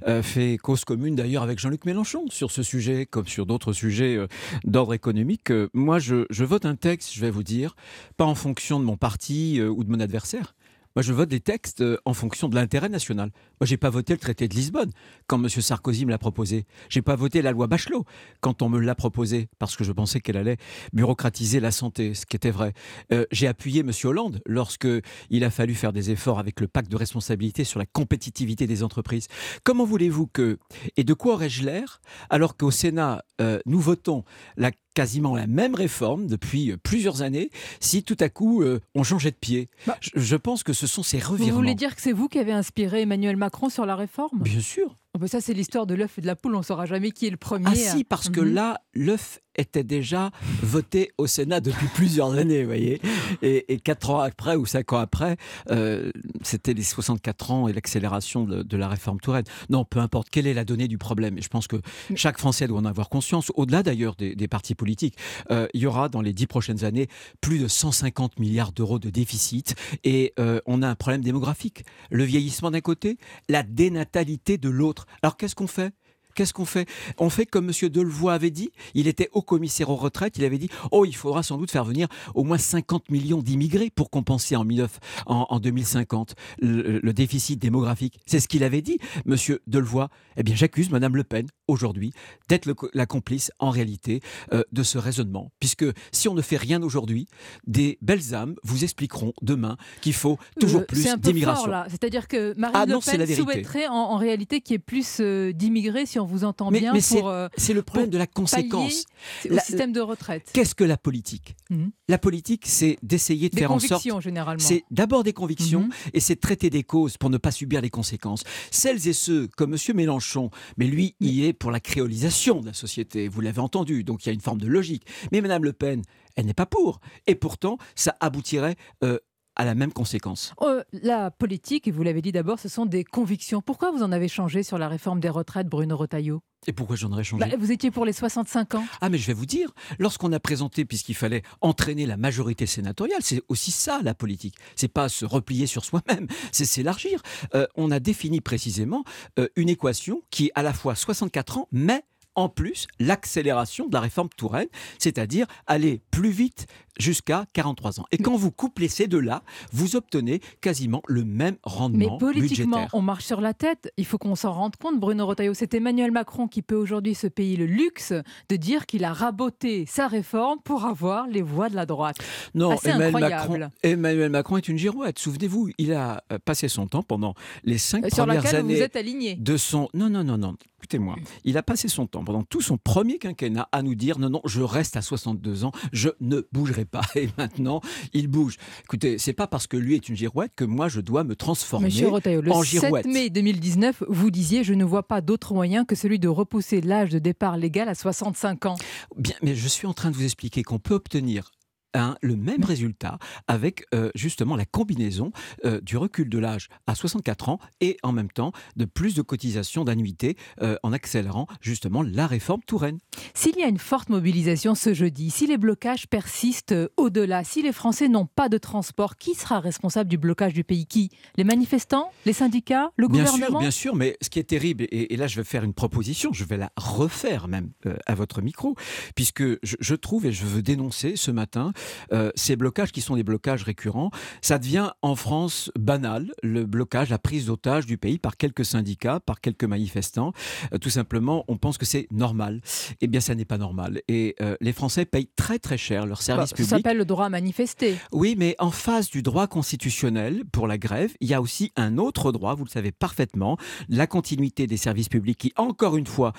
euh, 0.08 0.22
fait 0.22 0.58
cause 0.58 0.84
commune 0.84 1.14
d'ailleurs 1.14 1.42
avec 1.44 1.58
Jean-Luc 1.58 1.84
Mélenchon 1.84 2.24
sur 2.28 2.50
ce 2.50 2.62
sujet, 2.62 3.06
comme 3.06 3.26
sur 3.26 3.46
d'autres 3.46 3.72
sujets 3.72 4.16
euh, 4.16 4.26
d'ordre 4.64 4.94
économique. 4.94 5.52
Moi, 5.72 5.98
je, 5.98 6.26
vote 6.44 6.66
un 6.66 6.74
texte, 6.74 7.12
je 7.14 7.20
vais 7.20 7.30
vous 7.30 7.44
dire, 7.44 7.76
pas 8.16 8.24
en 8.24 8.34
fonction 8.34 8.80
de 8.80 8.84
mon 8.84 8.96
parti 8.96 9.60
ou 9.62 9.84
de 9.84 9.90
mon 9.90 10.00
adversaire. 10.00 10.55
Moi, 10.96 11.02
je 11.02 11.12
vote 11.12 11.28
des 11.28 11.40
textes 11.40 11.82
euh, 11.82 11.98
en 12.06 12.14
fonction 12.14 12.48
de 12.48 12.54
l'intérêt 12.54 12.88
national. 12.88 13.30
Moi, 13.60 13.66
j'ai 13.66 13.76
pas 13.76 13.90
voté 13.90 14.14
le 14.14 14.18
traité 14.18 14.48
de 14.48 14.54
Lisbonne 14.54 14.90
quand 15.26 15.36
M. 15.36 15.46
Sarkozy 15.50 16.06
me 16.06 16.10
l'a 16.10 16.16
proposé. 16.16 16.64
J'ai 16.88 17.02
pas 17.02 17.16
voté 17.16 17.42
la 17.42 17.52
loi 17.52 17.66
Bachelot 17.66 18.06
quand 18.40 18.62
on 18.62 18.70
me 18.70 18.80
l'a 18.80 18.94
proposé 18.94 19.50
parce 19.58 19.76
que 19.76 19.84
je 19.84 19.92
pensais 19.92 20.20
qu'elle 20.20 20.38
allait 20.38 20.56
bureaucratiser 20.94 21.60
la 21.60 21.70
santé, 21.70 22.14
ce 22.14 22.24
qui 22.24 22.34
était 22.34 22.50
vrai. 22.50 22.72
Euh, 23.12 23.26
j'ai 23.30 23.46
appuyé 23.46 23.80
M. 23.80 23.90
Hollande 24.04 24.40
lorsque 24.46 24.88
il 25.28 25.44
a 25.44 25.50
fallu 25.50 25.74
faire 25.74 25.92
des 25.92 26.10
efforts 26.10 26.38
avec 26.38 26.60
le 26.60 26.66
pacte 26.66 26.90
de 26.90 26.96
responsabilité 26.96 27.64
sur 27.64 27.78
la 27.78 27.84
compétitivité 27.84 28.66
des 28.66 28.82
entreprises. 28.82 29.28
Comment 29.64 29.84
voulez-vous 29.84 30.28
que 30.28 30.58
et 30.96 31.04
de 31.04 31.12
quoi 31.12 31.34
aurais-je 31.34 31.62
l'air 31.62 32.00
alors 32.30 32.56
qu'au 32.56 32.70
Sénat 32.70 33.22
euh, 33.42 33.58
nous 33.66 33.80
votons 33.80 34.24
la 34.56 34.70
quasiment 34.94 35.36
la 35.36 35.46
même 35.46 35.74
réforme 35.74 36.26
depuis 36.26 36.74
plusieurs 36.78 37.20
années 37.20 37.50
si 37.80 38.02
tout 38.02 38.16
à 38.18 38.30
coup 38.30 38.62
euh, 38.62 38.80
on 38.94 39.02
changeait 39.02 39.30
de 39.30 39.36
pied? 39.36 39.68
je, 40.00 40.10
je 40.14 40.36
pense 40.36 40.62
que 40.62 40.72
ce 40.72 40.85
sont 40.86 41.02
ces 41.02 41.18
Vous 41.18 41.36
voulez 41.36 41.74
dire 41.74 41.94
que 41.94 42.02
c'est 42.02 42.12
vous 42.12 42.28
qui 42.28 42.38
avez 42.38 42.52
inspiré 42.52 43.02
Emmanuel 43.02 43.36
Macron 43.36 43.68
sur 43.68 43.86
la 43.86 43.96
réforme? 43.96 44.40
Bien 44.40 44.60
sûr. 44.60 44.94
Oh, 45.16 45.18
ben 45.18 45.28
ça, 45.28 45.40
c'est 45.40 45.54
l'histoire 45.54 45.86
de 45.86 45.94
l'œuf 45.94 46.18
et 46.18 46.20
de 46.20 46.26
la 46.26 46.36
poule. 46.36 46.54
On 46.54 46.58
ne 46.58 46.62
saura 46.62 46.84
jamais 46.84 47.10
qui 47.10 47.26
est 47.26 47.30
le 47.30 47.38
premier. 47.38 47.64
Ah 47.68 47.74
si, 47.74 48.04
parce 48.04 48.28
que 48.28 48.40
Mhm. 48.42 48.52
là, 48.52 48.80
l'œuf 48.92 49.40
était 49.58 49.82
déjà 49.84 50.30
voté 50.62 51.12
au 51.16 51.26
Sénat 51.26 51.60
depuis 51.60 51.86
plusieurs 51.94 52.34
années, 52.34 52.60
vous 52.60 52.66
voyez. 52.68 53.00
Et, 53.40 53.72
et 53.72 53.78
quatre 53.80 54.10
ans 54.10 54.20
après 54.20 54.56
ou 54.56 54.66
cinq 54.66 54.92
ans 54.92 54.98
après, 54.98 55.38
euh, 55.70 56.10
c'était 56.42 56.74
les 56.74 56.82
64 56.82 57.50
ans 57.50 57.66
et 57.66 57.72
l'accélération 57.72 58.44
de, 58.44 58.62
de 58.62 58.76
la 58.76 58.86
réforme 58.88 59.18
Touraine. 59.18 59.46
Non, 59.70 59.86
peu 59.86 60.00
importe 60.00 60.28
quelle 60.28 60.46
est 60.46 60.52
la 60.52 60.66
donnée 60.66 60.86
du 60.88 60.98
problème. 60.98 61.38
Et 61.38 61.40
je 61.40 61.48
pense 61.48 61.66
que 61.68 61.76
chaque 62.14 62.36
Français 62.36 62.66
doit 62.68 62.78
en 62.78 62.84
avoir 62.84 63.08
conscience, 63.08 63.50
au-delà 63.54 63.82
d'ailleurs 63.82 64.16
des, 64.16 64.34
des 64.36 64.48
partis 64.48 64.74
politiques. 64.74 65.16
Euh, 65.50 65.66
il 65.72 65.80
y 65.80 65.86
aura 65.86 66.10
dans 66.10 66.20
les 66.20 66.34
dix 66.34 66.46
prochaines 66.46 66.84
années 66.84 67.08
plus 67.40 67.58
de 67.58 67.68
150 67.68 68.38
milliards 68.38 68.72
d'euros 68.72 68.98
de 68.98 69.08
déficit 69.08 69.74
et 70.04 70.34
euh, 70.38 70.60
on 70.66 70.82
a 70.82 70.88
un 70.90 70.94
problème 70.96 71.22
démographique. 71.22 71.86
Le 72.10 72.24
vieillissement 72.24 72.70
d'un 72.70 72.82
côté, 72.82 73.16
la 73.48 73.62
dénatalité 73.62 74.58
de 74.58 74.68
l'autre. 74.68 75.05
Alors 75.22 75.36
qu'est-ce 75.36 75.54
qu'on 75.54 75.66
fait? 75.66 75.92
Qu'est-ce 76.36 76.52
qu'on 76.52 76.64
fait? 76.66 76.86
On 77.18 77.30
fait 77.30 77.46
comme 77.46 77.70
M. 77.70 77.88
Delevoye 77.88 78.32
avait 78.34 78.50
dit. 78.50 78.70
Il 78.94 79.08
était 79.08 79.28
au 79.32 79.42
commissaire 79.42 79.88
aux 79.90 79.96
retraites. 79.96 80.36
Il 80.36 80.44
avait 80.44 80.58
dit 80.58 80.68
Oh, 80.92 81.04
il 81.04 81.16
faudra 81.16 81.42
sans 81.42 81.56
doute 81.56 81.70
faire 81.70 81.84
venir 81.84 82.06
au 82.34 82.44
moins 82.44 82.58
50 82.58 83.10
millions 83.10 83.40
d'immigrés 83.42 83.90
pour 83.90 84.10
compenser 84.10 84.54
en, 84.54 84.64
19, 84.64 85.00
en, 85.26 85.46
en 85.48 85.58
2050 85.58 86.34
le, 86.60 87.00
le 87.00 87.12
déficit 87.12 87.58
démographique. 87.58 88.20
C'est 88.26 88.38
ce 88.38 88.48
qu'il 88.48 88.62
avait 88.64 88.82
dit, 88.82 88.98
M. 89.26 89.36
Delevoye. 89.66 90.08
Eh 90.36 90.42
bien, 90.42 90.54
j'accuse 90.54 90.90
Mme 90.90 91.16
Le 91.16 91.24
Pen 91.24 91.46
aujourd'hui 91.68 92.12
d'être 92.48 92.68
la 92.92 93.06
complice 93.06 93.50
en 93.58 93.70
réalité 93.70 94.20
euh, 94.52 94.62
de 94.72 94.82
ce 94.82 94.98
raisonnement. 94.98 95.50
Puisque 95.58 95.86
si 96.12 96.28
on 96.28 96.34
ne 96.34 96.42
fait 96.42 96.58
rien 96.58 96.82
aujourd'hui, 96.82 97.26
des 97.66 97.96
belles 98.02 98.34
âmes 98.34 98.54
vous 98.62 98.84
expliqueront 98.84 99.32
demain 99.40 99.78
qu'il 100.02 100.12
faut 100.12 100.38
toujours 100.60 100.82
Euh, 100.82 100.84
plus 100.84 101.16
d'immigration. 101.18 101.72
C'est-à-dire 101.88 102.28
que 102.28 102.54
Marine 102.58 102.76
Ah 102.76 102.84
Le 102.86 102.98
Pen 103.00 103.26
souhaiterait 103.34 103.86
en, 103.88 103.94
en 103.94 104.16
réalité 104.16 104.60
qu'il 104.60 104.74
y 104.74 104.76
ait 104.76 104.78
plus 104.78 105.18
euh, 105.20 105.52
d'immigrés, 105.52 106.04
si 106.04 106.18
on 106.18 106.25
vous 106.26 106.44
entend 106.44 106.70
Mais, 106.70 106.80
bien, 106.80 106.92
mais 106.92 107.00
c'est 107.00 107.22
euh, 107.24 107.48
le 107.72 107.82
problème 107.82 108.10
de 108.10 108.18
la 108.18 108.26
conséquence. 108.26 109.04
au 109.48 109.54
La- 109.54 109.62
système 109.62 109.92
de 109.92 110.00
retraite. 110.00 110.50
Qu'est-ce 110.52 110.74
que 110.74 110.84
la 110.84 110.96
politique 110.96 111.56
Mhm. 111.70 111.90
La 112.08 112.18
politique, 112.18 112.64
c'est 112.66 112.98
d'essayer 113.02 113.48
de 113.48 113.54
Des 113.54 113.60
faire 113.62 113.72
en 113.72 113.78
sorte. 113.78 113.90
convictions, 114.02 114.20
généralement. 114.20 114.62
C'est 114.62 114.84
d'abord 114.90 115.24
des 115.24 115.32
convictions 115.32 115.82
Mhm. 115.82 115.90
et 116.14 116.20
c'est 116.20 116.36
de 116.36 116.40
traiter 116.40 116.70
des 116.70 116.84
causes 116.84 117.16
pour 117.16 117.30
ne 117.30 117.38
pas 117.38 117.50
subir 117.50 117.80
les 117.80 117.90
conséquences. 117.90 118.42
Celles 118.70 119.08
et 119.08 119.12
ceux 119.12 119.48
comme 119.56 119.74
M. 119.74 119.96
Mélenchon, 119.96 120.50
mais 120.76 120.86
lui, 120.86 121.16
il 121.20 121.44
est 121.44 121.52
pour 121.52 121.70
la 121.70 121.80
créolisation 121.80 122.60
de 122.60 122.66
la 122.66 122.72
société. 122.74 123.28
Vous 123.28 123.40
l'avez 123.40 123.60
entendu, 123.60 124.04
donc 124.04 124.24
il 124.24 124.28
y 124.28 124.30
a 124.30 124.34
une 124.34 124.40
forme 124.40 124.60
de 124.60 124.66
logique. 124.68 125.04
Mais 125.32 125.40
Mme 125.40 125.64
Le 125.64 125.72
Pen, 125.72 126.02
elle 126.36 126.46
n'est 126.46 126.54
pas 126.54 126.66
pour. 126.66 127.00
Et 127.26 127.34
pourtant, 127.34 127.78
ça 127.94 128.14
aboutirait 128.20 128.76
euh, 129.02 129.18
à 129.56 129.64
la 129.64 129.74
même 129.74 129.92
conséquence. 129.92 130.52
Euh, 130.62 130.82
la 130.92 131.30
politique, 131.30 131.88
et 131.88 131.90
vous 131.90 132.02
l'avez 132.02 132.22
dit 132.22 132.32
d'abord, 132.32 132.58
ce 132.58 132.68
sont 132.68 132.86
des 132.86 133.04
convictions. 133.04 133.62
Pourquoi 133.62 133.90
vous 133.90 134.02
en 134.02 134.12
avez 134.12 134.28
changé 134.28 134.62
sur 134.62 134.78
la 134.78 134.88
réforme 134.88 135.20
des 135.20 135.30
retraites, 135.30 135.66
Bruno 135.66 135.96
Retailleau? 135.96 136.42
Et 136.66 136.72
pourquoi 136.72 136.96
j'en 136.96 137.12
aurais 137.12 137.24
changé? 137.24 137.44
Bah, 137.44 137.56
Vous 137.58 137.72
étiez 137.72 137.90
pour 137.90 138.04
les 138.04 138.12
65 138.12 138.74
ans. 138.74 138.84
Ah 139.00 139.08
mais 139.08 139.18
je 139.18 139.26
vais 139.26 139.32
vous 139.32 139.46
dire, 139.46 139.72
lorsqu'on 139.98 140.32
a 140.32 140.40
présenté, 140.40 140.84
puisqu'il 140.84 141.14
fallait 141.14 141.42
entraîner 141.60 142.06
la 142.06 142.16
majorité 142.16 142.66
sénatoriale, 142.66 143.20
c'est 143.22 143.42
aussi 143.48 143.70
ça 143.70 144.00
la 144.02 144.14
politique. 144.14 144.56
C'est 144.74 144.88
pas 144.88 145.08
se 145.08 145.24
replier 145.24 145.66
sur 145.66 145.84
soi-même, 145.84 146.26
c'est 146.52 146.64
s'élargir. 146.64 147.22
Euh, 147.54 147.66
on 147.76 147.90
a 147.90 148.00
défini 148.00 148.40
précisément 148.40 149.04
euh, 149.38 149.48
une 149.56 149.68
équation 149.68 150.22
qui 150.30 150.46
est 150.46 150.52
à 150.54 150.62
la 150.62 150.72
fois 150.72 150.94
64 150.94 151.58
ans, 151.58 151.68
mais 151.72 152.02
en 152.36 152.48
plus 152.48 152.86
l'accélération 153.00 153.86
de 153.88 153.92
la 153.94 154.00
réforme 154.00 154.28
Touraine, 154.36 154.68
c'est-à-dire 154.98 155.46
aller 155.66 156.00
plus 156.10 156.30
vite 156.30 156.66
jusqu'à 156.98 157.44
43 157.52 158.00
ans. 158.00 158.06
Et 158.10 158.16
quand 158.18 158.36
vous 158.36 158.50
couplez 158.50 158.88
ces 158.88 159.06
deux-là, 159.06 159.42
vous 159.72 159.96
obtenez 159.96 160.40
quasiment 160.62 161.02
le 161.08 161.24
même 161.24 161.54
Mais 161.54 161.58
rendement 161.64 162.16
politiquement, 162.18 162.76
budgétaire. 162.76 162.94
on 162.94 163.02
marche 163.02 163.24
sur 163.24 163.40
la 163.42 163.52
tête. 163.52 163.92
Il 163.98 164.06
faut 164.06 164.16
qu'on 164.16 164.34
s'en 164.34 164.52
rende 164.52 164.76
compte, 164.76 164.98
Bruno 164.98 165.26
Retailleau. 165.26 165.52
C'est 165.52 165.74
Emmanuel 165.74 166.10
Macron 166.10 166.48
qui 166.48 166.62
peut 166.62 166.74
aujourd'hui 166.76 167.14
se 167.14 167.26
payer 167.26 167.56
le 167.56 167.66
luxe 167.66 168.14
de 168.48 168.56
dire 168.56 168.86
qu'il 168.86 169.04
a 169.04 169.12
raboté 169.12 169.84
sa 169.86 170.06
réforme 170.08 170.58
pour 170.64 170.86
avoir 170.86 171.26
les 171.26 171.42
voix 171.42 171.68
de 171.68 171.74
la 171.76 171.84
droite. 171.84 172.16
Non, 172.54 172.70
Assez 172.70 172.88
Emmanuel 172.88 173.06
incroyable. 173.24 173.58
Macron, 173.58 173.70
Emmanuel 173.82 174.30
Macron 174.30 174.56
est 174.56 174.68
une 174.68 174.78
girouette. 174.78 175.18
Souvenez-vous, 175.18 175.70
il 175.76 175.92
a 175.92 176.22
euh, 176.32 176.38
passé 176.42 176.68
son 176.68 176.86
temps 176.86 177.02
pendant 177.02 177.34
les 177.64 177.76
cinq 177.78 178.04
Euh, 178.06 178.08
Sur 178.08 178.24
premières 178.24 178.42
laquelle 178.42 178.62
vous 178.62 178.70
années 178.70 178.80
êtes 178.80 178.96
aligné. 178.96 179.34
de 179.36 179.56
son. 179.58 179.88
Non, 179.92 180.08
non, 180.08 180.24
non, 180.24 180.38
non. 180.38 180.54
Écoutez-moi. 180.78 181.16
Il 181.44 181.56
a 181.56 181.62
passé 181.62 181.88
son 181.88 182.06
temps 182.06 182.22
pendant 182.22 182.42
tout 182.42 182.60
son 182.60 182.76
premier 182.76 183.18
quinquennat 183.18 183.68
à 183.72 183.82
nous 183.82 183.94
dire 183.94 184.18
non, 184.18 184.28
non, 184.28 184.42
je 184.44 184.60
reste 184.60 184.96
à 184.96 185.02
62 185.02 185.64
ans, 185.64 185.72
je 185.92 186.10
ne 186.20 186.46
bougerai 186.52 186.84
pas. 186.84 187.00
Et 187.14 187.28
maintenant, 187.38 187.80
il 188.12 188.28
bouge. 188.28 188.56
Écoutez, 188.84 189.18
c'est 189.18 189.32
pas 189.32 189.46
parce 189.46 189.66
que 189.66 189.76
lui 189.76 189.94
est 189.94 190.08
une 190.08 190.16
girouette 190.16 190.52
que 190.54 190.64
moi 190.64 190.88
je 190.88 191.00
dois 191.00 191.24
me 191.24 191.34
transformer 191.34 191.86
Monsieur 191.86 192.08
Retailleau, 192.08 192.42
le 192.42 192.52
en 192.52 192.62
7 192.62 192.70
girouette. 192.70 193.06
mai 193.06 193.30
2019, 193.30 194.04
vous 194.08 194.30
disiez 194.30 194.64
Je 194.64 194.74
ne 194.74 194.84
vois 194.84 195.02
pas 195.08 195.20
d'autre 195.22 195.54
moyen 195.54 195.84
que 195.84 195.94
celui 195.94 196.18
de 196.18 196.28
repousser 196.28 196.80
l'âge 196.82 197.10
de 197.10 197.18
départ 197.18 197.56
légal 197.56 197.88
à 197.88 197.94
65 197.94 198.66
ans. 198.66 198.76
Bien, 199.16 199.34
mais 199.42 199.54
je 199.54 199.68
suis 199.68 199.86
en 199.86 199.94
train 199.94 200.10
de 200.10 200.16
vous 200.16 200.24
expliquer 200.24 200.62
qu'on 200.62 200.78
peut 200.78 200.94
obtenir 200.94 201.50
un- 201.96 202.16
le 202.22 202.36
même 202.36 202.64
résultat 202.64 203.18
avec 203.48 203.84
euh, 203.94 204.10
justement 204.14 204.56
la 204.56 204.64
combinaison 204.64 205.30
euh, 205.64 205.80
du 205.80 205.96
recul 205.96 206.28
de 206.28 206.38
l'âge 206.38 206.68
à 206.86 206.94
64 206.94 207.48
ans 207.48 207.58
et 207.80 207.96
en 208.02 208.12
même 208.12 208.30
temps 208.30 208.52
de 208.76 208.84
plus 208.84 209.14
de 209.14 209.22
cotisations 209.22 209.84
d'annuité 209.84 210.36
euh, 210.62 210.76
en 210.82 210.92
accélérant 210.92 211.46
justement 211.60 212.02
la 212.02 212.26
réforme 212.26 212.62
Touraine. 212.66 212.98
S'il 213.34 213.56
y 213.58 213.62
a 213.62 213.68
une 213.68 213.78
forte 213.78 214.08
mobilisation 214.08 214.74
ce 214.74 214.94
jeudi, 214.94 215.30
si 215.30 215.46
les 215.46 215.58
blocages 215.58 216.06
persistent 216.06 216.74
au-delà, 216.96 217.44
si 217.44 217.62
les 217.62 217.72
Français 217.72 218.08
n'ont 218.08 218.26
pas 218.26 218.48
de 218.48 218.58
transport, 218.58 219.16
qui 219.16 219.34
sera 219.34 219.60
responsable 219.60 220.08
du 220.10 220.18
blocage 220.18 220.52
du 220.52 220.64
pays? 220.64 220.86
Qui? 220.86 221.10
Les 221.36 221.44
manifestants? 221.44 222.10
Les 222.24 222.32
syndicats? 222.32 222.90
Le 222.96 223.08
Bien 223.08 223.24
gouvernement? 223.24 223.46
sûr, 223.46 223.58
bien 223.60 223.70
sûr, 223.70 223.94
mais 223.96 224.16
ce 224.22 224.28
qui 224.30 224.38
est 224.38 224.44
terrible, 224.44 224.84
et, 224.84 225.14
et 225.14 225.16
là 225.16 225.26
je 225.26 225.36
vais 225.36 225.44
faire 225.44 225.64
une 225.64 225.74
proposition, 225.74 226.32
je 226.32 226.44
vais 226.44 226.56
la 226.56 226.70
refaire 226.76 227.48
même 227.48 227.70
à 228.06 228.14
votre 228.14 228.42
micro, 228.42 228.74
puisque 229.14 229.42
je, 229.62 229.76
je 229.80 229.94
trouve 229.94 230.26
et 230.26 230.32
je 230.32 230.44
veux 230.44 230.62
dénoncer 230.62 231.16
ce 231.16 231.30
matin 231.30 231.72
euh, 232.12 232.30
ces 232.34 232.56
blocages 232.56 232.92
qui 232.92 233.00
sont 233.00 233.16
des 233.16 233.22
blocages 233.22 233.62
récurrents. 233.62 234.10
Ça 234.42 234.58
devient 234.58 234.90
en 235.02 235.16
France 235.16 235.70
banal, 235.78 236.32
le 236.42 236.64
blocage, 236.64 237.10
la 237.10 237.18
prise 237.18 237.46
d'otage 237.46 237.86
du 237.86 237.98
pays 237.98 238.18
par 238.18 238.36
quelques 238.36 238.64
syndicats, 238.64 239.20
par 239.20 239.40
quelques 239.40 239.64
manifestants. 239.64 240.32
Euh, 240.72 240.78
tout 240.78 240.90
simplement, 240.90 241.44
on 241.48 241.56
pense 241.56 241.78
que 241.78 241.84
c'est 241.86 242.06
normal. 242.10 242.60
Eh 243.00 243.06
bien, 243.06 243.20
ça 243.20 243.34
n'est 243.34 243.44
pas 243.44 243.58
normal. 243.58 244.00
Et 244.08 244.34
euh, 244.40 244.56
les 244.60 244.72
Français 244.72 245.04
payent 245.04 245.30
très 245.36 245.58
très 245.58 245.78
cher 245.78 246.06
leurs 246.06 246.22
services 246.22 246.42
Bah, 246.42 246.46
Ça 246.46 246.54
publics. 246.56 246.70
s'appelle 246.70 246.96
le 246.98 247.04
droit 247.04 247.26
à 247.26 247.28
manifester. 247.28 247.96
Oui, 248.12 248.34
mais 248.38 248.54
en 248.58 248.70
face 248.70 249.10
du 249.10 249.22
droit 249.22 249.46
constitutionnel 249.46 250.44
pour 250.52 250.66
la 250.66 250.78
grève, 250.78 251.12
il 251.20 251.28
y 251.28 251.34
a 251.34 251.40
aussi 251.40 251.72
un 251.76 251.98
autre 251.98 252.32
droit, 252.32 252.54
vous 252.54 252.64
le 252.64 252.70
savez 252.70 252.92
parfaitement, 252.92 253.56
la 253.88 254.06
continuité 254.06 254.66
des 254.66 254.76
services 254.76 255.08
publics 255.08 255.38
qui, 255.38 255.52
encore 255.56 255.96
une 255.96 256.06
fois, 256.06 256.32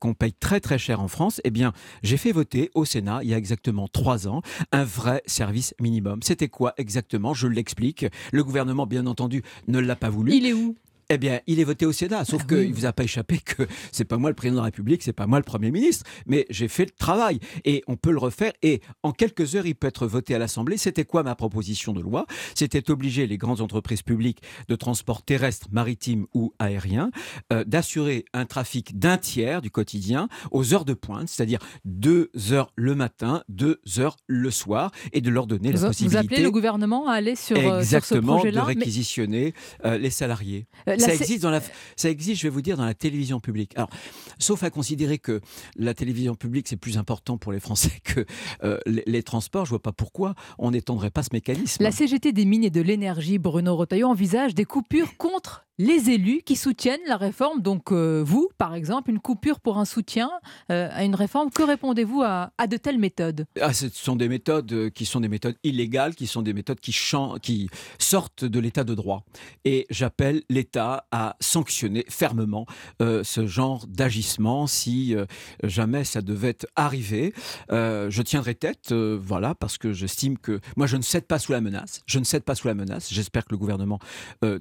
qu'on 0.00 0.14
paye 0.14 0.32
très 0.32 0.60
très 0.60 0.78
cher 0.78 1.00
en 1.00 1.08
France. 1.08 1.40
Eh 1.44 1.50
bien, 1.50 1.72
j'ai 2.02 2.16
fait 2.16 2.32
voter 2.32 2.70
au 2.74 2.84
Sénat, 2.84 3.20
il 3.22 3.30
y 3.30 3.34
a 3.34 3.38
exactement 3.38 3.88
trois 3.88 4.26
ans, 4.28 4.42
un 4.72 4.81
vrai 4.84 5.22
service 5.26 5.74
minimum. 5.80 6.20
C'était 6.22 6.48
quoi 6.48 6.74
exactement? 6.76 7.34
Je 7.34 7.48
l'explique. 7.48 8.06
Le 8.32 8.44
gouvernement, 8.44 8.86
bien 8.86 9.06
entendu, 9.06 9.42
ne 9.68 9.78
l'a 9.78 9.96
pas 9.96 10.10
voulu. 10.10 10.32
Il 10.34 10.46
est 10.46 10.52
où? 10.52 10.76
Eh 11.08 11.18
bien, 11.18 11.40
il 11.46 11.60
est 11.60 11.64
voté 11.64 11.86
au 11.86 11.92
Sénat, 11.92 12.24
sauf 12.24 12.46
qu'il 12.46 12.68
ne 12.70 12.74
vous 12.74 12.86
a 12.86 12.92
pas 12.92 13.04
échappé 13.04 13.38
que 13.38 13.66
c'est 13.92 14.04
pas 14.04 14.16
moi 14.18 14.30
le 14.30 14.34
président 14.36 14.56
de 14.56 14.60
la 14.60 14.64
République, 14.66 15.02
c'est 15.02 15.12
pas 15.12 15.26
moi 15.26 15.38
le 15.38 15.44
Premier 15.44 15.70
ministre, 15.70 16.04
mais 16.26 16.46
j'ai 16.50 16.68
fait 16.68 16.84
le 16.84 16.90
travail 16.90 17.38
et 17.64 17.82
on 17.86 17.96
peut 17.96 18.10
le 18.12 18.18
refaire. 18.18 18.52
Et 18.62 18.80
en 19.02 19.12
quelques 19.12 19.54
heures, 19.56 19.66
il 19.66 19.74
peut 19.74 19.86
être 19.86 20.06
voté 20.06 20.34
à 20.34 20.38
l'Assemblée. 20.38 20.76
C'était 20.76 21.04
quoi 21.04 21.22
ma 21.22 21.34
proposition 21.34 21.92
de 21.92 22.00
loi? 22.00 22.26
C'était 22.54 22.90
obliger 22.90 23.26
les 23.26 23.38
grandes 23.38 23.60
entreprises 23.60 24.02
publiques 24.02 24.42
de 24.68 24.74
transport 24.76 25.22
terrestre, 25.22 25.68
maritime 25.72 26.26
ou 26.34 26.52
aérien 26.58 27.10
euh, 27.52 27.64
d'assurer 27.64 28.24
un 28.32 28.44
trafic 28.46 28.98
d'un 28.98 29.18
tiers 29.18 29.62
du 29.62 29.70
quotidien 29.70 30.28
aux 30.50 30.74
heures 30.74 30.84
de 30.84 30.94
pointe, 30.94 31.28
c'est-à-dire 31.28 31.58
deux 31.84 32.30
heures 32.50 32.72
le 32.76 32.94
matin, 32.94 33.42
deux 33.48 33.80
heures 33.98 34.16
le 34.26 34.50
soir, 34.50 34.90
et 35.12 35.20
de 35.20 35.30
leur 35.30 35.46
donner 35.46 35.68
Vous, 35.68 35.74
la 35.74 35.80
vous 35.80 35.86
possibilité. 35.88 36.18
appelez 36.18 36.42
le 36.42 36.50
gouvernement 36.50 37.08
à 37.08 37.14
aller 37.14 37.34
sur, 37.36 37.56
euh, 37.56 37.60
sur 37.60 37.72
ce 37.74 37.78
Exactement, 37.80 38.34
de 38.34 38.38
projet-là 38.38 38.64
mais- 38.66 38.74
réquisitionner 38.74 39.54
euh, 39.84 39.98
les 39.98 40.10
salariés. 40.10 40.66
Euh, 40.88 40.96
la 40.96 41.01
ça 41.06 41.14
existe 41.14 41.42
dans 41.42 41.50
la, 41.50 41.60
ça 41.96 42.10
existe, 42.10 42.40
je 42.40 42.46
vais 42.46 42.50
vous 42.50 42.62
dire, 42.62 42.76
dans 42.76 42.84
la 42.84 42.94
télévision 42.94 43.40
publique. 43.40 43.72
Alors, 43.76 43.90
sauf 44.38 44.62
à 44.62 44.70
considérer 44.70 45.18
que 45.18 45.40
la 45.76 45.94
télévision 45.94 46.34
publique 46.34 46.68
c'est 46.68 46.76
plus 46.76 46.98
important 46.98 47.38
pour 47.38 47.52
les 47.52 47.60
Français 47.60 47.92
que 48.04 48.24
euh, 48.62 48.78
les, 48.86 49.04
les 49.06 49.22
transports, 49.22 49.64
je 49.64 49.70
vois 49.70 49.82
pas 49.82 49.92
pourquoi 49.92 50.34
on 50.58 50.70
n'étendrait 50.70 51.10
pas 51.10 51.22
ce 51.22 51.30
mécanisme. 51.32 51.82
La 51.82 51.90
CGT 51.90 52.32
des 52.32 52.44
mines 52.44 52.64
et 52.64 52.70
de 52.70 52.80
l'énergie, 52.80 53.38
Bruno 53.38 53.76
Retailleau, 53.76 54.08
envisage 54.08 54.54
des 54.54 54.64
coupures 54.64 55.16
contre 55.16 55.66
les 55.82 56.10
élus 56.10 56.42
qui 56.44 56.54
soutiennent 56.54 57.00
la 57.08 57.16
réforme. 57.16 57.60
Donc 57.60 57.90
euh, 57.90 58.22
vous, 58.24 58.48
par 58.56 58.74
exemple, 58.74 59.10
une 59.10 59.18
coupure 59.18 59.58
pour 59.58 59.78
un 59.78 59.84
soutien 59.84 60.30
euh, 60.70 60.88
à 60.92 61.02
une 61.02 61.16
réforme. 61.16 61.50
Que 61.50 61.64
répondez-vous 61.64 62.22
à, 62.22 62.50
de 62.68 62.76
telles 62.76 62.98
méthodes? 62.98 63.46
Ah, 63.60 63.72
ce 63.72 63.88
sont 63.88 64.14
des 64.14 64.28
méthodes 64.28 64.72
euh, 64.72 64.90
qui 64.90 65.06
sont 65.06 65.18
des 65.18 65.28
méthodes 65.28 65.56
illégales, 65.64 66.14
qui 66.14 66.28
sont 66.28 66.42
des 66.42 66.52
méthodes 66.52 66.78
qui, 66.78 66.92
sortent 67.98 68.44
de 68.44 68.60
l'état 68.60 68.84
de 68.84 68.94
droit. 68.94 69.24
Et 69.64 69.86
j'appelle 69.90 70.42
l'État 70.48 71.06
à 71.10 71.36
sanctionner 71.40 72.04
fermement 72.08 72.66
ce 73.00 73.46
genre 73.46 73.86
d'agissement 73.86 74.66
si 74.66 75.14
jamais 75.62 76.04
ça 76.04 76.20
devait 76.20 76.56
arriver. 76.76 77.32
Je 77.70 78.22
tiendrai 78.22 78.54
tête, 78.54 78.92
voilà, 78.92 79.54
parce 79.54 79.78
que 79.78 79.92
j'estime 79.92 80.38
que 80.38 80.60
moi 80.76 80.86
je 80.86 80.96
ne 80.96 81.02
cède 81.02 81.26
pas 81.26 81.38
sous 81.38 81.52
la 81.52 81.60
menace. 81.60 82.02
Je 82.06 82.18
ne 82.18 82.24
cède 82.24 82.44
pas 82.44 82.54
sous 82.54 82.68
la 82.68 82.74
menace. 82.74 83.08
J'espère 83.12 83.44
que 83.44 83.52
le 83.52 83.58
gouvernement 83.58 83.98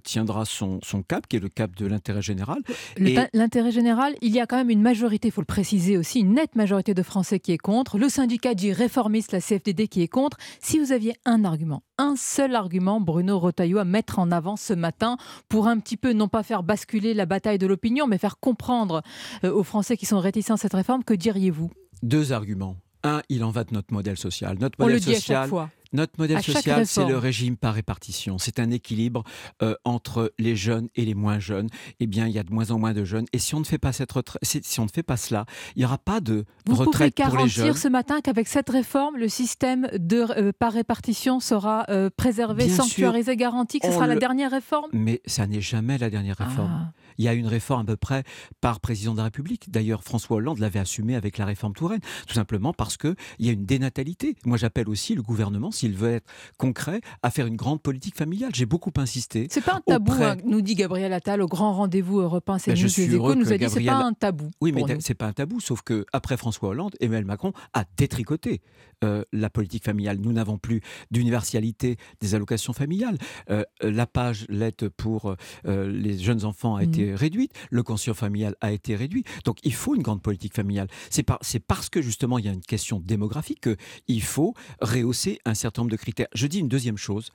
tiendra 0.03 0.45
son, 0.45 0.79
son 0.83 1.03
cap, 1.11 1.27
qui 1.27 1.35
est 1.35 1.39
le 1.39 1.49
cap 1.49 1.75
de 1.75 1.85
l'intérêt 1.85 2.21
général. 2.21 2.59
Et- 2.97 3.17
L'intérêt 3.33 3.71
général, 3.71 4.15
il 4.21 4.31
y 4.33 4.39
a 4.39 4.45
quand 4.45 4.55
même 4.55 4.69
une 4.69 4.81
majorité, 4.81 5.27
il 5.27 5.31
faut 5.31 5.41
le 5.41 5.45
préciser 5.45 5.97
aussi, 5.97 6.19
une 6.21 6.33
nette 6.35 6.55
majorité 6.55 6.93
de 6.93 7.03
Français 7.03 7.39
qui 7.39 7.51
est 7.51 7.57
contre. 7.57 7.97
Le 7.97 8.07
syndicat 8.07 8.53
dit 8.53 8.71
réformiste, 8.71 9.33
la 9.33 9.41
CFDD 9.41 9.87
qui 9.89 10.01
est 10.01 10.07
contre. 10.07 10.37
Si 10.61 10.79
vous 10.79 10.91
aviez 10.93 11.13
un 11.25 11.43
argument, 11.43 11.83
un 11.97 12.15
seul 12.15 12.55
argument, 12.55 13.01
Bruno 13.01 13.39
Retailleau, 13.39 13.77
à 13.79 13.83
mettre 13.85 14.19
en 14.19 14.31
avant 14.31 14.55
ce 14.55 14.73
matin 14.73 15.17
pour 15.49 15.67
un 15.67 15.79
petit 15.79 15.97
peu, 15.97 16.13
non 16.13 16.27
pas 16.29 16.43
faire 16.43 16.63
basculer 16.63 17.13
la 17.13 17.25
bataille 17.25 17.57
de 17.57 17.67
l'opinion, 17.67 18.07
mais 18.07 18.17
faire 18.17 18.39
comprendre 18.39 19.01
euh, 19.43 19.51
aux 19.51 19.63
Français 19.63 19.97
qui 19.97 20.05
sont 20.05 20.19
réticents 20.19 20.53
à 20.53 20.57
cette 20.57 20.73
réforme, 20.73 21.03
que 21.03 21.13
diriez-vous? 21.13 21.69
Deux 22.03 22.31
arguments. 22.31 22.77
Un, 23.03 23.21
il 23.29 23.43
en 23.43 23.49
va 23.49 23.63
de 23.63 23.73
notre 23.73 23.93
modèle 23.93 24.17
social. 24.17 24.57
Notre 24.61 24.75
On 24.79 24.83
modèle 24.83 24.95
le 24.95 25.01
dit 25.01 25.09
à 25.09 25.13
chaque 25.13 25.21
social, 25.21 25.49
fois. 25.49 25.69
Notre 25.93 26.13
modèle 26.17 26.41
social, 26.41 26.85
c'est 26.87 27.01
le 27.01 27.05
réforme. 27.07 27.23
régime 27.23 27.57
par 27.57 27.73
répartition. 27.73 28.37
C'est 28.37 28.59
un 28.59 28.71
équilibre 28.71 29.23
euh, 29.61 29.75
entre 29.83 30.33
les 30.39 30.55
jeunes 30.55 30.87
et 30.95 31.03
les 31.05 31.15
moins 31.15 31.39
jeunes. 31.39 31.67
Eh 31.99 32.07
bien, 32.07 32.27
il 32.27 32.33
y 32.33 32.39
a 32.39 32.43
de 32.43 32.51
moins 32.51 32.71
en 32.71 32.79
moins 32.79 32.93
de 32.93 33.03
jeunes. 33.03 33.25
Et 33.33 33.39
si 33.39 33.55
on 33.55 33.59
ne 33.59 33.65
fait 33.65 33.77
pas 33.77 33.91
cette 33.91 34.11
retraite, 34.11 34.41
si 34.43 34.79
on 34.79 34.85
ne 34.85 34.89
fait 34.89 35.03
pas 35.03 35.17
cela, 35.17 35.45
il 35.75 35.79
n'y 35.79 35.85
aura 35.85 35.97
pas 35.97 36.21
de 36.21 36.45
Vous 36.65 36.73
pouvez 36.75 36.85
retraite 36.85 37.15
pour 37.15 37.25
les 37.25 37.47
jeunes. 37.49 37.65
garantir 37.65 37.77
ce 37.77 37.87
matin 37.87 38.21
qu'avec 38.21 38.47
cette 38.47 38.69
réforme, 38.69 39.17
le 39.17 39.27
système 39.27 39.89
de 39.93 40.25
euh, 40.37 40.51
par 40.57 40.73
répartition 40.73 41.39
sera 41.39 41.85
euh, 41.89 42.09
préservé, 42.15 42.65
Bien 42.65 42.75
sûr, 42.75 42.83
sanctuarisé, 42.85 43.35
garanti, 43.35 43.79
que 43.79 43.87
ce 43.87 43.93
sera 43.93 44.07
la 44.07 44.15
dernière 44.15 44.51
réforme? 44.51 44.89
Mais 44.93 45.21
ça 45.25 45.47
n'est 45.47 45.61
jamais 45.61 45.97
la 45.97 46.09
dernière 46.09 46.37
réforme. 46.37 46.71
Ah. 46.71 46.93
Il 47.17 47.25
y 47.25 47.27
a 47.27 47.33
une 47.33 47.47
réforme 47.47 47.81
à 47.81 47.85
peu 47.85 47.97
près 47.97 48.23
par 48.61 48.79
président 48.79 49.11
de 49.11 49.17
la 49.17 49.25
République. 49.25 49.69
D'ailleurs, 49.69 50.03
François 50.03 50.37
Hollande 50.37 50.59
l'avait 50.59 50.79
assumé 50.79 51.15
avec 51.15 51.37
la 51.37 51.45
réforme 51.45 51.73
Touraine, 51.73 51.99
tout 52.27 52.33
simplement 52.33 52.73
parce 52.73 52.97
qu'il 52.97 53.15
y 53.39 53.49
a 53.49 53.51
une 53.51 53.65
dénatalité. 53.65 54.35
Moi, 54.45 54.57
j'appelle 54.57 54.89
aussi 54.89 55.15
le 55.15 55.21
gouvernement, 55.21 55.71
s'il 55.81 55.95
veut 55.95 56.13
être 56.13 56.27
concret, 56.57 57.01
à 57.23 57.31
faire 57.31 57.47
une 57.47 57.55
grande 57.55 57.81
politique 57.81 58.15
familiale. 58.15 58.51
J'ai 58.53 58.65
beaucoup 58.67 58.91
insisté. 58.97 59.47
C'est 59.49 59.63
pas 59.63 59.75
un 59.75 59.81
tabou, 59.81 60.11
auprès- 60.11 60.25
hein, 60.25 60.37
nous 60.45 60.61
dit 60.61 60.75
Gabriel 60.75 61.11
Attal 61.13 61.41
au 61.41 61.47
grand 61.47 61.73
rendez-vous 61.73 62.19
européen 62.19 62.57
Ben, 62.65 62.75
je 62.75 62.81
CNews 62.81 62.89
suis 62.89 63.07
Les 63.07 63.15
Échos, 63.15 63.35
nous 63.35 63.51
a 63.51 63.57
dit 63.57 63.63
c'est 63.69 63.81
Gabriel- 63.83 63.87
pas 63.93 64.03
un 64.05 64.13
tabou. 64.13 64.49
Oui, 64.61 64.71
mais 64.71 64.81
nous. 64.81 64.99
c'est 64.99 65.15
pas 65.15 65.27
un 65.27 65.33
tabou, 65.33 65.59
sauf 65.59 65.81
que 65.81 66.05
après 66.13 66.37
François 66.37 66.69
Hollande, 66.69 66.95
Emmanuel 66.99 67.25
Macron 67.25 67.53
a 67.73 67.85
détricoté 67.97 68.61
euh, 69.03 69.23
la 69.33 69.49
politique 69.49 69.83
familiale. 69.83 70.17
Nous 70.19 70.31
n'avons 70.31 70.59
plus 70.59 70.81
d'universalité 71.09 71.97
des 72.19 72.35
allocations 72.35 72.73
familiales. 72.73 73.17
Euh, 73.49 73.63
la 73.81 74.05
page 74.05 74.45
lettre 74.49 74.87
pour 74.89 75.35
euh, 75.65 75.91
les 75.91 76.17
jeunes 76.19 76.45
enfants 76.45 76.75
a 76.75 76.83
été 76.83 77.15
réduite, 77.15 77.51
le 77.71 77.81
quotient 77.83 78.13
familial 78.13 78.55
a 78.61 78.71
été 78.71 78.95
réduit. 78.95 79.23
Donc 79.45 79.57
il 79.63 79.73
faut 79.73 79.95
une 79.95 80.03
grande 80.03 80.21
politique 80.21 80.53
familiale. 80.53 80.87
C'est 81.09 81.23
par, 81.23 81.39
c'est 81.41 81.59
parce 81.59 81.89
que 81.89 82.01
justement 82.01 82.37
il 82.37 82.45
y 82.45 82.49
a 82.49 82.51
une 82.53 82.61
question 82.61 82.99
démographique 82.99 83.61
qu'il 84.05 84.21
faut 84.23 84.53
rehausser 84.81 85.39
un 85.45 85.53
certain 85.55 85.70
nombre 85.79 85.91
de 85.91 85.95
critères. 85.97 86.27
Je 86.33 86.47
dis 86.47 86.59
une 86.59 86.67
deuxième 86.67 86.97
chose. 86.97 87.29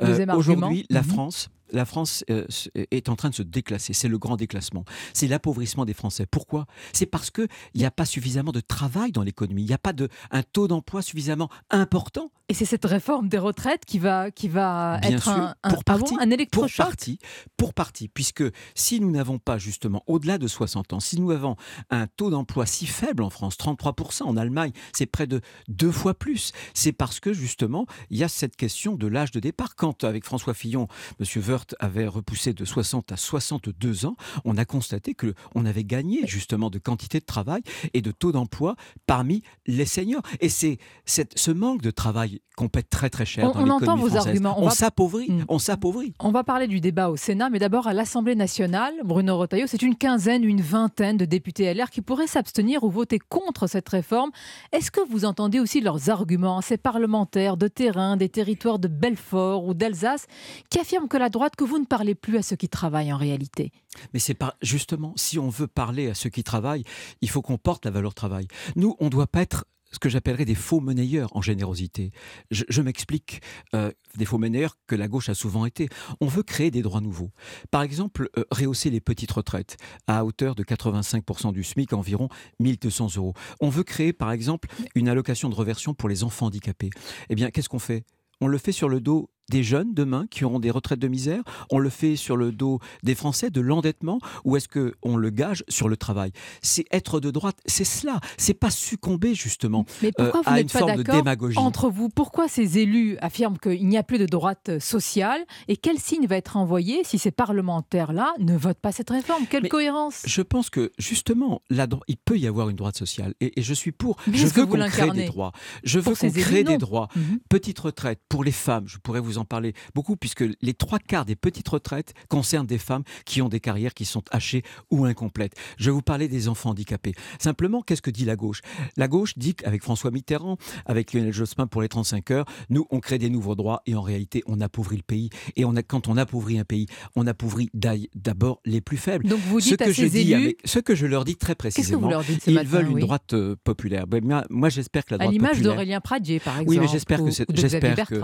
Euh, 0.00 0.06
Deuxième. 0.06 0.30
Aujourd'hui, 0.30 0.86
la 0.90 1.00
Mhm. 1.02 1.06
France 1.08 1.48
la 1.72 1.84
France 1.84 2.24
euh, 2.30 2.44
s- 2.48 2.70
est 2.74 3.08
en 3.08 3.16
train 3.16 3.30
de 3.30 3.34
se 3.34 3.42
déclasser. 3.42 3.92
C'est 3.92 4.08
le 4.08 4.18
grand 4.18 4.36
déclassement. 4.36 4.84
C'est 5.14 5.26
l'appauvrissement 5.26 5.84
des 5.84 5.94
Français. 5.94 6.26
Pourquoi? 6.26 6.66
C'est 6.92 7.06
parce 7.06 7.30
qu'il 7.30 7.48
n'y 7.74 7.84
a 7.84 7.90
pas 7.90 8.04
suffisamment 8.06 8.52
de 8.52 8.60
travail 8.60 9.12
dans 9.12 9.22
l'économie. 9.22 9.62
Il 9.62 9.66
n'y 9.68 9.74
a 9.74 9.78
pas 9.78 9.92
de, 9.92 10.08
un 10.30 10.42
taux 10.42 10.68
d'emploi 10.68 11.02
suffisamment 11.02 11.48
important. 11.70 12.30
Et 12.48 12.54
c'est 12.54 12.64
cette 12.66 12.84
réforme 12.84 13.28
des 13.28 13.38
retraites 13.38 13.84
qui 13.86 13.98
va, 13.98 14.30
qui 14.30 14.48
va 14.48 14.98
Bien 15.00 15.10
être 15.12 15.22
sûr, 15.22 15.32
un, 15.32 15.54
un, 15.62 15.70
pour 15.70 15.84
partie, 15.84 16.14
un 16.14 16.18
pour 16.24 16.32
électrochoc 16.32 16.86
partie, 16.86 17.18
pour 17.56 17.72
partie, 17.72 18.08
puisque 18.08 18.44
si 18.74 19.00
nous 19.00 19.10
n'avons 19.10 19.38
pas 19.38 19.56
justement 19.56 20.02
au-delà 20.06 20.36
de 20.36 20.46
60 20.46 20.92
ans, 20.92 21.00
si 21.00 21.18
nous 21.18 21.30
avons 21.30 21.56
un 21.88 22.06
taux 22.08 22.28
d'emploi 22.30 22.66
si 22.66 22.86
faible 22.86 23.22
en 23.22 23.30
France, 23.30 23.56
33%, 23.56 24.24
en 24.24 24.36
Allemagne, 24.36 24.72
c'est 24.92 25.06
près 25.06 25.26
de 25.26 25.40
deux 25.68 25.92
fois 25.92 26.12
plus, 26.14 26.52
c'est 26.74 26.92
parce 26.92 27.20
que 27.20 27.32
justement, 27.32 27.86
il 28.10 28.18
y 28.18 28.24
a 28.24 28.28
cette 28.28 28.56
question 28.56 28.96
de 28.96 29.06
l'âge 29.06 29.30
de 29.30 29.40
départ. 29.40 29.74
Quand 29.74 30.04
avec 30.04 30.24
François 30.24 30.52
Fillon, 30.52 30.88
M. 31.20 31.42
Wörth 31.48 31.61
avait 31.80 32.06
repoussé 32.06 32.52
de 32.52 32.64
60 32.64 33.12
à 33.12 33.16
62 33.16 34.06
ans, 34.06 34.16
on 34.44 34.56
a 34.56 34.64
constaté 34.64 35.14
que 35.14 35.34
on 35.54 35.64
avait 35.66 35.84
gagné 35.84 36.26
justement 36.26 36.70
de 36.70 36.78
quantité 36.78 37.20
de 37.20 37.24
travail 37.24 37.62
et 37.94 38.02
de 38.02 38.10
taux 38.10 38.32
d'emploi 38.32 38.76
parmi 39.06 39.42
les 39.66 39.84
seniors. 39.86 40.22
Et 40.40 40.48
c'est 40.48 40.78
ce 41.06 41.50
manque 41.50 41.82
de 41.82 41.90
travail 41.90 42.40
qu'on 42.56 42.68
paie 42.68 42.82
très 42.82 43.08
très 43.08 43.24
cher 43.24 43.44
On- 43.48 43.52
dans 43.52 43.66
on 43.66 43.70
entend 43.76 43.96
vos 43.96 44.14
arguments. 44.16 44.56
On 44.60 44.66
On 44.66 44.70
s'appauvrit, 44.70 45.30
Mm. 45.30 45.44
on 45.48 45.58
s'appauvrit. 45.58 46.14
On 46.20 46.30
va 46.32 46.44
parler 46.44 46.66
du 46.66 46.80
débat 46.80 47.08
au 47.08 47.16
Sénat, 47.16 47.48
mais 47.50 47.58
d'abord 47.58 47.86
à 47.86 47.94
l'Assemblée 47.94 48.34
nationale. 48.34 48.92
Bruno 49.04 49.36
Retailleau, 49.38 49.66
c'est 49.66 49.82
une 49.82 49.96
quinzaine, 49.96 50.44
une 50.44 50.60
vingtaine 50.60 51.16
de 51.16 51.24
députés 51.24 51.64
LR 51.64 51.90
qui 51.90 52.02
pourraient 52.02 52.26
s'abstenir 52.26 52.84
ou 52.84 52.90
voter 52.90 53.18
contre 53.18 53.66
cette 53.66 53.88
réforme. 53.88 54.30
Est-ce 54.72 54.90
que 54.90 55.00
vous 55.08 55.24
entendez 55.24 55.60
aussi 55.60 55.80
leurs 55.80 56.10
arguments, 56.10 56.60
ces 56.60 56.76
parlementaires 56.76 57.56
de 57.56 57.68
terrain, 57.68 58.16
des 58.16 58.28
territoires 58.28 58.78
de 58.78 58.88
Belfort 58.88 59.64
ou 59.64 59.74
d'Alsace, 59.74 60.26
qui 60.70 60.78
affirment 60.78 61.08
que 61.08 61.16
la 61.16 61.28
droite, 61.30 61.51
que 61.56 61.64
vous 61.64 61.78
ne 61.78 61.84
parlez 61.84 62.14
plus 62.14 62.36
à 62.38 62.42
ceux 62.42 62.56
qui 62.56 62.68
travaillent 62.68 63.12
en 63.12 63.18
réalité 63.18 63.72
Mais 64.12 64.20
c'est 64.20 64.34
pas 64.34 64.56
justement 64.62 65.12
si 65.16 65.38
on 65.38 65.48
veut 65.48 65.66
parler 65.66 66.08
à 66.08 66.14
ceux 66.14 66.30
qui 66.30 66.44
travaillent, 66.44 66.84
il 67.20 67.30
faut 67.30 67.42
qu'on 67.42 67.58
porte 67.58 67.84
la 67.84 67.90
valeur 67.90 68.14
travail. 68.14 68.46
Nous, 68.76 68.96
on 69.00 69.08
doit 69.08 69.26
pas 69.26 69.42
être 69.42 69.64
ce 69.92 69.98
que 69.98 70.08
j'appellerais 70.08 70.44
des 70.44 70.54
faux 70.54 70.80
monnayeurs 70.80 71.34
en 71.36 71.42
générosité. 71.42 72.10
Je, 72.50 72.64
je 72.68 72.82
m'explique, 72.82 73.42
euh, 73.74 73.92
des 74.16 74.24
faux 74.24 74.38
monnayeurs 74.38 74.78
que 74.86 74.96
la 74.96 75.06
gauche 75.06 75.28
a 75.28 75.34
souvent 75.34 75.66
été. 75.66 75.88
On 76.20 76.26
veut 76.26 76.42
créer 76.42 76.70
des 76.70 76.82
droits 76.82 77.00
nouveaux. 77.00 77.30
Par 77.70 77.82
exemple, 77.82 78.30
euh, 78.38 78.44
rehausser 78.50 78.90
les 78.90 79.00
petites 79.00 79.30
retraites 79.30 79.76
à 80.06 80.24
hauteur 80.24 80.54
de 80.54 80.64
85% 80.64 81.52
du 81.52 81.62
SMIC, 81.62 81.92
environ 81.92 82.28
1200 82.58 83.16
euros. 83.16 83.34
On 83.60 83.68
veut 83.68 83.84
créer, 83.84 84.12
par 84.12 84.32
exemple, 84.32 84.68
une 84.94 85.08
allocation 85.08 85.48
de 85.48 85.54
reversion 85.54 85.94
pour 85.94 86.08
les 86.08 86.24
enfants 86.24 86.46
handicapés. 86.46 86.90
Eh 87.28 87.34
bien, 87.34 87.50
qu'est-ce 87.50 87.68
qu'on 87.68 87.78
fait? 87.78 88.04
On 88.40 88.48
le 88.48 88.58
fait 88.58 88.72
sur 88.72 88.88
le 88.88 89.00
dos 89.00 89.30
des 89.50 89.62
jeunes 89.62 89.92
demain 89.94 90.26
qui 90.30 90.44
auront 90.44 90.60
des 90.60 90.70
retraites 90.70 90.98
de 91.00 91.08
misère? 91.08 91.42
On 91.70 91.78
le 91.78 91.90
fait 91.90 92.16
sur 92.16 92.36
le 92.36 92.52
dos 92.52 92.78
des 93.02 93.14
Français, 93.14 93.50
de 93.50 93.60
l'endettement 93.60 94.18
Ou 94.44 94.56
est-ce 94.56 94.68
qu'on 94.68 95.16
le 95.16 95.30
gage 95.30 95.64
sur 95.68 95.88
le 95.88 95.96
travail? 95.96 96.32
C'est 96.62 96.84
être 96.90 97.20
de 97.20 97.30
droite, 97.30 97.56
c'est 97.66 97.84
cela. 97.84 98.20
C'est 98.38 98.54
pas 98.54 98.70
succomber 98.70 99.34
justement 99.34 99.84
Mais 100.02 100.12
pourquoi 100.16 100.40
euh, 100.40 100.42
vous 100.46 100.52
à 100.52 100.60
une 100.60 100.68
pas 100.68 100.78
forme 100.78 100.96
de 100.96 101.02
démagogie? 101.02 101.58
entre 101.58 101.90
vous? 101.90 102.08
Pourquoi 102.08 102.48
ces 102.48 102.78
élus 102.78 103.16
affirment 103.20 103.58
qu'il 103.58 103.86
n'y 103.86 103.96
a 103.98 104.02
plus 104.02 104.18
de 104.18 104.26
droite 104.26 104.78
sociale? 104.78 105.40
Et 105.68 105.76
quel 105.76 105.98
signe 105.98 106.26
va 106.26 106.36
être 106.36 106.56
envoyé 106.56 107.02
si 107.04 107.18
ces 107.18 107.30
parlementaires-là 107.30 108.32
ne 108.38 108.56
votent 108.56 108.80
pas 108.80 108.92
cette 108.92 109.10
réforme? 109.10 109.46
Quelle 109.48 109.62
Mais 109.64 109.68
cohérence? 109.68 110.22
Je 110.26 110.42
pense 110.42 110.70
que 110.70 110.92
justement, 110.98 111.62
la 111.70 111.86
dro- 111.86 112.02
il 112.08 112.16
peut 112.16 112.38
y 112.38 112.46
avoir 112.46 112.68
une 112.68 112.76
droite 112.76 112.96
sociale 112.96 113.34
et, 113.40 113.58
et 113.58 113.62
je 113.62 113.74
suis 113.74 113.92
pour. 113.92 114.16
Mais 114.26 114.36
je 114.38 114.46
veux 114.46 114.66
qu'on 114.66 114.78
crée 114.86 115.10
des 115.10 115.26
droits. 115.26 115.52
Je 115.84 115.98
veux 115.98 116.14
qu'on 116.14 116.28
élus, 116.28 116.40
crée 116.40 116.64
des 116.64 116.78
droits. 116.78 117.08
Mhm. 117.16 117.38
Petite 117.48 117.78
retraite 117.78 118.20
pour 118.28 118.44
les 118.44 118.52
femmes, 118.52 118.84
je 118.86 118.98
pourrais 118.98 119.20
vous 119.20 119.31
en 119.38 119.44
parler 119.44 119.74
beaucoup 119.94 120.16
puisque 120.16 120.44
les 120.60 120.74
trois 120.74 120.98
quarts 120.98 121.24
des 121.24 121.36
petites 121.36 121.68
retraites 121.68 122.14
concernent 122.28 122.66
des 122.66 122.78
femmes 122.78 123.02
qui 123.24 123.42
ont 123.42 123.48
des 123.48 123.60
carrières 123.60 123.94
qui 123.94 124.04
sont 124.04 124.22
hachées 124.30 124.62
ou 124.90 125.04
incomplètes. 125.04 125.54
Je 125.78 125.86
vais 125.86 125.90
vous 125.90 126.02
parler 126.02 126.28
des 126.28 126.48
enfants 126.48 126.70
handicapés. 126.70 127.14
Simplement, 127.38 127.82
qu'est-ce 127.82 128.02
que 128.02 128.10
dit 128.10 128.24
la 128.24 128.36
gauche? 128.36 128.60
La 128.96 129.08
gauche 129.08 129.36
dit 129.36 129.54
qu'avec 129.54 129.82
François 129.82 130.10
Mitterrand, 130.10 130.56
avec 130.86 131.12
Lionel 131.12 131.32
Jospin 131.32 131.66
pour 131.66 131.82
les 131.82 131.88
35 131.88 132.30
heures, 132.30 132.44
nous 132.70 132.86
on 132.90 133.00
crée 133.00 133.18
des 133.18 133.30
nouveaux 133.30 133.54
droits 133.54 133.82
et 133.86 133.94
en 133.94 134.02
réalité 134.02 134.42
on 134.46 134.60
appauvrit 134.60 134.96
le 134.96 135.02
pays. 135.02 135.30
Et 135.56 135.64
on 135.64 135.74
a, 135.76 135.82
quand 135.82 136.08
on 136.08 136.16
appauvrit 136.16 136.58
un 136.58 136.64
pays, 136.64 136.86
on 137.16 137.26
appauvrit 137.26 137.70
d'abord 138.14 138.60
les 138.64 138.80
plus 138.80 138.96
faibles. 138.96 139.26
Donc 139.28 139.40
vous 139.40 139.60
Ce 139.60 139.70
dites 139.70 139.78
que 139.78 139.84
à 139.84 139.88
je 139.88 139.92
ces 139.92 140.16
élus- 140.18 140.34
avec- 140.34 140.58
ce 140.64 140.78
que 140.78 140.94
je 140.94 141.06
leur 141.06 141.24
dis 141.24 141.36
très 141.36 141.52
Qu'est-ce 141.54 141.68
que 141.68 141.72
précisément, 141.74 142.02
vous 142.02 142.08
leur 142.08 142.24
dites 142.24 142.42
ce 142.44 142.50
ils 142.50 142.54
matin, 142.54 142.68
veulent 142.68 142.88
une 142.88 142.94
oui? 142.94 143.00
droite 143.02 143.32
euh, 143.34 143.56
populaire. 143.62 144.06
Ben, 144.06 144.24
moi, 144.24 144.44
moi, 144.50 144.68
j'espère 144.68 145.04
que 145.04 145.10
la 145.10 145.16
À 145.16 145.18
droite 145.18 145.32
l'image 145.32 145.50
populaire. 145.50 145.72
d'Aurélien 145.74 146.00
Pradier, 146.00 146.40
par 146.40 146.54
exemple. 146.54 146.70
Oui, 146.70 146.78
mais 146.78 146.88
j'espère 146.88 147.18
que 147.22 147.30
j'espère 147.30 148.06
que. 148.08 148.20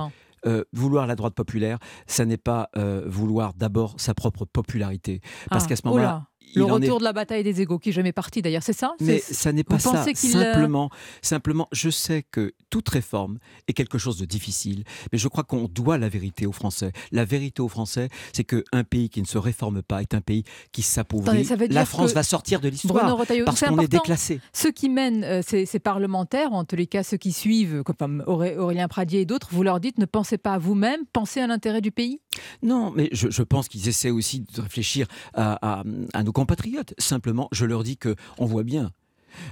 Euh, 0.47 0.65
vouloir 0.73 1.07
la 1.07 1.17
droite 1.17 1.35
populaire, 1.35 1.79
ça 2.07 2.25
n'est 2.25 2.37
pas 2.37 2.69
euh, 2.77 3.03
vouloir 3.07 3.55
d'abord 3.55 3.95
sa 3.99 4.15
propre 4.15 4.45
popularité, 4.45 5.21
parce 5.51 5.65
Ah, 5.65 5.69
qu'à 5.69 5.77
ce 5.77 5.83
moment-là. 5.87 6.28
Le 6.55 6.63
est- 6.67 6.71
retour 6.71 6.99
de 6.99 7.05
la 7.05 7.13
bataille 7.13 7.43
des 7.45 7.61
égaux 7.61 7.79
qui 7.79 7.91
est 7.91 7.93
jamais 7.93 8.13
parti 8.13 8.43
d'ailleurs, 8.43 8.63
c'est 8.63 8.73
ça? 8.73 8.95
Mais 9.01 9.19
ça 9.19 9.53
n'est 9.53 9.65
pas 9.65 9.79
ça. 9.79 10.05
euh, 10.09 10.15
Simplement, 10.15 10.91
simplement, 11.23 11.69
je 11.73 11.91
sais 11.91 12.25
que 12.31 12.53
toute 12.71 12.89
réforme 12.89 13.39
est 13.67 13.73
quelque 13.73 13.99
chose 13.99 14.19
de 14.19 14.25
difficile, 14.25 14.85
mais 15.13 15.19
je 15.19 15.29
crois 15.29 15.45
qu'on 15.45 15.69
doit 15.69 15.99
la 15.99 16.09
vérité 16.09 16.47
aux 16.47 16.53
Français. 16.53 16.93
La 17.13 17.25
vérité 17.25 17.63
aux 17.63 17.69
Français, 17.69 18.09
c'est 18.33 18.45
qu'un 18.45 18.85
pays 18.85 19.09
qui 19.09 19.21
ne 19.23 19.27
se 19.27 19.39
réforme 19.39 19.83
pas 19.83 20.03
est 20.03 20.15
un 20.15 20.21
pays 20.21 20.45
qui 20.73 20.83
s'appauvrit. 20.83 21.45
La 21.71 21.85
France 21.87 22.13
va 22.15 22.23
sortir 22.23 22.61
de 22.61 22.69
l'histoire 22.69 23.05
parce 23.45 23.61
qu'on 23.61 23.79
est 23.81 23.89
déclassé. 23.89 24.41
Ceux 24.53 24.71
qui 24.71 24.89
mènent 24.89 25.25
euh, 25.25 25.43
ces, 25.47 25.67
ces 25.67 25.79
parlementaires, 25.79 26.53
en 26.53 26.65
tous 26.65 26.77
les 26.77 26.87
cas 26.87 27.03
ceux 27.03 27.17
qui 27.17 27.33
suivent, 27.33 27.83
comme 27.83 28.23
Auré- 28.27 28.57
Aurélien 28.57 28.89
Pradier 28.89 29.21
et 29.21 29.27
d'autres, 29.27 29.49
vous 29.51 29.63
leur 29.63 29.81
dites 29.81 29.99
ne 29.99 30.05
pensez 30.07 30.39
pas 30.39 30.55
à 30.55 30.59
vous-même, 30.59 31.01
pensez 31.13 31.41
à 31.41 31.47
l'intérêt 31.47 31.81
du 31.81 31.91
pays? 31.91 32.21
Non, 32.63 32.93
mais 32.95 33.09
je, 33.13 33.31
je 33.31 33.43
pense 33.43 33.69
qu'ils 33.69 33.89
essaient 33.89 34.11
aussi 34.11 34.41
de 34.55 34.61
réfléchir 34.61 35.07
à, 35.35 35.81
à- 35.81 35.85
à 36.15 36.23
nos 36.23 36.33
compatriotes. 36.39 36.95
Simplement, 36.99 37.49
je 37.51 37.65
leur 37.65 37.83
dis 37.83 37.97
que 37.97 38.15
on 38.39 38.47
voit 38.47 38.63
bien. 38.63 38.93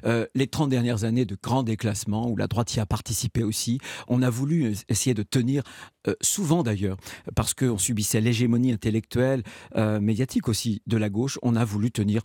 euh, 0.05 0.27
les 0.35 0.47
30 0.47 0.71
dernières 0.71 1.05
années 1.05 1.25
de 1.25 1.37
grands 1.41 1.63
déclassements, 1.63 2.29
où 2.31 2.37
la 2.37 2.47
droite 2.47 2.75
y 2.75 2.81
a 2.81 2.87
participé 2.87 3.43
aussi, 3.43 3.79
on 4.09 4.23
a 4.23 4.31
voulu 4.31 4.75
essayer 4.89 5.15
de 5.15 5.23
tenir, 5.23 5.63
euh, 6.09 6.15
souvent 6.21 6.63
d'ailleurs, 6.63 6.97
parce 7.35 7.55
qu'on 7.55 7.79
subissait 7.79 8.21
l'hégémonie 8.21 8.73
intellectuelle, 8.73 9.43
euh, 9.77 10.01
médiatique 10.01 10.49
aussi 10.49 10.81
de 10.87 10.97
la 10.97 11.09
gauche, 11.09 11.39
on 11.43 11.57
a 11.57 11.65
voulu 11.65 11.91
tenir 11.91 12.23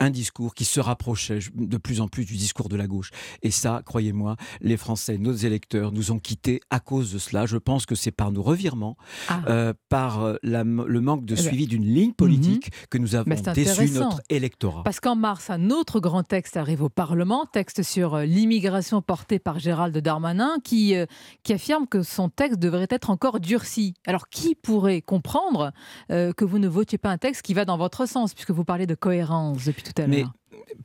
un 0.00 0.10
discours 0.10 0.54
qui 0.54 0.64
se 0.64 0.80
rapprochait 0.80 1.38
de 1.54 1.76
plus 1.76 2.00
en 2.00 2.08
plus 2.08 2.24
du 2.24 2.34
discours 2.36 2.68
de 2.68 2.76
la 2.76 2.86
gauche. 2.86 3.10
Et 3.42 3.50
ça, 3.50 3.82
croyez-moi, 3.84 4.36
les 4.60 4.76
Français, 4.76 5.18
nos 5.18 5.32
électeurs, 5.32 5.92
nous 5.92 6.10
ont 6.12 6.18
quittés 6.18 6.60
à 6.70 6.80
cause 6.80 7.12
de 7.12 7.18
cela. 7.18 7.46
Je 7.46 7.56
pense 7.56 7.86
que 7.86 7.94
c'est 7.94 8.10
par 8.10 8.32
nos 8.32 8.42
revirements, 8.42 8.96
Ah. 9.28 9.42
euh, 9.48 9.72
par 9.88 10.22
euh, 10.22 10.36
la- 10.42 10.64
le 10.64 11.00
manque 11.00 11.24
de 11.24 11.34
Eh 11.34 11.36
ben, 11.36 11.42
suivi 11.42 11.66
d'une 11.66 11.84
ligne 11.84 12.12
politique 12.12 12.70
que 12.90 12.98
nous 12.98 13.14
avons 13.14 13.30
déçu 13.54 13.90
notre 13.90 14.20
électorat. 14.30 14.82
Parce 14.82 15.00
qu'en 15.00 15.16
mars, 15.16 15.50
un 15.50 15.70
autre 15.70 16.00
grand 16.00 16.22
texte 16.22 16.56
arrive 16.56 16.82
au 16.82 16.88
Parlement, 16.88 17.46
texte 17.46 17.82
sur 17.82 18.14
euh, 18.14 18.24
l'immigration 18.24 19.02
porté 19.02 19.38
par 19.38 19.58
Gérald 19.58 19.96
Darmanin, 19.96 20.56
qui, 20.64 20.94
euh, 20.96 21.06
qui 21.42 21.52
affirme 21.52 21.86
que 21.86 22.02
son 22.02 22.28
texte 22.28 22.58
devrait 22.58 22.86
être 22.90 23.10
encore 23.10 23.38
durci. 23.40 23.94
Alors 24.06 24.28
qui 24.28 24.54
pourrait 24.54 25.02
comprendre 25.02 25.72
euh, 26.10 26.32
que 26.32 26.44
vous 26.44 26.58
ne 26.58 26.68
votiez 26.68 26.98
pas 26.98 27.10
un 27.10 27.18
texte 27.18 27.42
qui 27.42 27.54
va 27.54 27.64
dans 27.64 27.76
votre 27.78 28.06
sens, 28.06 28.34
puisque 28.34 28.50
vous 28.50 28.64
parlez 28.64 28.86
de 28.86 28.94
cohérence 28.94 29.64
depuis 29.64 29.82
tout 29.84 30.02
à 30.02 30.06
l'heure 30.06 30.32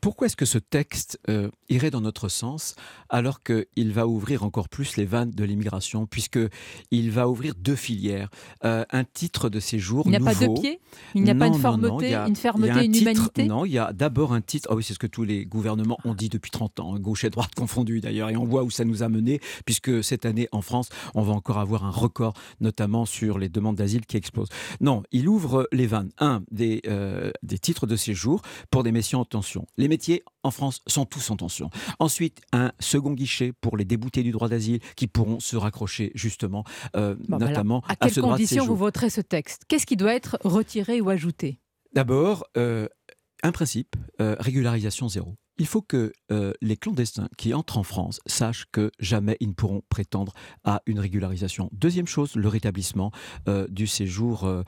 pourquoi 0.02 0.28
est-ce 0.28 0.36
que 0.36 0.46
ce 0.46 0.58
texte 0.58 1.20
euh, 1.30 1.50
irait 1.70 1.92
dans 1.92 2.02
notre 2.02 2.30
sens 2.30 2.76
alors 3.10 3.42
qu'il 3.44 3.92
va 3.92 4.08
ouvrir 4.08 4.44
encore 4.44 4.70
plus 4.70 4.98
les 4.98 5.06
vannes 5.06 5.32
de 5.32 5.44
l'immigration, 5.44 6.06
puisqu'il 6.06 7.12
va 7.12 7.28
ouvrir 7.28 7.54
deux 7.56 7.76
filières 7.76 8.30
euh, 8.66 8.86
Un 8.92 9.04
titre 9.04 9.50
de 9.50 9.60
séjour 9.60 10.04
Il 10.06 10.12
n'y 10.12 10.16
a 10.16 10.20
nouveau. 10.20 10.32
pas 10.32 10.48
de 10.48 10.60
pied 10.60 10.80
Il 11.16 11.24
n'y 11.24 11.30
a 11.30 11.36
pas 11.36 11.48
une 11.48 11.60
fermeté, 11.60 12.14
une, 12.16 12.36
fermeté, 12.36 12.86
une 12.86 12.96
humanité? 12.96 13.46
Non, 13.46 13.66
il 13.66 13.72
y 13.72 13.78
a 13.80 13.94
d'abord 13.94 14.34
un 14.34 14.42
titre. 14.42 14.68
Ah 14.72 14.76
oui, 14.76 14.84
c'est 14.84 14.94
ce 14.94 15.00
que 15.00 15.08
tous 15.08 15.24
les 15.24 15.46
gouvernements 15.46 15.98
ont 16.06 16.14
dit 16.14 16.30
depuis 16.30 16.52
30 16.52 16.80
ans, 16.80 16.96
hein, 16.96 17.00
gauche 17.00 17.24
et 17.24 17.30
droite 17.30 17.56
confondus 17.56 18.02
d'ailleurs, 18.02 18.30
et 18.30 18.38
on 18.38 18.46
voit 18.46 18.64
où 18.64 18.70
ça 18.70 18.86
nous 18.86 19.04
a 19.04 19.10
mené, 19.10 19.40
puisque 19.66 20.04
cette 20.04 20.26
année 20.26 20.48
en 20.52 20.62
France, 20.62 20.90
on 21.16 21.22
va 21.22 21.34
encore 21.34 21.58
avoir 21.58 21.84
un 21.84 21.92
record, 21.92 22.34
notamment 22.60 23.06
sur 23.06 23.40
les 23.40 23.50
demandes 23.50 23.76
d'asile 23.76 24.06
qui 24.06 24.18
explosent. 24.18 24.50
Non, 24.82 25.04
il 25.12 25.28
ouvre 25.28 25.68
les 25.72 25.88
vannes. 25.88 26.12
Un, 26.20 26.44
des, 26.52 26.82
euh, 26.88 27.32
des 27.44 27.58
titres 27.58 27.88
de 27.88 27.96
séjour 27.96 28.42
pour 28.72 28.84
des 28.84 28.92
métiers 28.92 29.18
en 29.18 29.26
tension. 29.26 29.66
Les 29.78 29.88
métiers 29.88 30.24
en 30.44 30.52
France 30.52 30.82
sont 30.88 31.06
tous 31.06 31.30
en 31.32 31.38
tension. 31.38 31.70
Ensuite, 32.00 32.42
un 32.54 32.72
second 32.80 33.14
guichet 33.14 33.54
pour 33.62 33.78
les 33.78 33.86
déboutés 33.86 34.24
du 34.24 34.32
droit 34.32 34.50
d'asile 34.50 34.80
qui 34.96 35.08
pourront 35.08 35.40
se 35.40 35.56
raccrocher 35.56 36.12
justement, 36.16 36.64
euh, 36.96 37.16
Bon, 37.28 37.38
bah 37.38 37.48
notamment 37.48 37.82
à 37.88 37.94
à, 37.94 37.96
quelles 37.96 38.14
ce 38.14 38.20
droit 38.20 38.34
de 38.34 38.38
conditions 38.38 38.66
vous 38.66 38.76
voterez 38.76 39.10
ce 39.10 39.22
texte? 39.22 39.64
Qu'est-ce 39.68 39.86
qui 39.86 39.98
doit 39.98 40.14
être 40.14 40.38
retiré 40.44 41.02
ou 41.02 41.10
ajouté? 41.10 41.60
D'abord, 41.94 42.46
euh, 42.58 42.88
un 43.44 43.52
principe, 43.52 43.96
euh, 44.22 44.36
régularisation 44.40 45.08
zéro. 45.10 45.36
Il 45.60 45.68
faut 45.68 45.82
que 45.82 46.14
euh, 46.32 46.54
les 46.62 46.78
clandestins 46.78 47.28
qui 47.38 47.54
entrent 47.54 47.78
en 47.78 47.84
France 47.84 48.22
sachent 48.26 48.66
que 48.72 48.92
jamais 49.00 49.36
ils 49.42 49.50
ne 49.50 49.54
pourront 49.54 49.84
prétendre 49.90 50.34
à 50.64 50.82
une 50.86 51.00
régularisation. 51.00 51.70
Deuxième 51.74 52.08
chose, 52.08 52.36
le 52.36 52.48
rétablissement 52.48 53.12
euh, 53.48 53.68
du 53.70 53.86
séjour 53.86 54.46
euh, 54.46 54.64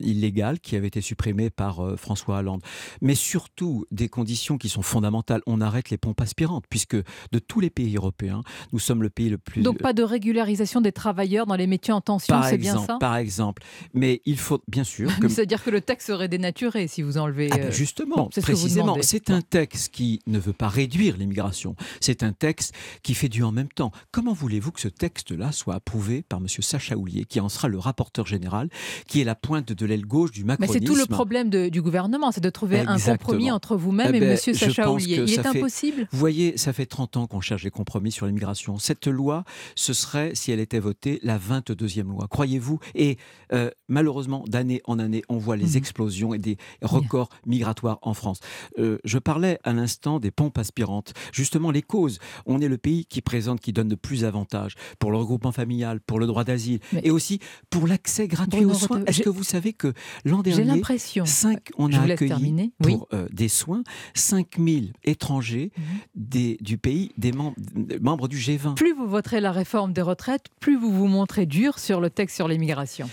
illégal 0.00 0.60
qui 0.60 0.76
avait 0.76 0.86
été 0.86 1.00
supprimé 1.00 1.48
par 1.50 1.98
François 1.98 2.38
Hollande. 2.38 2.62
Mais 3.00 3.14
surtout, 3.14 3.86
des 3.90 4.08
conditions 4.08 4.58
qui 4.58 4.68
sont 4.68 4.82
fondamentales. 4.82 5.40
On 5.46 5.60
arrête 5.62 5.88
les 5.88 5.96
pompes 5.96 6.20
aspirantes, 6.20 6.64
puisque 6.68 6.96
de 6.96 7.38
tous 7.38 7.60
les 7.60 7.70
pays 7.70 7.96
européens, 7.96 8.42
nous 8.72 8.78
sommes 8.78 9.02
le 9.02 9.10
pays 9.10 9.30
le 9.30 9.38
plus... 9.38 9.62
Donc 9.62 9.78
pas 9.78 9.94
de 9.94 10.02
régularisation 10.02 10.80
des 10.80 10.92
travailleurs 10.92 11.46
dans 11.46 11.56
les 11.56 11.66
métiers 11.66 11.94
en 11.94 12.02
tension, 12.02 12.42
c'est 12.42 12.58
bien 12.58 12.78
ça? 12.84 12.98
par 13.00 13.16
exemple. 13.16 13.62
Mais 13.94 14.20
il 14.26 14.38
faut 14.38 14.60
bien 14.68 14.84
sûr 14.84 15.10
que 15.20 15.28
C'est-à-dire 15.28 15.64
que 15.64 15.70
le 15.70 15.80
texte 15.80 16.08
serait 16.08 16.28
dénaturé 16.28 16.86
si 16.86 17.00
vous 17.00 17.16
enlevez. 17.16 17.48
Ah 17.50 17.56
ben 17.56 17.72
justement, 17.72 18.16
bon, 18.16 18.28
c'est 18.32 18.42
ce 18.42 18.46
précisément, 18.46 18.96
c'est 19.00 19.30
un 19.30 19.40
texte 19.40 19.94
qui 19.94 20.17
ne 20.26 20.38
veut 20.38 20.52
pas 20.52 20.68
réduire 20.68 21.16
l'immigration. 21.16 21.76
C'est 22.00 22.22
un 22.22 22.32
texte 22.32 22.74
qui 23.02 23.14
fait 23.14 23.28
du 23.28 23.42
en 23.42 23.52
même 23.52 23.68
temps. 23.68 23.92
Comment 24.10 24.32
voulez-vous 24.32 24.72
que 24.72 24.80
ce 24.80 24.88
texte-là 24.88 25.52
soit 25.52 25.74
approuvé 25.76 26.22
par 26.22 26.38
M. 26.40 26.46
Sacha 26.48 26.96
Houlier, 26.96 27.24
qui 27.24 27.40
en 27.40 27.48
sera 27.48 27.68
le 27.68 27.78
rapporteur 27.78 28.26
général, 28.26 28.68
qui 29.06 29.20
est 29.20 29.24
la 29.24 29.34
pointe 29.34 29.72
de 29.72 29.86
l'aile 29.86 30.06
gauche 30.06 30.30
du 30.32 30.42
Mais 30.44 30.56
macronisme 30.58 30.78
c'est 30.78 30.84
tout 30.84 30.94
le 30.96 31.06
problème 31.06 31.50
de- 31.50 31.68
du 31.68 31.82
gouvernement, 31.82 32.32
c'est 32.32 32.40
de 32.42 32.50
trouver 32.50 32.80
un 32.80 32.98
compromis 32.98 33.50
entre 33.50 33.76
vous-même 33.76 34.14
Eh 34.14 34.16
et 34.16 34.20
ben, 34.20 34.38
je 34.44 34.52
Sacha 34.52 34.90
Houlier. 34.90 35.16
Il 35.26 35.32
est 35.34 35.42
fait- 35.42 35.46
impossible? 35.46 36.08
Vous 36.10 36.18
voyez, 36.18 36.56
ça 36.56 36.72
fait 36.72 36.86
30 36.86 37.16
ans 37.16 37.26
qu'on 37.26 37.40
cherche 37.40 37.62
des 37.64 37.70
compromis 37.70 38.12
sur 38.12 38.26
l'immigration. 38.26 38.78
Cette 38.78 39.06
loi, 39.06 39.44
ce 39.74 39.92
serait, 39.92 40.34
si 40.34 40.50
elle 40.52 40.60
était 40.60 40.78
votée, 40.80 41.20
la 41.22 41.38
22e 41.38 42.08
loi. 42.08 42.26
Croyez-vous? 42.28 42.78
Et 42.94 43.18
euh, 43.52 43.70
malheureusement, 43.88 44.44
d'année 44.46 44.80
en 44.86 44.98
année, 44.98 45.22
on 45.28 45.38
voit 45.38 45.56
les 45.56 45.70
Mhm. 45.70 45.76
explosions 45.76 46.34
et 46.34 46.38
des 46.38 46.56
records 46.82 47.28
migratoires 47.46 47.98
en 48.02 48.14
France. 48.14 48.40
Euh, 48.78 48.98
je 49.04 49.18
parlais 49.18 49.58
à 49.64 49.72
l'instant 49.72 50.07
des 50.18 50.30
pompes 50.30 50.56
aspirantes. 50.56 51.12
Justement, 51.32 51.70
les 51.70 51.82
causes. 51.82 52.18
On 52.46 52.60
est 52.60 52.68
le 52.68 52.78
pays 52.78 53.04
qui 53.04 53.20
présente, 53.20 53.60
qui 53.60 53.72
donne 53.74 53.90
le 53.90 53.96
plus 53.96 54.22
d'avantages 54.22 54.74
pour 54.98 55.10
le 55.12 55.18
regroupement 55.18 55.52
familial, 55.52 56.00
pour 56.00 56.18
le 56.18 56.26
droit 56.26 56.44
d'asile 56.44 56.80
et 57.02 57.10
aussi 57.10 57.38
pour 57.68 57.86
l'accès 57.86 58.26
gratuit 58.28 58.60
Bruno 58.60 58.70
aux 58.72 58.78
soins. 58.78 59.04
Est-ce 59.04 59.20
que 59.22 59.28
vous 59.28 59.44
savez 59.44 59.74
que 59.74 59.92
l'an 60.24 60.40
dernier, 60.42 60.64
l'impression, 60.64 61.26
cinq- 61.26 61.70
on 61.76 61.90
je 61.90 61.98
a 61.98 62.02
accueilli 62.02 62.72
pour 62.82 63.06
euh, 63.12 63.28
des 63.30 63.48
soins 63.48 63.82
5000 64.14 64.92
étrangers 65.04 65.72
Mhm. 65.76 65.84
des, 66.14 66.56
du 66.60 66.78
pays, 66.78 67.12
des 67.18 67.32
mem- 67.32 67.54
des 67.74 67.98
membres 67.98 68.28
du 68.28 68.38
G20. 68.38 68.74
Plus 68.74 68.92
vous 68.94 69.06
voterez 69.06 69.40
la 69.40 69.52
réforme 69.52 69.92
des 69.92 70.02
retraites, 70.02 70.46
plus 70.60 70.78
vous 70.78 70.92
vous 70.92 71.06
montrez 71.06 71.46
dur 71.46 71.78
sur 71.78 72.00
le 72.00 72.10
texte 72.10 72.36
sur 72.36 72.48
l'immigration. 72.48 73.08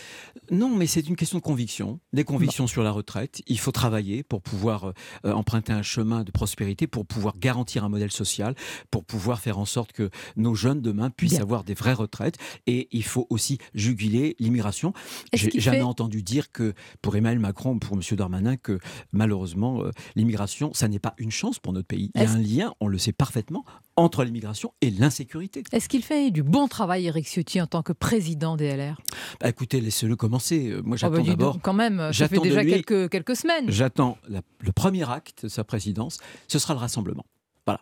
Non, 0.51 0.69
mais 0.75 0.85
c'est 0.87 1.07
une 1.07 1.15
question 1.15 1.37
de 1.39 1.43
conviction. 1.43 1.99
Des 2.13 2.23
convictions 2.23 2.67
sur 2.67 2.83
la 2.83 2.91
retraite. 2.91 3.41
Il 3.47 3.59
faut 3.59 3.71
travailler 3.71 4.23
pour 4.23 4.41
pouvoir 4.41 4.93
euh, 5.25 5.31
emprunter 5.33 5.73
un 5.73 5.81
chemin 5.81 6.23
de 6.23 6.31
prospérité, 6.31 6.84
pour 6.87 7.05
pouvoir 7.05 7.37
garantir 7.37 7.83
un 7.83 7.89
modèle 7.89 8.11
social, 8.11 8.55
pour 8.91 9.03
pouvoir 9.05 9.39
faire 9.39 9.57
en 9.59 9.65
sorte 9.65 9.91
que 9.91 10.09
nos 10.35 10.55
jeunes 10.55 10.81
demain 10.81 11.09
puissent 11.09 11.33
Bien. 11.33 11.41
avoir 11.41 11.63
des 11.63 11.73
vraies 11.73 11.93
retraites. 11.93 12.37
Et 12.67 12.87
il 12.91 13.03
faut 13.03 13.27
aussi 13.29 13.57
juguler 13.73 14.35
l'immigration. 14.39 14.93
J'ai 15.33 15.51
jamais 15.59 15.77
fait- 15.77 15.83
entendu 15.83 16.23
dire 16.23 16.51
que 16.51 16.73
pour 17.01 17.15
Emmanuel 17.15 17.39
Macron 17.39 17.73
ou 17.75 17.79
pour 17.79 17.95
M. 17.97 18.01
Darmanin 18.17 18.57
que 18.57 18.79
malheureusement 19.11 19.83
euh, 19.83 19.91
l'immigration, 20.15 20.73
ça 20.73 20.87
n'est 20.87 20.99
pas 20.99 21.13
une 21.17 21.31
chance 21.31 21.59
pour 21.59 21.73
notre 21.73 21.87
pays. 21.87 22.11
Il 22.15 22.21
y 22.21 22.25
a 22.25 22.31
un 22.31 22.37
lien, 22.39 22.73
on 22.79 22.87
le 22.87 22.97
sait 22.97 23.13
parfaitement, 23.13 23.65
entre 23.97 24.23
l'immigration 24.23 24.73
et 24.81 24.91
l'insécurité. 24.91 25.63
Est-ce 25.71 25.87
qu'il 25.87 26.03
fait 26.03 26.31
du 26.31 26.43
bon 26.43 26.67
travail, 26.67 27.05
Eric 27.07 27.25
Ciotti, 27.27 27.61
en 27.61 27.67
tant 27.67 27.81
que 27.81 27.93
président 27.93 28.57
des 28.57 28.75
LR 28.75 28.99
Bah, 29.39 29.49
écoutez, 29.49 29.79
laissez-le 29.79 30.15
commencer. 30.15 30.69
Euh, 30.71 30.81
Moi, 30.83 30.95
Oh, 30.95 30.97
j'attends 30.97 31.11
bah, 31.13 31.17
donc, 31.19 31.27
d'abord. 31.27 31.59
Quand 31.61 31.73
même, 31.73 32.11
ça 32.11 32.27
fait 32.27 32.39
déjà 32.39 32.61
lui- 32.63 32.71
quelques, 32.71 33.09
quelques 33.09 33.35
semaines. 33.35 33.65
J'attends 33.69 34.17
le 34.27 34.71
premier 34.73 35.09
acte 35.09 35.43
de 35.43 35.49
sa 35.49 35.63
présidence, 35.63 36.17
ce 36.47 36.59
sera 36.59 36.73
le 36.73 36.79
rassemblement. 36.79 37.25
Voilà. 37.65 37.79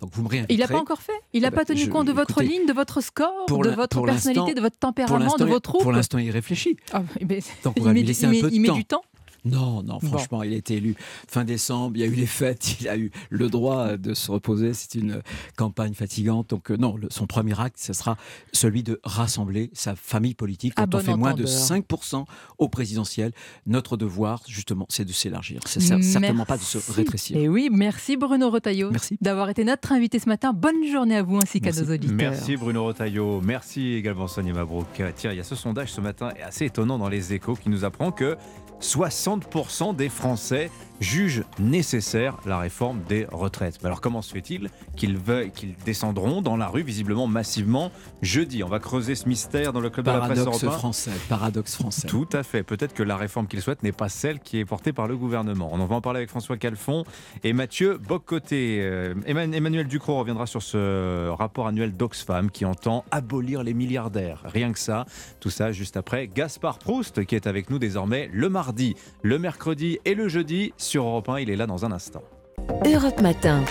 Donc 0.00 0.10
vous 0.14 0.22
me. 0.22 0.28
Il 0.48 0.58
n'a 0.58 0.68
pas 0.68 0.78
encore 0.80 1.02
fait? 1.02 1.12
Il 1.32 1.42
n'a 1.42 1.48
Eh 1.48 1.50
ben, 1.50 1.56
pas 1.58 1.64
tenu 1.66 1.80
je- 1.80 1.90
compte 1.90 2.06
de 2.06 2.12
votre 2.12 2.42
ligne, 2.42 2.66
de 2.66 2.72
votre 2.72 3.00
score, 3.02 3.46
de 3.48 3.70
votre 3.70 4.02
personnalité, 4.02 4.54
de 4.54 4.60
votre 4.60 4.78
tempérament, 4.78 5.36
de 5.36 5.44
vos 5.44 5.60
troupes? 5.60 5.82
Pour 5.82 5.92
l'instant, 5.92 6.18
il 6.18 6.30
réfléchit. 6.30 6.76
Ah, 6.92 7.02
Donc 7.64 7.74
on 7.78 7.82
va 7.82 7.92
lui 7.92 8.02
laisser 8.02 8.24
un 8.26 8.30
peu 8.30 8.48
de 8.50 8.54
il 8.54 8.60
met 8.60 8.70
du 8.70 8.84
temps? 8.84 9.02
Non, 9.44 9.82
non, 9.82 9.98
franchement, 10.00 10.42
il 10.44 10.52
a 10.52 10.56
été 10.56 10.76
élu 10.76 10.94
fin 11.28 11.44
décembre, 11.44 11.96
il 11.96 12.00
y 12.00 12.04
a 12.04 12.06
eu 12.06 12.14
les 12.14 12.26
fêtes, 12.26 12.76
il 12.80 12.88
a 12.88 12.96
eu 12.96 13.10
le 13.30 13.48
droit 13.48 13.96
de 13.96 14.14
se 14.14 14.30
reposer. 14.30 14.72
C'est 14.74 14.94
une 14.94 15.20
campagne 15.56 15.94
fatigante. 15.94 16.50
Donc, 16.50 16.70
euh, 16.70 16.76
non, 16.76 16.96
le- 16.96 17.08
son 17.10 17.26
premier 17.26 17.58
acte, 17.60 17.76
ce 17.78 17.92
sera 17.92 18.16
celui 18.52 18.82
de 18.82 19.00
rassembler 19.02 19.70
sa 19.72 19.96
famille 19.96 20.34
politique. 20.34 20.74
À 20.76 20.82
Quand 20.86 20.94
on 20.94 20.98
bon 20.98 21.04
fait 21.04 21.16
moins 21.16 21.34
de 21.34 21.42
entendeur. 21.44 21.88
5% 21.88 22.24
au 22.58 22.68
présidentiel, 22.68 23.32
notre 23.66 23.96
devoir, 23.96 24.42
justement, 24.46 24.86
c'est 24.88 25.04
de 25.04 25.12
s'élargir. 25.12 25.60
C'est 25.66 25.80
cer- 25.80 26.02
certainement 26.02 26.44
pas 26.46 26.56
de 26.56 26.62
se 26.62 26.78
rétrécir. 26.92 27.36
Et 27.36 27.48
oui, 27.48 27.68
merci 27.72 28.16
Bruno 28.16 28.50
Retailleau 28.50 28.90
d'avoir 29.20 29.48
été 29.48 29.64
notre 29.64 29.92
invité 29.92 30.18
ce 30.18 30.28
matin. 30.28 30.52
Bonne 30.52 30.86
journée 30.90 31.16
à 31.16 31.22
vous 31.22 31.36
ainsi 31.38 31.60
qu'à 31.60 31.72
nos 31.72 31.92
auditeurs. 31.92 32.16
Merci 32.16 32.56
Bruno 32.56 32.84
Retailleau. 32.84 33.40
Merci 33.40 33.94
également 33.94 34.28
Sonia 34.28 34.52
Mabrouk. 34.52 34.86
Tiens, 35.16 35.32
il 35.32 35.36
y 35.36 35.40
a 35.40 35.44
ce 35.44 35.56
sondage 35.56 35.92
ce 35.92 36.00
matin 36.00 36.30
assez 36.44 36.66
étonnant 36.66 36.98
dans 36.98 37.08
les 37.08 37.32
échos 37.32 37.54
qui 37.56 37.68
nous 37.70 37.84
apprend 37.84 38.12
que 38.12 38.36
60% 38.82 39.96
des 39.96 40.08
Français 40.08 40.70
jugent 41.00 41.42
nécessaire 41.58 42.36
la 42.46 42.58
réforme 42.58 43.00
des 43.08 43.26
retraites. 43.32 43.78
Mais 43.82 43.86
alors 43.86 44.00
comment 44.00 44.22
se 44.22 44.32
fait-il 44.32 44.68
qu'ils 44.96 45.16
veuillent- 45.16 45.50
qu'ils 45.50 45.74
descendront 45.84 46.42
dans 46.42 46.56
la 46.56 46.68
rue 46.68 46.82
visiblement 46.84 47.26
massivement 47.26 47.90
jeudi? 48.22 48.62
On 48.62 48.68
va 48.68 48.78
creuser 48.78 49.16
ce 49.16 49.28
mystère 49.28 49.72
dans 49.72 49.80
le 49.80 49.90
club 49.90 50.06
de 50.06 50.10
la 50.12 50.18
presse 50.18 50.38
Paradoxe 50.38 50.62
européen. 50.62 50.78
français. 50.78 51.10
Paradoxe 51.28 51.74
français. 51.74 52.06
Tout 52.06 52.28
à 52.32 52.44
fait. 52.44 52.62
Peut-être 52.62 52.94
que 52.94 53.02
la 53.02 53.16
réforme 53.16 53.48
qu'ils 53.48 53.62
souhaitent 53.62 53.82
n'est 53.82 53.90
pas 53.90 54.08
celle 54.08 54.38
qui 54.38 54.58
est 54.58 54.64
portée 54.64 54.92
par 54.92 55.08
le 55.08 55.16
gouvernement. 55.16 55.70
On 55.72 55.80
en 55.80 55.86
va 55.86 55.96
en 55.96 56.00
parler 56.00 56.18
avec 56.18 56.30
François 56.30 56.56
Calfon 56.56 57.04
et 57.42 57.52
Mathieu 57.52 57.98
Boccoté. 57.98 58.78
Euh, 58.82 59.14
Emman- 59.26 59.52
Emmanuel 59.54 59.88
Ducrot 59.88 60.18
reviendra 60.20 60.46
sur 60.46 60.62
ce 60.62 61.28
rapport 61.30 61.66
annuel 61.66 61.96
d'Oxfam 61.96 62.48
qui 62.50 62.64
entend 62.64 63.04
abolir 63.10 63.64
les 63.64 63.74
milliardaires. 63.74 64.42
Rien 64.44 64.72
que 64.72 64.78
ça. 64.78 65.04
Tout 65.40 65.50
ça 65.50 65.72
juste 65.72 65.96
après 65.96 66.28
Gaspard 66.28 66.78
Proust 66.78 67.24
qui 67.24 67.34
est 67.34 67.48
avec 67.48 67.70
nous 67.70 67.80
désormais 67.80 68.30
le 68.32 68.48
mardi, 68.48 68.71
le 69.22 69.38
mercredi 69.38 69.98
et 70.04 70.14
le 70.14 70.28
jeudi 70.28 70.72
sur 70.76 71.04
Europe 71.04 71.28
1. 71.28 71.40
Il 71.40 71.50
est 71.50 71.56
là 71.56 71.66
dans 71.66 71.84
un 71.84 71.92
instant. 71.92 72.22
Europe 72.84 73.20
Matin. 73.20 73.64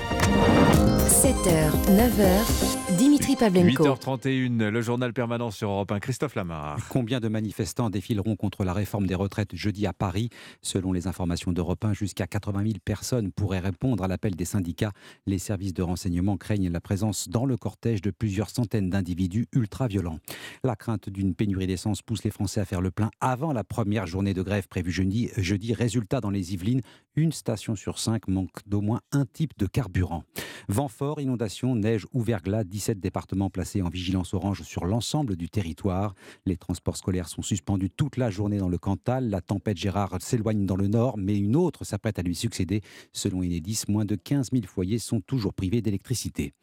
7h, 1.08 1.72
9h, 1.88 2.98
Dimitri 3.22 3.36
Pavlenko. 3.36 3.84
8h31, 3.84 4.70
le 4.70 4.82
journal 4.82 5.14
permanent 5.14 5.52
sur 5.52 5.70
Europe 5.70 5.92
1. 5.92 6.00
Christophe 6.00 6.34
Lamar. 6.34 6.80
Combien 6.90 7.20
de 7.20 7.28
manifestants 7.28 7.92
défileront 7.92 8.36
contre 8.36 8.64
la 8.64 8.74
réforme 8.74 9.06
des 9.06 9.14
retraites 9.14 9.56
jeudi 9.56 9.86
à 9.86 9.94
Paris? 9.94 10.30
Selon 10.64 10.92
les 10.92 11.06
informations 11.06 11.52
d'Europe 11.52 11.86
1, 11.86 11.94
jusqu'à 11.94 12.26
80 12.26 12.64
000 12.64 12.74
personnes 12.84 13.32
pourraient 13.32 13.60
répondre 13.60 14.04
à 14.04 14.08
l'appel 14.08 14.36
des 14.36 14.46
syndicats. 14.46 14.92
Les 15.28 15.38
services 15.38 15.76
de 15.76 15.84
renseignement 15.84 16.36
craignent 16.36 16.72
la 16.72 16.82
présence 16.82 17.30
dans 17.30 17.46
le 17.46 17.58
cortège 17.58 18.02
de 18.02 18.10
plusieurs 18.10 18.50
centaines 18.50 18.90
d'individus 18.90 19.48
ultra-violents. 19.54 20.18
La 20.64 20.76
crainte 20.76 21.08
d'une 21.08 21.36
pénurie 21.36 21.68
d'essence 21.68 22.02
pousse 22.02 22.24
les 22.24 22.32
Français 22.32 22.60
à 22.60 22.66
faire 22.66 22.82
le 22.82 22.90
plein 22.90 23.12
avant 23.20 23.54
la 23.54 23.64
première 23.64 24.08
journée 24.08 24.34
de 24.34 24.42
grève 24.42 24.68
prévue 24.68 24.92
jeudi. 24.92 25.30
jeudi. 25.38 25.76
Résultat, 25.76 26.22
dans 26.22 26.32
les 26.32 26.56
Yvelines, 26.56 26.82
une 27.16 27.34
station 27.34 27.76
sur 27.76 28.00
cinq 28.00 28.28
manque 28.28 28.66
d'au 28.66 28.82
moins 28.82 29.02
un 29.12 29.26
type 29.26 29.52
de 29.60 29.68
carburant. 29.68 30.24
Vent 30.70 30.88
fort, 30.88 31.22
inondations, 31.22 31.76
neige 31.76 32.08
ou 32.14 32.22
verglas, 32.22 32.64
17 32.64 33.00
départements 33.00 33.11
départements 33.12 33.50
placés 33.50 33.82
en 33.82 33.90
vigilance 33.90 34.34
orange 34.34 34.62
sur 34.62 34.86
l'ensemble 34.86 35.36
du 35.36 35.50
territoire. 35.50 36.16
Les 36.46 36.56
transports 36.56 36.96
scolaires 36.96 37.28
sont 37.28 37.42
suspendus 37.42 37.90
toute 37.90 38.16
la 38.16 38.30
journée 38.30 38.58
dans 38.58 38.70
le 38.70 38.78
Cantal. 38.78 39.30
La 39.30 39.42
tempête 39.42 39.76
Gérard 39.76 40.16
s'éloigne 40.22 40.66
dans 40.66 40.78
le 40.78 40.88
nord, 40.88 41.18
mais 41.18 41.38
une 41.38 41.58
autre 41.58 41.84
s'apprête 41.84 42.20
à 42.20 42.22
lui 42.22 42.36
succéder. 42.36 42.80
Selon 43.12 43.40
Enedis, 43.40 43.84
moins 43.90 44.06
de 44.06 44.16
15 44.16 44.52
000 44.54 44.64
foyers 44.66 44.98
sont 44.98 45.20
toujours 45.20 45.54
privés 45.54 45.82
d'électricité. 45.82 46.54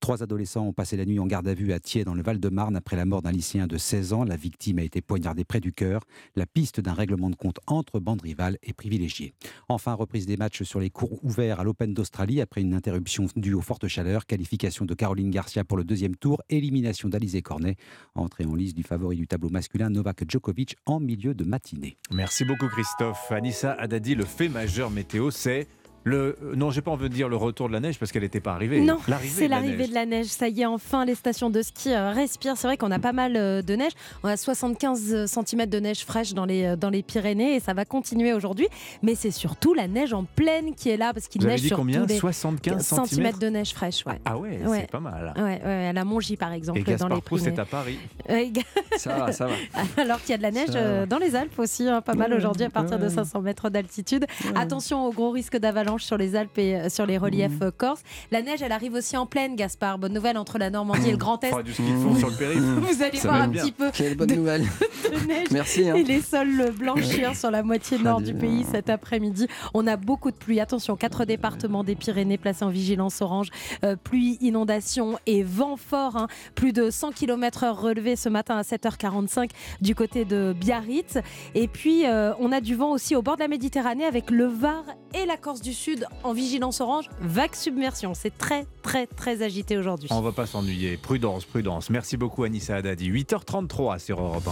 Trois 0.00 0.22
adolescents 0.22 0.66
ont 0.66 0.72
passé 0.72 0.96
la 0.96 1.04
nuit 1.04 1.18
en 1.18 1.26
garde 1.26 1.46
à 1.46 1.52
vue 1.52 1.74
à 1.74 1.80
Thiers 1.80 2.04
dans 2.04 2.14
le 2.14 2.22
Val-de-Marne 2.22 2.76
après 2.76 2.96
la 2.96 3.04
mort 3.04 3.20
d'un 3.20 3.32
lycéen 3.32 3.66
de 3.66 3.76
16 3.76 4.14
ans. 4.14 4.24
La 4.24 4.36
victime 4.36 4.78
a 4.78 4.82
été 4.82 5.02
poignardée 5.02 5.44
près 5.44 5.60
du 5.60 5.74
cœur. 5.74 6.00
La 6.34 6.46
piste 6.46 6.80
d'un 6.80 6.94
règlement 6.94 7.28
de 7.28 7.36
compte 7.36 7.60
entre 7.66 8.00
bandes 8.00 8.22
rivales 8.22 8.56
est 8.62 8.72
privilégiée. 8.72 9.34
Enfin, 9.68 9.92
reprise 9.92 10.24
des 10.24 10.38
matchs 10.38 10.62
sur 10.62 10.80
les 10.80 10.88
cours 10.88 11.22
ouverts 11.22 11.60
à 11.60 11.64
l'Open 11.64 11.92
d'Australie 11.92 12.40
après 12.40 12.62
une 12.62 12.72
interruption 12.72 13.26
due 13.36 13.52
aux 13.52 13.60
fortes 13.60 13.86
chaleurs. 13.86 14.24
Qualification 14.24 14.86
de 14.86 14.94
Caroline 14.94 15.30
Garcia 15.30 15.62
pour 15.62 15.76
le 15.76 15.84
deuxième 15.90 16.14
tour. 16.14 16.40
Élimination 16.48 17.08
d'Alizé 17.08 17.42
Cornet. 17.42 17.74
Entrée 18.14 18.44
en 18.44 18.54
liste 18.54 18.76
du 18.76 18.84
favori 18.84 19.16
du 19.16 19.26
tableau 19.26 19.50
masculin 19.50 19.90
Novak 19.90 20.22
Djokovic 20.28 20.76
en 20.86 21.00
milieu 21.00 21.34
de 21.34 21.42
matinée. 21.42 21.96
Merci 22.12 22.44
beaucoup 22.44 22.68
Christophe. 22.68 23.30
Anissa 23.32 23.72
Haddadi, 23.72 24.14
le 24.14 24.24
fait 24.24 24.48
majeur 24.48 24.90
météo, 24.90 25.32
c'est 25.32 25.66
le, 26.04 26.36
euh, 26.42 26.54
non, 26.56 26.70
j'ai 26.70 26.80
pas 26.80 26.90
envie 26.90 27.08
de 27.08 27.14
dire 27.14 27.28
le 27.28 27.36
retour 27.36 27.68
de 27.68 27.74
la 27.74 27.80
neige 27.80 27.98
parce 27.98 28.10
qu'elle 28.10 28.22
n'était 28.22 28.40
pas 28.40 28.52
arrivée. 28.52 28.80
Non, 28.80 28.98
L'arrivée 29.06 29.32
c'est 29.34 29.44
de 29.46 29.50
la 29.50 29.56
l'arrivée 29.56 29.86
de 29.86 29.94
la 29.94 30.06
neige. 30.06 30.26
Ça 30.26 30.48
y 30.48 30.62
est, 30.62 30.66
enfin, 30.66 31.04
les 31.04 31.14
stations 31.14 31.50
de 31.50 31.60
ski 31.60 31.92
euh, 31.92 32.12
respirent. 32.12 32.56
C'est 32.56 32.66
vrai 32.66 32.76
qu'on 32.76 32.90
a 32.90 32.98
pas 32.98 33.12
mal 33.12 33.36
euh, 33.36 33.60
de 33.60 33.74
neige. 33.74 33.92
On 34.22 34.28
a 34.28 34.36
75 34.36 35.26
cm 35.26 35.66
de 35.66 35.80
neige 35.80 36.04
fraîche 36.04 36.32
dans 36.32 36.46
les, 36.46 36.76
dans 36.76 36.88
les 36.90 37.02
Pyrénées 37.02 37.56
et 37.56 37.60
ça 37.60 37.74
va 37.74 37.84
continuer 37.84 38.32
aujourd'hui. 38.32 38.68
Mais 39.02 39.14
c'est 39.14 39.30
surtout 39.30 39.74
la 39.74 39.88
neige 39.88 40.14
en 40.14 40.24
pleine 40.24 40.74
qui 40.74 40.88
est 40.88 40.96
là 40.96 41.12
parce 41.12 41.28
qu'il 41.28 41.44
neige 41.44 41.60
dit 41.60 41.68
sur 41.68 41.76
combien 41.76 42.02
tous 42.02 42.08
les 42.08 42.18
75 42.18 42.84
centimètres 42.84 43.38
de 43.38 43.48
neige 43.48 43.72
fraîche. 43.72 44.04
Ouais. 44.06 44.20
Ah 44.24 44.38
ouais, 44.38 44.60
Ouais. 44.66 44.80
c'est 44.82 44.90
pas 44.90 45.00
mal. 45.00 45.34
Ouais, 45.36 45.60
ouais, 45.64 45.86
à 45.88 45.92
la 45.92 46.04
Mongie 46.04 46.36
par 46.36 46.52
exemple, 46.52 46.80
Et 46.80 46.96
dans 46.96 47.08
les 47.08 47.20
Proust 47.20 47.46
est 47.46 47.58
à 47.58 47.64
Paris. 47.64 47.98
Ça 48.96 49.16
va, 49.16 49.32
ça 49.32 49.46
va. 49.46 49.54
Alors 50.02 50.20
qu'il 50.20 50.30
y 50.30 50.34
a 50.34 50.36
de 50.38 50.42
la 50.42 50.50
neige 50.50 50.70
Ça 50.70 51.06
dans 51.06 51.18
les 51.18 51.34
Alpes 51.36 51.58
aussi, 51.58 51.88
hein, 51.88 52.00
pas 52.00 52.14
mal 52.14 52.32
aujourd'hui 52.34 52.64
à 52.64 52.70
partir 52.70 52.98
de 52.98 53.04
ouais. 53.04 53.14
500 53.14 53.40
mètres 53.40 53.70
d'altitude. 53.70 54.26
Attention 54.54 55.06
au 55.06 55.12
gros 55.12 55.30
risque 55.30 55.56
d'avalanche 55.56 55.89
sur 55.98 56.16
les 56.16 56.36
Alpes 56.36 56.58
et 56.58 56.76
euh, 56.76 56.88
sur 56.88 57.06
les 57.06 57.18
reliefs 57.18 57.30
Mmh. 57.60 57.62
euh, 57.64 57.70
corses. 57.76 58.02
La 58.30 58.42
neige, 58.42 58.60
elle 58.62 58.72
arrive 58.72 58.94
aussi 58.94 59.16
en 59.16 59.24
pleine, 59.26 59.56
Gaspard. 59.56 59.98
Bonne 59.98 60.12
nouvelle 60.12 60.36
entre 60.36 60.58
la 60.58 60.68
Normandie 60.70 61.08
et 61.08 61.12
le 61.12 61.16
Grand 61.16 61.42
Est. 61.44 61.48
Faudra 61.48 61.62
du 61.62 61.72
ski 61.72 61.82
de 61.82 61.96
fond 61.98 62.14
sur 62.16 62.28
le 62.30 62.36
périph'. 62.36 62.58
Vous 62.60 63.02
allez 63.02 63.18
Ça 63.18 63.28
voir 63.28 63.40
un 63.42 63.48
bien. 63.48 63.62
petit 63.62 63.72
peu 63.72 63.90
Quelle 63.92 64.16
bonne 64.16 64.28
de, 64.28 64.34
nouvelle. 64.34 64.62
de 65.10 65.26
neige 65.26 65.46
Merci, 65.50 65.88
hein. 65.88 65.94
et 65.94 66.02
les 66.04 66.20
sols 66.20 66.72
blanchir 66.78 67.34
sur 67.36 67.50
la 67.50 67.62
moitié 67.62 67.98
nord 67.98 68.20
du 68.20 68.34
pays 68.34 68.64
cet 68.70 68.90
après-midi. 68.90 69.46
On 69.74 69.86
a 69.86 69.96
beaucoup 69.96 70.30
de 70.30 70.36
pluie. 70.36 70.60
Attention, 70.60 70.96
quatre 70.96 71.24
départements 71.24 71.84
des 71.84 71.94
Pyrénées 71.94 72.38
placés 72.38 72.64
en 72.64 72.68
vigilance 72.68 73.20
orange. 73.22 73.48
Euh, 73.84 73.96
pluie, 73.96 74.36
inondation 74.40 75.18
et 75.26 75.42
vent 75.42 75.76
fort. 75.76 76.16
hein. 76.16 76.26
Plus 76.54 76.72
de 76.72 76.90
100 76.90 77.12
km/h 77.12 77.70
relevés 77.72 78.16
ce 78.16 78.28
matin 78.28 78.56
à 78.56 78.62
7h45 78.62 79.50
du 79.80 79.94
côté 79.94 80.24
de 80.24 80.54
Biarritz. 80.58 81.18
Et 81.54 81.68
puis, 81.68 82.06
euh, 82.06 82.32
on 82.38 82.52
a 82.52 82.60
du 82.60 82.74
vent 82.74 82.90
aussi 82.90 83.16
au 83.16 83.22
bord 83.22 83.36
de 83.36 83.40
la 83.42 83.48
Méditerranée 83.48 84.04
avec 84.04 84.30
le 84.30 84.44
Var 84.46 84.84
et 85.14 85.26
la 85.26 85.36
Corse 85.36 85.60
du 85.60 85.72
Sud 85.72 85.79
en 86.24 86.32
vigilance 86.32 86.80
orange. 86.80 87.08
Vague 87.20 87.54
submersion. 87.54 88.14
C'est 88.14 88.36
très, 88.36 88.66
très, 88.82 89.06
très 89.06 89.42
agité 89.42 89.76
aujourd'hui. 89.76 90.08
On 90.12 90.20
va 90.20 90.32
pas 90.32 90.46
s'ennuyer. 90.46 90.96
Prudence, 90.96 91.44
prudence. 91.44 91.90
Merci 91.90 92.16
beaucoup 92.16 92.44
Anissa 92.44 92.76
Haddadi. 92.76 93.10
8h33 93.10 93.98
sur 93.98 94.20
Europe 94.20 94.48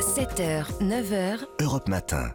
7h, 0.00 0.66
9h, 0.80 1.38
Europe 1.60 1.88
Matin. 1.88 2.30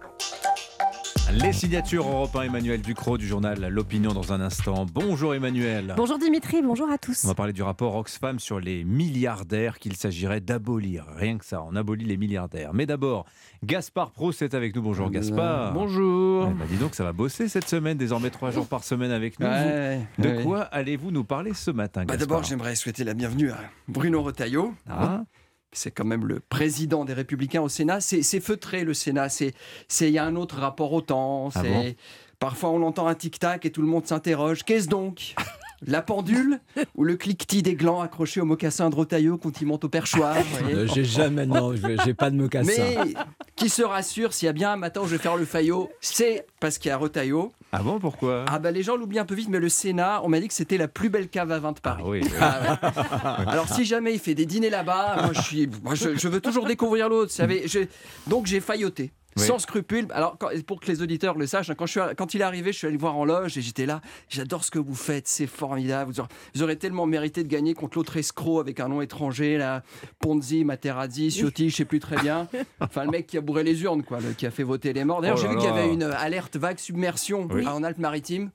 1. 1.30 1.34
Les 1.34 1.54
signatures 1.54 2.08
Europe 2.08 2.36
1, 2.36 2.44
Emmanuel 2.44 2.82
Ducrot 2.82 3.18
du 3.18 3.28
journal 3.28 3.68
L'Opinion 3.70 4.14
dans 4.14 4.32
un 4.34 4.41
instant. 4.41 4.86
Bonjour 4.94 5.36
Emmanuel. 5.36 5.94
Bonjour 5.98 6.18
Dimitri, 6.18 6.62
bonjour 6.62 6.90
à 6.90 6.98
tous. 6.98 7.26
On 7.26 7.28
va 7.28 7.36
parler 7.36 7.54
du 7.54 7.64
rapport 7.64 7.95
Oxfam 7.95 8.40
sur 8.40 8.60
les 8.60 8.84
milliardaires 8.84 9.80
qu'il 9.80 9.95
s'agirait 9.95 10.40
d'abolir. 10.40 11.06
Rien 11.16 11.38
que 11.38 11.45
ça, 11.45 11.62
on 11.64 11.76
abolit 11.76 12.06
les 12.06 12.18
milliardaires. 12.18 12.74
Mais 12.74 12.86
d'abord, 12.86 13.26
Gaspard 13.64 14.12
Proust 14.12 14.41
est 14.41 14.54
avec 14.54 14.76
nous. 14.76 14.82
Bonjour 14.82 15.10
Gaspard. 15.10 15.74
bonjour. 15.74 16.48
Eh 16.49 16.54
ben, 16.54 16.66
dis 16.70 16.78
donc, 16.78 16.95
ça 16.95 17.04
va 17.04 17.14
bosser 17.14 17.49
cette 17.49 17.68
semaine, 17.68 17.98
désormais 17.98 18.30
trois 18.30 18.52
jours 18.52 18.68
par 18.68 18.84
semaine 18.84 19.12
avec 19.12 19.40
nous. 19.40 19.48
Ouais, 19.48 20.02
de 20.20 20.30
ouais. 20.30 20.44
quoi 20.44 20.62
allez-vous 20.62 21.12
nous 21.12 21.24
parler 21.24 21.54
ce 21.54 21.72
matin 21.72 22.02
Bah, 22.02 22.14
Gaspard 22.14 22.28
D'abord, 22.28 22.44
j'aimerais 22.44 22.76
souhaiter 22.76 23.04
la 23.04 23.14
bienvenue 23.14 23.52
à 23.52 23.60
Bruno 23.88 24.22
Retailleau. 24.22 24.74
Ah. 24.90 25.24
C'est 25.73 25.91
quand 25.91 26.06
même 26.06 26.26
le 26.26 26.39
président 26.39 27.06
des 27.06 27.14
Républicains 27.14 27.61
au 27.61 27.69
Sénat. 27.69 27.99
C'est 28.02 28.39
feutré 28.39 28.84
le 28.84 28.94
Sénat. 28.94 29.30
C'est 29.30 29.53
il 29.99 30.10
y 30.10 30.18
a 30.18 30.23
un 30.23 30.35
autre 30.35 30.57
rapport 30.57 30.94
au 30.94 31.02
temps. 31.02 31.49
Ah 31.56 31.64
bon? 31.64 31.95
Parfois, 32.39 32.69
on 32.69 32.84
entend 32.84 33.07
un 33.07 33.15
tic-tac 33.15 33.65
et 33.65 33.72
tout 33.72 33.81
le 33.81 33.88
monde 33.88 34.06
s'interroge. 34.06 34.64
Qu'est-ce 34.64 34.88
donc? 34.88 35.35
La 35.86 36.02
pendule 36.02 36.60
ou 36.95 37.04
le 37.04 37.16
cliquetis 37.18 37.62
des 37.62 37.76
glands 37.76 38.02
accrochés 38.02 38.41
au 38.41 38.45
mocassin 38.45 38.90
de 38.90 38.95
Retailleau 38.95 39.38
quand 39.38 39.62
il 39.62 39.68
monte 39.68 39.84
au 39.84 39.90
perchoir 39.90 40.36
Euh, 40.72 40.88
J'ai 40.94 41.04
jamais, 41.06 41.45
non, 41.45 41.76
je- 41.76 42.02
j'ai 42.04 42.14
pas 42.16 42.32
de 42.32 42.36
mocassin. 42.36 42.72
Mais 42.76 43.14
qui 43.56 43.70
se 43.70 43.84
rassure, 43.84 44.34
s'il 44.34 44.48
y 44.48 44.49
a 44.49 44.54
bien 44.54 44.72
un 44.72 44.78
matin 44.78 45.02
où 45.02 45.06
je 45.06 45.12
vais 45.12 45.22
faire 45.22 45.36
le 45.38 45.45
faillot, 45.45 45.90
c'est 46.02 46.48
parce 46.60 46.78
qu'il 46.80 46.90
y 46.90 46.91
a 46.91 46.98
Retailleau. 46.98 47.52
Ah 47.72 47.84
bon, 47.84 47.99
pourquoi? 47.99 48.45
Ah 48.48 48.60
bah 48.60 48.72
les 48.72 48.82
gens 48.82 48.95
l'oublient 48.95 49.20
un 49.20 49.26
peu 49.26 49.36
vite, 49.36 49.49
mais 49.49 49.60
le 49.60 49.70
Sénat, 49.70 50.22
on 50.24 50.30
m'a 50.30 50.40
dit 50.40 50.48
que 50.48 50.54
c'était 50.54 50.78
la 50.78 50.88
plus 50.88 51.10
belle 51.10 51.28
cave 51.28 51.52
à 51.52 51.60
vin 51.60 51.74
de 51.74 51.80
Paris. 51.80 52.02
oui. 52.06 52.22
Ah 52.40 52.60
ouais. 52.62 53.45
Alors 53.48 53.68
si 53.70 53.86
jamais 53.86 54.14
il 54.14 54.20
fait 54.20 54.36
des 54.36 54.45
dîners 54.45 54.70
là-bas, 54.70 55.18
moi 55.24 55.32
je 55.34 55.41
suis, 55.41 55.70
moi, 55.84 55.94
je, 55.94 56.16
je 56.18 56.28
veux 56.28 56.41
toujours 56.41 56.66
découvrir 56.66 57.10
l'autre. 57.10 57.30
vous 57.32 57.36
savez. 57.38 57.68
Je- 57.68 57.80
Donc 58.28 58.45
j'ai 58.48 58.62
failloté. 58.62 59.12
Oui. 59.38 59.45
Sans 59.45 59.59
scrupule. 59.59 60.07
Alors, 60.11 60.38
quand- 60.38 60.49
pour 60.65 60.80
que 60.80 60.88
les 60.88 61.01
auditeurs 61.01 61.38
le 61.38 61.45
sachent, 61.47 61.69
hein, 61.69 61.76
quand, 61.77 61.85
je 61.85 61.91
suis, 61.91 62.01
quand 62.18 62.34
il 62.34 62.41
est 62.41 62.43
arrivé, 62.43 62.72
je 62.72 62.77
suis 62.77 62.88
allé 62.88 62.95
le 62.95 62.99
voir 63.01 63.15
en 63.18 63.26
loge 63.26 63.57
et 63.57 63.61
j'étais 63.61 63.85
là. 63.85 64.01
J'adore 64.30 64.64
ce 64.64 64.72
que 64.72 64.80
vous 64.80 64.95
faites, 64.95 65.27
c'est 65.27 65.47
formidable. 65.47 66.11
Vous 66.11 66.19
aurez, 66.19 66.30
vous 66.55 66.64
aurez 66.64 66.76
tellement 66.77 67.05
mérité 67.05 67.43
de 67.43 67.47
gagner 67.49 67.73
contre 67.73 67.97
l'autre 67.97 68.18
escroc 68.18 68.59
avec 68.59 68.80
un 68.80 68.88
nom 68.88 69.01
étranger, 69.01 69.57
là, 69.57 69.84
Ponzi, 70.19 70.64
Materazzi, 70.65 71.30
Ciotti, 71.31 71.69
je 71.69 71.76
sais 71.76 71.85
plus 71.85 71.99
très 71.99 72.18
bien. 72.18 72.47
Enfin, 72.80 73.05
le 73.05 73.11
mec 73.11 73.27
qui 73.27 73.38
a 73.38 73.41
bourré 73.41 73.64
les 73.64 73.81
urnes, 73.84 74.03
quoi, 74.03 74.19
le- 74.19 74.34
qui 74.34 74.45
a 74.45 74.51
fait 74.51 74.64
voter 74.64 74.93
les 74.93 75.03
morts. 75.03 75.22
D'ailleurs, 75.22 75.38
Oh 75.39 75.41
j'ai 75.41 75.47
vu 75.49 75.55
qu'il 75.57 75.65
y 75.65 75.68
avait 75.72 75.91
une 75.93 76.03
alerte 76.03 76.57
vague 76.57 76.80
submersion 76.80 77.47
Oui. 77.51 77.65
en 77.68 77.84
Alpes-Maritimes. 77.84 78.49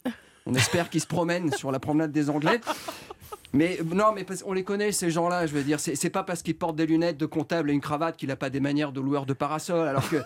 On 0.46 0.54
espère 0.54 0.90
qu'ils 0.90 1.00
se 1.00 1.06
promènent 1.06 1.52
sur 1.52 1.70
la 1.70 1.78
promenade 1.78 2.10
des 2.10 2.28
Anglais. 2.28 2.60
Mais 3.54 3.78
non, 3.84 4.12
mais 4.14 4.24
parce- 4.24 4.42
on 4.46 4.54
les 4.54 4.64
connaît 4.64 4.92
ces 4.92 5.10
gens-là. 5.10 5.46
Je 5.46 5.52
veux 5.52 5.62
dire, 5.62 5.78
c'est 5.78 5.94
c'est 5.94 6.08
pas 6.10 6.22
parce 6.22 6.42
qu'ils 6.42 6.56
portent 6.56 6.76
des 6.76 6.86
lunettes 6.86 7.18
de 7.18 7.26
comptable 7.26 7.70
et 7.70 7.74
une 7.74 7.82
cravate 7.82 8.16
qu'il 8.16 8.30
a 8.30 8.36
pas 8.36 8.48
des 8.48 8.60
manières 8.60 8.92
de 8.92 9.00
loueur 9.00 9.26
de 9.26 9.34
parasol. 9.34 9.86
Alors 9.86 10.08
que 10.08 10.16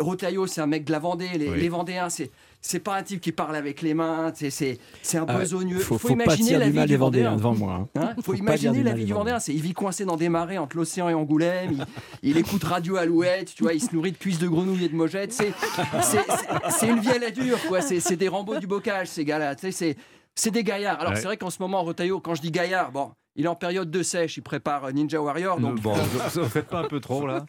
Rotaillot, 0.00 0.46
c'est 0.46 0.60
un 0.60 0.66
mec 0.66 0.84
de 0.84 0.92
la 0.92 0.98
Vendée. 0.98 1.28
Les, 1.36 1.48
Oui. 1.48 1.60
les 1.60 1.68
Vendéens, 1.68 2.08
c'est 2.10 2.30
c'est 2.62 2.80
pas 2.80 2.96
un 2.96 3.02
type 3.02 3.22
qui 3.22 3.32
parle 3.32 3.56
avec 3.56 3.80
les 3.80 3.94
mains. 3.94 4.32
c'est- 4.34 4.50
C'est 4.50 4.78
c'est 5.02 5.16
un 5.18 5.24
Ah 5.28 5.38
besogneux. 5.38 5.78
Faut- 5.78 5.96
faut, 5.96 6.08
faut 6.08 6.16
pas 6.16 6.24
imaginer 6.24 6.58
la 6.58 6.66
du 6.66 6.72
vie 6.72 6.80
du 6.80 6.86
des 6.88 6.96
Vendéens 6.96 7.30
Vendéen. 7.30 7.36
devant 7.36 7.54
moi, 7.54 7.72
hein. 7.74 7.88
Hein, 8.00 8.12
faut, 8.16 8.22
Faut 8.22 8.34
imaginer 8.34 8.78
du 8.78 8.82
la 8.82 8.92
vie 8.92 9.00
des 9.00 9.06
du 9.06 9.12
Vendéen. 9.14 9.38
C'est 9.38 9.54
il 9.54 9.62
vit 9.62 9.72
coincé 9.72 10.04
dans 10.04 10.16
des 10.16 10.28
marais 10.28 10.58
entre 10.58 10.76
l'océan 10.76 11.08
et 11.08 11.14
Angoulême. 11.14 11.84
Il, 12.22 12.30
il 12.30 12.36
écoute 12.36 12.62
Radio 12.64 12.96
Alouette. 12.96 13.54
Tu 13.54 13.62
vois, 13.62 13.72
il 13.72 13.80
se 13.80 13.94
nourrit 13.94 14.12
de 14.12 14.18
cuisses 14.18 14.38
de 14.38 14.48
grenouilles 14.48 14.84
et 14.84 14.88
de 14.88 14.94
mojettes. 14.96 15.32
C'est 15.32 16.88
une 16.88 17.00
vie 17.00 17.10
à 17.12 17.18
la 17.18 17.30
dure, 17.30 17.58
quoi. 17.68 17.80
C'est 17.80 18.16
des 18.16 18.28
Rambo 18.28 18.58
du 18.58 18.66
bocage, 18.66 19.08
ces 19.08 19.24
gars-là. 19.24 19.54
C'est 19.70 19.96
c'est 20.34 20.50
des 20.50 20.62
gaillards. 20.64 21.00
Alors 21.00 21.12
Ouais. 21.12 21.18
c'est 21.18 21.26
vrai 21.26 21.36
qu'en 21.36 21.50
ce 21.50 21.60
moment, 21.60 21.82
Rotaillot, 21.82 22.20
quand 22.20 22.34
je 22.34 22.40
dis 22.40 22.50
gaillard, 22.50 22.92
bon, 22.92 23.10
il 23.36 23.44
est 23.44 23.48
en 23.48 23.56
période 23.56 23.90
de 23.90 24.02
sèche. 24.02 24.36
Il 24.36 24.42
prépare 24.42 24.84
euh, 24.86 24.92
Ninja 24.92 25.20
Warrior. 25.20 25.58
Donc 25.60 25.80
Bon, 25.80 25.92
vous 26.34 26.44
faites 26.48 26.68
pas 26.68 26.80
un 26.80 26.88
peu 26.88 27.00
trop 27.00 27.26
là 27.26 27.44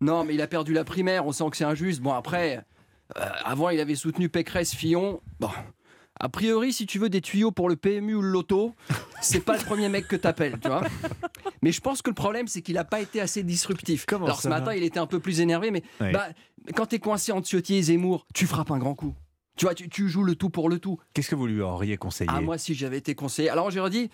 non, 0.00 0.24
mais 0.24 0.34
il 0.34 0.40
a 0.40 0.46
perdu 0.46 0.72
la 0.72 0.84
primaire, 0.84 1.26
on 1.26 1.32
sent 1.32 1.44
que 1.50 1.56
c'est 1.56 1.64
injuste. 1.64 2.00
Bon, 2.00 2.12
après, 2.12 2.64
euh, 3.18 3.24
avant, 3.44 3.70
il 3.70 3.80
avait 3.80 3.94
soutenu 3.94 4.28
Pécresse, 4.28 4.74
Fillon. 4.74 5.20
Bon, 5.40 5.50
a 6.18 6.28
priori, 6.28 6.72
si 6.72 6.86
tu 6.86 6.98
veux 6.98 7.08
des 7.08 7.20
tuyaux 7.20 7.50
pour 7.50 7.68
le 7.68 7.76
PMU 7.76 8.14
ou 8.14 8.22
le 8.22 8.28
loto, 8.30 8.74
c'est 9.20 9.40
pas 9.40 9.56
le 9.56 9.64
premier 9.64 9.88
mec 9.88 10.06
que 10.08 10.16
t'appelles, 10.16 10.58
tu 10.60 10.68
vois. 10.68 10.82
Mais 11.62 11.72
je 11.72 11.80
pense 11.80 12.02
que 12.02 12.10
le 12.10 12.14
problème, 12.14 12.46
c'est 12.46 12.62
qu'il 12.62 12.76
a 12.78 12.84
pas 12.84 13.00
été 13.00 13.20
assez 13.20 13.42
disruptif. 13.42 14.04
Comment 14.06 14.26
Alors 14.26 14.40
ce 14.40 14.48
matin, 14.48 14.74
il 14.74 14.82
était 14.82 14.98
un 15.00 15.06
peu 15.06 15.20
plus 15.20 15.40
énervé, 15.40 15.70
mais 15.70 15.82
bah, 15.98 16.28
quand 16.74 16.86
t'es 16.86 16.98
coincé 16.98 17.32
entre 17.32 17.46
Ciotti 17.48 17.76
et 17.76 17.82
Zemmour, 17.82 18.26
tu 18.34 18.46
frappes 18.46 18.70
un 18.70 18.78
grand 18.78 18.94
coup. 18.94 19.14
Tu 19.56 19.66
vois, 19.66 19.74
tu, 19.74 19.88
tu 19.90 20.08
joues 20.08 20.24
le 20.24 20.36
tout 20.36 20.48
pour 20.48 20.68
le 20.70 20.78
tout. 20.78 20.98
Qu'est-ce 21.12 21.28
que 21.28 21.34
vous 21.34 21.46
lui 21.46 21.60
auriez 21.60 21.96
conseillé 21.98 22.30
Ah, 22.32 22.40
moi, 22.40 22.56
si 22.56 22.74
j'avais 22.74 22.96
été 22.98 23.14
conseiller. 23.14 23.50
Alors, 23.50 23.70
j'aurais 23.70 23.90
dit, 23.90 24.08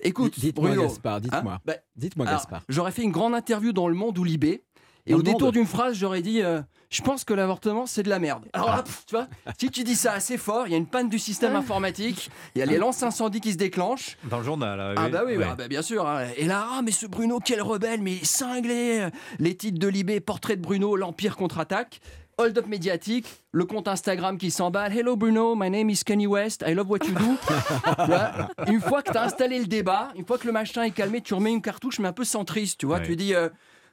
écoute, 0.00 0.38
Dites-moi, 0.38 0.68
Bruno, 0.68 0.82
Gaspard, 0.82 1.20
dites-moi. 1.20 1.54
hein, 1.54 1.60
bah, 1.64 1.74
Dites-moi, 1.96 2.26
Gaspard. 2.26 2.62
J'aurais 2.68 2.92
fait 2.92 3.02
une 3.02 3.10
grande 3.10 3.34
interview 3.34 3.72
dans 3.72 3.88
Le 3.88 3.94
Monde 3.94 4.16
ou 4.18 4.24
Libé. 4.24 4.62
Et 5.06 5.14
au 5.14 5.22
détour 5.22 5.50
d'une 5.52 5.66
phrase, 5.66 5.96
j'aurais 5.96 6.22
dit 6.22 6.42
euh, 6.42 6.60
Je 6.88 7.02
pense 7.02 7.24
que 7.24 7.34
l'avortement, 7.34 7.86
c'est 7.86 8.02
de 8.04 8.08
la 8.08 8.18
merde. 8.20 8.44
Alors 8.52 8.70
Ah. 8.70 8.76
là, 8.76 8.82
pff, 8.84 9.02
tu 9.06 9.14
vois, 9.16 9.26
si 9.58 9.68
tu 9.70 9.82
dis 9.82 9.96
ça 9.96 10.12
assez 10.12 10.38
fort, 10.38 10.66
il 10.68 10.70
y 10.70 10.74
a 10.74 10.76
une 10.78 10.86
panne 10.86 11.08
du 11.08 11.18
système 11.18 11.56
informatique, 11.56 12.30
il 12.54 12.60
y 12.60 12.62
a 12.62 12.66
les 12.66 12.78
lances 12.78 13.02
incendies 13.02 13.40
qui 13.40 13.52
se 13.52 13.56
déclenchent. 13.58 14.16
Dans 14.24 14.38
le 14.38 14.44
journal 14.44 14.78
là, 14.78 14.94
Ah 14.96 15.08
bah 15.08 15.22
oui, 15.26 15.36
Ouais. 15.36 15.46
ah 15.50 15.56
bah 15.56 15.66
bien 15.68 15.82
sûr. 15.82 16.06
hein. 16.08 16.26
Et 16.36 16.44
là, 16.44 16.66
ah 16.70 16.82
mais 16.84 16.92
ce 16.92 17.06
Bruno, 17.06 17.40
quel 17.44 17.62
rebelle, 17.62 18.00
mais 18.00 18.12
il 18.12 18.22
est 18.22 18.24
cinglé. 18.24 19.08
Les 19.40 19.56
titres 19.56 19.78
de 19.80 19.88
Libé, 19.88 20.20
portrait 20.20 20.56
de 20.56 20.62
Bruno, 20.62 20.94
l'Empire 20.96 21.36
contre-attaque. 21.36 22.00
Hold 22.38 22.56
up 22.58 22.66
médiatique, 22.66 23.26
le 23.52 23.64
compte 23.66 23.88
Instagram 23.88 24.38
qui 24.38 24.50
s'emballe. 24.50 24.96
Hello 24.96 25.16
Bruno, 25.16 25.54
my 25.54 25.68
name 25.70 25.90
is 25.90 26.02
Kanye 26.04 26.26
West, 26.26 26.64
I 26.66 26.74
love 26.74 26.88
what 26.88 26.98
you 27.06 27.12
do. 27.14 27.36
Une 28.68 28.80
fois 28.80 29.02
que 29.02 29.10
tu 29.12 29.18
as 29.18 29.24
installé 29.24 29.58
le 29.58 29.66
débat, 29.66 30.08
une 30.16 30.24
fois 30.24 30.38
que 30.38 30.46
le 30.46 30.52
machin 30.52 30.82
est 30.84 30.90
calmé, 30.92 31.20
tu 31.20 31.34
remets 31.34 31.52
une 31.52 31.60
cartouche, 31.60 31.98
mais 31.98 32.08
un 32.08 32.12
peu 32.12 32.24
centriste. 32.24 32.78
Tu 32.80 32.86
vois, 32.86 32.98
Ouais. 32.98 33.06
tu 33.06 33.16
dis. 33.16 33.34
euh, 33.34 33.48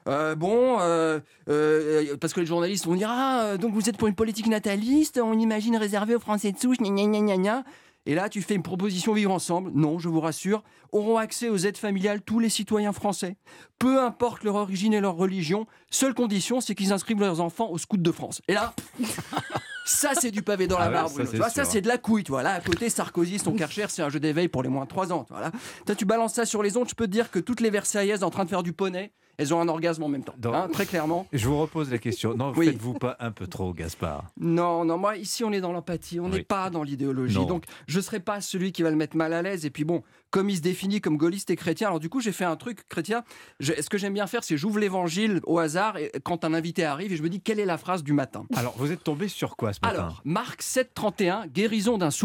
euh, 0.07 0.35
bon, 0.35 0.77
euh, 0.79 1.19
euh, 1.49 2.17
parce 2.17 2.33
que 2.33 2.39
les 2.39 2.45
journalistes 2.45 2.85
vont 2.85 2.95
dire 2.95 3.09
Ah, 3.11 3.57
donc 3.57 3.73
vous 3.73 3.89
êtes 3.89 3.97
pour 3.97 4.07
une 4.07 4.15
politique 4.15 4.47
nataliste, 4.47 5.19
on 5.21 5.37
imagine 5.37 5.75
réservée 5.77 6.15
aux 6.15 6.19
Français 6.19 6.51
de 6.51 6.57
souche, 6.57 6.77
gna 6.77 6.89
gna 6.89 7.19
gna 7.19 7.37
gna. 7.37 7.63
Et 8.05 8.15
là, 8.15 8.29
tu 8.29 8.41
fais 8.41 8.55
une 8.55 8.63
proposition 8.63 9.13
vivre 9.13 9.31
ensemble. 9.31 9.71
Non, 9.75 9.99
je 9.99 10.09
vous 10.09 10.21
rassure, 10.21 10.63
auront 10.91 11.17
accès 11.17 11.49
aux 11.49 11.57
aides 11.57 11.77
familiales 11.77 12.21
tous 12.21 12.39
les 12.39 12.49
citoyens 12.49 12.93
français, 12.93 13.35
peu 13.77 14.01
importe 14.01 14.43
leur 14.43 14.55
origine 14.55 14.93
et 14.93 15.01
leur 15.01 15.15
religion. 15.15 15.67
Seule 15.91 16.13
condition, 16.13 16.61
c'est 16.61 16.75
qu'ils 16.75 16.93
inscrivent 16.93 17.19
leurs 17.19 17.41
enfants 17.41 17.69
au 17.69 17.77
Scout 17.77 18.01
de 18.01 18.11
France. 18.11 18.41
Et 18.47 18.53
là, 18.53 18.73
ça, 19.85 20.11
c'est 20.19 20.31
du 20.31 20.41
pavé 20.41 20.65
dans 20.65 20.79
la 20.79 20.85
Ah 20.85 20.91
barre, 20.91 21.09
ça, 21.09 21.23
Bruno. 21.23 21.43
ça, 21.49 21.65
c'est 21.65 21.81
de 21.81 21.87
la 21.87 21.97
couille. 21.97 22.23
Tu 22.23 22.31
vois. 22.31 22.41
Là, 22.41 22.53
à 22.53 22.61
côté, 22.61 22.89
Sarkozy, 22.89 23.37
son 23.37 23.51
Karcher, 23.55 23.85
c'est 23.89 24.01
un 24.01 24.09
jeu 24.09 24.19
d'éveil 24.19 24.47
pour 24.47 24.63
les 24.63 24.69
moins 24.69 24.85
de 24.85 24.89
3 24.89 25.11
ans. 25.11 25.25
Tu, 25.25 25.33
vois, 25.33 25.41
là. 25.41 25.51
Toi, 25.85 25.93
tu 25.93 26.05
balances 26.05 26.33
ça 26.33 26.45
sur 26.45 26.63
les 26.63 26.77
ondes, 26.77 26.89
je 26.89 26.95
peux 26.95 27.05
te 27.05 27.11
dire 27.11 27.29
que 27.29 27.39
toutes 27.39 27.59
les 27.59 27.69
Versaillaises 27.69 28.23
en 28.23 28.29
train 28.29 28.45
de 28.45 28.49
faire 28.49 28.63
du 28.63 28.73
poney, 28.73 29.11
elles 29.39 29.53
ont 29.53 29.61
un 29.61 29.67
orgasme 29.69 30.03
en 30.03 30.09
même 30.09 30.23
temps. 30.23 30.35
hein, 30.53 30.67
très 30.71 30.85
clairement. 30.85 31.25
Je 31.33 31.47
vous 31.47 31.57
repose 31.59 31.89
la 31.91 31.97
question. 31.97 32.35
Non, 32.35 32.51
Oui. 32.55 32.67
faites-vous 32.67 32.93
pas 32.93 33.15
un 33.21 33.31
peu 33.31 33.47
trop, 33.47 33.73
Gaspard 33.73 34.25
Non, 34.39 34.83
non, 34.83 34.97
moi 34.97 35.15
ici 35.17 35.43
on 35.45 35.51
est 35.53 35.61
dans 35.61 35.71
l'empathie, 35.71 36.19
on 36.19 36.27
n'est 36.27 36.35
Oui. 36.39 36.43
pas 36.43 36.69
dans 36.69 36.83
l'idéologie. 36.83 37.45
Donc 37.45 37.63
je 37.87 37.97
ne 37.97 38.01
serai 38.03 38.19
pas 38.19 38.41
celui 38.41 38.71
qui 38.73 38.83
va 38.83 38.89
le 38.89 38.97
mettre 38.97 39.15
mal 39.15 39.31
à 39.33 39.41
l'aise. 39.41 39.65
Et 39.65 39.69
puis 39.69 39.85
bon, 39.85 40.03
comme 40.31 40.49
il 40.49 40.57
se 40.57 40.61
définit 40.61 41.01
comme 41.01 41.17
gaulliste 41.17 41.49
et 41.49 41.55
chrétien, 41.55 41.87
alors 41.87 41.99
du 41.99 42.09
coup 42.09 42.19
j'ai 42.21 42.31
fait 42.31 42.45
un 42.45 42.55
truc 42.55 42.87
chrétien. 42.87 43.23
Je- 43.59 43.73
ce 43.81 43.89
que 43.89 43.97
j'aime 43.97 44.13
bien 44.13 44.27
faire, 44.27 44.43
c'est 44.43 44.57
j'ouvre 44.57 44.79
l'évangile 44.79 45.39
au 45.45 45.57
hasard 45.59 45.97
et 45.97 46.11
quand 46.23 46.43
un 46.45 46.53
invité 46.53 46.83
arrive 46.85 47.13
et 47.13 47.15
je 47.15 47.23
me 47.23 47.29
dis 47.29 47.41
quelle 47.41 47.59
est 47.59 47.65
la 47.65 47.77
phrase 47.77 48.03
du 48.03 48.13
matin? 48.13 48.45
Alors, 48.55 48.75
vous 48.77 48.91
êtes 48.91 49.03
tombé 49.03 49.27
sur 49.27 49.55
quoi 49.55 49.73
ce 49.73 49.79
matin? 49.81 49.95
Alors, 49.99 50.21
Marc 50.25 50.61
731, 50.61 51.47
guérison 51.47 51.97
d'un. 51.97 52.09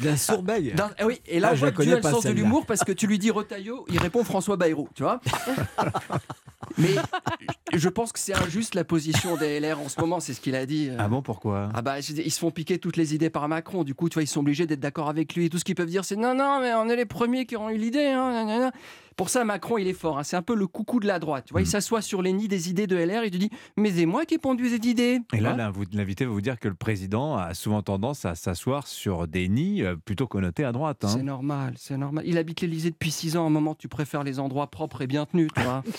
D'un 0.00 0.16
sourd-bègue 0.16 0.76
D'un- 0.76 0.92
eh 1.00 1.04
oui, 1.04 1.20
et 1.26 1.40
là 1.40 1.48
Ah, 1.50 1.54
je 1.56 1.58
voit 1.60 1.66
la 1.68 1.72
que 1.72 1.76
tu 1.82 1.88
connais 1.88 1.92
as 1.94 1.96
le 1.96 2.02
sens 2.14 2.22
de 2.24 2.30
l'humour 2.30 2.66
parce 2.66 2.84
que 2.84 2.92
tu 2.92 3.08
lui 3.08 3.18
dis 3.18 3.32
Retailleau, 3.32 3.84
il 3.88 3.98
répond 3.98 4.22
François 4.22 4.56
Bayrou, 4.56 4.88
tu 4.94 5.02
vois? 5.02 5.20
Mais 6.78 6.94
je 7.74 7.88
pense 7.88 8.12
que 8.12 8.18
c'est 8.18 8.34
injuste 8.34 8.74
la 8.74 8.84
position 8.84 9.36
des 9.36 9.58
LR 9.60 9.80
en 9.80 9.88
ce 9.88 10.00
moment, 10.00 10.20
c'est 10.20 10.32
ce 10.32 10.40
qu'il 10.40 10.54
a 10.54 10.64
dit. 10.66 10.88
euh. 10.90 10.96
Ah 10.98 11.08
bon, 11.08 11.22
pourquoi? 11.22 11.70
Ah 11.74 11.82
bah, 11.82 11.98
ils 11.98 12.30
se 12.30 12.38
font 12.38 12.50
piquer 12.50 12.78
toutes 12.78 12.96
les 12.96 13.14
idées 13.14 13.30
par 13.30 13.48
Macron. 13.48 13.84
Du 13.84 13.94
coup, 13.94 14.08
tu 14.08 14.14
vois, 14.14 14.22
ils 14.22 14.26
sont 14.28 14.40
obligés 14.40 14.66
d'être 14.66 14.80
d'accord 14.80 15.08
avec 15.08 15.34
lui. 15.34 15.46
Et 15.46 15.50
tout 15.50 15.58
ce 15.58 15.64
qu'ils 15.64 15.74
peuvent 15.74 15.88
dire, 15.90 16.04
c'est 16.04 16.16
non, 16.16 16.34
non, 16.34 16.60
mais 16.60 16.72
on 16.74 16.88
est 16.88 16.96
les 16.96 17.04
premiers 17.06 17.46
qui 17.46 17.56
ont 17.56 17.68
eu 17.70 17.76
l'idée. 17.78 18.06
hein. 18.14 18.70
Pour 19.16 19.30
ça, 19.30 19.44
Macron, 19.44 19.78
il 19.78 19.88
est 19.88 19.92
fort. 19.94 20.18
hein. 20.20 20.22
C'est 20.22 20.36
un 20.36 20.42
peu 20.42 20.54
le 20.54 20.68
coucou 20.68 21.00
de 21.00 21.06
la 21.08 21.18
droite. 21.18 21.46
Tu 21.46 21.52
vois, 21.52 21.60
il 21.60 21.64
Mm. 21.64 21.70
s'assoit 21.70 22.02
sur 22.02 22.22
les 22.22 22.32
nids 22.32 22.46
des 22.46 22.70
idées 22.70 22.86
de 22.86 22.96
LR. 22.96 23.24
Il 23.24 23.32
te 23.32 23.36
dit, 23.36 23.50
mais 23.76 23.90
c'est 23.90 24.06
moi 24.06 24.24
qui 24.24 24.34
ai 24.34 24.38
pondu 24.38 24.68
cette 24.68 24.84
idée. 24.84 25.18
Et 25.32 25.40
là, 25.40 25.56
Hein 25.58 25.72
l'invité 25.92 26.24
va 26.24 26.30
vous 26.30 26.40
dire 26.40 26.60
que 26.60 26.68
le 26.68 26.74
président 26.76 27.36
a 27.36 27.52
souvent 27.54 27.82
tendance 27.82 28.24
à 28.24 28.36
s'asseoir 28.36 28.86
sur 28.86 29.26
des 29.26 29.48
nids 29.48 29.82
euh, 29.82 29.96
plutôt 29.96 30.28
connotés 30.28 30.62
à 30.64 30.70
droite. 30.70 31.04
hein. 31.04 31.08
C'est 31.08 31.24
normal, 31.24 31.74
c'est 31.76 31.96
normal. 31.96 32.22
Il 32.28 32.38
habite 32.38 32.60
l'Elysée 32.60 32.90
depuis 32.92 33.10
6 33.10 33.36
ans. 33.36 33.42
À 33.42 33.46
un 33.48 33.50
moment, 33.50 33.74
tu 33.74 33.88
préfères 33.88 34.22
les 34.22 34.38
endroits 34.38 34.68
propres 34.70 35.02
et 35.02 35.08
bien 35.08 35.26
tenus, 35.26 35.48
tu 35.52 35.62
vois. 35.62 35.82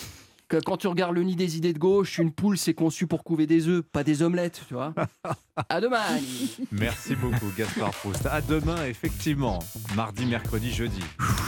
Que 0.50 0.56
quand 0.56 0.76
tu 0.76 0.88
regardes 0.88 1.14
le 1.14 1.22
nid 1.22 1.36
des 1.36 1.56
idées 1.56 1.72
de 1.72 1.78
gauche, 1.78 2.18
une 2.18 2.32
poule, 2.32 2.58
c'est 2.58 2.74
conçu 2.74 3.06
pour 3.06 3.22
couver 3.22 3.46
des 3.46 3.68
œufs, 3.68 3.82
pas 3.82 4.02
des 4.02 4.20
omelettes, 4.22 4.62
tu 4.66 4.74
vois. 4.74 4.92
À 5.68 5.78
demain. 5.78 6.00
Merci 6.72 7.14
beaucoup, 7.16 7.52
Gaspard 7.56 7.90
Proust. 7.90 8.24
À 8.24 8.40
demain, 8.40 8.86
effectivement. 8.86 9.58
Mardi, 9.94 10.24
mercredi, 10.24 10.72
jeudi. 10.72 11.02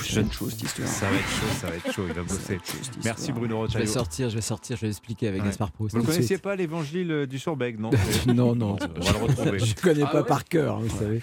Jeune 0.05 0.31
chose, 0.31 0.51
cette 0.53 0.65
histoire. 0.65 0.87
Ça 0.89 1.09
va 1.09 1.17
être 1.17 1.29
chaud, 1.31 1.47
ça 1.61 1.67
va 1.69 1.77
être 1.77 1.93
chaud. 1.93 2.03
Il 2.09 2.13
va 2.13 2.23
bosser. 2.23 2.59
Merci, 3.05 3.33
Bruno 3.33 3.49
Je 3.57 3.61
Rotaillot. 3.63 3.79
vais 3.87 3.91
sortir, 3.91 4.29
je 4.29 4.35
vais 4.35 4.43
sortir, 4.43 4.77
je 4.77 4.83
vais 4.83 4.89
expliquer 4.89 5.29
avec 5.29 5.41
Ouais. 5.41 5.49
Gaspard 5.49 5.71
Proust. 5.73 5.95
Vous 5.95 6.03
ne 6.03 6.07
connaissiez 6.07 6.27
suite. 6.37 6.43
pas 6.43 6.55
l'évangile 6.57 7.11
euh, 7.11 7.27
du 7.27 7.39
Sourbec, 7.39 7.79
non 7.81 7.89
Non, 8.27 8.55
non. 8.55 8.77
On 8.97 9.01
va 9.01 9.13
le 9.13 9.25
retrouver. 9.25 9.59
Je 9.61 9.75
connais 9.77 10.03
Ah 10.03 10.09
pas 10.11 10.21
ouais 10.21 10.27
par 10.29 10.45
cœur, 10.45 10.77
hein, 10.77 10.83
vous 10.87 10.99
savez. 10.99 11.23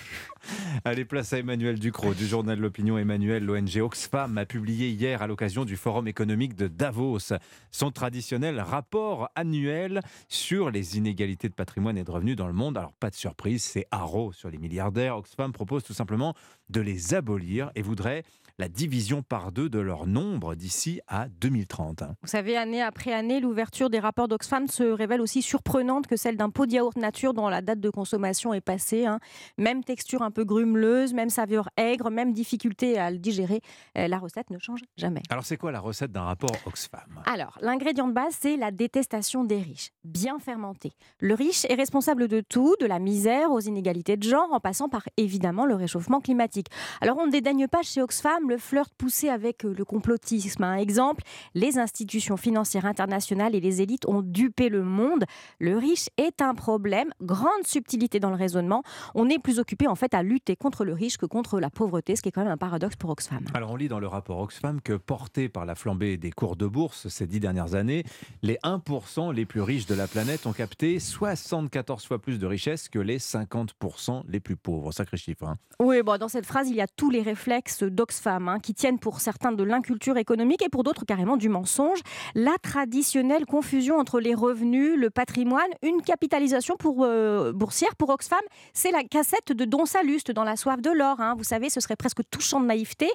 Allez, 0.86 1.06
place 1.06 1.34
à 1.34 1.40
Emmanuel 1.40 1.80
Ducrot 1.80 2.14
du 2.14 2.26
journal 2.26 2.60
l'opinion. 2.60 2.98
Emmanuel, 2.98 3.46
l'ONG 3.46 3.78
Oxfam 3.82 4.38
a 4.38 4.46
publié 4.46 4.90
hier 4.90 5.22
à 5.22 5.28
l'occasion 5.28 5.66
du 5.66 5.76
Forum 5.76 6.08
économique 6.08 6.56
de 6.56 6.68
Davos 6.68 7.34
son 7.72 7.92
traditionnel 7.92 8.60
rapport 8.60 9.30
annuel 9.36 10.02
sur 10.28 10.72
les 10.72 10.98
inégalités 10.98 11.50
de 11.50 11.54
patrimoine 11.54 11.98
et 11.98 12.04
de 12.04 12.12
revenus 12.12 12.36
dans 12.36 12.48
le 12.48 12.54
monde. 12.54 12.78
Alors, 12.78 12.94
pas 12.94 13.10
de 13.10 13.16
surprise, 13.16 13.64
c'est 13.64 13.88
haro 13.92 14.32
sur 14.32 14.50
les 14.50 14.58
milliardaires. 14.58 15.18
Oxfam 15.18 15.52
propose 15.52 15.84
tout 15.84 15.94
simplement 15.94 16.34
de 16.70 16.82
les 16.82 17.14
abolir 17.14 17.72
et 17.76 17.82
voudrait 17.82 18.24
la 18.60 18.68
division 18.68 19.24
par 19.24 19.54
deux 19.54 19.70
de 19.70 19.80
leur 19.80 20.06
nombre 20.06 20.54
d'ici 20.54 21.00
à 21.08 21.30
2030. 21.30 22.02
hein. 22.02 22.16
Vous 22.22 22.28
savez, 22.28 22.58
année 22.58 22.82
après 22.82 23.14
année, 23.14 23.40
l'ouverture 23.40 23.90
des 23.90 24.00
rapports 24.00 24.28
d'Oxfam 24.28 24.68
se 24.68 24.84
révèle 24.84 25.22
aussi 25.22 25.42
surprenante 25.42 26.08
que 26.08 26.18
celle 26.18 26.36
d'un 26.36 26.50
pot 26.50 26.66
de 26.66 26.74
yaourt 26.74 26.98
nature 26.98 27.34
dont 27.34 27.48
la 27.48 27.62
date 27.62 27.80
de 27.80 27.90
consommation 27.90 28.54
est 28.54 28.60
passée. 28.60 29.06
hein. 29.06 29.20
Même 29.58 29.82
texture 29.86 30.22
un 30.24 30.30
peu 30.32 30.44
grumeleuse, 30.44 31.14
même 31.14 31.30
saveur 31.30 31.70
aigre, 31.78 32.10
même 32.12 32.34
difficulté 32.34 32.98
à 33.00 33.12
le 33.12 33.18
digérer. 33.18 33.62
Euh, 33.98 34.10
La 34.10 34.18
recette 34.20 34.50
ne 34.50 34.60
change 34.60 34.82
jamais. 34.98 35.22
Alors, 35.30 35.46
c'est 35.46 35.56
quoi 35.56 35.72
la 35.72 35.80
recette 35.80 36.12
d'un 36.12 36.24
rapport 36.24 36.52
Oxfam? 36.66 37.22
Alors, 37.26 37.58
l'ingrédient 37.62 38.10
de 38.10 38.14
base, 38.14 38.36
c'est 38.42 38.58
la 38.58 38.72
détestation 38.72 39.46
des 39.46 39.60
riches, 39.62 39.92
bien 40.04 40.38
fermenté. 40.38 40.92
Le 41.22 41.34
riche 41.34 41.64
est 41.70 41.76
responsable 41.76 42.28
de 42.28 42.42
tout, 42.42 42.76
de 42.82 42.86
la 42.86 43.00
misère 43.00 43.52
aux 43.52 43.62
inégalités 43.62 44.18
de 44.18 44.24
genre, 44.24 44.52
en 44.52 44.60
passant 44.60 44.90
par 44.90 45.04
évidemment 45.16 45.66
le 45.66 45.76
réchauffement 45.76 46.20
climatique. 46.20 46.68
Alors, 47.00 47.18
on 47.20 47.26
ne 47.26 47.32
dédaigne 47.32 47.68
pas 47.70 47.84
chez 47.84 48.02
Oxfam 48.02 48.49
le 48.50 48.58
flirt 48.58 48.92
poussé 48.98 49.30
avec 49.30 49.64
euh, 49.66 49.74
le 49.78 49.86
complotisme. 49.86 50.64
Un 50.64 50.76
exemple, 50.76 51.24
les 51.54 51.78
institutions 51.78 52.36
financières 52.38 52.86
internationales 52.86 53.56
et 53.56 53.60
les 53.62 53.82
élites 53.82 54.06
ont 54.08 54.22
dupé 54.22 54.70
le 54.70 54.84
monde. 54.84 55.24
Le 55.60 55.78
riche 55.78 56.10
est 56.18 56.42
un 56.42 56.54
problème, 56.56 57.10
grande 57.22 57.66
subtilité 57.66 58.20
dans 58.20 58.30
le 58.30 58.36
raisonnement. 58.36 58.84
On 59.16 59.30
est 59.30 59.40
plus 59.40 59.60
occupé 59.60 59.88
en 59.88 59.96
fait 59.96 60.14
à 60.14 60.24
lutter 60.24 60.56
contre 60.56 60.84
le 60.84 60.94
riche 60.94 61.18
que 61.18 61.26
contre 61.26 61.60
la 61.60 61.70
pauvreté, 61.70 62.16
ce 62.16 62.22
qui 62.22 62.30
est 62.30 62.32
quand 62.32 62.44
même 62.44 62.52
un 62.52 62.58
paradoxe 62.58 62.96
pour 62.96 63.12
Oxfam. 63.12 63.46
Alors 63.54 63.72
on 63.72 63.76
lit 63.76 63.88
dans 63.88 64.00
le 64.00 64.08
rapport 64.08 64.40
Oxfam 64.40 64.82
que 64.82 64.94
porté 64.94 65.48
par 65.50 65.66
la 65.66 65.76
flambée 65.76 66.18
des 66.18 66.32
cours 66.32 66.56
de 66.56 66.68
bourse 66.68 67.08
ces 67.08 67.28
dix 67.28 67.40
dernières 67.40 67.76
années, 67.76 68.04
les 68.42 68.58
1% 68.64 69.34
les 69.34 69.46
plus 69.46 69.62
riches 69.62 69.86
de 69.86 69.96
la 69.96 70.08
planète 70.08 70.48
ont 70.48 70.54
capté 70.54 71.00
74 71.00 72.06
fois 72.06 72.20
plus 72.20 72.40
de 72.40 72.48
richesses 72.48 72.90
que 72.90 73.00
les 73.00 73.20
50% 73.20 74.24
les 74.28 74.40
plus 74.40 74.56
pauvres. 74.56 74.92
Sacré 74.92 75.18
chiffre. 75.18 75.44
hein. 75.46 75.58
Oui, 75.80 76.02
bon, 76.02 76.18
dans 76.18 76.28
cette 76.28 76.46
phrase, 76.46 76.70
il 76.70 76.76
y 76.76 76.82
a 76.82 76.88
tous 76.88 77.10
les 77.10 77.22
réflexes 77.22 77.84
d'Oxfam, 77.84 78.39
hein, 78.48 78.60
qui 78.60 78.74
tiennent 78.74 79.00
pour 79.00 79.20
certains 79.20 79.52
de 79.52 79.64
l'inculture 79.64 80.18
économique 80.18 80.62
et 80.62 80.70
pour 80.70 80.84
d'autres 80.84 81.04
carrément 81.06 81.36
du 81.36 81.50
mensonge. 81.50 82.00
La 82.36 82.56
traditionnelle 82.62 83.46
confusion 83.46 83.98
entre 83.98 84.20
les 84.20 84.36
revenus, 84.36 84.96
le 84.98 85.10
patrimoine, 85.10 85.70
une 85.82 86.02
capitalisation 86.02 86.76
pour, 86.78 87.04
euh, 87.04 87.52
boursière 87.52 87.96
pour 87.98 88.10
Oxfam, 88.10 88.40
c'est 88.74 88.92
la 88.92 89.04
cassette 89.04 89.52
de 89.52 89.66
Don 89.66 89.86
Saluste 89.86 90.32
dans 90.32 90.44
La 90.44 90.56
soif 90.56 90.82
de 90.82 90.92
l'or. 90.92 91.20
hein. 91.20 91.36
Vous 91.38 91.44
savez, 91.44 91.70
ce 91.70 91.80
serait 91.82 91.96
presque 91.96 92.22
touchant 92.30 92.60
de 92.62 92.66
naïveté. 92.66 93.10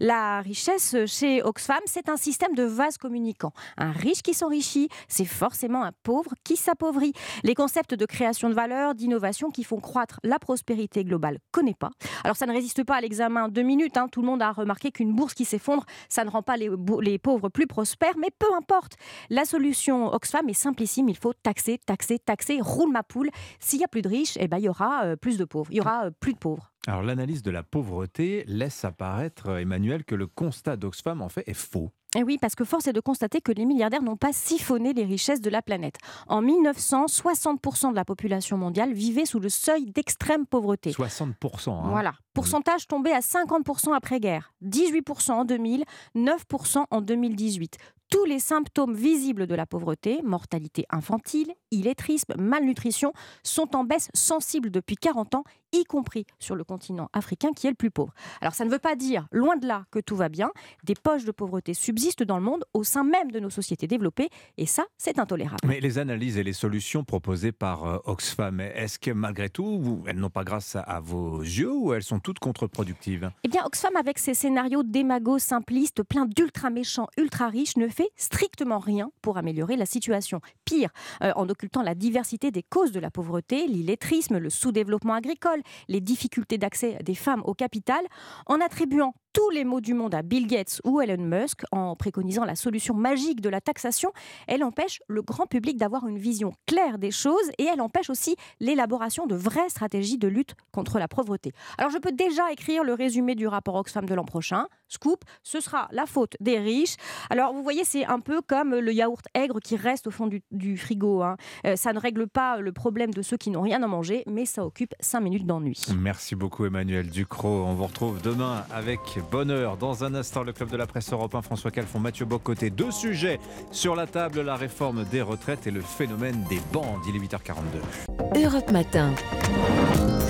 La 0.00 0.40
richesse 0.40 0.96
chez 1.06 1.42
Oxfam, 1.42 1.80
c'est 1.86 2.08
un 2.08 2.16
système 2.16 2.54
de 2.54 2.62
vases 2.62 2.96
communicants. 2.98 3.52
Un 3.76 3.90
riche 3.90 4.22
qui 4.22 4.32
s'enrichit, 4.34 4.88
c'est 5.08 5.24
forcément 5.24 5.82
un 5.82 5.92
pauvre 6.02 6.30
qui 6.44 6.56
s'appauvrit. 6.56 7.12
Les 7.42 7.54
concepts 7.54 7.94
de 7.94 8.06
création 8.06 8.48
de 8.48 8.54
valeur, 8.54 8.94
d'innovation 8.94 9.50
qui 9.50 9.64
font 9.64 9.80
croître 9.80 10.20
la 10.22 10.38
prospérité 10.38 11.04
globale, 11.04 11.38
connaît 11.50 11.74
pas. 11.74 11.90
Alors 12.24 12.36
ça 12.36 12.46
ne 12.46 12.52
résiste 12.52 12.84
pas 12.84 12.96
à 12.96 13.00
l'examen 13.00 13.48
deux 13.48 13.62
minutes. 13.62 13.96
hein. 13.96 14.08
Tout 14.08 14.20
le 14.20 14.26
monde 14.26 14.42
a 14.42 14.52
remarqué 14.60 14.90
qu'une 14.90 15.14
bourse 15.14 15.34
qui 15.34 15.44
s'effondre, 15.44 15.84
ça 16.08 16.24
ne 16.24 16.30
rend 16.30 16.42
pas 16.42 16.56
les 16.56 17.18
pauvres 17.18 17.48
plus 17.48 17.66
prospères, 17.66 18.16
mais 18.18 18.30
peu 18.38 18.46
importe. 18.56 18.94
La 19.28 19.44
solution 19.44 20.12
Oxfam 20.12 20.48
est 20.48 20.54
simplissime. 20.54 21.08
Il 21.08 21.16
faut 21.16 21.32
taxer, 21.32 21.78
taxer, 21.78 22.18
taxer. 22.18 22.60
Roule 22.60 22.92
ma 22.92 23.02
poule. 23.02 23.30
S'il 23.58 23.80
y 23.80 23.84
a 23.84 23.88
plus 23.88 24.02
de 24.02 24.08
riches, 24.08 24.36
eh 24.38 24.48
ben, 24.48 24.58
il 24.58 24.64
y 24.64 24.68
aura 24.68 25.04
euh, 25.04 25.16
plus 25.16 25.38
de 25.38 25.44
pauvres. 25.44 25.70
Il 25.70 25.78
y 25.78 25.80
aura 25.80 26.06
euh, 26.06 26.10
plus 26.10 26.34
de 26.34 26.38
pauvres. 26.38 26.70
Alors 26.86 27.02
l'analyse 27.02 27.42
de 27.42 27.50
la 27.50 27.62
pauvreté 27.62 28.44
laisse 28.46 28.84
apparaître, 28.84 29.48
euh, 29.48 29.58
Emmanuel, 29.58 30.04
que 30.04 30.14
le 30.14 30.26
constat 30.26 30.76
d'Oxfam 30.76 31.22
en 31.22 31.28
fait 31.28 31.44
est 31.46 31.54
faux. 31.54 31.90
Et 32.16 32.24
oui, 32.24 32.38
parce 32.40 32.56
que 32.56 32.64
force 32.64 32.88
est 32.88 32.92
de 32.92 33.00
constater 33.00 33.40
que 33.40 33.52
les 33.52 33.64
milliardaires 33.64 34.02
n'ont 34.02 34.16
pas 34.16 34.32
siphonné 34.32 34.92
les 34.92 35.04
richesses 35.04 35.40
de 35.40 35.48
la 35.48 35.62
planète. 35.62 35.94
En 36.26 36.42
1900, 36.42 37.06
60% 37.06 37.90
de 37.90 37.94
la 37.94 38.04
population 38.04 38.56
mondiale 38.56 38.92
vivait 38.92 39.24
sous 39.26 39.38
le 39.38 39.48
seuil 39.48 39.86
d'extrême 39.86 40.44
pauvreté. 40.44 40.90
60%. 40.90 41.70
hein. 41.70 41.82
Voilà. 41.90 42.14
Pourcentage 42.34 42.88
tombé 42.88 43.12
à 43.12 43.20
50% 43.20 43.94
après-guerre, 43.94 44.52
18% 44.64 45.30
en 45.32 45.44
2000, 45.44 45.84
9% 46.16 46.84
en 46.90 47.00
2018. 47.00 47.78
Tous 48.10 48.24
les 48.24 48.40
symptômes 48.40 48.92
visibles 48.92 49.46
de 49.46 49.54
la 49.54 49.66
pauvreté, 49.66 50.20
mortalité 50.24 50.84
infantile, 50.90 51.54
illettrisme, 51.70 52.34
malnutrition, 52.36 53.12
sont 53.44 53.76
en 53.76 53.84
baisse 53.84 54.08
sensible 54.14 54.70
depuis 54.70 54.96
40 54.96 55.36
ans, 55.36 55.44
y 55.70 55.84
compris 55.84 56.26
sur 56.40 56.56
le 56.56 56.64
continent 56.64 57.08
africain 57.12 57.52
qui 57.54 57.68
est 57.68 57.70
le 57.70 57.76
plus 57.76 57.92
pauvre. 57.92 58.12
Alors 58.40 58.54
ça 58.54 58.64
ne 58.64 58.70
veut 58.70 58.80
pas 58.80 58.96
dire, 58.96 59.28
loin 59.30 59.56
de 59.56 59.68
là, 59.68 59.84
que 59.92 60.00
tout 60.00 60.16
va 60.16 60.28
bien. 60.28 60.50
Des 60.82 60.96
poches 60.96 61.24
de 61.24 61.30
pauvreté 61.30 61.72
subsistent 61.72 62.24
dans 62.24 62.36
le 62.36 62.42
monde 62.42 62.64
au 62.74 62.82
sein 62.82 63.04
même 63.04 63.30
de 63.30 63.38
nos 63.38 63.48
sociétés 63.48 63.86
développées, 63.86 64.28
et 64.56 64.66
ça, 64.66 64.86
c'est 64.98 65.20
intolérable. 65.20 65.60
Mais 65.64 65.78
les 65.78 65.98
analyses 65.98 66.36
et 66.36 66.42
les 66.42 66.52
solutions 66.52 67.04
proposées 67.04 67.52
par 67.52 67.84
euh, 67.84 67.98
Oxfam, 68.06 68.58
est-ce 68.58 68.98
que 68.98 69.12
malgré 69.12 69.50
tout, 69.50 70.02
elles 70.08 70.18
n'ont 70.18 70.30
pas 70.30 70.42
grâce 70.42 70.74
à, 70.74 70.80
à 70.80 70.98
vos 70.98 71.42
yeux 71.42 71.72
ou 71.72 71.92
elles 71.92 72.02
sont 72.02 72.18
toutes 72.18 72.40
contre-productives? 72.40 73.30
Eh 73.44 73.48
bien, 73.48 73.64
Oxfam, 73.64 73.94
avec 73.94 74.18
ses 74.18 74.34
scénarios 74.34 74.82
démagos 74.82 75.38
simplistes, 75.38 76.02
pleins 76.02 76.26
d'ultra 76.26 76.70
méchants, 76.70 77.06
ultra 77.16 77.46
riches, 77.46 77.76
ne 77.76 77.86
fait 77.86 77.99
strictement 78.16 78.78
rien 78.78 79.10
pour 79.22 79.38
améliorer 79.38 79.76
la 79.76 79.86
situation. 79.86 80.40
Pire, 80.70 80.90
euh, 81.24 81.32
en 81.34 81.48
occultant 81.48 81.82
la 81.82 81.96
diversité 81.96 82.52
des 82.52 82.62
causes 82.62 82.92
de 82.92 83.00
la 83.00 83.10
pauvreté, 83.10 83.66
l'illettrisme, 83.66 84.38
le 84.38 84.50
sous-développement 84.50 85.14
agricole, 85.14 85.62
les 85.88 86.00
difficultés 86.00 86.58
d'accès 86.58 86.96
des 87.02 87.16
femmes 87.16 87.42
au 87.44 87.54
capital, 87.54 88.04
en 88.46 88.60
attribuant 88.60 89.12
tous 89.32 89.50
les 89.50 89.64
maux 89.64 89.80
du 89.80 89.94
monde 89.94 90.14
à 90.14 90.22
Bill 90.22 90.46
Gates 90.46 90.80
ou 90.84 91.00
Elon 91.00 91.22
Musk 91.22 91.62
en 91.70 91.94
préconisant 91.94 92.44
la 92.44 92.56
solution 92.56 92.94
magique 92.94 93.40
de 93.40 93.48
la 93.48 93.60
taxation, 93.60 94.12
elle 94.48 94.64
empêche 94.64 95.00
le 95.08 95.22
grand 95.22 95.46
public 95.46 95.76
d'avoir 95.76 96.06
une 96.08 96.18
vision 96.18 96.52
claire 96.66 96.98
des 96.98 97.10
choses 97.10 97.50
et 97.58 97.64
elle 97.64 97.80
empêche 97.80 98.10
aussi 98.10 98.36
l'élaboration 98.58 99.26
de 99.26 99.36
vraies 99.36 99.68
stratégies 99.68 100.18
de 100.18 100.26
lutte 100.26 100.54
contre 100.72 100.98
la 100.98 101.06
pauvreté. 101.06 101.52
Alors 101.78 101.90
je 101.90 101.98
peux 101.98 102.12
déjà 102.12 102.50
écrire 102.50 102.82
le 102.82 102.94
résumé 102.94 103.34
du 103.34 103.46
rapport 103.46 103.76
Oxfam 103.76 104.04
de 104.04 104.14
l'an 104.14 104.24
prochain. 104.24 104.66
Scoop, 104.88 105.22
ce 105.44 105.60
sera 105.60 105.88
la 105.92 106.06
faute 106.06 106.36
des 106.40 106.58
riches. 106.58 106.96
Alors 107.30 107.52
vous 107.52 107.62
voyez, 107.62 107.84
c'est 107.84 108.04
un 108.04 108.18
peu 108.18 108.42
comme 108.42 108.74
le 108.74 108.92
yaourt 108.92 109.24
aigre 109.34 109.60
qui 109.60 109.76
reste 109.76 110.08
au 110.08 110.10
fond 110.10 110.26
du, 110.26 110.42
du 110.60 110.76
frigo. 110.76 111.22
hein. 111.22 111.36
Euh, 111.66 111.74
ça 111.74 111.92
ne 111.92 111.98
règle 111.98 112.28
pas 112.28 112.60
le 112.60 112.70
problème 112.72 113.12
de 113.12 113.22
ceux 113.22 113.36
qui 113.36 113.50
n'ont 113.50 113.62
rien 113.62 113.82
à 113.82 113.86
manger, 113.88 114.22
mais 114.26 114.44
ça 114.46 114.64
occupe 114.64 114.94
5 115.00 115.20
minutes 115.20 115.46
d'ennui. 115.46 115.80
Merci 115.98 116.36
beaucoup 116.36 116.64
Emmanuel 116.66 117.08
Ducrot. 117.08 117.64
On 117.66 117.74
vous 117.74 117.84
retrouve 117.86 118.20
demain 118.22 118.64
avec 118.70 119.00
bonheur. 119.32 119.76
Dans 119.76 120.04
un 120.04 120.14
instant, 120.14 120.42
le 120.42 120.52
club 120.52 120.70
de 120.70 120.76
la 120.76 120.86
presse 120.86 121.12
européen, 121.12 121.42
François 121.42 121.70
Calfon, 121.70 121.98
Mathieu 121.98 122.26
Bocoté. 122.26 122.70
Deux 122.70 122.90
sujets 122.90 123.40
sur 123.72 123.96
la 123.96 124.06
table, 124.06 124.42
la 124.42 124.56
réforme 124.56 125.04
des 125.04 125.22
retraites 125.22 125.66
et 125.66 125.70
le 125.70 125.80
phénomène 125.80 126.44
des 126.48 126.60
bandes. 126.72 127.00
Il 127.08 127.16
est 127.16 127.18
8h42. 127.18 128.44
Europe 128.44 128.70
Matin. 128.70 129.12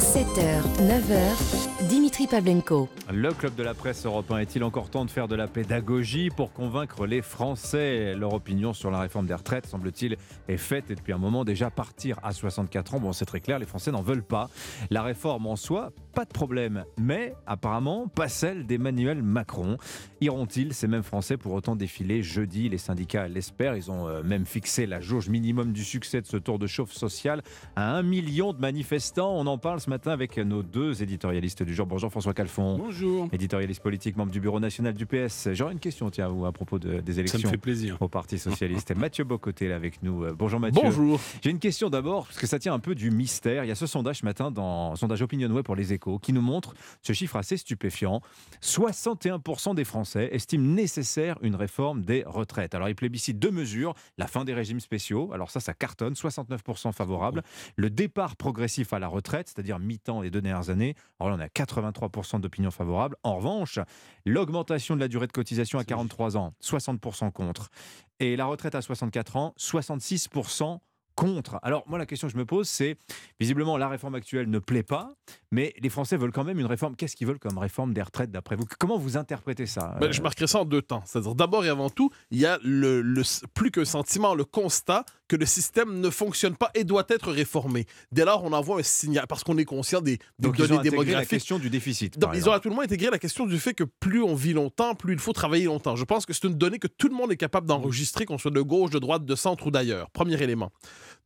7h, 0.00 0.62
9h, 0.80 1.88
Dimitri 1.88 2.26
Pavlenko. 2.26 2.88
Le 3.12 3.32
club 3.32 3.54
de 3.54 3.62
la 3.62 3.74
presse 3.74 4.06
européen 4.06 4.38
est-il 4.38 4.64
encore 4.64 4.88
temps 4.90 5.04
de 5.04 5.10
faire 5.10 5.28
de 5.28 5.34
la 5.36 5.46
pédagogie 5.46 6.30
pour 6.30 6.52
convaincre 6.52 7.06
les 7.06 7.22
Français? 7.22 8.14
Leur 8.16 8.32
opinion 8.32 8.72
sur 8.72 8.90
la 8.90 9.00
réforme 9.00 9.26
des 9.26 9.34
retraites, 9.34 9.66
semble-t-il, 9.66 10.16
est 10.48 10.56
faite 10.56 10.90
et 10.90 10.94
depuis 10.94 11.12
un 11.12 11.18
moment 11.18 11.44
déjà 11.44 11.70
partir 11.70 12.18
à 12.22 12.32
64 12.32 12.94
ans. 12.94 13.00
Bon, 13.00 13.12
c'est 13.12 13.24
très 13.24 13.40
clair, 13.40 13.58
les 13.58 13.66
Français 13.66 13.90
n'en 13.90 14.02
veulent 14.02 14.22
pas. 14.22 14.48
La 14.90 15.02
réforme 15.02 15.46
en 15.46 15.56
soi, 15.56 15.92
pas 16.14 16.24
de 16.24 16.30
problème, 16.30 16.84
mais 16.98 17.34
apparemment 17.46 18.08
pas 18.08 18.28
celle 18.28 18.66
d'Emmanuel 18.66 19.22
Macron. 19.22 19.76
Iront-ils, 20.20 20.74
ces 20.74 20.88
mêmes 20.88 21.02
Français, 21.02 21.36
pour 21.36 21.52
autant 21.52 21.76
défiler 21.76 22.22
jeudi? 22.22 22.68
Les 22.68 22.78
syndicats 22.78 23.28
l'espèrent. 23.28 23.76
Ils 23.76 23.90
ont 23.90 24.06
euh, 24.08 24.22
même 24.22 24.44
fixé 24.44 24.86
la 24.86 25.00
jauge 25.00 25.28
minimum 25.28 25.72
du 25.72 25.84
succès 25.84 26.20
de 26.20 26.26
ce 26.26 26.36
tour 26.36 26.58
de 26.58 26.66
chauffe 26.66 26.92
social 26.92 27.42
à 27.76 27.94
un 27.96 28.02
million 28.02 28.52
de 28.52 28.58
manifestants. 28.60 29.32
On 29.36 29.46
en 29.46 29.58
parle 29.58 29.80
ce 29.80 29.88
matin 29.90 30.10
avec 30.10 30.36
nos 30.38 30.62
deux 30.62 31.02
éditorialistes 31.02 31.62
du 31.62 31.74
jour. 31.74 31.86
Bonjour 31.86 32.10
François 32.10 32.34
Calfon. 32.34 32.76
Bonjour. 32.78 33.28
Éditorialiste 33.32 33.82
politique, 33.82 34.16
membre 34.16 34.32
du 34.32 34.40
bureau 34.40 34.60
national 34.60 34.94
du 34.94 35.06
PS. 35.06 35.48
J'aurais 35.52 35.72
une 35.72 35.78
question, 35.80 36.10
tiens, 36.10 36.26
à 36.26 36.28
vous, 36.28 36.44
à 36.46 36.52
propos 36.52 36.78
de- 36.78 37.00
des 37.00 37.18
élections. 37.20 37.48
fait 37.48 37.56
plaisir. 37.56 37.96
Au 38.00 38.08
Parti 38.08 38.38
Socialiste. 38.38 38.94
Mathieu 38.96 39.24
Bocoté 39.24 39.66
est 39.66 39.68
là 39.68 39.76
avec 39.76 40.02
nous. 40.02 40.24
Euh, 40.24 40.34
Bonjour 40.36 40.60
Mathieu. 40.60 40.80
Bonjour. 40.82 41.20
J'ai 41.42 41.50
une 41.50 41.58
question 41.58 41.88
d'abord, 41.90 42.26
parce 42.26 42.38
que 42.38 42.46
ça 42.46 42.58
tient 42.58 42.74
un 42.74 42.78
peu 42.78 42.94
du 42.94 43.10
mystère. 43.10 43.64
Il 43.64 43.68
y 43.68 43.70
a 43.70 43.74
ce 43.74 43.86
sondage 43.86 44.18
ce 44.20 44.24
matin, 44.24 44.50
dans 44.50 44.94
sondage 44.96 45.22
OpinionWay 45.22 45.62
pour 45.62 45.76
les 45.76 45.92
échos, 46.00 46.18
qui 46.18 46.32
nous 46.32 46.40
montre 46.40 46.74
ce 47.02 47.12
chiffre 47.12 47.36
assez 47.36 47.56
stupéfiant. 47.56 48.20
61% 48.62 49.74
des 49.74 49.84
Français 49.84 50.30
estiment 50.32 50.74
nécessaire 50.74 51.38
une 51.42 51.54
réforme 51.54 52.02
des 52.02 52.24
retraites. 52.26 52.74
Alors, 52.74 52.88
ils 52.88 52.94
plébiscitent 52.94 53.38
deux 53.38 53.50
mesures. 53.50 53.94
La 54.18 54.26
fin 54.26 54.44
des 54.44 54.54
régimes 54.54 54.80
spéciaux. 54.80 55.30
Alors 55.32 55.50
ça, 55.50 55.60
ça 55.60 55.74
cartonne. 55.74 56.14
69% 56.14 56.92
favorable. 56.92 57.42
Le 57.76 57.90
départ 57.90 58.36
progressif 58.36 58.92
à 58.92 58.98
la 58.98 59.08
retraite, 59.08 59.48
c'est-à-dire 59.48 59.78
mi-temps 59.78 60.22
les 60.22 60.30
deux 60.30 60.40
dernières 60.40 60.70
années. 60.70 60.94
Alors 61.18 61.36
là, 61.36 61.36
on 61.38 61.44
a 61.44 61.48
83% 61.48 62.40
d'opinion 62.40 62.70
favorable. 62.70 63.16
En 63.22 63.36
revanche, 63.36 63.78
l'augmentation 64.24 64.94
de 64.96 65.00
la 65.00 65.08
durée 65.08 65.26
de 65.26 65.32
cotisation 65.32 65.78
à 65.78 65.84
43 65.84 66.36
ans, 66.36 66.54
60% 66.62 67.30
contre. 67.32 67.70
Et 68.18 68.36
la 68.36 68.46
retraite 68.46 68.74
à 68.74 68.82
64 68.82 69.36
ans, 69.36 69.54
66% 69.58 70.80
contre. 71.14 71.58
Alors 71.62 71.84
moi 71.86 71.98
la 71.98 72.06
question 72.06 72.28
que 72.28 72.32
je 72.32 72.38
me 72.38 72.44
pose 72.46 72.68
c'est 72.68 72.96
visiblement 73.38 73.76
la 73.76 73.88
réforme 73.88 74.14
actuelle 74.14 74.48
ne 74.48 74.58
plaît 74.58 74.82
pas, 74.82 75.12
mais 75.50 75.74
les 75.80 75.88
Français 75.88 76.16
veulent 76.16 76.32
quand 76.32 76.44
même 76.44 76.58
une 76.58 76.66
réforme. 76.66 76.96
Qu'est-ce 76.96 77.16
qu'ils 77.16 77.26
veulent 77.26 77.38
comme 77.38 77.58
réforme 77.58 77.92
des 77.94 78.02
retraites 78.02 78.30
d'après 78.30 78.56
vous? 78.56 78.64
Comment 78.78 78.96
vous 78.98 79.16
interprétez 79.16 79.66
ça 79.66 79.96
Ben, 80.00 80.08
Euh, 80.08 80.12
je 80.12 80.22
marquerais 80.22 80.46
ça 80.46 80.60
en 80.60 80.64
deux 80.64 80.82
temps. 80.82 81.02
C'est-à-dire, 81.06 81.34
d'abord 81.34 81.64
et 81.64 81.68
avant 81.68 81.90
tout, 81.90 82.10
il 82.30 82.38
y 82.38 82.46
a 82.46 82.58
le, 82.62 83.00
le- 83.02 83.22
plus 83.54 83.70
qu'un 83.70 83.84
sentiment, 83.84 84.34
le 84.34 84.44
constat 84.44 85.04
que 85.30 85.36
le 85.36 85.46
système 85.46 86.00
ne 86.00 86.10
fonctionne 86.10 86.56
pas 86.56 86.72
et 86.74 86.82
doit 86.82 87.06
être 87.08 87.30
réformé. 87.30 87.86
Dès 88.10 88.24
lors, 88.24 88.42
on 88.42 88.52
envoie 88.52 88.80
un 88.80 88.82
signal, 88.82 89.26
parce 89.28 89.44
qu'on 89.44 89.56
est 89.58 89.64
conscient 89.64 90.00
des, 90.00 90.16
des 90.16 90.22
Donc 90.40 90.58
ils 90.58 90.64
ont 90.64 90.66
données 90.66 90.80
intégré 90.80 90.96
la 90.96 91.02
démographiques. 91.04 91.30
question 91.30 91.58
du 91.60 91.70
déficit. 91.70 92.18
Donc, 92.18 92.32
ils 92.34 92.48
ont 92.48 92.52
à 92.52 92.58
tout 92.58 92.68
le 92.68 92.76
intégré 92.80 93.10
la 93.10 93.18
question 93.20 93.46
du 93.46 93.60
fait 93.60 93.72
que 93.72 93.84
plus 93.84 94.24
on 94.24 94.34
vit 94.34 94.54
longtemps, 94.54 94.96
plus 94.96 95.12
il 95.12 95.20
faut 95.20 95.32
travailler 95.32 95.66
longtemps. 95.66 95.94
Je 95.94 96.04
pense 96.04 96.26
que 96.26 96.32
c'est 96.32 96.48
une 96.48 96.54
donnée 96.54 96.80
que 96.80 96.88
tout 96.88 97.08
le 97.08 97.14
monde 97.14 97.30
est 97.30 97.36
capable 97.36 97.68
d'enregistrer, 97.68 98.24
qu'on 98.24 98.38
soit 98.38 98.50
de 98.50 98.60
gauche, 98.60 98.90
de 98.90 98.98
droite, 98.98 99.24
de 99.24 99.34
centre 99.36 99.68
ou 99.68 99.70
d'ailleurs. 99.70 100.10
Premier 100.10 100.42
élément. 100.42 100.72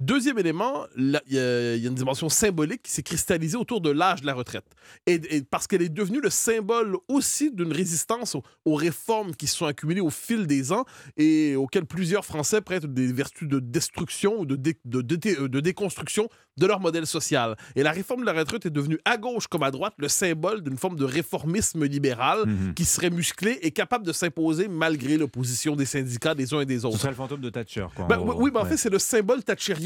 Deuxième 0.01 0.39
élément, 0.39 0.85
il 0.97 1.21
y, 1.31 1.39
a 1.39 1.75
une 1.77 1.95
dimension 1.95 2.29
symbolique 2.29 2.83
qui 2.83 2.91
s'est 2.91 3.03
cristallisée 3.03 3.57
autour 3.57 3.81
de 3.81 3.91
l'âge 3.91 4.21
de 4.23 4.27
la 4.27 4.35
retraite. 4.35 4.65
Et, 5.07 5.21
et 5.37 5.43
parce 5.43 5.67
qu'elle 5.67 5.83
est 5.83 5.89
devenue 5.89 6.21
le 6.21 6.31
symbole 6.31 6.97
aussi 7.09 7.51
d'une 7.53 7.73
résistance 7.73 8.35
aux, 8.35 8.43
aux 8.65 8.75
réformes 8.75 9.35
qui 9.35 9.47
se 9.47 9.57
sont 9.57 9.67
accumulées 9.67 10.01
au 10.01 10.11
fil 10.11 10.47
des 10.47 10.73
ans 10.73 10.85
et 11.17 11.55
auxquelles 11.57 11.87
plusieurs 11.87 12.25
Français 12.25 12.61
prêtent 12.61 12.87
des 12.93 13.13
vertus 13.13 13.49
de 13.49 13.61
destruction 13.61 14.41
ou 14.41 14.47
de, 14.47 14.57
dé- 14.57 14.79
de, 14.85 15.01
dé- 15.01 15.37
euh, 15.39 15.49
de 15.49 15.61
déconstruction 15.61 16.29
de 16.57 16.67
leur 16.67 16.81
modèle 16.81 17.07
social. 17.07 17.57
Et 17.75 17.83
la 17.83 17.91
réforme 17.93 18.21
de 18.21 18.27
la 18.27 18.33
retraite 18.33 18.67
est 18.67 18.71
devenue, 18.71 18.99
à 19.05 19.17
gauche 19.17 19.47
comme 19.49 19.63
à 19.65 19.71
droite, 19.71 19.95
le 19.99 20.09
symbole 20.09 20.63
d'une 20.63 20.77
forme 20.77 20.97
de 20.97 21.05
réformisme 21.05 21.85
libéral 21.85 22.47
Mhm. 22.47 22.75
qui 22.75 22.85
serait 22.85 23.11
musclé 23.11 23.59
et 23.63 23.71
capable 23.71 24.05
de 24.07 24.13
s'imposer 24.13 24.69
malgré 24.69 25.17
l'opposition 25.17 25.77
des 25.77 25.85
syndicats 25.85 26.35
des 26.35 26.53
uns 26.53 26.61
et 26.61 26.67
des 26.67 26.81
Ce 26.81 26.87
autres. 26.87 26.99
serait 26.99 27.11
le 27.11 27.17
fantôme 27.17 27.41
de 27.41 27.51
Thatcher. 27.51 27.87
Quoi, 27.95 28.05
en 28.05 28.09
Ben, 28.09 28.19
oui, 28.19 28.51
mais 28.53 28.61
en 28.61 28.63
Ouais. 28.65 28.71
fait, 28.71 28.77
c'est 28.77 28.91
le 28.91 28.99
symbole 28.99 29.43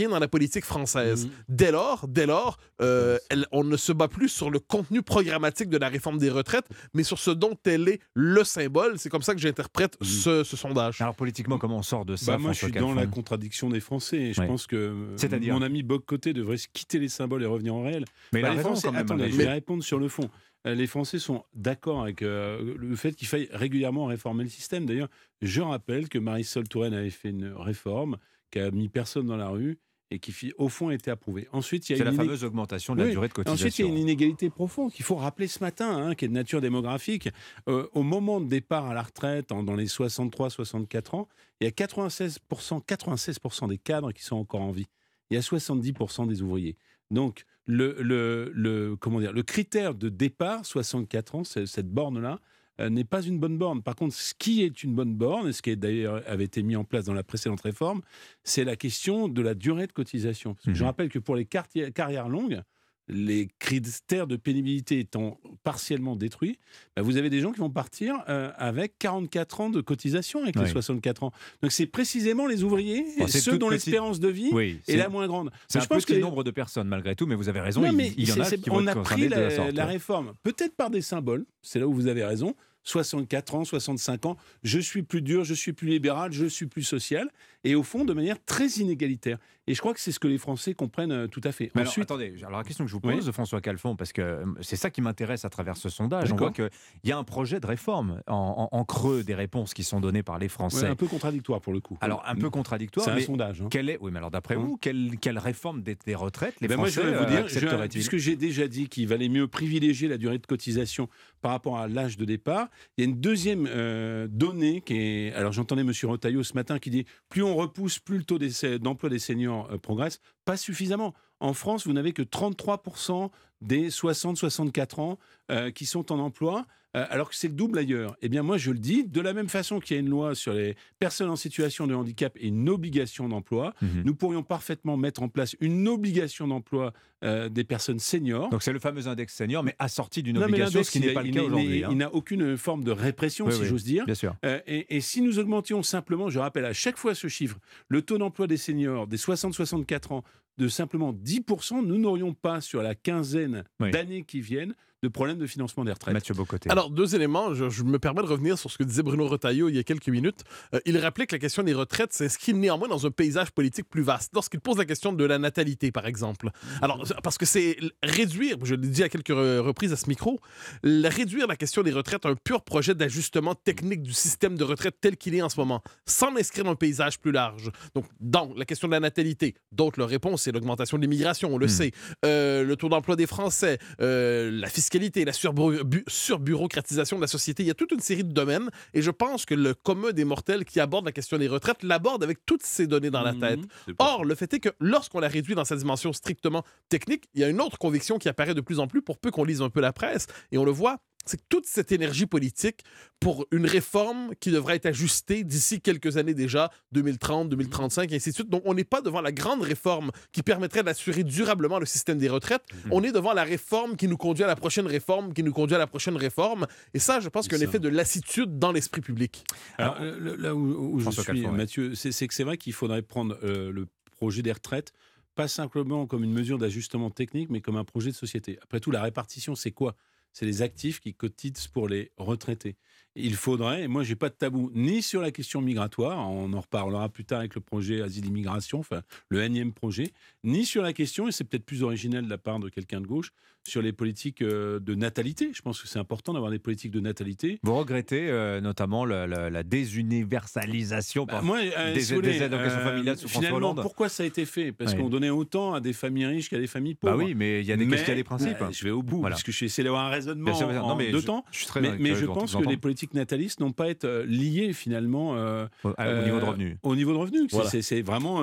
dans 0.07 0.19
la 0.19 0.29
politique 0.29 0.65
française. 0.65 1.29
Dès 1.49 1.73
lors, 1.73 2.07
dès 2.07 2.27
lors 2.27 2.59
euh, 2.81 3.19
elle- 3.31 3.47
on 3.51 3.65
ne 3.65 3.77
se 3.77 3.93
bat 3.93 4.07
plus 4.09 4.29
sur 4.29 4.51
le 4.51 4.61
contenu 4.61 5.03
programmatique 5.03 5.69
de 5.69 5.79
la 5.79 5.89
réforme 5.89 6.19
des 6.19 6.31
retraites, 6.31 6.67
mais 6.95 7.03
sur 7.03 7.19
ce 7.19 7.31
dont 7.31 7.57
elle 7.65 7.89
est 7.89 8.01
le 8.15 8.45
symbole. 8.45 8.99
C'est 8.99 9.09
comme 9.09 9.23
ça 9.23 9.35
que 9.35 9.41
j'interprète 9.41 9.97
ce, 10.03 10.45
ce 10.45 10.57
sondage. 10.57 11.01
Alors, 11.01 11.15
politiquement, 11.17 11.59
comment 11.59 11.79
on 11.79 11.83
sort 11.83 12.05
de 12.05 12.15
ça 12.17 12.33
Bah, 12.33 12.39
moi, 12.39 12.53
je 12.53 12.59
suis 12.65 12.73
dans 12.73 12.95
la 12.95 13.07
contradiction 13.07 13.69
des 13.71 13.81
Français. 13.81 14.33
Je 14.33 14.41
Ouais. 14.41 14.47
pense 14.47 14.67
que 14.67 14.77
euh, 14.77 15.17
C'est-à-dire 15.17 15.55
mon 15.55 15.63
ami 15.63 15.83
Boc 15.83 16.05
Côté 16.07 16.33
devrait 16.33 16.59
se 16.59 16.69
quitter 16.73 16.99
les 16.99 17.09
symboles 17.09 17.43
et 17.43 17.47
revenir 17.47 17.75
en 17.75 17.83
réel. 17.83 18.05
Mais 18.33 18.45
a 18.45 18.51
les 18.51 18.57
raison, 18.59 18.69
Français, 18.71 18.89
quand 18.89 18.93
même, 18.93 19.03
attendez, 19.03 19.31
je 19.31 19.37
vais 19.37 19.49
répondre 19.49 19.83
sur 19.83 19.99
le 19.99 20.09
fond. 20.09 20.29
Euh, 20.67 20.75
Les 20.75 20.87
Français 20.87 21.19
sont 21.19 21.45
d'accord 21.55 22.03
avec 22.03 22.21
euh, 22.23 22.75
le 22.77 22.97
fait 22.97 23.13
qu'il 23.13 23.27
faille 23.29 23.49
régulièrement 23.53 24.07
réformer 24.07 24.43
le 24.45 24.51
système. 24.51 24.87
D'ailleurs, 24.87 25.09
je 25.41 25.61
rappelle 25.61 26.09
que 26.09 26.19
Marisol 26.19 26.67
Touraine 26.69 26.95
avait 26.95 27.11
fait 27.11 27.31
une 27.31 27.53
réforme 27.57 28.17
qui 28.51 28.59
a 28.59 28.71
mis 28.71 28.89
personne 28.89 29.27
dans 29.27 29.37
la 29.37 29.49
rue 29.49 29.79
et 30.11 30.19
qui, 30.21 30.53
au 30.57 30.69
fond, 30.69 30.89
a 30.89 30.95
été 30.95 31.11
approuvée. 31.11 31.49
Ensuite, 31.53 31.89
il 31.89 31.93
y 31.93 31.95
a 31.95 31.99
C'est 31.99 32.05
la 32.05 32.13
fameuse 32.13 32.43
augmentation 32.45 32.95
de 32.95 33.01
la 33.01 33.11
durée 33.13 33.29
de 33.29 33.33
cotisation. 33.35 33.67
Ensuite, 33.67 33.79
il 33.79 33.83
y 33.83 33.89
a 33.89 33.89
une 33.93 33.99
inégalité 33.99 34.49
profonde 34.49 34.91
qu'il 34.93 35.05
faut 35.05 35.17
rappeler 35.17 35.47
ce 35.49 35.61
matin, 35.61 35.91
hein, 35.97 36.15
qui 36.15 36.25
est 36.25 36.29
de 36.29 36.33
nature 36.33 36.61
démographique. 36.63 37.29
Euh, 37.69 37.87
au 37.93 38.03
moment 38.03 38.41
de 38.41 38.47
départ 38.49 38.87
à 38.87 38.95
la 38.95 39.03
retraite, 39.03 39.53
en- 39.53 39.63
dans 39.63 39.77
les 39.77 39.87
63-64 39.87 41.15
ans, 41.15 41.29
il 41.61 41.65
y 41.65 41.69
a 41.69 41.71
96%, 41.71 42.81
96% 42.81 43.69
des 43.69 43.79
cadres 43.79 44.13
qui 44.13 44.23
sont 44.23 44.37
encore 44.37 44.63
en 44.63 44.73
vie. 44.73 44.87
Il 45.31 45.35
y 45.35 45.37
a 45.37 45.43
70% 45.43 46.27
des 46.27 46.41
ouvriers. 46.43 46.77
Donc, 47.11 47.45
le, 47.67 47.97
le, 48.01 48.51
le- 48.55 48.97
comment 48.97 49.21
dire, 49.21 49.33
le 49.33 49.43
critère 49.43 49.95
de 49.95 50.09
départ, 50.09 50.65
64 50.65 51.35
ans, 51.35 51.45
cette 51.45 51.89
borne-là, 51.91 52.41
n'est 52.89 53.05
pas 53.05 53.23
une 53.23 53.39
bonne 53.39 53.59
borne. 53.59 53.83
Par 53.83 53.97
contre, 53.97 54.15
ce 54.15 54.35
qui 54.39 54.63
est 54.63 54.83
une 54.85 54.95
bonne 54.95 55.15
borne, 55.15 55.49
et 55.49 55.53
ce 55.53 55.63
qui 55.63 55.77
d'ailleurs 55.77 56.23
avait 56.27 56.45
été 56.45 56.63
mis 56.63 56.77
en 56.77 56.85
place 56.85 57.05
dans 57.07 57.15
la 57.15 57.25
précédente 57.25 57.61
réforme, 57.63 58.03
c'est 58.45 58.65
la 58.65 58.77
question 58.77 59.29
de 59.29 59.43
la 59.43 59.55
durée 59.55 59.87
de 59.87 59.93
cotisation. 59.93 60.55
Parce 60.55 60.67
que 60.67 60.75
Je 60.75 60.81
Mhm. 60.81 60.87
rappelle 60.87 61.09
que 61.09 61.19
pour 61.19 61.35
les 61.37 61.45
carrières 61.47 62.29
longues, 62.29 62.63
les 63.11 63.49
critères 63.59 64.27
de 64.27 64.37
pénibilité 64.37 64.99
étant 64.99 65.41
partiellement 65.65 66.15
détruits, 66.15 66.59
bah, 66.95 67.01
vous 67.01 67.17
avez 67.17 67.31
des 67.31 67.41
gens 67.41 67.53
qui 67.53 67.59
vont 67.61 67.71
partir 67.71 68.17
euh, 68.29 68.51
avec 68.59 68.99
44 68.99 69.63
ans 69.63 69.71
de 69.71 69.81
cotisation 69.81 70.43
avec 70.43 70.57
les 70.57 70.61
Ouais. 70.65 70.69
64 70.69 71.23
ans. 71.23 71.33
Donc 71.63 71.73
c'est 71.73 71.87
précisément 71.87 72.47
les 72.47 72.65
ouvriers, 72.65 73.07
Bon, 73.19 73.25
et 73.25 73.29
c'est 73.29 73.41
ceux 73.41 73.57
dont 73.57 73.71
l'espérance 73.71 74.21
de 74.21 74.29
vie 74.29 74.51
Oui, 74.53 74.81
est 74.87 74.97
la 74.97 75.09
moins 75.09 75.27
grande. 75.27 75.51
C'est 75.69 75.79
Donc, 75.79 75.81
un 75.81 75.85
je 75.85 75.89
pense 75.89 76.05
petit 76.05 76.15
que- 76.17 76.21
nombre 76.21 76.45
de 76.45 76.51
personnes 76.51 76.87
malgré 76.89 77.17
tout, 77.17 77.25
mais 77.27 77.35
vous 77.35 77.49
avez 77.49 77.61
raison, 77.61 77.81
non, 77.81 77.89
il, 77.93 77.97
mais 77.97 78.13
il 78.19 78.29
y 78.29 78.33
en 78.33 78.41
a 78.41 78.51
qui 78.51 78.69
vont 78.69 78.77
on 78.77 78.87
être 78.87 78.99
a 78.99 79.03
pris 79.03 79.25
de 79.25 79.31
la 79.31 79.41
la, 79.41 79.51
sorte. 79.57 79.73
la 79.73 79.87
réforme, 79.87 80.35
peut-être 80.43 80.77
par 80.77 80.91
des 80.91 81.01
symboles, 81.01 81.47
c'est 81.63 81.79
là 81.81 81.89
où 81.89 81.95
vous 81.95 82.09
avez 82.09 82.25
raison. 82.25 82.55
64 82.89 83.55
ans, 83.55 83.65
65 83.65 84.27
ans, 84.27 84.37
je 84.63 84.79
suis 84.79 85.03
plus 85.03 85.21
dur, 85.21 85.45
je 85.45 85.55
suis 85.55 85.73
plus 85.73 85.89
libéral, 85.89 86.33
je 86.33 86.47
suis 86.47 86.67
plus 86.67 86.83
social, 86.83 87.31
et 87.65 87.75
au 87.75 87.83
fond 87.83 88.05
de 88.05 88.13
manière 88.13 88.43
très 88.45 88.67
inégalitaire. 88.69 89.39
Et 89.67 89.75
je 89.75 89.81
crois 89.81 89.93
que 89.93 90.01
c'est 90.01 90.13
ce 90.13 90.19
que 90.19 90.29
les 90.29 90.39
Français 90.39 90.73
comprennent 90.73 91.13
euh, 91.13 91.27
tout 91.27 91.43
à 91.45 91.53
fait. 91.53 91.71
Mais 91.75 91.83
alors, 91.83 91.93
attendez, 92.01 92.33
alors 92.43 92.57
la 92.59 92.65
question 92.65 92.85
que 92.85 92.91
je 92.91 92.97
vous 92.97 93.03
Oui. 93.05 93.17
pose, 93.17 93.31
François 93.33 93.61
Calfon, 93.61 93.97
parce 93.97 94.15
que 94.15 94.23
euh, 94.23 94.45
c'est 94.63 94.77
ça 94.77 94.89
qui 94.89 95.03
m'intéresse 95.03 95.45
à 95.45 95.51
travers 95.51 95.77
ce 95.77 95.91
sondage. 95.91 96.33
On 96.33 96.37
voit 96.37 96.53
qu'il 96.53 96.71
y 97.05 97.13
a 97.13 97.19
un 97.19 97.25
projet 97.25 97.61
de 97.61 97.67
réforme 97.67 98.23
en, 98.29 98.69
en- 98.73 98.79
en 98.79 98.85
creux 98.87 99.25
des 99.25 99.35
réponses 99.35 99.75
qui 99.75 99.85
sont 99.85 100.01
données 100.01 100.23
par 100.23 100.39
les 100.39 100.45
ouais, 100.45 100.49
Français. 100.49 100.87
un 100.87 100.95
peu 100.97 101.07
contradictoire 101.07 101.61
pour 101.61 101.75
le 101.75 101.81
coup. 101.81 101.99
Alors, 102.01 102.23
un 102.27 102.35
peu 102.35 102.47
Mm. 102.47 102.51
contradictoire. 102.51 103.05
C'est 103.05 103.11
un 103.11 103.17
mais 103.17 103.21
sondage. 103.21 103.61
hein. 103.61 103.69
Quelle 103.71 103.91
est, 103.91 103.99
oui, 104.01 104.11
mais 104.11 104.19
alors 104.19 104.31
d'après 104.31 104.55
Hein 104.55 104.61
vous, 104.61 104.77
quelle, 104.79 105.19
quelle 105.21 105.39
réforme 105.39 105.83
des, 105.83 105.97
des 106.07 106.15
retraites 106.15 106.55
les 106.63 106.65
Eh 106.65 106.69
ben 106.69 106.77
moi, 106.79 106.89
je 106.89 106.93
Français 106.93 107.11
vais 107.11 107.17
vous 107.19 107.25
euh, 107.25 107.27
dire, 107.27 107.49
je- 107.49 107.89
puisque 107.89 108.17
j'ai 108.17 108.37
déjà 108.37 108.69
dit 108.69 108.89
qu'il 108.89 109.07
valait 109.07 109.29
mieux 109.29 109.49
privilégier 109.49 110.09
la 110.09 110.17
durée 110.17 110.39
de 110.39 110.47
cotisation 110.47 111.11
par 111.43 111.51
rapport 111.51 111.77
à 111.79 111.89
l'âge 111.89 112.17
de 112.17 112.25
départ, 112.25 112.69
il 112.97 113.05
y 113.05 113.07
a 113.07 113.11
une 113.11 113.21
deuxième 113.21 113.67
euh, 113.71 114.27
donnée 114.31 114.81
qui 114.81 114.95
est. 114.97 115.33
Alors 115.35 115.53
j'entendais 115.53 115.83
M. 115.83 115.93
Rotaillot 116.05 116.43
ce 116.43 116.55
matin 116.55 116.79
qui 116.79 116.89
dit 116.89 117.05
plus 117.29 117.43
on 117.43 117.48
repousse, 117.55 117.99
plus 117.99 118.19
le 118.19 118.25
taux 118.25 118.39
d'emploi 118.79 119.11
des 119.11 119.19
seniors 119.19 119.71
euh, 119.71 119.79
progresse. 119.79 120.21
Pas 120.45 120.57
suffisamment. 120.57 121.15
En 121.41 121.53
France, 121.55 121.87
vous 121.87 121.93
n'avez 121.93 122.13
que 122.13 122.23
33% 122.23 123.31
des 123.61 123.89
60-64 123.91 125.01
ans 125.01 125.19
euh, 125.51 125.71
qui 125.71 125.87
sont 125.87 126.13
en 126.13 126.19
emploi 126.19 126.67
euh, 126.97 127.05
alors 127.11 127.29
que 127.29 127.37
c'est 127.37 127.49
le 127.49 127.55
double 127.55 127.79
ailleurs. 127.79 128.17
Eh 128.23 128.31
bien, 128.31 128.43
moi, 128.43 128.57
je 128.57 128.71
le 128.71 128.79
dis, 128.79 129.05
de 129.05 129.21
la 129.21 129.35
même 129.35 129.51
façon 129.51 129.79
qu'il 129.79 129.95
y 129.95 129.99
a 129.99 130.01
une 130.01 130.09
loi 130.09 130.35
sur 130.35 130.55
les 130.55 130.75
personnes 130.99 131.29
en 131.29 131.37
situation 131.37 131.87
de 131.87 131.95
handicap 131.95 132.33
et 132.41 132.47
une 132.49 132.67
obligation 132.71 133.29
d'emploi, 133.29 133.75
Mhm. 133.83 134.03
nous 134.07 134.15
pourrions 134.15 134.43
parfaitement 134.43 134.97
mettre 134.97 135.23
en 135.23 135.29
place 135.29 135.55
une 135.61 135.87
obligation 135.87 136.49
d'emploi 136.49 136.95
euh, 137.25 137.51
des 137.51 137.63
personnes 137.65 137.99
seniors. 137.99 138.49
Donc 138.49 138.63
c'est 138.63 138.73
le 138.73 138.79
fameux 138.79 139.07
index 139.07 139.35
senior, 139.35 139.63
mais 139.65 139.75
assorti 139.79 140.23
d'une 140.23 140.39
obligation, 140.39 140.83
ce 140.83 140.91
qui 140.91 141.01
n'est 141.01 141.09
il- 141.09 141.15
pas 141.15 141.23
le 141.23 141.31
cas 141.31 141.43
aujourd'hui. 141.43 141.85
hein. 141.85 141.89
Il 141.91 141.99
n'a 141.99 142.15
aucune 142.15 142.57
forme 142.57 142.85
de 142.85 142.91
répression, 142.93 143.47
Oui, 143.47 143.53
si 143.53 143.61
oui, 143.63 143.67
j'ose 143.67 143.85
dire. 143.85 144.07
bien 144.07 144.15
sûr. 144.15 144.35
Et, 144.67 144.97
et 144.97 145.01
si 145.03 145.21
nous 145.21 145.39
augmentions 145.39 145.83
simplement, 145.83 146.31
je 146.31 146.39
rappelle 146.39 146.65
à 146.65 146.73
chaque 146.73 146.97
fois 146.97 147.15
ce 147.15 147.29
chiffre, 147.29 147.59
le 147.89 148.01
taux 148.03 148.17
d'emploi 148.19 148.47
des 148.47 148.57
seniors 148.57 149.07
des 149.07 149.19
60-64 149.19 150.13
ans 150.13 150.25
de 150.59 150.69
simplement 150.69 151.13
10%, 151.13 151.85
nous 151.87 151.99
n'aurions 151.99 152.35
pas 152.35 152.61
sur 152.61 152.83
la 152.83 152.95
quinzaine 152.95 153.65
Oui. 153.81 153.91
d'années 153.91 154.25
qui 154.25 154.41
viennent 154.41 154.75
de 155.03 155.09
problèmes 155.09 155.39
de 155.39 155.47
financement 155.47 155.85
des 155.85 155.93
retraites. 155.93 156.13
Mathieu 156.13 156.35
Bocoté. 156.35 156.71
Alors, 156.71 156.91
deux 156.91 157.15
éléments. 157.15 157.55
Je, 157.55 157.71
je 157.71 157.85
me 157.85 157.99
permets 157.99 158.23
de 158.23 158.27
revenir 158.27 158.59
sur 158.59 158.71
ce 158.71 158.79
que 158.79 158.83
disait 158.83 159.05
Bruno 159.05 159.29
Retailleau 159.29 159.69
il 159.69 159.77
y 159.77 159.79
a 159.79 159.85
quelques 159.85 160.09
minutes. 160.09 160.43
Euh, 160.75 160.81
il 160.87 160.99
rappelait 160.99 161.27
que 161.27 161.37
la 161.37 161.39
question 161.39 161.63
des 161.63 161.75
retraites 161.75 162.13
s'inscrit 162.13 162.53
néanmoins 162.53 162.89
dans 162.89 163.07
un 163.07 163.11
paysage 163.13 163.53
politique 163.53 163.89
plus 163.89 164.03
vaste. 164.03 164.33
Lorsqu'il 164.35 164.59
pose 164.61 164.77
la 164.79 164.85
question 164.85 165.13
de 165.13 165.25
la 165.25 165.39
natalité, 165.39 165.93
par 165.93 166.07
exemple. 166.07 166.51
Alors, 166.83 167.05
parce 167.23 167.39
que 167.39 167.47
c'est 167.47 167.77
réduire, 168.03 168.57
je 168.65 168.75
l'ai 168.75 168.89
dit 168.89 169.05
à 169.05 169.09
quelques 169.09 169.29
re- 169.29 169.59
reprises 169.59 169.93
à 169.93 169.97
ce 169.97 170.09
micro, 170.09 170.41
réduire 170.83 171.47
la 171.47 171.57
question 171.57 171.83
des 171.83 171.93
retraites 171.93 172.27
à 172.27 172.31
un 172.31 172.35
pur 172.35 172.63
projet 172.63 172.97
d'ajustement 172.97 173.55
technique 173.55 174.03
du 174.03 174.13
système 174.13 174.57
de 174.57 174.65
retraite 174.65 174.97
tel 175.01 175.17
qu'il 175.17 175.37
est 175.37 175.43
en 175.43 175.49
ce 175.49 175.61
moment, 175.61 175.81
sans 176.07 176.35
l'inscrire 176.35 176.65
dans 176.65 176.73
un 176.73 176.75
paysage 176.75 177.21
plus 177.21 177.31
large. 177.31 177.71
Donc, 177.95 178.07
dans 178.19 178.53
la 178.57 178.65
question 178.65 178.89
de 178.89 178.93
la 178.95 179.01
natalité, 179.01 179.55
d'autres 179.71 180.01
leur 180.01 180.09
réponse, 180.09 180.43
c'est 180.43 180.53
l'augmentation 180.53 180.97
de 180.97 181.03
l'immigration, 181.03 181.55
on 181.55 181.59
le 181.59 181.69
sait. 181.69 181.93
Euh, 182.25 182.65
le 182.65 182.75
taux 182.75 182.89
d'emploi 182.89 183.15
des 183.15 183.27
Français, 183.27 183.79
euh, 184.01 184.51
la 184.51 184.67
fiscalité, 184.67 184.88
la 184.95 185.33
surburo- 185.33 185.83
bu- 185.85 186.05
surbureaucratisation 186.07 187.17
de 187.17 187.21
la 187.23 187.27
société. 187.27 187.63
Il 187.63 187.67
y 187.67 187.71
a 187.71 187.75
toute 187.75 187.93
une 187.93 188.01
série 188.01 188.25
de 188.25 188.33
domaines 188.33 188.71
et 188.95 189.03
je 189.03 189.11
pense 189.11 189.45
que 189.45 189.55
le 189.55 189.75
commun 189.75 190.13
des 190.13 190.25
mortels 190.25 190.65
qui 190.65 190.81
aborde 190.81 191.05
la 191.05 191.13
question 191.13 191.39
des 191.39 191.49
retraites 191.49 191.83
l'aborde 191.83 192.23
avec 192.25 192.45
toutes 192.47 192.63
ces 192.63 192.87
données 192.87 193.11
dans 193.11 193.23
la 193.23 193.33
Mhm, 193.33 193.41
tête. 193.41 193.61
Or, 193.99 194.25
le 194.25 194.35
fait 194.35 194.53
est 194.55 194.61
que 194.61 194.71
lorsqu'on 194.81 195.21
la 195.21 195.29
réduit 195.29 195.55
dans 195.55 195.65
sa 195.65 195.77
dimension 195.77 196.13
strictement 196.13 196.65
technique, 196.89 197.25
il 197.35 197.41
y 197.41 197.45
a 197.45 197.49
une 197.49 197.61
autre 197.61 197.79
conviction 197.79 198.19
qui 198.19 198.29
apparaît 198.29 198.55
de 198.55 198.61
plus 198.61 198.79
en 198.81 198.87
plus 198.87 199.03
pour 199.03 199.19
peu 199.19 199.31
qu'on 199.31 199.45
lise 199.45 199.63
un 199.63 199.71
peu 199.71 199.81
la 199.81 199.93
presse 199.93 200.27
et 200.53 200.59
on 200.59 200.65
le 200.65 200.71
voit. 200.73 200.99
C'est 201.29 201.37
que 201.37 201.47
toute 201.49 201.67
cette 201.67 201.93
énergie 201.93 202.27
politique 202.27 202.83
pour 203.21 203.47
une 203.51 203.67
réforme 203.67 204.35
qui 204.41 204.51
devrait 204.51 204.77
être 204.77 204.87
ajustée 204.87 205.45
d'ici 205.45 205.81
quelques 205.81 206.17
années 206.17 206.35
déjà, 206.35 206.71
2030, 206.93 207.49
2035, 207.49 208.13
et 208.13 208.17
ainsi 208.17 208.31
de 208.31 208.35
suite. 208.35 208.51
Donc, 208.51 208.63
on 208.65 208.75
n'est 208.75 208.85
pas 208.85 209.01
devant 209.01 209.21
la 209.21 209.33
grande 209.33 209.63
réforme 209.63 210.11
qui 210.33 210.43
permettrait 210.43 210.83
d'assurer 210.83 211.25
durablement 211.25 211.79
le 211.79 211.87
système 211.87 212.19
des 212.19 212.29
retraites. 212.29 212.63
On 212.91 213.03
est 213.03 213.13
devant 213.13 213.33
la 213.33 213.45
réforme 213.45 213.97
qui 213.97 214.09
nous 214.09 214.17
conduit 214.17 214.45
à 214.45 214.47
la 214.47 214.57
prochaine 214.57 214.87
réforme, 214.87 215.33
qui 215.33 215.43
nous 215.43 215.53
conduit 215.53 215.77
à 215.77 215.79
la 215.79 215.87
prochaine 215.87 216.17
réforme. 216.17 216.67
Et 216.95 216.99
ça, 216.99 217.21
je 217.21 217.29
pense 217.29 217.49
qu'il 217.49 217.59
y 217.59 217.61
a 217.61 217.65
un 217.65 217.69
effet 217.69 217.79
de 217.79 217.89
lassitude 217.89 218.59
dans 218.59 218.73
l'esprit 218.73 219.01
public. 219.01 219.45
Alors, 219.79 219.97
euh, 220.01 220.37
là 220.39 220.55
où, 220.55 220.95
où 220.95 220.99
je 220.99 221.05
François 221.05 221.25
suis. 221.25 221.47
Mathieu, 221.47 221.95
c'est 221.95 222.13
c'est 222.13 222.27
que 222.27 222.35
c'est 222.35 222.45
vrai 222.45 222.57
qu'il 222.57 222.73
faudrait 222.73 223.03
prendre 223.03 223.39
euh, 223.43 223.71
le 223.71 223.87
projet 224.11 224.43
des 224.43 224.53
retraites, 224.53 224.93
pas 225.35 225.49
simplement 225.49 226.07
comme 226.07 226.25
une 226.25 226.33
mesure 226.33 226.59
d'ajustement 226.59 227.11
technique, 227.11 227.49
mais 227.49 227.61
comme 227.61 227.77
un 227.77 227.85
projet 227.85 228.11
de 228.11 228.17
société. 228.17 228.59
Après 228.63 228.81
tout, 228.81 228.91
la 228.91 229.03
répartition, 229.03 229.55
c'est 229.55 229.71
quoi? 229.71 229.95
C'est 230.33 230.47
les 230.47 230.63
actifs 230.63 231.01
qui 231.01 231.15
cotisent 231.15 231.67
pour 231.67 231.89
les 231.89 232.13
retraités. 232.17 232.77
Il 233.15 233.35
faudrait, 233.35 233.83
et 233.83 233.89
moi, 233.89 234.05
j'ai 234.05 234.15
pas 234.15 234.29
de 234.29 234.35
tabou, 234.35 234.71
ni 234.75 235.03
sur 235.03 235.21
la 235.21 235.33
question 235.33 235.61
migratoire, 235.61 236.31
on 236.31 236.53
en 236.53 236.61
reparlera 236.61 237.09
plus 237.09 237.25
tard 237.25 237.41
avec 237.41 237.57
le 237.57 237.61
projet 237.61 238.01
Asile-Immigration, 238.01 238.83
le 239.29 239.43
énième 239.43 239.73
projet, 239.73 240.13
ni 240.45 240.65
sur 240.65 240.83
la 240.83 240.93
question, 240.93 241.27
et 241.27 241.33
c'est 241.33 241.45
peut-être 241.45 241.65
plus 241.65 241.83
originel 241.83 242.27
de 242.27 242.31
la 242.31 242.39
part 242.39 242.61
de 242.61 242.69
quelqu'un 242.69 243.01
de 243.01 243.07
gauche, 243.07 243.33
sur 243.69 243.83
les 243.83 243.93
politiques 243.93 244.43
euh, 244.43 244.81
de 244.81 244.95
natalité. 244.95 245.51
Je 245.55 245.63
pense 245.63 245.81
que 245.81 245.87
c'est 245.89 245.99
important 245.99 246.33
d'avoir 246.33 246.51
des 246.51 246.59
politiques 246.59 246.91
de 246.91 247.01
natalité. 247.01 247.61
Vous 247.63 247.75
regrettez 247.77 248.29
euh, 248.31 248.61
notamment 248.61 249.05
la, 249.05 249.27
la- 249.27 249.51
la 249.51 249.63
désuniversalisation 249.63 251.27
Moi, 251.43 251.59
euh, 251.77 251.95
des, 251.95 252.01
si 252.01 252.21
des 252.21 252.43
allocations 252.43 252.79
euh, 252.79 252.85
familiales 252.85 253.17
sous 253.19 253.29
finalement, 253.29 253.75
pourquoi 253.75 254.09
ça 254.09 254.23
a 254.23 254.27
été 254.27 254.45
fait? 254.45 254.73
Parce 254.73 254.93
Oui. 254.95 254.99
qu'on 255.01 255.09
donnait 255.09 255.31
autant 255.31 255.75
à 255.75 255.81
des 255.81 255.93
familles 255.93 256.27
riches 256.27 256.49
qu'à 256.51 256.59
des 256.59 256.67
familles 256.67 256.97
Bah 257.03 257.13
pauvres. 257.13 257.25
oui, 257.25 257.35
mais 257.35 257.61
il 257.61 257.67
y 257.67 257.73
a 257.73 257.77
des 257.77 257.85
Mais, 257.85 257.93
questions, 257.97 258.13
il 258.13 258.17
y 258.17 258.19
a 258.19 258.23
des 258.23 258.25
principes. 258.25 258.61
euh, 258.61 258.69
je 258.73 258.85
vais 258.85 258.91
au 258.91 259.03
bout, 259.03 259.21
Voilà. 259.21 259.35
parce 259.35 259.43
que 259.43 259.53
je 259.53 259.57
suis 259.57 259.67
essayé 259.67 259.85
d'avoir 259.85 260.07
un 260.07 260.11
raisonnement 260.11 260.55
sûr, 260.55 260.67
bien 260.69 260.77
sûr. 260.77 260.85
en 260.85 260.89
Non, 260.91 260.97
mais 260.97 261.11
deux 261.11 261.21
je- 261.21 261.27
temps. 261.27 261.45
je 261.53 261.67
mais, 261.99 262.15
je 262.15 262.27
pense 262.27 262.55
que 262.55 262.65
les 262.69 262.77
politiques 262.77 263.15
natalistes 263.15 263.61
n'ont 263.61 263.73
pas 263.73 263.89
être 263.89 264.05
euh, 264.05 264.25
liées 264.27 264.73
finalement 264.73 265.31
Au- 265.33 266.25
niveau 266.25 266.41
de 266.41 266.45
revenus. 266.45 266.77
Au 266.83 266.97
niveau 266.97 267.13
de 267.13 267.19
revenus. 267.19 267.43
C'est- 267.51 267.57
Voilà. 267.57 267.71
C'est 267.71 267.83
c'est 267.83 268.03
vraiment 268.03 268.43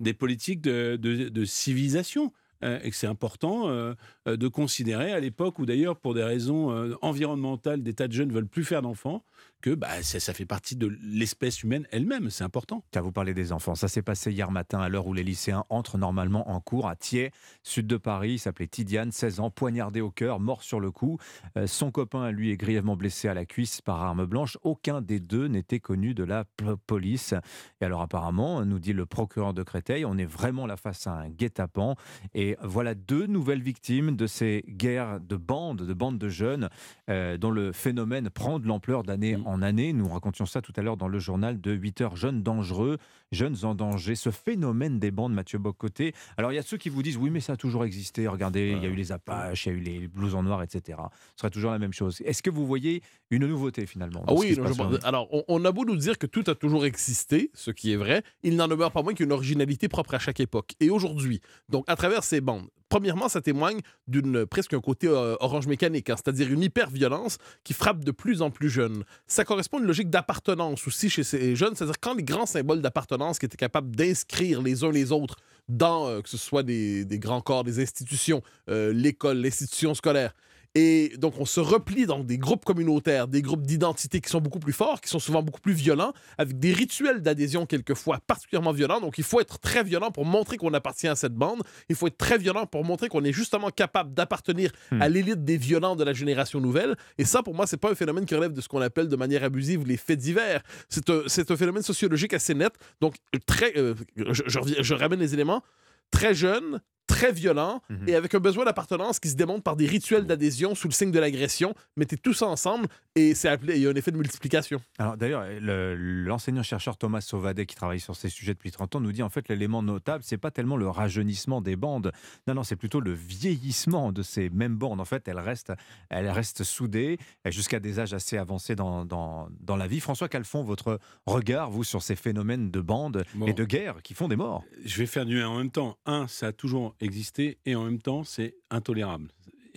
des 0.00 0.12
politiques 0.14 0.60
de, 0.60 0.96
de- 0.96 1.28
de 1.28 1.44
civilisation. 1.44 2.32
Euh, 2.64 2.78
et 2.82 2.90
que 2.90 2.96
c'est 2.96 3.06
important 3.06 3.68
euh, 3.68 3.94
euh, 4.26 4.36
de 4.36 4.48
considérer 4.48 5.12
à 5.12 5.20
l'époque 5.20 5.58
où 5.58 5.66
d'ailleurs 5.66 5.96
pour 5.96 6.14
des 6.14 6.22
raisons 6.22 6.96
environnementales 7.02 7.82
des 7.82 7.94
tas 7.94 8.08
de 8.08 8.12
jeunes 8.12 8.32
veulent 8.32 8.46
plus 8.46 8.64
faire 8.64 8.82
d'enfants 8.82 9.24
que 9.62 9.70
bah, 9.70 10.02
ça, 10.02 10.20
ça 10.20 10.32
fait 10.32 10.46
partie 10.46 10.76
de 10.76 10.96
l'espèce 11.02 11.62
humaine 11.62 11.86
elle-même 11.90 12.30
c'est 12.30 12.44
important 12.44 12.84
Tiens, 12.90 13.02
vous 13.02 13.12
parlez 13.12 13.34
des 13.34 13.52
enfants. 13.52 13.74
Ça 13.74 13.88
s'est 13.88 14.02
passé 14.02 14.30
hier 14.30 14.50
matin 14.50 14.80
à 14.80 14.88
l'heure 14.88 15.06
où 15.06 15.14
les 15.14 15.24
lycéens 15.24 15.64
entrent 15.68 15.98
normalement 15.98 16.50
en 16.50 16.60
cours 16.60 16.88
à 16.88 16.96
Thiers, 16.96 17.30
sud 17.62 17.86
de 17.86 17.96
Paris. 17.96 18.34
Il 18.34 18.38
s'appelait 18.38 18.66
Tidiane, 18.66 19.12
16 19.12 19.40
ans, 19.40 19.50
poignardé 19.50 20.00
au 20.00 20.10
cœur, 20.10 20.40
mort 20.40 20.62
sur 20.62 20.80
le 20.80 20.90
coup. 20.90 21.18
Euh, 21.56 21.66
son 21.66 21.90
copain, 21.90 22.30
lui, 22.30 22.50
est 22.50 22.56
grièvement 22.56 22.96
blessé 22.96 23.28
à 23.28 23.34
la 23.34 23.44
cuisse 23.44 23.80
par 23.80 24.02
arme 24.02 24.26
blanche. 24.26 24.58
Aucun 24.62 25.00
des 25.00 25.20
deux 25.20 25.46
n'était 25.46 25.80
connu 25.80 26.14
de 26.14 26.24
la 26.24 26.44
police. 26.86 27.34
Et 27.80 27.84
alors 27.84 28.02
apparemment, 28.02 28.64
nous 28.64 28.78
dit 28.78 28.92
le 28.92 29.06
procureur 29.06 29.54
de 29.54 29.62
Créteil, 29.62 30.04
on 30.04 30.16
est 30.16 30.26
vraiment 30.26 30.66
là 30.66 30.76
face 30.76 31.06
à 31.06 31.12
un 31.12 31.28
guet-apens. 31.28 31.96
Et 32.34 32.56
voilà 32.62 32.94
deux 32.94 33.26
nouvelles 33.26 33.62
victimes 33.62 34.16
de 34.16 34.26
ces 34.26 34.64
guerres 34.68 35.20
de 35.20 35.36
bandes, 35.36 35.82
de 35.82 35.94
bandes 35.94 36.18
de 36.18 36.28
jeunes, 36.28 36.68
euh, 37.10 37.36
dont 37.36 37.50
le 37.50 37.72
phénomène 37.72 38.30
prend 38.30 38.58
de 38.58 38.66
l'ampleur 38.66 39.02
d'année 39.02 39.36
en 39.46 39.62
année. 39.62 39.92
Nous 39.92 40.08
racontions 40.08 40.46
ça 40.46 40.60
tout 40.60 40.72
à 40.76 40.82
l'heure 40.82 40.96
dans 40.96 41.08
le 41.08 41.18
journal 41.18 41.60
de 41.60 41.72
8 41.72 42.00
heures. 42.02 42.16
Jeunes 42.16 42.42
dangereux, 42.42 42.98
jeunes 43.32 43.56
en 43.62 43.74
danger. 43.74 44.14
Ce 44.14 44.30
phénomène 44.30 44.98
des 44.98 45.10
bandes, 45.10 45.32
Mathieu 45.32 45.58
Bocoté. 45.58 46.12
Alors 46.36 46.52
il 46.52 46.56
y 46.56 46.58
a 46.58 46.62
ceux 46.62 46.76
qui 46.76 46.88
vous 46.88 47.02
disent 47.02 47.16
oui, 47.16 47.30
mais 47.30 47.40
ça 47.40 47.54
a 47.54 47.56
toujours 47.56 47.84
existé. 47.84 48.26
Regardez, 48.28 48.72
il 48.76 48.82
y 48.82 48.86
a 48.86 48.88
eu 48.88 48.94
les 48.94 49.12
Apaches, 49.12 49.66
il 49.66 49.72
y 49.72 49.74
a 49.74 49.78
eu 49.78 49.80
les 49.80 50.08
blousons 50.08 50.42
noirs, 50.42 50.62
etc. 50.62 50.98
Ce 51.36 51.40
serait 51.42 51.50
toujours 51.50 51.70
la 51.70 51.78
même 51.78 51.92
chose. 51.92 52.20
Est-ce 52.24 52.42
que 52.42 52.50
vous 52.50 52.66
voyez 52.66 53.02
une 53.30 53.46
nouveauté 53.46 53.86
finalement 53.86 54.24
Ah 54.26 54.34
oui, 54.34 54.56
non, 54.58 54.66
je 54.66 54.74
pense- 54.74 55.04
alors 55.04 55.28
on, 55.32 55.44
on 55.48 55.64
a 55.64 55.72
beau 55.72 55.84
nous 55.84 55.96
dire 55.96 56.18
que 56.18 56.26
tout 56.26 56.44
a 56.48 56.54
toujours 56.54 56.84
existé, 56.84 57.50
ce 57.54 57.70
qui 57.70 57.92
est 57.92 57.96
vrai, 57.96 58.22
il 58.42 58.56
n'en 58.56 58.68
demeure 58.68 58.92
pas 58.92 59.02
moins 59.02 59.14
qu'une 59.14 59.32
originalité 59.32 59.88
propre 59.88 60.14
à 60.14 60.18
chaque 60.18 60.40
époque. 60.40 60.72
Et 60.80 60.90
aujourd'hui, 60.90 61.40
donc 61.68 61.84
à 61.88 61.96
travers 61.96 62.24
ces 62.24 62.40
bandes, 62.40 62.68
premièrement, 62.88 63.28
ça 63.28 63.40
témoigne 63.40 63.80
d'une 64.06 64.46
presque 64.46 64.72
un 64.74 64.80
côté 64.80 65.08
euh, 65.08 65.34
orange 65.40 65.66
mécanique, 65.66 66.08
hein, 66.10 66.14
c'est-à-dire 66.16 66.52
une 66.52 66.62
hyper-violence 66.62 67.38
qui 67.64 67.72
frappe 67.74 68.04
de 68.04 68.10
plus 68.12 68.42
en 68.42 68.50
plus 68.50 68.70
jeunes. 68.70 69.02
Ça 69.36 69.44
correspond 69.44 69.76
à 69.76 69.80
une 69.80 69.86
logique 69.86 70.08
d'appartenance 70.08 70.86
aussi 70.86 71.10
chez 71.10 71.22
ces 71.22 71.56
jeunes, 71.56 71.74
c'est-à-dire 71.74 72.00
quand 72.00 72.14
les 72.14 72.22
grands 72.22 72.46
symboles 72.46 72.80
d'appartenance 72.80 73.38
qui 73.38 73.44
étaient 73.44 73.58
capables 73.58 73.94
d'inscrire 73.94 74.62
les 74.62 74.82
uns 74.82 74.90
les 74.90 75.12
autres 75.12 75.36
dans, 75.68 76.08
euh, 76.08 76.22
que 76.22 76.30
ce 76.30 76.38
soit 76.38 76.62
des, 76.62 77.04
grands 77.18 77.42
corps, 77.42 77.62
des 77.62 77.82
institutions, 77.82 78.40
euh, 78.70 78.94
l'école, 78.94 79.36
l'institution 79.36 79.92
scolaire, 79.92 80.34
et 80.78 81.14
donc, 81.16 81.40
on 81.40 81.46
se 81.46 81.58
replie 81.58 82.04
dans 82.04 82.22
des 82.22 82.36
groupes 82.36 82.66
communautaires, 82.66 83.28
des 83.28 83.40
groupes 83.40 83.62
d'identité 83.62 84.20
qui 84.20 84.28
sont 84.28 84.42
beaucoup 84.42 84.58
plus 84.58 84.74
forts, 84.74 85.00
qui 85.00 85.08
sont 85.08 85.18
souvent 85.18 85.42
beaucoup 85.42 85.62
plus 85.62 85.72
violents, 85.72 86.12
avec 86.36 86.58
des 86.58 86.74
rituels 86.74 87.22
d'adhésion 87.22 87.64
quelquefois 87.64 88.18
particulièrement 88.26 88.72
violents. 88.72 89.00
Donc, 89.00 89.16
il 89.16 89.24
faut 89.24 89.40
être 89.40 89.58
très 89.58 89.82
violent 89.82 90.10
pour 90.10 90.26
montrer 90.26 90.58
qu'on 90.58 90.74
appartient 90.74 91.08
à 91.08 91.16
cette 91.16 91.32
bande. 91.32 91.62
Il 91.88 91.96
faut 91.96 92.08
être 92.08 92.18
très 92.18 92.36
violent 92.36 92.66
pour 92.66 92.84
montrer 92.84 93.08
qu'on 93.08 93.24
est 93.24 93.32
justement 93.32 93.70
capable 93.70 94.12
d'appartenir 94.12 94.70
à 95.00 95.08
l'élite 95.08 95.44
des 95.44 95.56
violents 95.56 95.96
de 95.96 96.04
la 96.04 96.12
génération 96.12 96.60
nouvelle. 96.60 96.94
Et 97.16 97.24
ça, 97.24 97.42
pour 97.42 97.54
moi, 97.54 97.66
c'est 97.66 97.78
pas 97.78 97.90
un 97.90 97.94
phénomène 97.94 98.26
qui 98.26 98.34
relève 98.34 98.52
de 98.52 98.60
ce 98.60 98.68
qu'on 98.68 98.82
appelle 98.82 99.08
de 99.08 99.16
manière 99.16 99.44
abusive 99.44 99.86
les 99.86 99.96
faits 99.96 100.18
divers. 100.18 100.60
C'est 100.90 101.08
un, 101.10 101.56
phénomène 101.56 101.84
sociologique 101.84 102.34
assez 102.34 102.52
net. 102.52 102.74
Donc, 103.00 103.14
très, 103.46 103.78
euh, 103.78 103.94
je, 104.14 104.42
je 104.46 104.94
ramène 104.94 105.20
les 105.20 105.32
éléments. 105.32 105.62
Très 106.10 106.34
jeune, 106.34 106.82
très 107.06 107.32
violent 107.32 107.82
Mhm. 107.88 108.08
et 108.08 108.14
avec 108.14 108.34
un 108.34 108.40
besoin 108.40 108.64
d'appartenance 108.64 109.18
qui 109.20 109.28
se 109.28 109.36
démontre 109.36 109.62
par 109.62 109.76
des 109.76 109.86
rituels 109.86 110.26
d'adhésion 110.26 110.74
sous 110.74 110.88
le 110.88 110.92
signe 110.92 111.10
de 111.12 111.18
l'agression. 111.18 111.74
Mettez 111.96 112.16
tout 112.16 112.32
ça 112.32 112.46
ensemble 112.46 112.86
et 113.16 113.34
c'est 113.34 113.48
appelé, 113.48 113.76
il 113.76 113.82
y 113.82 113.86
a 113.86 113.90
un 113.90 113.94
effet 113.94 114.12
de 114.12 114.16
multiplication. 114.16 114.80
Alors 114.98 115.16
d'ailleurs, 115.16 115.44
le- 115.60 115.94
l'enseignant-chercheur 116.24 116.96
Thomas 116.98 117.20
Sauvadet, 117.20 117.66
qui 117.66 117.74
travaille 117.74 117.98
sur 118.00 118.14
ces 118.14 118.28
sujets 118.28 118.54
depuis 118.54 118.70
30 118.70 118.94
ans, 118.96 119.00
nous 119.00 119.12
dit 119.12 119.22
en 119.22 119.30
fait 119.30 119.48
l'élément 119.48 119.82
notable, 119.82 120.22
c'est 120.24 120.38
pas 120.38 120.50
tellement 120.50 120.76
le 120.76 120.88
rajeunissement 120.88 121.60
des 121.60 121.74
bandes, 121.76 122.12
non, 122.46 122.54
non, 122.54 122.62
c'est 122.62 122.76
plutôt 122.76 123.00
le 123.00 123.12
vieillissement 123.12 124.12
de 124.12 124.22
ces 124.22 124.50
mêmes 124.50 124.76
bandes. 124.76 125.00
En 125.00 125.04
fait, 125.04 125.26
elles 125.28 125.38
restent, 125.40 125.72
elles 126.10 126.28
restent 126.30 126.62
soudées 126.64 127.18
jusqu'à 127.46 127.80
des 127.80 127.98
âges 127.98 128.12
assez 128.14 128.36
avancés 128.38 128.76
dans, 128.76 129.04
dans, 129.04 129.48
dans 129.60 129.76
la 129.76 129.86
vie. 129.86 130.00
François 130.00 130.28
Calfon, 130.28 130.62
votre 130.62 130.98
regard, 131.26 131.70
vous, 131.70 131.84
sur 131.84 132.02
ces 132.02 132.16
phénomènes 132.16 132.70
de 132.70 132.80
bandes 132.80 133.24
Bon. 133.34 133.46
et 133.46 133.52
de 133.54 133.64
guerres 133.64 134.02
qui 134.02 134.14
font 134.14 134.28
des 134.28 134.36
morts? 134.36 134.62
Je 134.84 134.98
vais 134.98 135.06
faire 135.06 135.24
du 135.26 135.42
en 135.42 135.56
même 135.58 135.70
temps. 135.70 135.96
Un, 136.06 136.26
ça 136.28 136.48
a 136.48 136.52
toujours 136.52 136.94
existé 137.00 137.58
et 137.64 137.74
en 137.74 137.84
même 137.84 138.00
temps, 138.00 138.24
c'est 138.24 138.54
intolérable. 138.70 139.28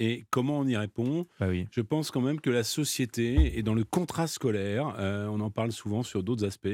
Et 0.01 0.25
comment 0.31 0.57
on 0.59 0.65
y 0.67 0.77
répond 0.77 1.27
Bah 1.39 1.47
Je 1.71 1.81
pense 1.81 2.09
quand 2.09 2.21
même 2.21 2.39
que 2.39 2.49
la 2.49 2.63
société 2.63 3.57
est 3.59 3.63
dans 3.63 3.73
le 3.75 3.83
contrat 3.83 4.27
scolaire. 4.27 4.95
euh, 4.97 5.27
on 5.27 5.39
en 5.41 5.51
parle 5.51 5.71
souvent 5.73 6.03
sur 6.03 6.23
d'autres 6.23 6.45
aspects. 6.45 6.69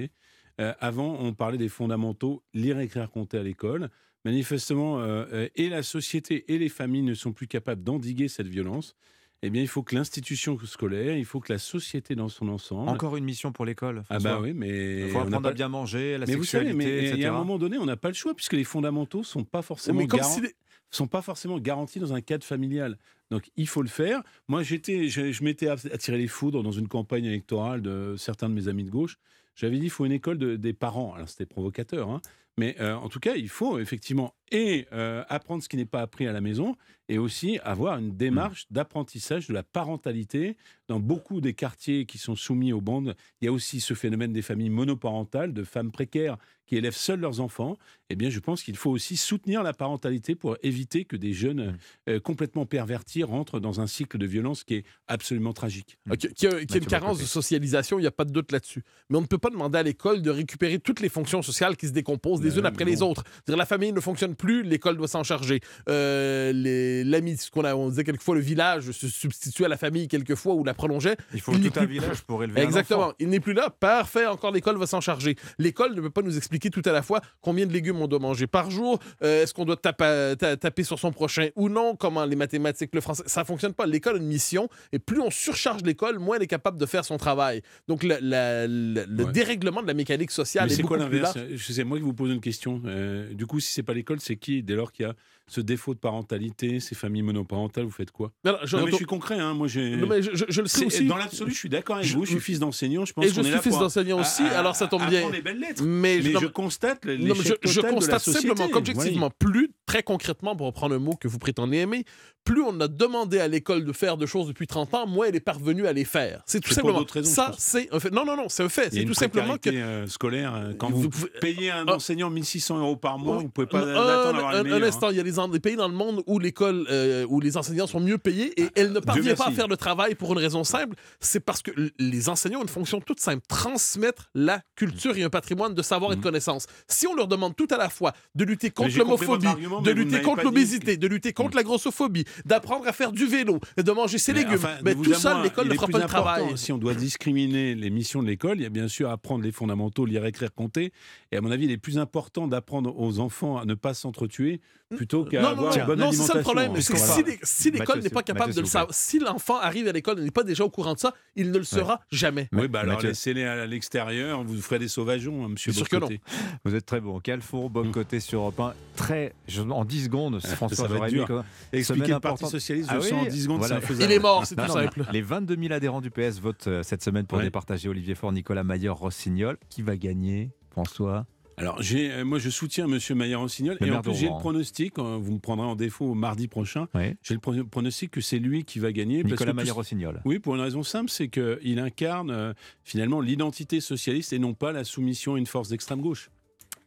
Euh, 0.62 0.74
avant, 0.80 1.18
on 1.20 1.34
parlait 1.34 1.58
des 1.58 1.68
fondamentaux, 1.68 2.44
lire, 2.54 2.80
écrire, 2.80 3.10
compter 3.10 3.38
à 3.40 3.44
l'école. 3.44 3.90
manifestement, 4.24 5.00
euh, 5.02 5.48
et 5.56 5.70
la 5.70 5.84
société 5.84 6.46
et 6.54 6.58
les 6.58 6.70
familles 6.70 7.04
ne 7.04 7.14
sont 7.14 7.32
plus 7.32 7.48
capables 7.48 7.84
d'endiguer 7.84 8.28
cette 8.28 8.48
violence, 8.48 8.96
eh 9.44 9.52
bien, 9.52 9.62
il 9.62 9.68
faut 9.68 9.84
que 9.84 9.94
l'institution 9.94 10.58
scolaire, 10.66 11.16
il 11.16 11.26
faut 11.26 11.40
que 11.40 11.54
la 11.54 11.60
société 11.60 12.16
dans 12.16 12.30
son 12.30 12.48
ensemble. 12.50 12.90
Encore 12.90 13.18
une 13.18 13.26
mission 13.26 13.52
pour 13.52 13.66
l'école. 13.66 14.04
Ah 14.10 14.18
bah 14.18 14.40
oui, 14.42 14.54
mais 14.54 15.02
Il 15.02 15.10
faut 15.10 15.20
apprendre 15.20 15.42
pas- 15.44 15.50
à 15.50 15.54
bien 15.54 15.68
manger, 15.70 16.18
la 16.18 16.26
mais 16.26 16.36
vous 16.36 16.44
savez, 16.44 16.74
mais 16.74 16.86
il 16.86 16.90
y 17.06 17.08
a 17.10 17.14
etc. 17.14 17.26
un 17.28 17.34
moment 17.34 17.60
donné, 17.60 17.78
on 17.78 17.86
n'a 17.86 17.98
pas 17.98 18.08
le 18.08 18.16
choix 18.16 18.34
puisque 18.34 18.54
les 18.54 18.64
fondamentaux 18.64 19.22
sont 19.24 19.44
pas 19.44 19.62
forcément 19.62 20.00
mais 20.00 20.08
comme 20.08 20.22
garan- 20.22 20.34
si 20.34 20.42
les- 20.42 20.56
sont 20.90 21.08
pas 21.08 21.22
forcément 21.22 21.60
garantis 21.60 22.00
dans 22.00 22.14
un 22.14 22.22
cadre 22.22 22.44
familial. 22.46 22.98
Donc 23.32 23.50
il 23.56 23.68
faut 23.68 23.82
le 23.82 23.88
faire. 23.88 24.22
Moi, 24.48 24.64
j'étais, 24.64 25.08
je, 25.08 25.44
m'étais 25.44 25.68
attiré 25.68 26.18
les 26.18 26.28
foudres 26.28 26.64
dans 26.64 26.72
une 26.72 26.88
campagne 26.88 27.26
électorale 27.26 27.82
de 27.82 28.16
certains 28.18 28.50
de 28.50 28.54
mes 28.54 28.68
amis 28.68 28.84
de 28.84 28.92
gauche. 28.92 29.18
J'avais 29.56 29.78
dit 29.78 29.86
il 29.86 29.90
faut 29.90 30.06
une 30.06 30.12
école 30.12 30.38
de- 30.38 30.56
des 30.56 30.74
parents. 30.74 31.14
Alors 31.14 31.30
c'était 31.30 31.46
provocateur, 31.46 32.10
hein. 32.10 32.22
mais 32.58 32.76
euh, 32.80 32.94
en 32.96 33.10
tout 33.10 33.20
cas, 33.20 33.36
il 33.36 33.50
faut 33.50 33.80
effectivement 33.80 34.36
et 34.52 34.88
euh, 34.94 35.24
apprendre 35.30 35.64
ce 35.64 35.70
qui 35.70 35.78
n'est 35.78 35.86
pas 35.86 36.02
appris 36.02 36.28
à 36.28 36.32
la 36.32 36.42
maison 36.42 36.76
et 37.08 37.18
aussi 37.18 37.60
avoir 37.64 37.98
une 37.98 38.16
démarche 38.16 38.66
d'apprentissage 38.72 39.48
de 39.48 39.54
la 39.54 39.64
parentalité. 39.64 40.58
Dans 40.88 41.00
beaucoup 41.00 41.42
des 41.42 41.54
quartiers 41.54 42.06
qui 42.06 42.18
sont 42.18 42.36
soumis 42.36 42.74
aux 42.74 42.82
bandes, 42.82 43.16
il 43.42 43.46
y 43.46 43.48
a 43.48 43.52
aussi 43.52 43.80
ce 43.80 43.94
phénomène 43.94 44.34
des 44.34 44.42
familles 44.42 44.70
monoparentales, 44.70 45.54
de 45.54 45.64
femmes 45.64 45.92
précaires 45.92 46.38
qui 46.68 46.78
élèvent 46.78 46.96
seuls 46.96 47.20
leurs 47.20 47.40
enfants. 47.40 47.78
Eh 48.10 48.16
bien, 48.16 48.30
je 48.30 48.40
pense 48.40 48.64
qu'il 48.64 48.76
faut 48.76 48.92
aussi 48.92 49.18
soutenir 49.18 49.64
la 49.64 49.74
parentalité 49.74 50.36
pour 50.36 50.58
éviter 50.64 51.06
que 51.06 51.16
des 51.16 51.34
jeunes 51.34 51.78
euh, 52.10 52.20
complètement 52.20 52.66
pervertis 52.66 53.24
rentrent 53.24 53.60
dans 53.60 53.82
un 53.82 53.88
cycle 53.88 54.18
de 54.18 54.26
violence 54.26 54.64
qui 54.64 54.76
est 54.76 54.86
absolument 55.08 55.54
tragique. 55.54 55.98
Qu'il 56.18 56.32
y 56.42 56.48
a, 56.48 56.78
une 56.78 56.86
carence 56.86 57.20
de 57.20 57.26
socialisation, 57.26 57.98
il 58.00 58.02
n'y 58.02 58.08
a 58.08 58.12
pas 58.12 58.26
de 58.26 58.32
doute 58.32 58.52
là-dessus. 58.52 58.84
Mais 59.10 59.18
on 59.18 59.22
ne 59.22 59.28
peut 59.28 59.38
pas 59.38 59.50
demander 59.50 59.78
à 59.80 59.84
l'école 59.84 60.22
de 60.22 60.30
récupérer 60.30 60.80
toutes 60.80 61.00
les 61.00 61.10
fonctions 61.10 61.42
sociales 61.42 61.78
qui 61.78 61.88
se 61.88 61.94
décomposent 61.94 62.44
les 62.44 62.52
Ben 62.52 62.60
unes 62.60 62.66
après 62.66 62.86
non. 62.86 62.92
les 62.92 63.02
autres. 63.02 63.24
C'est-à-dire, 63.28 63.58
la 63.58 63.66
famille 63.66 63.92
ne 63.92 64.00
fonctionne 64.00 64.35
plus, 64.36 64.64
l'école 64.64 64.98
doit 64.98 65.08
s'en 65.08 65.24
charger. 65.24 65.60
Euh, 65.90 67.04
L'ami, 67.06 67.38
ce 67.38 67.50
qu'on 67.52 67.66
on 67.66 67.90
disait 67.90 68.04
quelquefois, 68.04 68.36
le 68.36 68.42
village 68.42 68.92
se 68.92 69.08
substitue 69.08 69.66
à 69.66 69.68
la 69.68 69.78
famille 69.78 70.08
quelquefois 70.08 70.54
ou 70.54 70.64
la 70.64 70.74
prolongeait. 70.74 71.16
Il 71.34 71.42
faut 71.42 71.54
n'est 71.58 71.70
tout 71.70 71.80
un 71.80 71.86
village 71.86 72.22
pour 72.22 72.44
élever 72.44 72.62
un 72.62 72.64
Exactement. 72.66 73.06
enfant. 73.08 73.14
Il 73.20 73.30
n'est 73.30 73.40
plus 73.40 73.54
là. 73.54 73.70
Parfait. 73.70 74.26
Encore 74.26 74.52
l'école 74.52 74.78
va 74.78 74.88
s'en 74.88 75.02
charger. 75.02 75.36
L'école 75.58 75.96
ne 75.96 76.02
peut 76.02 76.10
pas 76.10 76.22
nous 76.22 76.38
expliquer 76.38 76.70
tout 76.70 76.82
à 76.86 76.92
la 76.92 77.02
fois 77.02 77.22
combien 77.42 77.66
de 77.66 77.74
légumes 77.74 78.02
on 78.02 78.08
doit 78.08 78.20
manger 78.20 78.48
par 78.48 78.70
jour. 78.72 79.00
euh, 79.24 79.44
Est-ce 79.44 79.54
qu'on 79.54 79.66
doit 79.66 79.78
ta- 79.78 79.94
taper 80.36 80.84
sur 80.84 81.00
son 81.00 81.12
prochain 81.12 81.50
ou 81.56 81.70
non 81.70 81.96
Comment 81.96 82.26
les 82.26 82.36
mathématiques, 82.36 82.92
le 82.94 83.02
français, 83.02 83.24
ça 83.26 83.44
fonctionne 83.46 83.74
pas. 83.74 83.86
L'école 83.86 84.16
a 84.16 84.18
une 84.20 84.26
mission 84.28 84.70
et 84.92 85.00
plus 85.00 85.20
on 85.22 85.32
surcharge 85.32 85.82
l'école, 85.84 86.20
moins 86.20 86.38
elle 86.38 86.44
est 86.44 86.48
capable 86.48 86.78
de 86.78 86.86
faire 86.86 87.06
son 87.06 87.18
travail. 87.18 87.62
Donc 87.88 88.04
le, 88.04 88.18
la- 88.22 88.68
le- 88.68 89.06
le 89.08 89.24
Ouais. 89.26 89.32
dérèglement 89.32 89.82
de 89.82 89.88
la 89.88 89.94
mécanique 89.94 90.32
sociale 90.32 90.68
Mais 90.68 90.74
est 90.74 90.76
c'est 90.78 90.84
quoi 90.84 90.98
beaucoup 90.98 91.10
l'inverse? 91.12 91.38
sais, 91.58 91.84
moi 91.84 91.98
qui 91.98 92.04
vous 92.04 92.14
pose 92.14 92.32
une 92.32 92.42
question. 92.42 92.82
Euh, 92.86 93.34
du 93.34 93.46
coup, 93.46 93.60
si 93.60 93.72
c'est 93.72 93.84
pas 93.84 93.94
l'école, 93.94 94.20
c'est 94.26 94.38
qui 94.38 94.64
Dès 94.64 94.76
lors 94.76 94.92
qu'il 94.92 95.06
y 95.06 95.10
a 95.10 95.16
ce 95.48 95.62
défaut 95.62 95.94
de 95.94 96.00
parentalité, 96.00 96.80
ces 96.80 96.96
familles 96.96 97.22
monoparentales, 97.22 97.84
vous 97.86 97.92
faites 97.92 98.12
quoi? 98.12 98.32
Non, 98.44 98.54
non, 98.54 98.86
mais 98.86 98.92
je 98.92 98.96
suis 98.96 99.06
concret. 99.06 99.40
Hein, 99.40 99.54
moi, 99.54 99.68
j'ai. 99.68 99.94
Je- 100.00 100.30
je- 100.34 100.46
je 100.50 100.62
le 100.62 100.68
sais 100.68 100.86
aussi. 100.86 101.06
Dans 101.06 101.18
l'absolu, 101.18 101.52
je 101.52 101.58
suis 101.58 101.70
d'accord 101.70 101.98
avec 101.98 102.08
vous. 102.10 102.26
Je 102.26 102.32
suis 102.32 102.40
fils 102.40 102.60
d'enseignant. 102.60 103.06
Je 103.06 103.14
pense 103.14 103.26
Et 103.26 103.30
je 103.30 103.42
suis 103.42 103.60
fils 103.60 103.78
d'enseignant 103.78 104.18
à- 104.18 104.22
aussi, 104.22 104.44
à- 104.44 104.60
alors 104.60 104.76
ça 104.76 104.88
tombe 104.88 105.06
bien. 105.08 105.20
apprendre 105.20 105.36
les 105.36 105.42
belles 105.42 105.60
lettres. 105.60 105.84
Mais, 105.84 106.20
Mais 106.24 106.32
je 106.40 106.48
constate 106.48 107.02
je, 107.06 107.82
constate 107.82 108.22
simplement 108.22 108.68
qu'objectivement, 108.70 109.30
plus, 109.30 109.72
très 109.86 110.02
concrètement, 110.04 110.56
pour 110.56 110.66
reprendre 110.68 110.96
un 110.96 111.00
mot 111.00 111.14
que 111.16 111.28
vous 111.28 111.38
prétendez 111.40 111.78
aimer, 111.78 112.06
plus 112.44 112.62
on 112.62 112.80
a 112.80 112.88
demandé 112.88 113.40
à 113.40 113.48
l'école 113.48 113.86
de 113.86 113.92
faire 113.92 114.18
de 114.18 114.26
choses 114.26 114.48
depuis 114.48 114.68
30 114.68 114.94
ans, 114.94 115.08
moins 115.08 115.28
elle 115.28 115.36
est 115.36 115.40
parvenue 115.40 115.88
à 115.88 115.94
les 115.94 116.06
faire. 116.06 116.42
C'est 116.46 116.60
tout 116.60 116.74
simplement. 116.74 117.04
raisons, 117.12 117.30
ça, 117.32 117.52
c'est 117.58 117.88
un 117.94 118.00
fait. 118.00 118.12
Non, 118.12 118.24
non, 118.26 118.36
non, 118.36 118.50
c'est 118.50 118.64
un 118.64 118.70
fait. 118.70 118.90
C'est 118.94 119.06
tout 119.06 119.14
simplement 119.14 119.58
que. 119.58 119.70
euh, 119.70 120.08
scolaire. 120.08 120.54
euh, 120.56 120.74
Quand 120.78 120.90
Vous 120.92 121.02
vous, 121.04 121.10
pouvez- 121.10 121.30
payez 121.42 121.72
un 121.72 121.86
Ah. 121.88 121.96
enseignant 121.96 122.30
1600 122.30 122.78
euros 122.80 122.96
par 122.98 123.18
mois, 123.20 123.38
Oui. 123.38 123.44
vous 123.44 123.50
pouvez 123.50 123.68
pas 123.68 123.80
Un- 123.82 123.86
l'attendre 123.86 124.46
un, 124.46 124.60
un 124.60 124.64
meilleurs, 124.64 124.84
instant, 124.84 125.08
hein. 125.08 125.12
il 125.12 125.18
y 125.18 125.20
a 125.20 125.24
des, 125.24 125.35
en- 125.40 125.48
des 125.48 125.60
pays 125.60 125.76
dans 125.76 125.88
le 125.88 125.94
monde 125.94 126.24
où 126.28 126.40
l'école, 126.40 126.86
euh, 126.90 127.26
où 127.30 127.40
les 127.40 127.58
enseignants 127.58 127.88
sont 127.88 128.00
mieux 128.00 128.18
payés 128.18 128.60
et 128.62 128.68
elle 128.76 128.92
ne 128.92 129.00
parvient 129.00 129.36
pas 129.36 129.48
à 129.48 129.52
faire 129.52 129.68
le 129.68 129.78
travail 129.78 130.16
pour 130.16 130.34
une 130.34 130.40
raison 130.40 130.64
simple, 130.64 130.96
c'est 131.20 131.40
parce 131.40 131.62
que 131.62 131.72
les 132.00 132.30
enseignants 132.30 132.60
ont 132.60 132.64
une 132.64 132.68
fonction 132.68 133.00
toute 133.00 133.20
simple, 133.20 133.44
transmettre 133.48 134.30
la 134.36 134.62
culture 134.76 135.18
et 135.18 135.24
un 135.24 135.30
patrimoine 135.30 135.74
de 135.74 135.82
savoir 135.82 136.14
et 136.14 136.16
de 136.16 136.22
connaissances. 136.22 136.68
Si 136.88 137.08
on 137.08 137.16
leur 137.16 137.28
demande 137.28 137.56
tout 137.56 137.68
à 137.72 137.78
la 137.78 137.90
fois 137.90 138.14
de 138.36 138.44
lutter 138.46 138.70
contre 138.72 138.98
l'homophobie, 138.98 139.48
de 139.84 139.92
lutter 139.92 140.22
contre 140.22 140.44
l'obésité, 140.44 140.98
de 140.98 141.08
lutter 141.08 141.34
contre 141.34 141.56
la 141.58 141.64
grossophobie, 141.64 142.26
d'apprendre 142.46 142.88
à 142.88 142.92
faire 142.94 143.12
du 143.12 143.26
vélo, 143.26 143.60
de 143.78 143.92
manger 143.92 144.18
ses 144.18 144.34
Mais 144.34 144.40
légumes, 144.40 144.56
enfin, 144.56 144.76
mais 144.84 144.96
tout 144.96 145.12
à 145.12 145.16
seul, 145.16 145.42
l'école 145.44 145.68
ne 145.68 145.74
fera 145.74 145.88
pas 145.88 146.00
le 146.00 146.06
travail. 146.06 146.58
Si 146.58 146.72
on 146.72 146.78
doit 146.78 146.94
discriminer 146.94 147.76
les 147.76 147.90
missions 147.90 148.22
de 148.22 148.28
l'école, 148.28 148.58
il 148.60 148.64
y 148.64 148.66
a 148.66 148.70
bien 148.70 148.88
sûr 148.88 149.10
apprendre 149.10 149.44
les 149.44 149.52
fondamentaux, 149.52 150.06
lire, 150.06 150.26
écrire, 150.26 150.54
compter. 150.54 150.92
Et 151.32 151.38
à 151.38 151.42
mon 151.42 151.52
avis, 151.52 151.66
il 151.66 151.72
est 151.72 151.78
plus 151.78 151.98
important 151.98 152.48
d'apprendre 152.48 152.94
aux 153.00 153.20
enfants 153.20 153.58
à 153.58 153.66
ne 153.66 153.74
pas 153.74 153.94
s'entretuer 153.94 154.62
plutôt 154.96 155.26
qu'à 155.26 155.42
Non, 155.42 155.48
non, 155.48 155.52
avoir 155.54 155.74
non, 155.74 155.80
une 155.82 155.86
bonne 155.88 156.00
non, 156.00 156.12
c'est 156.12 156.18
ça 156.24 156.34
le 156.36 156.42
problème. 156.42 156.66
alimentation. 156.72 156.96
C'est 156.98 157.24
que 157.24 157.46
si 157.46 157.64
si 157.66 157.72
l'école 157.72 158.00
n'est 158.02 158.10
pas 158.10 158.22
capable 158.24 158.54
de 158.54 158.60
le 158.62 158.66
savoir, 158.68 158.94
si 158.94 159.20
l'enfant 159.20 159.58
arrive 159.60 159.88
à 159.88 159.92
l'école 159.92 160.20
et 160.20 160.24
n'est 160.24 160.32
pas 160.32 160.44
déjà 160.44 160.64
au 160.64 160.70
courant 160.70 160.94
de 160.94 161.00
ça, 161.00 161.14
il 161.36 161.52
ne 161.52 161.58
le 161.58 161.64
sera 161.64 162.02
jamais. 162.12 162.48
Oui, 162.54 162.68
bah 162.68 162.82
alors 162.82 162.96
Mathieu. 162.96 163.10
laissez-les 163.10 163.44
à 163.46 163.66
l'extérieur, 163.66 164.44
vous 164.44 164.62
ferez 164.62 164.78
des 164.80 164.88
sauvageons, 164.88 165.46
hein, 165.46 165.50
monsieur 165.50 165.72
sûr 165.74 165.90
que 165.90 165.96
Bocoté. 165.96 166.22
Vous 166.64 166.76
êtes 166.76 166.86
très 166.86 167.02
bon. 167.02 167.20
Calfour, 167.20 167.70
bon 167.70 167.92
côté 167.92 168.20
sur 168.20 168.42
Europe 168.42 168.60
1. 168.60 168.74
Très, 168.96 169.34
je- 169.48 169.62
en 169.62 169.86
10 169.86 170.06
secondes, 170.06 170.40
François, 170.46 170.76
ça 170.78 170.84
va 170.84 170.88
être 170.90 170.98
j'aurais 170.98 171.10
dur. 171.12 171.26
dit 171.26 171.28
quoi. 171.34 171.46
Expliquer 171.74 172.12
le 172.14 172.20
Parti 172.20 172.46
socialiste, 172.46 172.90
Ah 172.92 172.98
je 173.00 173.08
sens 173.08 173.26
en 173.26 173.30
10 173.30 173.44
secondes, 173.44 173.58
voilà. 173.60 173.76
c'est 173.80 173.84
infaisable. 173.86 174.12
Il 174.12 174.16
est 174.16 174.20
mort, 174.20 174.46
c'est 174.46 174.58
Non, 174.58 174.64
tout 174.66 174.70
non, 174.70 174.76
simple. 174.84 175.06
Les 175.12 175.22
22 175.22 175.56
000 175.60 175.74
adhérents 175.74 176.02
du 176.02 176.12
PS 176.12 176.40
votent 176.40 176.68
euh, 176.68 176.84
cette 176.84 177.04
semaine 177.04 177.26
pour 177.26 177.40
Ouais. 177.40 177.44
départager 177.44 177.90
Olivier 177.90 178.14
Faure, 178.16 178.32
Nicolas 178.32 178.64
Mayer, 178.64 178.90
Rossignol. 178.90 179.58
Qui 179.70 179.82
va 179.82 179.98
gagner, 179.98 180.52
François? 180.72 181.26
Alors, 181.58 181.82
j'ai, 181.82 182.12
euh, 182.12 182.26
moi, 182.26 182.38
je 182.38 182.50
soutiens 182.50 182.86
M. 182.86 183.00
Maillard-Rossignol. 183.18 183.78
Et 183.82 183.90
en 183.92 184.02
plus, 184.02 184.14
j'ai 184.14 184.26
le 184.26 184.32
Rouen. 184.32 184.40
pronostic, 184.42 185.00
euh, 185.00 185.18
vous 185.22 185.32
me 185.34 185.40
prendrez 185.40 185.66
en 185.66 185.76
défaut 185.76 186.14
mardi 186.14 186.48
prochain, 186.50 186.88
j'ai 187.24 187.34
le 187.34 187.40
pro- 187.40 187.64
pronostic 187.64 188.12
que 188.12 188.20
c'est 188.22 188.40
lui 188.40 188.66
qui 188.66 188.80
va 188.80 188.92
gagner. 188.92 189.24
Nicolas 189.24 189.54
Maillard-Rossignol. 189.54 190.22
Oui, 190.26 190.40
pour 190.40 190.56
une 190.56 190.62
raison 190.62 190.84
simple, 190.84 191.10
c'est 191.10 191.30
qu'il 191.30 191.80
incarne 191.80 192.30
euh, 192.32 192.54
finalement 192.84 193.22
l'identité 193.22 193.80
socialiste 193.80 194.34
et 194.34 194.40
non 194.40 194.54
pas 194.54 194.72
la 194.74 194.84
soumission 194.84 195.36
à 195.36 195.38
une 195.40 195.46
force 195.46 195.70
d'extrême 195.70 196.02
gauche. 196.02 196.30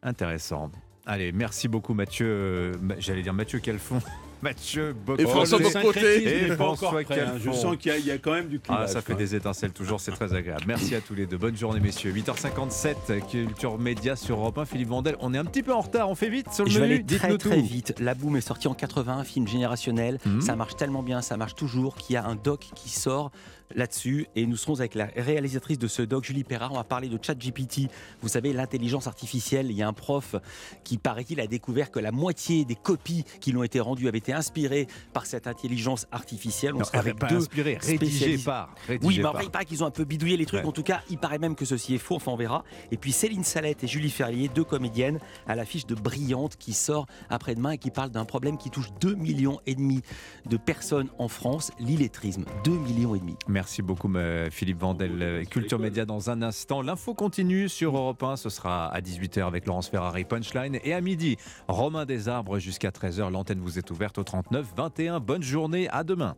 Intéressant. 0.02 0.70
Allez, 1.06 1.32
merci 1.32 1.68
beaucoup 1.68 1.94
Mathieu. 1.94 2.26
euh, 2.28 2.72
J'allais 2.98 3.22
dire 3.22 3.32
Mathieu 3.32 3.60
Calfon. 3.60 4.00
Mathieu 4.42 4.92
Bocoté. 4.92 5.22
Et 5.22 5.26
François 5.26 5.58
Bocoté. 5.58 6.44
Et 6.46 6.50
François 6.54 6.92
hein. 7.00 7.32
Je 7.44 7.50
sens 7.52 7.76
qu'il 7.76 7.90
y 7.92 7.94
a- 7.94 7.98
il 7.98 8.06
y 8.06 8.10
a 8.10 8.18
quand 8.18 8.32
même 8.32 8.48
du 8.48 8.60
Ah, 8.64 8.66
clivage, 8.66 8.88
ça 8.90 9.00
fait 9.00 9.14
des 9.14 9.34
étincelles 9.34 9.72
toujours, 9.72 10.00
c'est 10.00 10.12
très 10.12 10.32
agréable. 10.34 10.64
Merci 10.66 10.94
à 10.94 11.00
tous 11.00 11.14
les 11.14 11.26
deux. 11.26 11.36
Bonne 11.38 11.56
journée, 11.56 11.80
messieurs. 11.80 12.12
8h57, 12.12 12.96
Culture 13.30 13.78
Média 13.78 14.16
sur 14.16 14.38
Europe 14.38 14.58
1. 14.58 14.64
Philippe 14.64 14.88
Vandel, 14.88 15.16
on 15.20 15.34
est 15.34 15.38
un 15.38 15.44
petit 15.44 15.62
peu 15.62 15.72
en 15.74 15.80
retard, 15.80 16.08
on 16.10 16.14
fait 16.14 16.28
vite 16.30 16.52
sur 16.52 16.64
le 16.64 16.70
Je 16.70 16.78
vais 16.78 16.86
menu. 16.88 16.94
aller 17.08 17.18
très 17.18 17.38
très 17.38 17.60
vite. 17.60 17.94
La 18.00 18.14
Boom 18.14 18.36
est 18.36 18.40
sorti 18.40 18.68
en 18.68 18.74
80, 18.74 19.24
film 19.24 19.46
générationnel. 19.48 20.18
Mhm. 20.24 20.40
Ça 20.40 20.56
marche 20.56 20.76
tellement 20.76 21.02
bien, 21.02 21.20
ça 21.22 21.36
marche 21.36 21.54
toujours 21.54 21.96
qu'il 21.96 22.14
y 22.14 22.16
a 22.16 22.24
un 22.24 22.34
doc 22.36 22.66
qui 22.74 22.90
sort 22.90 23.30
là-dessus 23.74 24.26
et 24.36 24.46
nous 24.46 24.56
serons 24.56 24.78
avec 24.78 24.94
la 24.94 25.06
réalisatrice 25.16 25.78
de 25.78 25.86
ce 25.88 26.02
doc, 26.02 26.24
Julie 26.24 26.44
Perrard. 26.44 26.72
On 26.72 26.76
va 26.76 26.84
parler 26.84 27.08
de 27.08 27.18
ChatGPT. 27.20 27.88
Vous 28.22 28.28
savez, 28.28 28.52
l'intelligence 28.52 29.06
artificielle. 29.06 29.70
Il 29.70 29.76
y 29.76 29.82
a 29.82 29.88
un 29.88 29.92
prof 29.92 30.36
qui, 30.84 30.98
paraît-il, 30.98 31.40
a 31.40 31.46
découvert 31.46 31.90
que 31.90 31.98
la 31.98 32.12
moitié 32.12 32.64
des 32.64 32.74
copies 32.74 33.24
qui 33.40 33.50
lui 33.52 33.58
ont 33.58 33.62
été 33.64 33.80
rendues 33.80 34.08
avaient 34.08 34.18
été 34.18 34.32
inspirées 34.32 34.86
par 35.12 35.26
cette 35.26 35.46
intelligence 35.46 36.06
artificielle. 36.12 36.74
On 36.74 36.78
Non, 36.78 36.84
sera 36.84 36.98
avec 36.98 37.18
pas 37.18 37.26
deux 37.26 37.44
rédigées 37.54 37.96
spécialistes. 37.96 38.44
par, 38.44 38.74
Oui, 39.02 39.18
mais 39.18 39.24
enfin, 39.26 39.40
il 39.42 39.50
paraît 39.50 39.64
qu'ils 39.64 39.82
ont 39.82 39.86
un 39.86 39.90
peu 39.90 40.04
bidouillé 40.04 40.36
les 40.36 40.46
trucs. 40.46 40.60
Ouais. 40.60 40.66
En 40.66 40.72
tout 40.72 40.82
cas, 40.82 41.02
il 41.10 41.18
paraît 41.18 41.38
même 41.38 41.54
que 41.54 41.64
ceci 41.64 41.94
est 41.94 41.98
faux. 41.98 42.16
Enfin, 42.16 42.32
on 42.32 42.36
verra. 42.36 42.64
Et 42.90 42.96
puis 42.96 43.12
Céline 43.12 43.44
Salette 43.44 43.84
et 43.84 43.86
Julie 43.86 44.10
Ferlier, 44.10 44.48
deux 44.48 44.64
comédiennes, 44.64 45.18
à 45.46 45.54
l'affiche 45.54 45.86
de 45.86 45.94
Brillante 45.94 46.56
qui 46.56 46.72
sort 46.72 47.06
après-demain 47.30 47.72
et 47.72 47.78
qui 47.78 47.90
parle 47.90 48.10
d'un 48.10 48.24
problème 48.24 48.56
qui 48.58 48.70
touche 48.70 48.88
2 49.00 49.14
millions 49.14 49.60
et 49.66 49.74
demi 49.74 50.02
de 50.46 50.56
personnes 50.56 51.08
en 51.18 51.28
France, 51.28 51.70
l'illettrisme. 51.78 52.44
2 52.64 52.70
millions 52.70 53.14
et 53.14 53.18
demi. 53.20 53.36
Merci 53.58 53.82
beaucoup, 53.82 54.08
euh, 54.14 54.50
Philippe 54.52 54.78
Vandel. 54.78 55.20
Euh, 55.20 55.42
Culture 55.42 55.80
Média 55.80 56.04
dans 56.04 56.30
un 56.30 56.42
instant. 56.42 56.80
L'info 56.80 57.12
continue 57.12 57.68
sur 57.68 57.96
Europe 57.96 58.22
1. 58.22 58.36
Ce 58.36 58.50
sera 58.50 58.86
à 58.86 59.00
18h 59.00 59.44
avec 59.44 59.66
Laurence 59.66 59.88
Ferrari 59.88 60.22
Punchline. 60.22 60.78
Et 60.84 60.94
à 60.94 61.00
midi, 61.00 61.36
Romain 61.66 62.06
Desarbres 62.06 62.60
jusqu'à 62.60 62.90
13h. 62.90 63.32
L'antenne 63.32 63.58
vous 63.58 63.76
est 63.76 63.90
ouverte 63.90 64.16
au 64.18 64.22
39 64.22 64.74
21. 64.76 65.18
Bonne 65.18 65.42
journée. 65.42 65.88
À 65.88 66.04
demain. 66.04 66.36